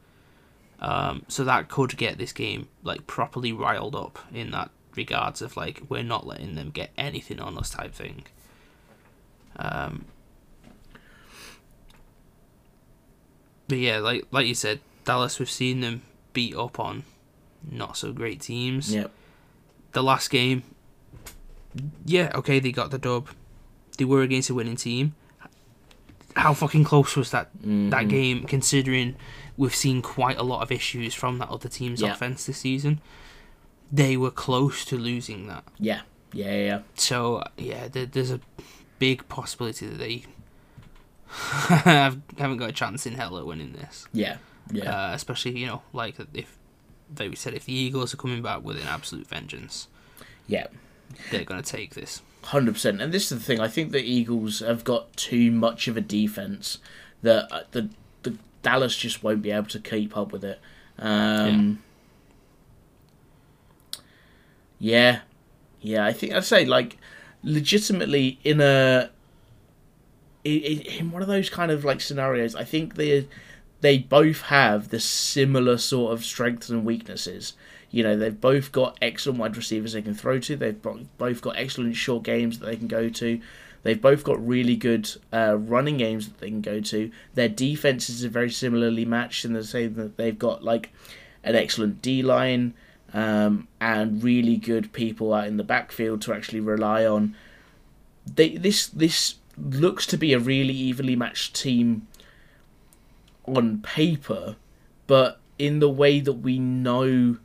Um, 0.80 1.24
so 1.28 1.44
that 1.44 1.68
could 1.68 1.96
get 1.96 2.16
this 2.16 2.32
game 2.32 2.68
like 2.82 3.06
properly 3.06 3.52
riled 3.52 3.94
up 3.94 4.18
in 4.32 4.50
that 4.52 4.70
regards 4.96 5.42
of 5.42 5.56
like 5.56 5.82
we're 5.88 6.02
not 6.02 6.26
letting 6.26 6.54
them 6.54 6.70
get 6.70 6.90
anything 6.96 7.40
on 7.40 7.58
us 7.58 7.70
type 7.70 7.94
thing. 7.94 8.24
Um, 9.56 10.06
but 13.68 13.78
yeah, 13.78 13.98
like 13.98 14.26
like 14.30 14.46
you 14.46 14.54
said, 14.54 14.80
Dallas, 15.04 15.38
we've 15.38 15.50
seen 15.50 15.80
them 15.80 16.02
beat 16.32 16.54
up 16.54 16.80
on 16.80 17.04
not 17.68 17.96
so 17.96 18.12
great 18.12 18.40
teams. 18.40 18.94
Yep. 18.94 19.10
The 19.92 20.02
last 20.02 20.30
game, 20.30 20.62
yeah, 22.04 22.30
okay, 22.34 22.60
they 22.60 22.72
got 22.72 22.90
the 22.90 22.98
dub. 22.98 23.28
They 23.98 24.04
were 24.04 24.22
against 24.22 24.50
a 24.50 24.54
winning 24.54 24.76
team. 24.76 25.14
How 26.36 26.54
fucking 26.54 26.84
close 26.84 27.16
was 27.16 27.30
that 27.32 27.50
that 27.62 28.08
game? 28.08 28.44
Considering 28.44 29.16
we've 29.56 29.74
seen 29.74 30.00
quite 30.02 30.38
a 30.38 30.42
lot 30.42 30.62
of 30.62 30.70
issues 30.72 31.12
from 31.14 31.38
that 31.38 31.48
other 31.48 31.68
team's 31.68 32.00
Yeah. 32.00 32.12
offense 32.12 32.46
this 32.46 32.58
season, 32.58 33.00
they 33.92 34.16
were 34.16 34.30
close 34.30 34.84
to 34.86 34.96
losing 34.96 35.46
that. 35.48 35.64
Yeah. 35.78 36.02
Yeah, 36.32 36.46
yeah, 36.46 36.64
yeah. 36.66 36.80
So 36.94 37.42
yeah, 37.58 37.88
there, 37.88 38.06
there's 38.06 38.30
a 38.30 38.40
big 38.98 39.28
possibility 39.28 39.86
that 39.86 39.98
they 39.98 40.24
have- 41.28 42.20
haven't 42.38 42.56
got 42.58 42.68
a 42.70 42.72
chance 42.72 43.06
in 43.06 43.14
hell 43.14 43.36
at 43.38 43.46
winning 43.46 43.72
this. 43.72 44.06
Yeah. 44.12 44.36
Yeah. 44.72 45.10
Uh, 45.10 45.14
especially 45.14 45.58
you 45.58 45.66
know, 45.66 45.82
like 45.92 46.14
if 46.34 46.56
like 47.18 47.30
we 47.30 47.36
said, 47.36 47.54
if 47.54 47.64
the 47.64 47.72
Eagles 47.72 48.14
are 48.14 48.16
coming 48.16 48.40
back 48.42 48.62
with 48.62 48.76
an 48.80 48.86
absolute 48.86 49.26
vengeance, 49.26 49.88
yeah. 50.46 50.68
they're 51.32 51.44
going 51.44 51.60
to 51.60 51.68
take 51.68 51.94
this. 51.94 52.22
Hundred 52.42 52.72
percent, 52.72 53.02
and 53.02 53.12
this 53.12 53.30
is 53.30 53.38
the 53.38 53.44
thing. 53.44 53.60
I 53.60 53.68
think 53.68 53.92
the 53.92 54.02
Eagles 54.02 54.60
have 54.60 54.82
got 54.82 55.14
too 55.16 55.50
much 55.50 55.88
of 55.88 55.96
a 55.96 56.00
defense 56.00 56.78
that 57.22 57.52
uh, 57.52 57.62
the 57.72 57.90
the 58.22 58.36
Dallas 58.62 58.96
just 58.96 59.22
won't 59.22 59.42
be 59.42 59.50
able 59.50 59.68
to 59.68 59.78
keep 59.78 60.16
up 60.16 60.32
with 60.32 60.44
it. 60.44 60.58
Um, 60.98 61.82
yeah. 64.78 65.20
yeah, 65.80 66.04
I 66.06 66.12
think 66.12 66.32
I'd 66.32 66.44
say 66.44 66.64
like 66.64 66.96
legitimately 67.42 68.38
in 68.44 68.60
a 68.60 69.10
in 70.44 71.10
one 71.10 71.22
of 71.22 71.28
those 71.28 71.50
kind 71.50 71.70
of 71.70 71.84
like 71.84 72.00
scenarios. 72.00 72.54
I 72.54 72.64
think 72.64 72.94
they 72.94 73.28
they 73.80 73.98
both 73.98 74.42
have 74.42 74.88
the 74.88 75.00
similar 75.00 75.78
sort 75.78 76.12
of 76.12 76.24
strengths 76.24 76.70
and 76.70 76.84
weaknesses. 76.84 77.54
You 77.90 78.04
know, 78.04 78.16
they've 78.16 78.40
both 78.40 78.70
got 78.70 78.96
excellent 79.02 79.38
wide 79.38 79.56
receivers 79.56 79.92
they 79.92 80.02
can 80.02 80.14
throw 80.14 80.38
to. 80.40 80.56
They've 80.56 80.80
both 81.18 81.40
got 81.42 81.56
excellent 81.56 81.96
short 81.96 82.22
games 82.22 82.58
that 82.58 82.66
they 82.66 82.76
can 82.76 82.88
go 82.88 83.08
to. 83.08 83.40
They've 83.82 84.00
both 84.00 84.24
got 84.24 84.46
really 84.46 84.76
good 84.76 85.10
uh, 85.32 85.56
running 85.58 85.96
games 85.96 86.28
that 86.28 86.38
they 86.38 86.48
can 86.48 86.60
go 86.60 86.80
to. 86.80 87.10
Their 87.34 87.48
defenses 87.48 88.24
are 88.24 88.28
very 88.28 88.50
similarly 88.50 89.04
matched 89.04 89.44
in 89.44 89.54
the 89.54 89.64
same 89.64 89.94
that 89.94 90.16
they've 90.16 90.38
got 90.38 90.62
like 90.62 90.90
an 91.42 91.56
excellent 91.56 92.02
D 92.02 92.22
line 92.22 92.74
um, 93.12 93.68
and 93.80 94.22
really 94.22 94.56
good 94.56 94.92
people 94.92 95.32
out 95.32 95.46
in 95.46 95.56
the 95.56 95.64
backfield 95.64 96.22
to 96.22 96.34
actually 96.34 96.60
rely 96.60 97.04
on. 97.04 97.34
They 98.26 98.56
this 98.56 98.86
this 98.88 99.36
looks 99.56 100.06
to 100.06 100.16
be 100.16 100.32
a 100.32 100.38
really 100.38 100.74
evenly 100.74 101.16
matched 101.16 101.54
team 101.56 102.06
on 103.46 103.80
paper, 103.80 104.56
but 105.06 105.40
in 105.58 105.80
the 105.80 105.88
way 105.88 106.20
that 106.20 106.34
we 106.34 106.58
know 106.58 107.38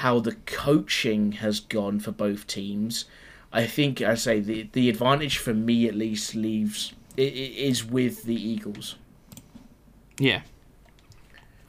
how 0.00 0.20
the 0.20 0.32
coaching 0.44 1.32
has 1.32 1.58
gone 1.58 1.98
for 1.98 2.12
both 2.12 2.46
teams, 2.46 3.06
I 3.50 3.66
think 3.66 4.02
I 4.02 4.14
say 4.14 4.40
the 4.40 4.68
the 4.72 4.90
advantage 4.90 5.38
for 5.38 5.54
me 5.54 5.88
at 5.88 5.94
least 5.94 6.34
leaves 6.34 6.92
is 7.16 7.82
with 7.82 8.24
the 8.24 8.34
Eagles. 8.34 8.96
Yeah. 10.18 10.42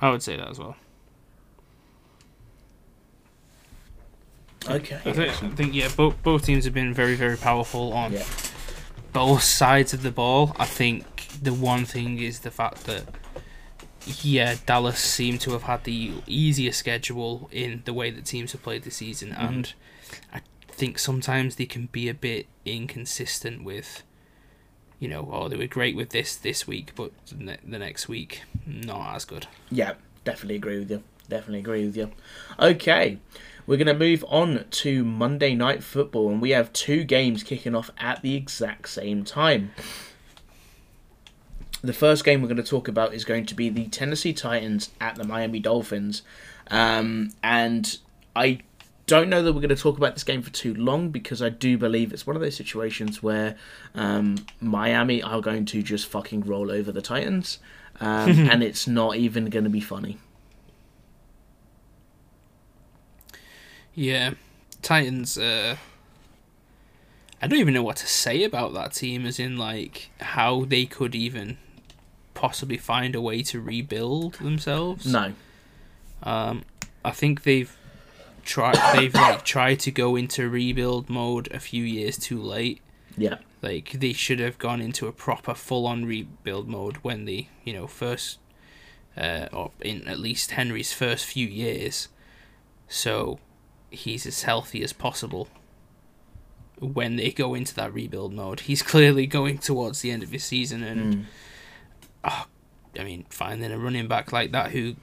I 0.01 0.09
would 0.09 0.21
say 0.21 0.35
that 0.35 0.49
as 0.49 0.59
well. 0.59 0.75
Okay. 4.69 4.95
I 5.05 5.11
think, 5.13 5.43
I 5.43 5.55
think 5.55 5.73
yeah, 5.73 5.87
both 5.95 6.21
both 6.21 6.45
teams 6.45 6.65
have 6.65 6.73
been 6.73 6.93
very 6.93 7.15
very 7.15 7.37
powerful 7.37 7.93
on 7.93 8.11
Yeah. 8.11 8.25
both 9.13 9.43
sides 9.43 9.93
of 9.93 10.03
the 10.03 10.11
ball. 10.11 10.53
I 10.59 10.65
think 10.65 11.05
the 11.41 11.53
one 11.53 11.85
thing 11.85 12.19
is 12.19 12.39
the 12.39 12.51
fact 12.51 12.83
that 12.87 13.03
yeah, 14.23 14.55
Dallas 14.65 14.99
seem 14.99 15.37
to 15.39 15.51
have 15.51 15.63
had 15.63 15.83
the 15.83 16.13
easier 16.25 16.71
schedule 16.71 17.49
in 17.51 17.81
the 17.85 17.93
way 17.93 18.11
that 18.11 18.25
teams 18.25 18.51
have 18.53 18.63
played 18.63 18.83
this 18.83 18.95
season, 18.95 19.31
mm-hmm. 19.31 19.45
and 19.45 19.73
I 20.33 20.41
think 20.67 20.99
sometimes 20.99 21.55
they 21.55 21.65
can 21.65 21.87
be 21.91 22.09
a 22.09 22.13
bit 22.13 22.47
inconsistent 22.65 23.63
with. 23.63 24.03
You 24.99 25.09
know, 25.09 25.29
oh, 25.31 25.47
they 25.47 25.57
were 25.57 25.67
great 25.67 25.95
with 25.95 26.09
this 26.09 26.35
this 26.35 26.65
week, 26.65 26.93
but 26.95 27.11
the 27.27 27.35
ne- 27.35 27.57
the 27.67 27.77
next 27.77 28.07
week 28.07 28.41
not 28.65 29.15
as 29.15 29.25
good. 29.25 29.47
Yeah, 29.69 29.93
definitely 30.23 30.55
agree 30.55 30.79
with 30.79 30.89
you. 30.89 31.03
Definitely 31.29 31.59
agree 31.59 31.85
with 31.85 31.97
you. 31.97 32.11
Okay, 32.59 33.19
we're 33.67 33.77
going 33.77 33.87
to 33.87 33.93
move 33.93 34.23
on 34.29 34.65
to 34.69 35.03
Monday 35.03 35.53
Night 35.53 35.83
Football, 35.83 36.29
and 36.31 36.41
we 36.41 36.51
have 36.51 36.71
two 36.71 37.03
games 37.03 37.43
kicking 37.43 37.75
off 37.75 37.91
at 37.97 38.21
the 38.21 38.35
exact 38.35 38.89
same 38.89 39.25
time. 39.25 39.71
The 41.87 41.93
first 41.93 42.25
game 42.25 42.41
we're 42.41 42.49
going 42.49 42.57
to 42.57 42.63
talk 42.63 42.89
about 42.89 43.13
is 43.13 43.23
going 43.23 43.45
to 43.45 43.55
be 43.55 43.69
the 43.69 43.87
Tennessee 43.87 44.33
Titans 44.33 44.89
at 44.99 45.15
the 45.15 45.23
Miami 45.23 45.61
Dolphins. 45.61 46.21
Um, 46.69 47.31
and 47.41 47.97
I 48.35 48.59
don't 49.05 49.29
know 49.29 49.41
that 49.41 49.53
we're 49.53 49.61
going 49.61 49.69
to 49.69 49.81
talk 49.81 49.95
about 49.95 50.13
this 50.13 50.25
game 50.25 50.41
for 50.41 50.49
too 50.49 50.73
long 50.73 51.11
because 51.11 51.41
I 51.41 51.47
do 51.47 51.77
believe 51.77 52.11
it's 52.11 52.27
one 52.27 52.35
of 52.35 52.41
those 52.41 52.57
situations 52.57 53.23
where 53.23 53.55
um, 53.95 54.45
Miami 54.59 55.23
are 55.23 55.39
going 55.39 55.63
to 55.67 55.81
just 55.81 56.07
fucking 56.07 56.41
roll 56.41 56.69
over 56.71 56.91
the 56.91 57.01
Titans. 57.01 57.59
Um, 58.01 58.31
and 58.49 58.61
it's 58.61 58.85
not 58.85 59.15
even 59.15 59.45
going 59.45 59.63
to 59.63 59.69
be 59.69 59.79
funny. 59.79 60.17
Yeah, 63.93 64.33
Titans. 64.81 65.37
Uh, 65.37 65.77
I 67.41 67.47
don't 67.47 67.59
even 67.59 67.73
know 67.73 67.81
what 67.81 67.95
to 67.95 68.07
say 68.07 68.43
about 68.43 68.73
that 68.73 68.91
team, 68.91 69.25
as 69.25 69.39
in 69.39 69.57
like 69.57 70.09
how 70.19 70.65
they 70.65 70.85
could 70.85 71.15
even 71.15 71.57
possibly 72.37 72.77
find 72.77 73.15
a 73.15 73.21
way 73.21 73.41
to 73.41 73.59
rebuild 73.59 74.35
themselves. 74.35 75.07
No. 75.07 75.33
Um, 76.21 76.63
I 77.03 77.09
think 77.09 77.41
they've 77.41 77.75
tried. 78.43 78.77
They've 78.95 79.13
like 79.13 79.43
tried 79.43 79.79
to 79.81 79.91
go 79.91 80.15
into 80.15 80.47
rebuild 80.47 81.09
mode 81.09 81.51
a 81.51 81.59
few 81.59 81.83
years 81.83 82.15
too 82.17 82.39
late. 82.39 82.79
Yeah. 83.17 83.39
Like 83.63 83.93
they 83.99 84.13
should 84.13 84.39
have 84.39 84.59
gone 84.59 84.81
into 84.81 85.07
a 85.07 85.11
proper 85.11 85.55
full-on 85.55 86.05
rebuild 86.05 86.67
mode 86.67 86.97
when 86.97 87.25
they, 87.25 87.49
you 87.63 87.73
know, 87.73 87.87
first, 87.87 88.37
uh, 89.17 89.47
or 89.51 89.71
in 89.81 90.07
at 90.07 90.19
least 90.19 90.51
Henry's 90.51 90.93
first 90.93 91.25
few 91.25 91.47
years, 91.47 92.07
so 92.87 93.39
he's 93.89 94.27
as 94.27 94.43
healthy 94.43 94.83
as 94.83 94.93
possible. 94.93 95.47
When 96.79 97.15
they 97.15 97.31
go 97.31 97.55
into 97.55 97.73
that 97.73 97.91
rebuild 97.91 98.31
mode, 98.31 98.59
he's 98.61 98.83
clearly 98.93 99.25
going 99.25 99.57
towards 99.57 100.01
the 100.01 100.11
end 100.11 100.21
of 100.21 100.29
his 100.29 100.43
season, 100.43 100.83
and 100.83 101.25
oh, 102.23 102.45
I 102.99 103.03
mean, 103.03 103.25
finding 103.29 103.71
a 103.71 103.77
running 103.77 104.07
back 104.07 104.31
like 104.31 104.51
that 104.51 104.71
who, 104.71 104.95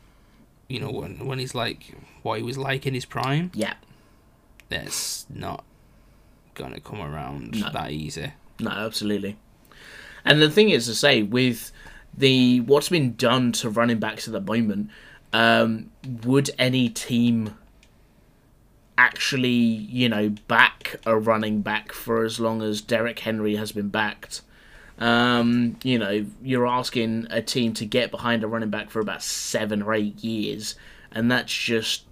you 0.68 0.80
know, 0.80 0.90
when 0.90 1.26
when 1.26 1.38
he's 1.38 1.54
like 1.54 1.94
what 2.22 2.38
he 2.38 2.42
was 2.44 2.58
like 2.58 2.86
in 2.86 2.94
his 2.94 3.04
prime, 3.04 3.50
Yeah. 3.54 3.74
that's 4.68 5.26
not 5.30 5.64
gonna 6.54 6.80
come 6.80 7.00
around 7.00 7.60
No. 7.60 7.70
that 7.70 7.90
easy. 7.90 8.32
No, 8.60 8.70
absolutely. 8.70 9.36
And 10.24 10.40
the 10.40 10.50
thing 10.50 10.70
is 10.70 10.86
to 10.86 10.94
say 10.94 11.22
with 11.22 11.70
the 12.16 12.60
what's 12.60 12.88
been 12.88 13.14
done 13.16 13.52
to 13.52 13.68
running 13.68 13.98
backs 13.98 14.26
at 14.26 14.32
the 14.32 14.40
moment, 14.40 14.90
um, 15.32 15.90
would 16.24 16.50
any 16.58 16.88
team 16.88 17.56
actually, 18.96 19.48
you 19.50 20.08
know, 20.08 20.30
back 20.48 20.96
a 21.04 21.18
running 21.18 21.60
back 21.62 21.92
for 21.92 22.24
as 22.24 22.38
long 22.38 22.62
as 22.62 22.80
Derrick 22.80 23.18
Henry 23.20 23.56
has 23.56 23.72
been 23.72 23.88
backed? 23.88 24.42
Um, 24.98 25.76
you 25.82 25.98
know, 25.98 26.24
you're 26.42 26.66
asking 26.66 27.26
a 27.30 27.42
team 27.42 27.74
to 27.74 27.84
get 27.84 28.10
behind 28.10 28.44
a 28.44 28.46
running 28.46 28.70
back 28.70 28.90
for 28.90 29.00
about 29.00 29.22
seven 29.22 29.82
or 29.82 29.94
eight 29.94 30.22
years, 30.22 30.76
and 31.12 31.30
that's 31.30 31.52
just 31.52 32.04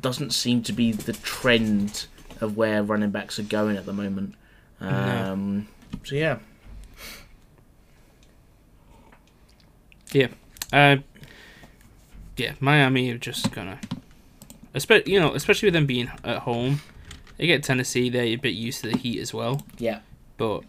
doesn't 0.00 0.30
seem 0.30 0.62
to 0.62 0.72
be 0.72 0.92
the 0.92 1.12
trend 1.12 2.06
of 2.40 2.56
where 2.56 2.82
running 2.82 3.10
backs 3.10 3.38
are 3.38 3.44
going 3.44 3.76
at 3.76 3.86
the 3.86 3.92
moment. 3.92 4.34
Um, 4.80 5.68
So 6.04 6.14
yeah, 6.14 6.38
Yeah. 10.12 10.28
Uh, 10.72 10.96
yeah, 12.36 12.54
Miami 12.60 13.10
are 13.10 13.18
just 13.18 13.52
gonna, 13.52 13.80
especially 14.74 15.12
you 15.12 15.20
know, 15.20 15.34
especially 15.34 15.66
with 15.66 15.74
them 15.74 15.86
being 15.86 16.10
at 16.24 16.38
home, 16.38 16.80
they 17.36 17.46
get 17.46 17.62
Tennessee. 17.62 18.08
They're 18.08 18.22
a 18.24 18.36
bit 18.36 18.54
used 18.54 18.82
to 18.82 18.90
the 18.90 18.96
heat 18.96 19.20
as 19.20 19.34
well, 19.34 19.62
yeah. 19.78 20.00
but 20.36 20.62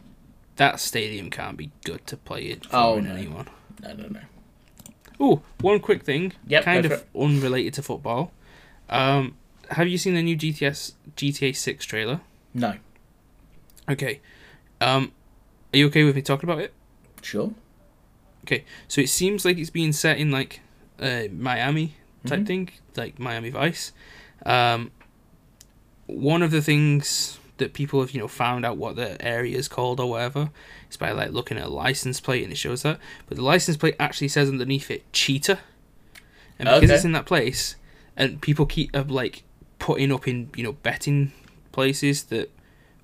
that 0.58 0.80
stadium 0.80 1.30
can't 1.30 1.58
be 1.58 1.72
good 1.84 2.06
to 2.08 2.18
play 2.18 2.44
it 2.46 2.66
for 2.66 2.76
Oh, 2.76 3.00
no. 3.00 3.14
anyone. 3.16 3.48
No, 3.82 3.94
no, 3.94 4.08
no. 4.08 4.20
Oh, 5.20 5.42
one 5.60 5.80
quick 5.80 6.04
thing, 6.04 6.34
Yep, 6.48 6.64
kind 6.64 6.86
of 6.86 7.02
for 7.02 7.20
unrelated 7.20 7.74
to 7.76 7.84
football. 7.84 8.32
Um, 8.90 9.36
have 9.70 9.88
you 9.88 9.98
seen 9.98 10.16
the 10.16 10.24
new 10.24 10.36
GTS 10.36 10.94
GTA 11.16 11.56
Six 11.56 11.86
trailer? 11.86 12.22
No. 12.54 12.76
Okay. 13.90 14.20
Um, 14.80 15.12
are 15.74 15.78
you 15.78 15.88
okay 15.88 16.04
with 16.04 16.16
me 16.16 16.22
talking 16.22 16.50
about 16.50 16.62
it? 16.62 16.74
Sure. 17.22 17.54
Okay, 18.46 18.66
so 18.88 19.00
it 19.02 19.10
seems 19.10 19.46
like 19.46 19.58
it's 19.60 19.70
being 19.70 19.94
set 19.94 20.18
in 20.18 20.32
like 20.32 20.62
uh, 21.00 21.24
Miami 21.32 21.96
type 22.26 22.40
Mhm. 22.42 22.48
thing, 22.48 22.70
like 22.96 23.20
Miami 23.20 23.52
Vice. 23.52 23.92
Um, 24.46 24.92
one 26.08 26.42
of 26.42 26.50
the 26.52 26.62
things 26.62 27.38
that 27.62 27.74
people 27.74 28.02
have 28.02 28.12
you 28.12 28.20
know 28.20 28.28
found 28.28 28.66
out 28.66 28.76
what 28.78 28.96
the 28.98 29.10
area 29.26 29.58
is 29.58 29.68
called 29.70 30.00
or 30.00 30.10
whatever 30.10 30.50
It's 30.88 30.98
by 30.98 31.12
like 31.12 31.32
looking 31.32 31.58
at 31.58 31.66
a 31.66 31.70
license 31.70 32.20
plate 32.20 32.44
and 32.44 32.52
it 32.52 32.58
shows 32.58 32.82
that, 32.84 33.00
but 33.28 33.38
the 33.38 33.44
license 33.44 33.78
plate 33.78 33.96
actually 34.00 34.28
says 34.28 34.50
underneath 34.50 34.92
it 34.92 35.04
cheetah, 35.14 35.60
and 36.60 36.68
because 36.68 36.84
Okay. 36.84 36.94
it's 36.96 37.06
in 37.06 37.14
that 37.14 37.26
place, 37.26 37.76
and 38.18 38.42
people 38.42 38.66
keep 38.66 38.96
uh, 38.96 39.06
like 39.08 39.44
putting 39.80 40.12
up 40.12 40.28
in 40.28 40.50
you 40.56 40.64
know 40.64 40.74
betting 40.74 41.32
places 41.72 42.24
that 42.26 42.50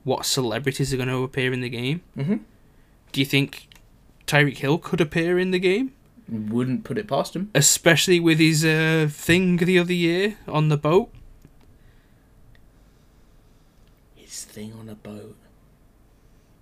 what 0.03 0.25
celebrities 0.25 0.93
are 0.93 0.97
going 0.97 1.09
to 1.09 1.23
appear 1.23 1.51
in 1.53 1.61
the 1.61 1.69
game. 1.69 2.01
Mhm. 2.17 2.41
Do 3.13 3.19
you 3.21 3.25
think 3.25 3.67
Tyreek 4.27 4.57
Hill 4.57 4.77
could 4.77 4.99
appear 5.01 5.39
in 5.39 5.51
the 5.51 5.59
game? 5.59 5.93
Wouldn't 6.29 6.83
put 6.83 6.97
it 6.97 7.07
past 7.07 7.35
him. 7.37 7.49
especially 7.55 8.19
with 8.19 8.37
his 8.39 8.65
uh, 8.65 9.07
thing 9.09 9.55
the 9.57 9.79
other 9.79 9.93
year 9.93 10.37
on 10.47 10.67
the 10.67 10.75
boat. 10.77 11.09
His 14.15 14.43
thing 14.57 14.73
on 14.79 14.89
a 14.89 14.95
boat. 14.95 15.35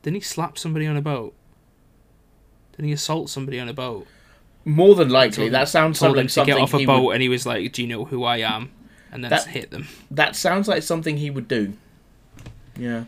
Didn't 0.04 0.16
he 0.16 0.22
slap 0.22 0.58
somebody 0.58 0.86
on 0.86 0.98
a 0.98 1.02
boat? 1.02 1.34
Didn't 2.74 2.88
he 2.88 2.92
assault 2.92 3.30
somebody 3.30 3.58
on 3.58 3.70
a 3.70 3.74
boat? 3.74 4.06
More 4.66 4.96
than 4.96 5.10
likely, 5.10 5.48
that 5.50 5.70
sounds 5.70 6.00
Told 6.00 6.14
like 6.18 6.22
him 6.22 6.28
to 6.28 6.34
something 6.34 6.56
get 6.56 6.62
off 6.62 6.74
a 6.74 6.80
he 6.80 6.86
boat, 6.86 7.04
would, 7.06 7.14
and 7.14 7.22
he 7.22 7.30
was 7.30 7.46
like, 7.46 7.72
"Do 7.72 7.82
you 7.82 7.88
know 7.88 8.04
who 8.06 8.24
I 8.24 8.38
am?" 8.38 8.72
And 9.12 9.24
then 9.24 9.30
That- 9.30 9.48
hit 9.48 9.72
them. 9.72 9.88
That 10.12 10.36
sounds 10.36 10.68
like 10.68 10.84
something 10.84 11.18
he 11.18 11.30
would 11.30 11.48
do. 11.48 11.74
Yeah. 12.78 13.06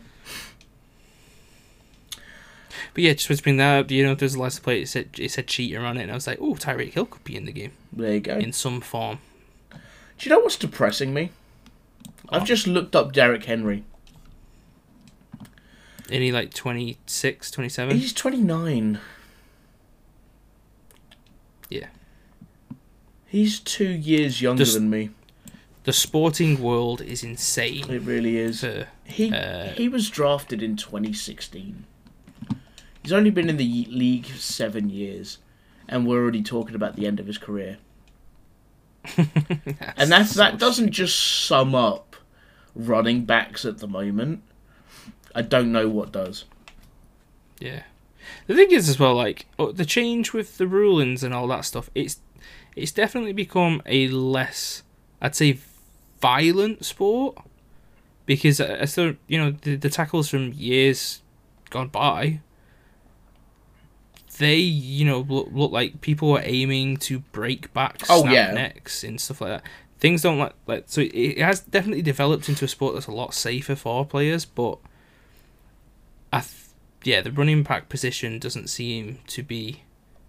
But 2.94 3.02
yeah, 3.04 3.12
just 3.12 3.28
between 3.28 3.58
that, 3.58 3.80
up. 3.80 3.86
Do 3.88 3.94
you 3.94 4.04
know, 4.06 4.14
there's 4.14 4.34
a 4.34 4.38
license 4.38 4.60
plate. 4.60 4.82
It 4.84 4.88
said 4.88 5.08
it 5.18 5.30
said 5.30 5.46
cheater 5.48 5.80
on 5.84 5.98
it, 5.98 6.02
and 6.04 6.10
I 6.10 6.14
was 6.14 6.26
like, 6.26 6.38
"Oh, 6.40 6.54
Tyreek 6.54 6.92
Hill 6.94 7.04
could 7.06 7.24
be 7.24 7.36
in 7.36 7.44
the 7.44 7.52
game 7.52 7.72
There 7.92 8.14
you 8.14 8.20
go. 8.20 8.38
in 8.38 8.52
some 8.52 8.80
form." 8.80 9.18
Do 9.72 9.78
you 10.20 10.30
know 10.34 10.40
what's 10.40 10.56
depressing 10.56 11.12
me? 11.12 11.30
I've 12.30 12.44
just 12.46 12.66
looked 12.66 12.96
up 12.96 13.12
Derrick 13.12 13.44
Henry. 13.44 13.84
Isn't 16.08 16.22
he 16.22 16.32
like 16.32 16.54
26, 16.54 17.50
27? 17.50 17.96
He's 17.98 18.12
29. 18.12 18.98
Yeah. 21.68 21.86
He's 23.26 23.60
two 23.60 23.88
years 23.88 24.40
younger 24.40 24.64
Just- 24.64 24.74
than 24.74 24.88
me. 24.90 25.10
The 25.84 25.92
sporting 25.94 26.60
world 26.62 27.00
is 27.00 27.22
insane. 27.24 27.90
It 27.90 28.02
really 28.02 28.36
is. 28.36 28.60
For, 28.60 28.88
He 29.04 29.32
uh, 29.32 29.68
he 29.70 29.88
was 29.88 30.10
drafted 30.10 30.62
in 30.62 30.76
2016. 30.76 31.84
He's 33.02 33.12
only 33.12 33.30
been 33.30 33.48
in 33.48 33.56
the 33.56 33.86
league 33.88 34.26
seven 34.26 34.90
years, 34.90 35.38
and 35.88 36.06
we're 36.06 36.20
already 36.20 36.42
talking 36.42 36.74
about 36.74 36.96
the 36.96 37.06
end 37.06 37.20
of 37.20 37.26
his 37.26 37.38
career. 37.38 37.78
And 39.96 40.12
that's 40.12 40.32
so 40.32 40.40
that 40.40 40.58
doesn't 40.58 40.90
just 40.90 41.18
sum 41.46 41.74
up 41.74 42.16
running 42.74 43.24
backs 43.24 43.64
at 43.64 43.78
the 43.78 43.88
moment. 43.88 44.42
I 45.34 45.42
don't 45.42 45.72
know 45.72 45.88
what 45.88 46.12
does. 46.12 46.44
Yeah. 47.60 47.82
The 48.46 48.54
thing 48.54 48.70
is 48.72 48.88
as 48.88 48.98
well, 48.98 49.14
like 49.14 49.46
the 49.56 49.84
change 49.84 50.32
with 50.32 50.58
the 50.58 50.66
rulings 50.66 51.22
and 51.22 51.32
all 51.34 51.46
that 51.48 51.64
stuff. 51.64 51.90
It's 51.94 52.20
it's 52.76 52.92
definitely 52.92 53.32
become 53.32 53.82
a 53.86 54.08
less, 54.08 54.82
I'd 55.20 55.34
say, 55.34 55.58
violent 56.20 56.84
sport 56.84 57.36
because 58.26 58.60
uh, 58.60 58.78
I 58.80 58.84
still, 58.84 59.14
you 59.26 59.38
know, 59.38 59.50
the, 59.50 59.76
the 59.76 59.88
tackles 59.90 60.28
from 60.28 60.52
years 60.52 61.22
gone 61.70 61.88
by, 61.88 62.40
they, 64.38 64.56
you 64.56 65.04
know, 65.04 65.20
look, 65.20 65.48
look 65.50 65.72
like 65.72 66.00
people 66.00 66.30
were 66.30 66.42
aiming 66.44 66.98
to 66.98 67.20
break 67.20 67.72
back 67.74 68.02
Oh, 68.08 68.24
yeah. 68.28 68.52
necks 68.52 69.02
and 69.02 69.20
stuff 69.20 69.40
like 69.40 69.50
that. 69.50 69.62
Things 69.98 70.22
don't 70.22 70.38
like 70.38 70.52
like 70.68 70.84
so 70.86 71.00
it, 71.00 71.06
it 71.12 71.38
has 71.38 71.58
definitely 71.60 72.02
developed 72.02 72.48
into 72.48 72.64
a 72.64 72.68
sport 72.68 72.94
that's 72.94 73.08
a 73.08 73.12
lot 73.12 73.34
safer 73.34 73.74
for 73.74 74.06
players, 74.06 74.44
but 74.44 74.78
I, 76.32 76.40
th- 76.40 76.52
yeah, 77.04 77.20
the 77.20 77.32
running 77.32 77.62
back 77.62 77.88
position 77.88 78.38
doesn't 78.38 78.68
seem 78.68 79.18
to 79.28 79.42
be 79.42 79.82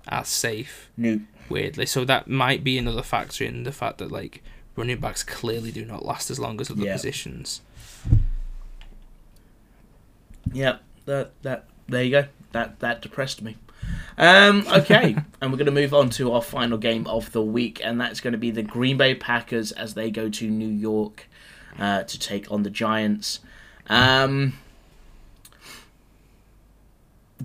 as 0.07 0.27
safe 0.27 0.89
New. 0.97 1.21
weirdly. 1.49 1.85
So 1.85 2.05
that 2.05 2.27
might 2.27 2.63
be 2.63 2.77
another 2.77 3.03
factor 3.03 3.43
in 3.43 3.63
the 3.63 3.71
fact 3.71 3.97
that 3.99 4.11
like 4.11 4.41
running 4.76 4.99
backs 4.99 5.23
clearly 5.23 5.71
do 5.71 5.84
not 5.85 6.05
last 6.05 6.31
as 6.31 6.39
long 6.39 6.59
as 6.61 6.71
other 6.71 6.84
Yeah. 6.85 6.93
positions. 6.93 7.61
Yep. 10.53 10.81
That 11.05 11.31
that 11.43 11.65
there 11.88 12.03
you 12.03 12.11
go. 12.11 12.26
That 12.51 12.80
that 12.80 13.01
depressed 13.01 13.41
me. 13.41 13.57
Um, 14.17 14.65
okay, 14.71 15.15
and 15.41 15.51
we're 15.51 15.57
going 15.57 15.65
to 15.65 15.71
move 15.71 15.93
on 15.93 16.09
to 16.11 16.31
our 16.34 16.41
final 16.41 16.77
game 16.77 17.07
of 17.07 17.31
the 17.31 17.41
week, 17.41 17.81
and 17.84 17.99
that's 17.99 18.19
going 18.19 18.34
to 18.34 18.38
be 18.38 18.51
the 18.51 18.61
Green 18.61 18.97
Bay 18.97 19.15
Packers 19.15 19.71
as 19.71 19.93
they 19.93 20.11
go 20.11 20.30
to 20.30 20.47
New 20.49 20.67
York 20.67 21.27
uh, 21.80 22.03
to 22.03 22.19
take 22.19 22.51
on 22.51 22.63
the 22.63 22.69
Giants. 22.69 23.39
Um, 23.88 24.53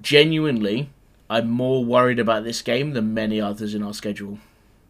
genuinely, 0.00 0.90
I'm 1.28 1.50
more 1.50 1.84
worried 1.84 2.18
about 2.18 2.44
this 2.44 2.62
game 2.62 2.92
than 2.92 3.14
many 3.14 3.40
others 3.40 3.74
in 3.74 3.82
our 3.82 3.94
schedule. 3.94 4.38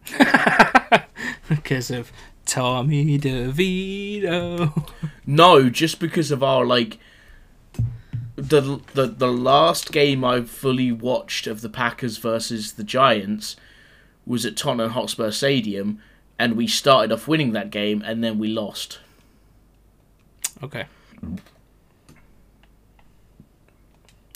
because 1.49 1.91
of 1.91 2.11
Tommy 2.45 3.17
DeVito. 3.17 4.91
No, 5.25 5.69
just 5.69 5.99
because 5.99 6.31
of 6.31 6.43
our 6.43 6.65
like 6.65 6.99
the 8.35 8.81
the 8.93 9.07
the 9.07 9.31
last 9.31 9.91
game 9.91 10.23
I 10.23 10.41
fully 10.41 10.91
watched 10.91 11.47
of 11.47 11.61
the 11.61 11.69
Packers 11.69 12.17
versus 12.17 12.73
the 12.73 12.83
Giants 12.83 13.55
was 14.25 14.45
at 14.45 14.57
Tottenham 14.57 14.91
Hotspur 14.91 15.31
Stadium, 15.31 15.99
and 16.37 16.55
we 16.55 16.67
started 16.67 17.11
off 17.11 17.27
winning 17.27 17.53
that 17.53 17.69
game, 17.69 18.01
and 18.05 18.23
then 18.23 18.37
we 18.37 18.47
lost. 18.47 18.99
Okay. 20.63 20.85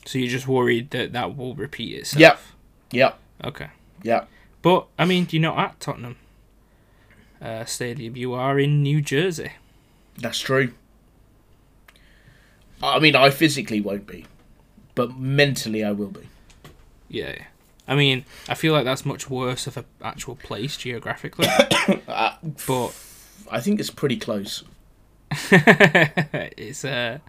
So 0.10 0.18
you're 0.18 0.27
just 0.27 0.48
worried 0.48 0.90
that 0.90 1.14
that 1.14 1.38
will 1.38 1.53
repeat 1.53 1.94
itself. 1.94 2.19
Yep. 2.19 2.40
Yep. 2.90 3.19
Okay. 3.44 3.68
Yep. 4.02 4.27
But 4.64 4.88
I 4.98 5.06
mean, 5.06 5.27
you're 5.30 5.40
not 5.40 5.60
at 5.60 5.80
Tottenham 5.80 6.15
uh, 7.40 7.65
Stadium. 7.65 8.18
You 8.18 8.34
are 8.34 8.57
in 8.57 8.81
New 8.81 9.03
Jersey. 9.03 9.52
That's 10.18 10.40
true. 10.40 10.73
I 12.81 12.98
mean, 12.98 13.15
I 13.15 13.30
physically 13.30 13.81
won't 13.81 14.07
be, 14.07 14.26
but 14.95 15.15
mentally 15.15 15.84
I 15.84 15.91
will 15.91 16.07
be. 16.07 16.27
Yeah. 17.07 17.36
yeah. 17.38 17.44
I 17.88 17.94
mean, 17.94 18.26
I 18.48 18.56
feel 18.56 18.73
like 18.73 18.86
that's 18.86 19.06
much 19.06 19.30
worse 19.30 19.68
of 19.68 19.77
an 19.77 19.86
actual 20.02 20.36
place 20.36 20.76
geographically. 20.76 21.48
Uh, 22.07 22.36
but 22.68 22.95
I 23.52 23.61
think 23.61 23.80
it's 23.80 23.91
pretty 23.91 24.18
close. 24.18 24.64
it's 25.52 26.84
uh 26.84 27.19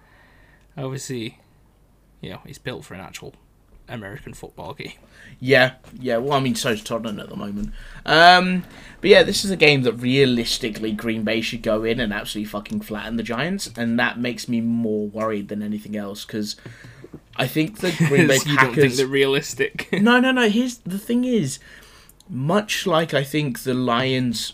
obviously 0.76 1.38
you 2.20 2.30
know 2.30 2.40
it's 2.44 2.58
built 2.58 2.84
for 2.84 2.94
an 2.94 3.00
actual 3.00 3.34
American 3.88 4.34
football 4.34 4.74
game. 4.74 4.92
Yeah, 5.40 5.74
yeah. 5.98 6.18
Well, 6.18 6.34
I 6.34 6.40
mean, 6.40 6.54
so's 6.54 6.82
Tottenham 6.82 7.18
at 7.18 7.28
the 7.28 7.36
moment. 7.36 7.72
Um, 8.06 8.64
but 9.00 9.10
yeah, 9.10 9.22
this 9.22 9.44
is 9.44 9.50
a 9.50 9.56
game 9.56 9.82
that 9.82 9.94
realistically 9.94 10.92
Green 10.92 11.24
Bay 11.24 11.40
should 11.40 11.62
go 11.62 11.82
in 11.82 11.98
and 11.98 12.12
absolutely 12.12 12.48
fucking 12.50 12.82
flatten 12.82 13.16
the 13.16 13.22
Giants, 13.22 13.70
and 13.76 13.98
that 13.98 14.18
makes 14.18 14.48
me 14.48 14.60
more 14.60 15.08
worried 15.08 15.48
than 15.48 15.62
anything 15.62 15.96
else 15.96 16.24
because 16.24 16.56
I 17.36 17.46
think 17.46 17.78
the 17.78 17.90
Green 18.08 18.28
Bay 18.28 18.38
you 18.46 18.56
don't 18.56 18.66
think 18.66 18.76
Packers. 18.76 18.96
they're 18.98 19.06
realistic. 19.06 19.88
No, 20.00 20.20
no, 20.20 20.30
no. 20.30 20.48
Here's 20.48 20.78
the 20.78 20.98
thing: 20.98 21.24
is 21.24 21.58
much 22.28 22.86
like 22.86 23.12
I 23.12 23.24
think 23.24 23.60
the 23.60 23.74
Lions' 23.74 24.52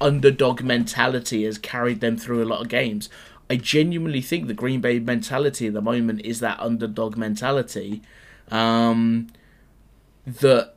underdog 0.00 0.62
mentality 0.62 1.44
has 1.44 1.56
carried 1.58 2.00
them 2.00 2.16
through 2.16 2.42
a 2.42 2.46
lot 2.46 2.60
of 2.60 2.68
games. 2.68 3.08
I 3.50 3.56
genuinely 3.56 4.22
think 4.22 4.46
the 4.46 4.54
Green 4.54 4.80
Bay 4.80 5.00
mentality 5.00 5.66
at 5.66 5.74
the 5.74 5.82
moment 5.82 6.22
is 6.24 6.38
that 6.40 6.60
underdog 6.60 7.16
mentality 7.16 8.00
um, 8.50 9.26
that 10.24 10.74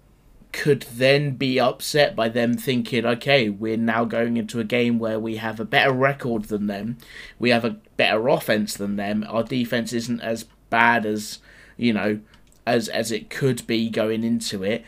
could 0.52 0.84
then 0.94 1.36
be 1.36 1.60
upset 1.60 2.16
by 2.16 2.30
them 2.30 2.56
thinking, 2.56 3.06
okay, 3.06 3.50
we're 3.50 3.78
now 3.78 4.06
going 4.06 4.38
into 4.38 4.60
a 4.60 4.64
game 4.64 5.00
where 5.00 5.20
we 5.20 5.38
have 5.38 5.60
a 5.60 5.66
better 5.66 5.92
record 5.92 6.46
than 6.46 6.68
them, 6.68 6.98
we 7.40 7.52
have 7.52 7.64
a 7.64 7.78
better 7.96 8.28
offense 8.28 8.74
than 8.76 8.96
them, 8.96 9.24
our 9.30 9.44
defense 9.44 9.94
isn't 9.94 10.22
as 10.22 10.46
bad 10.70 11.06
as 11.06 11.38
you 11.78 11.94
know 11.94 12.20
as 12.66 12.90
as 12.90 13.12
it 13.12 13.30
could 13.30 13.66
be 13.68 13.90
going 13.90 14.24
into 14.24 14.64
it. 14.64 14.84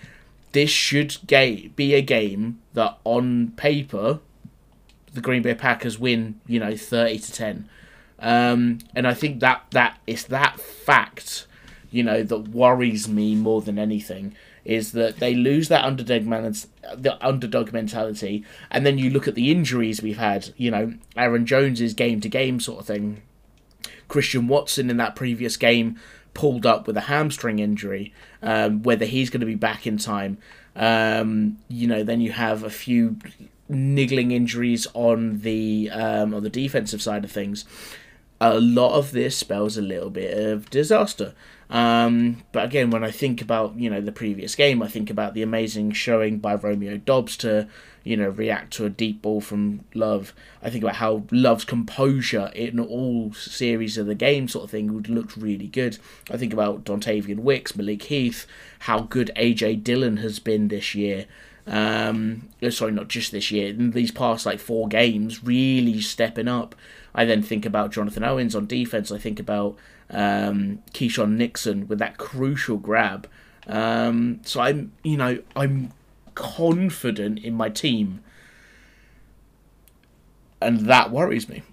This 0.53 0.69
should 0.69 1.17
ga- 1.27 1.67
be 1.75 1.93
a 1.93 2.01
game 2.01 2.59
that, 2.73 2.97
on 3.03 3.51
paper, 3.57 4.19
the 5.13 5.21
Green 5.21 5.41
Bay 5.41 5.53
Packers 5.53 5.99
win. 5.99 6.39
You 6.47 6.59
know, 6.59 6.75
thirty 6.75 7.19
to 7.19 7.31
ten. 7.31 7.69
Um, 8.25 8.79
and 8.95 9.07
I 9.07 9.13
think 9.13 9.39
that 9.41 9.65
that 9.69 9.99
it's 10.07 10.23
that 10.23 10.59
fact, 10.59 11.45
you 11.91 12.01
know, 12.01 12.23
that 12.23 12.47
worries 12.49 13.07
me 13.07 13.35
more 13.35 13.61
than 13.61 13.77
anything 13.77 14.35
is 14.65 14.93
that 14.93 15.17
they 15.17 15.35
lose 15.35 15.67
that 15.69 15.85
underdog 15.85 16.23
man- 16.23 16.55
the 16.95 17.17
underdog 17.25 17.71
mentality, 17.71 18.43
and 18.71 18.83
then 18.83 18.97
you 18.97 19.11
look 19.11 19.27
at 19.27 19.35
the 19.35 19.51
injuries 19.51 20.01
we've 20.01 20.17
had. 20.17 20.49
You 20.57 20.71
know, 20.71 20.93
Aaron 21.15 21.45
Jones's 21.45 21.93
game 21.93 22.19
to 22.21 22.27
game 22.27 22.59
sort 22.59 22.79
of 22.79 22.87
thing. 22.87 23.21
Christian 24.07 24.47
Watson 24.47 24.89
in 24.89 24.97
that 24.97 25.15
previous 25.15 25.55
game 25.55 25.99
pulled 26.33 26.65
up 26.65 26.87
with 26.87 26.97
a 26.97 27.01
hamstring 27.01 27.59
injury. 27.59 28.11
Um, 28.41 28.81
whether 28.81 29.05
he's 29.05 29.29
going 29.29 29.41
to 29.41 29.45
be 29.45 29.53
back 29.53 29.85
in 29.85 29.99
time, 29.99 30.39
um, 30.75 31.59
you 31.67 31.85
know, 31.85 32.03
then 32.03 32.21
you 32.21 32.31
have 32.31 32.63
a 32.63 32.71
few 32.71 33.17
niggling 33.69 34.31
injuries 34.31 34.87
on 34.95 35.41
the 35.41 35.91
um, 35.91 36.33
on 36.33 36.41
the 36.41 36.49
defensive 36.49 37.03
side 37.03 37.23
of 37.23 37.31
things. 37.31 37.65
A 38.41 38.59
lot 38.59 38.97
of 38.97 39.11
this 39.11 39.37
spells 39.37 39.77
a 39.77 39.81
little 39.81 40.09
bit 40.09 40.37
of 40.37 40.69
disaster. 40.69 41.33
Um, 41.69 42.43
but 42.51 42.65
again, 42.65 42.91
when 42.91 43.03
I 43.03 43.11
think 43.11 43.41
about 43.41 43.75
you 43.75 43.89
know 43.89 44.01
the 44.01 44.11
previous 44.11 44.55
game, 44.55 44.81
I 44.81 44.87
think 44.87 45.09
about 45.09 45.33
the 45.33 45.41
amazing 45.41 45.91
showing 45.91 46.37
by 46.37 46.55
Romeo 46.55 46.97
Doubs 46.97 47.37
to 47.37 47.67
you 48.03 48.15
know 48.15 48.29
react 48.29 48.73
to 48.73 48.85
a 48.85 48.89
deep 48.89 49.21
ball 49.21 49.41
from 49.41 49.83
Love. 49.93 50.33
I 50.61 50.69
think 50.69 50.83
about 50.83 50.97
how 50.97 51.23
Love's 51.31 51.65
composure 51.65 52.51
in 52.53 52.79
all 52.79 53.33
series 53.33 53.97
of 53.97 54.05
the 54.05 54.15
game 54.15 54.47
sort 54.47 54.65
of 54.65 54.71
thing 54.71 54.93
would 54.93 55.09
look 55.09 55.35
really 55.35 55.67
good. 55.67 55.97
I 56.29 56.37
think 56.37 56.53
about 56.53 56.83
Dontayvion 56.83 57.39
Wicks, 57.39 57.75
Malik 57.75 58.03
Heath, 58.03 58.45
how 58.79 59.01
good 59.01 59.31
AJ 59.35 59.83
Dillon 59.83 60.17
has 60.17 60.39
been 60.39 60.67
this 60.67 60.93
year. 60.93 61.25
Um, 61.67 62.49
oh, 62.61 62.69
sorry, 62.69 62.91
not 62.91 63.07
just 63.07 63.31
this 63.31 63.49
year. 63.49 63.69
In 63.69 63.91
these 63.91 64.11
past 64.11 64.45
like 64.45 64.59
four 64.59 64.87
games, 64.87 65.43
really 65.43 65.99
stepping 65.99 66.47
up. 66.47 66.75
I 67.15 67.25
then 67.25 67.41
think 67.41 67.65
about 67.65 67.91
Jonathan 67.91 68.23
Owens 68.23 68.55
on 68.55 68.67
defense. 68.67 69.11
I 69.11 69.17
think 69.17 69.39
about 69.39 69.77
um, 70.09 70.83
Keisean 70.93 71.37
Nixon 71.37 71.87
with 71.87 71.97
that 71.99 72.17
crucial 72.17 72.77
grab. 72.77 73.27
Um, 73.67 74.41
so 74.43 74.59
I'm, 74.59 74.91
you 75.01 75.17
know, 75.17 75.39
I'm 75.55 75.93
confident 76.35 77.39
in 77.39 77.55
my 77.55 77.69
team, 77.69 78.21
and 80.61 80.81
that 80.81 81.09
worries 81.09 81.49
me. 81.49 81.63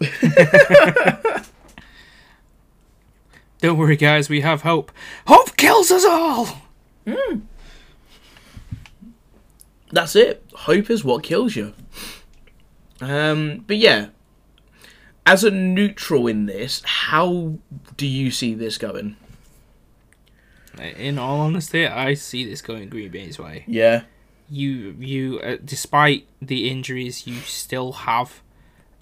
Don't 3.60 3.78
worry, 3.78 3.96
guys. 3.96 4.28
We 4.28 4.42
have 4.42 4.60
hope. 4.62 4.92
Hope 5.26 5.56
kills 5.56 5.90
us 5.90 6.04
all. 6.04 6.62
That's 9.90 10.14
it. 10.14 10.44
Hope 10.54 10.90
is 10.90 11.02
what 11.04 11.22
kills 11.22 11.56
you. 11.56 11.72
Um, 13.00 13.64
but 13.66 13.78
yeah, 13.78 14.08
as 15.26 15.44
a 15.44 15.50
neutral 15.50 16.26
in 16.26 16.46
this, 16.46 16.82
how 16.84 17.54
do 17.96 18.06
you 18.06 18.30
see 18.30 18.54
this 18.54 18.78
going? 18.78 19.16
In 20.96 21.18
all 21.18 21.40
honesty, 21.40 21.86
I 21.86 22.14
see 22.14 22.44
this 22.48 22.60
going 22.60 22.88
Green 22.88 23.10
Bay's 23.10 23.38
way. 23.38 23.64
Yeah, 23.66 24.02
You, 24.50 24.96
you, 24.98 25.38
uh, 25.40 25.56
despite 25.64 26.26
the 26.42 26.68
injuries, 26.68 27.26
you 27.26 27.36
still 27.40 27.92
have, 27.92 28.42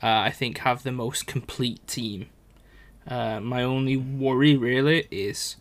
uh, 0.02 0.06
I 0.06 0.30
think, 0.30 0.58
have 0.58 0.82
the 0.82 0.92
most 0.92 1.26
complete 1.26 1.84
team. 1.86 2.26
Uh, 3.08 3.40
my 3.40 3.62
only 3.62 3.96
worry 3.96 4.56
really 4.56 5.08
is 5.10 5.56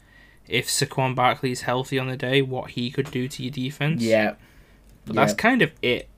if 0.47 0.67
Saquon 0.67 1.15
Barkley 1.15 1.51
is 1.51 1.61
healthy 1.61 1.97
on 1.97 2.07
the 2.07 2.17
day, 2.17 2.41
what 2.41 2.71
he 2.71 2.91
could 2.91 3.09
do 3.09 3.27
to 3.29 3.41
your 3.43 3.51
defense. 3.51 4.01
yeah, 4.03 4.33
But 5.05 5.15
Yeah. 5.15 5.21
that's 5.21 5.33
kind 5.33 5.61
of 5.61 5.71
it. 5.81 6.09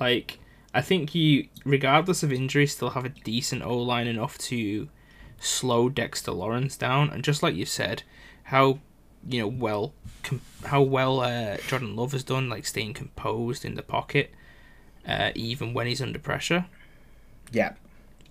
Like, 0.00 0.38
I 0.74 0.80
think 0.80 1.14
you, 1.14 1.48
regardless 1.64 2.22
of 2.22 2.32
injury, 2.32 2.66
still 2.66 2.90
have 2.90 3.04
a 3.04 3.10
decent 3.10 3.62
O 3.62 3.76
line 3.76 4.06
enough 4.06 4.38
to 4.38 4.88
slow 5.38 5.88
Dexter 5.88 6.32
Lawrence 6.32 6.76
down. 6.76 7.10
And 7.10 7.22
just 7.22 7.42
like 7.42 7.54
you 7.54 7.66
said, 7.66 8.02
how 8.44 8.78
you 9.28 9.40
know 9.40 9.48
well 9.48 9.92
com- 10.22 10.40
how 10.64 10.82
well 10.82 11.20
uh, 11.20 11.58
Jordan 11.68 11.94
Love 11.94 12.12
has 12.12 12.24
done, 12.24 12.48
like 12.48 12.66
staying 12.66 12.94
composed 12.94 13.64
in 13.64 13.74
the 13.74 13.82
pocket, 13.82 14.32
uh, 15.06 15.30
even 15.34 15.74
when 15.74 15.86
he's 15.86 16.02
under 16.02 16.18
pressure. 16.18 16.66
Yeah. 17.50 17.74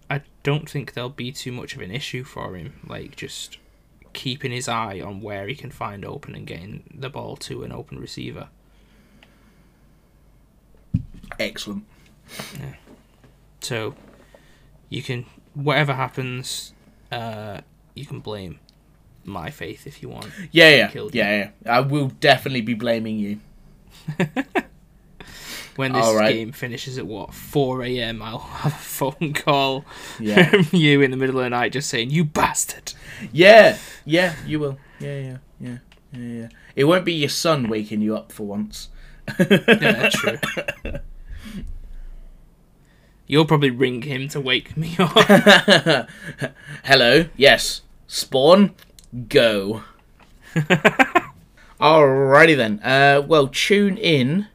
I 0.09 0.21
don't 0.43 0.69
think 0.69 0.93
there'll 0.93 1.09
be 1.09 1.31
too 1.31 1.51
much 1.51 1.75
of 1.75 1.81
an 1.81 1.91
issue 1.91 2.23
for 2.23 2.55
him. 2.55 2.73
Like 2.87 3.15
just 3.15 3.59
keeping 4.13 4.51
his 4.51 4.67
eye 4.67 4.99
on 4.99 5.21
where 5.21 5.47
he 5.47 5.55
can 5.55 5.71
find 5.71 6.03
open 6.03 6.35
and 6.35 6.45
getting 6.45 6.83
the 6.93 7.09
ball 7.09 7.37
to 7.37 7.63
an 7.63 7.71
open 7.71 7.99
receiver. 7.99 8.49
Excellent. 11.39 11.85
So 13.61 13.95
you 14.89 15.01
can 15.03 15.25
whatever 15.53 15.93
happens, 15.93 16.73
uh, 17.11 17.61
you 17.93 18.05
can 18.05 18.19
blame 18.19 18.59
my 19.23 19.49
faith 19.51 19.85
if 19.85 20.01
you 20.01 20.09
want. 20.09 20.31
Yeah, 20.51 20.69
yeah, 20.69 21.07
yeah, 21.13 21.51
yeah. 21.63 21.73
I 21.77 21.81
will 21.81 22.07
definitely 22.07 22.61
be 22.61 22.73
blaming 22.73 23.19
you. 23.19 23.39
When 25.77 25.93
this 25.93 26.13
right. 26.13 26.33
game 26.33 26.51
finishes 26.51 26.97
at 26.97 27.07
what 27.07 27.33
four 27.33 27.81
a.m., 27.83 28.21
I'll 28.21 28.39
have 28.39 28.73
a 28.73 28.75
phone 28.75 29.33
call 29.33 29.85
Yeah. 30.19 30.49
from 30.63 30.77
you 30.77 31.01
in 31.01 31.11
the 31.11 31.17
middle 31.17 31.37
of 31.37 31.43
the 31.43 31.49
night 31.49 31.71
just 31.71 31.89
saying 31.89 32.09
you 32.09 32.25
bastard. 32.25 32.93
Yeah, 33.31 33.77
yeah, 34.03 34.35
you 34.45 34.59
will. 34.59 34.77
Yeah, 34.99 35.17
yeah, 35.17 35.37
yeah, 35.59 35.77
yeah, 36.11 36.19
yeah. 36.19 36.47
It 36.75 36.83
won't 36.83 37.05
be 37.05 37.13
your 37.13 37.29
son 37.29 37.69
waking 37.69 38.01
you 38.01 38.15
up 38.15 38.31
for 38.31 38.43
once. 38.43 38.89
Yeah, 39.39 39.55
that's 39.75 40.15
true. 40.17 40.39
You'll 43.31 43.45
probably 43.45 43.69
ring 43.69 44.01
him 44.01 44.27
to 44.27 44.41
wake 44.41 44.75
me 44.75 44.93
up. 44.99 46.09
Hello. 46.83 47.29
Yes. 47.37 47.81
Spawn. 48.05 48.75
Go. 49.29 49.83
Alrighty 51.79 52.57
then. 52.57 52.81
Uh, 52.83 53.23
well, 53.25 53.47
tune 53.47 53.95
in 53.95 54.47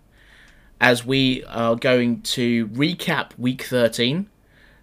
as 0.78 1.06
we 1.06 1.42
are 1.44 1.74
going 1.74 2.20
to 2.20 2.68
recap 2.68 3.30
week 3.38 3.62
13. 3.62 4.28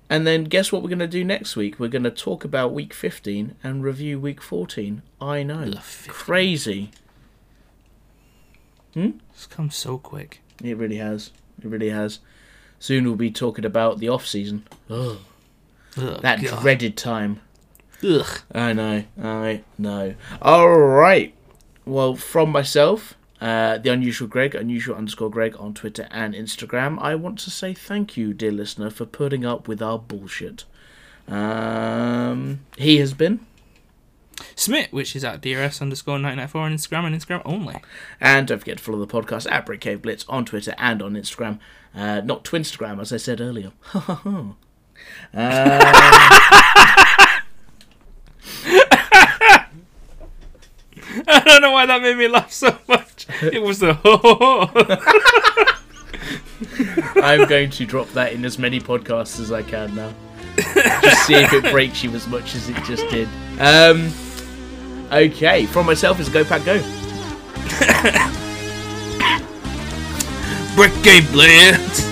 And 0.09 0.25
then 0.25 0.45
guess 0.45 0.71
what 0.71 0.81
we're 0.81 0.89
going 0.89 0.97
to 0.97 1.07
do 1.07 1.23
next 1.23 1.55
week? 1.55 1.79
We're 1.79 1.87
going 1.87 2.01
to 2.01 2.09
talk 2.09 2.43
about 2.43 2.73
week 2.73 2.95
15 2.95 3.57
and 3.63 3.83
review 3.83 4.19
week 4.19 4.41
14. 4.41 5.03
I 5.21 5.43
know. 5.43 5.65
Ugh, 5.67 5.79
15. 5.83 6.11
Crazy. 6.11 6.91
It's 8.95 9.45
come 9.45 9.69
so 9.69 9.99
quick. 9.99 10.41
It 10.63 10.77
really 10.77 10.97
has. 10.97 11.29
It 11.63 11.67
really 11.67 11.91
has. 11.91 12.21
Soon 12.83 13.05
we'll 13.05 13.15
be 13.15 13.31
talking 13.31 13.63
about 13.63 13.99
the 13.99 14.09
off 14.09 14.27
season. 14.27 14.67
Ugh, 14.89 15.17
Ugh, 15.97 16.21
that 16.21 16.41
God. 16.43 16.61
dreaded 16.61 16.97
time. 16.97 17.39
Ugh. 18.03 18.41
I 18.53 18.73
know, 18.73 19.05
I 19.21 19.63
know. 19.77 20.15
All 20.41 20.69
right. 20.77 21.33
Well, 21.85 22.17
from 22.17 22.49
myself, 22.49 23.13
uh, 23.39 23.77
the 23.77 23.89
unusual 23.89 24.27
Greg, 24.27 24.53
unusual 24.53 24.97
underscore 24.97 25.29
Greg 25.29 25.55
on 25.57 25.73
Twitter 25.73 26.09
and 26.11 26.33
Instagram, 26.33 26.99
I 27.01 27.15
want 27.15 27.39
to 27.39 27.49
say 27.49 27.73
thank 27.73 28.17
you, 28.17 28.33
dear 28.33 28.51
listener, 28.51 28.89
for 28.89 29.05
putting 29.05 29.45
up 29.45 29.65
with 29.69 29.81
our 29.81 29.97
bullshit. 29.97 30.65
Um, 31.29 32.65
he 32.77 32.97
has 32.97 33.13
been, 33.13 33.45
Smith, 34.55 34.91
which 34.91 35.15
is 35.15 35.23
at 35.23 35.39
DRS 35.39 35.81
underscore 35.81 36.19
994 36.19 36.61
on 36.61 36.73
Instagram 36.75 37.05
and 37.05 37.15
Instagram 37.15 37.41
only. 37.45 37.77
and 38.19 38.45
don't 38.45 38.59
forget 38.59 38.79
to 38.79 38.83
follow 38.83 38.99
the 38.99 39.07
podcast 39.07 39.49
at 39.49 39.65
Brit 39.65 39.79
Cave 39.79 40.01
Blitz 40.01 40.25
on 40.27 40.43
Twitter 40.43 40.75
and 40.77 41.01
on 41.01 41.13
Instagram. 41.13 41.59
Uh, 41.95 42.21
not 42.21 42.43
Twinstagram, 42.43 42.99
as 42.99 43.13
I 43.13 43.17
said 43.17 43.39
earlier. 43.39 43.71
uh, 43.93 44.53
I 51.27 51.39
don't 51.45 51.61
know 51.61 51.71
why 51.71 51.85
that 51.85 52.01
made 52.01 52.17
me 52.17 52.27
laugh 52.27 52.51
so 52.51 52.75
much. 52.87 53.27
It 53.41 53.61
was 53.61 53.79
the 53.79 53.93
ho 53.93 54.17
ho 54.17 54.35
ho. 54.35 55.69
I'm 57.21 57.47
going 57.47 57.69
to 57.69 57.85
drop 57.85 58.09
that 58.09 58.33
in 58.33 58.43
as 58.45 58.57
many 58.57 58.79
podcasts 58.79 59.39
as 59.39 59.51
I 59.51 59.61
can 59.63 59.93
now. 59.95 60.13
Just 61.01 61.25
see 61.25 61.35
if 61.35 61.53
it 61.53 61.71
breaks 61.71 62.03
you 62.03 62.11
as 62.11 62.27
much 62.27 62.55
as 62.55 62.69
it 62.69 62.75
just 62.83 63.07
did. 63.09 63.27
Um, 63.59 64.11
okay, 65.11 65.65
from 65.65 65.85
myself 65.85 66.19
is 66.19 66.29
Go 66.29 66.43
Pack 66.43 66.65
Go. 66.65 66.81
Brit 70.75 70.91
Cave 71.03 71.31
Blitz. 71.31 72.03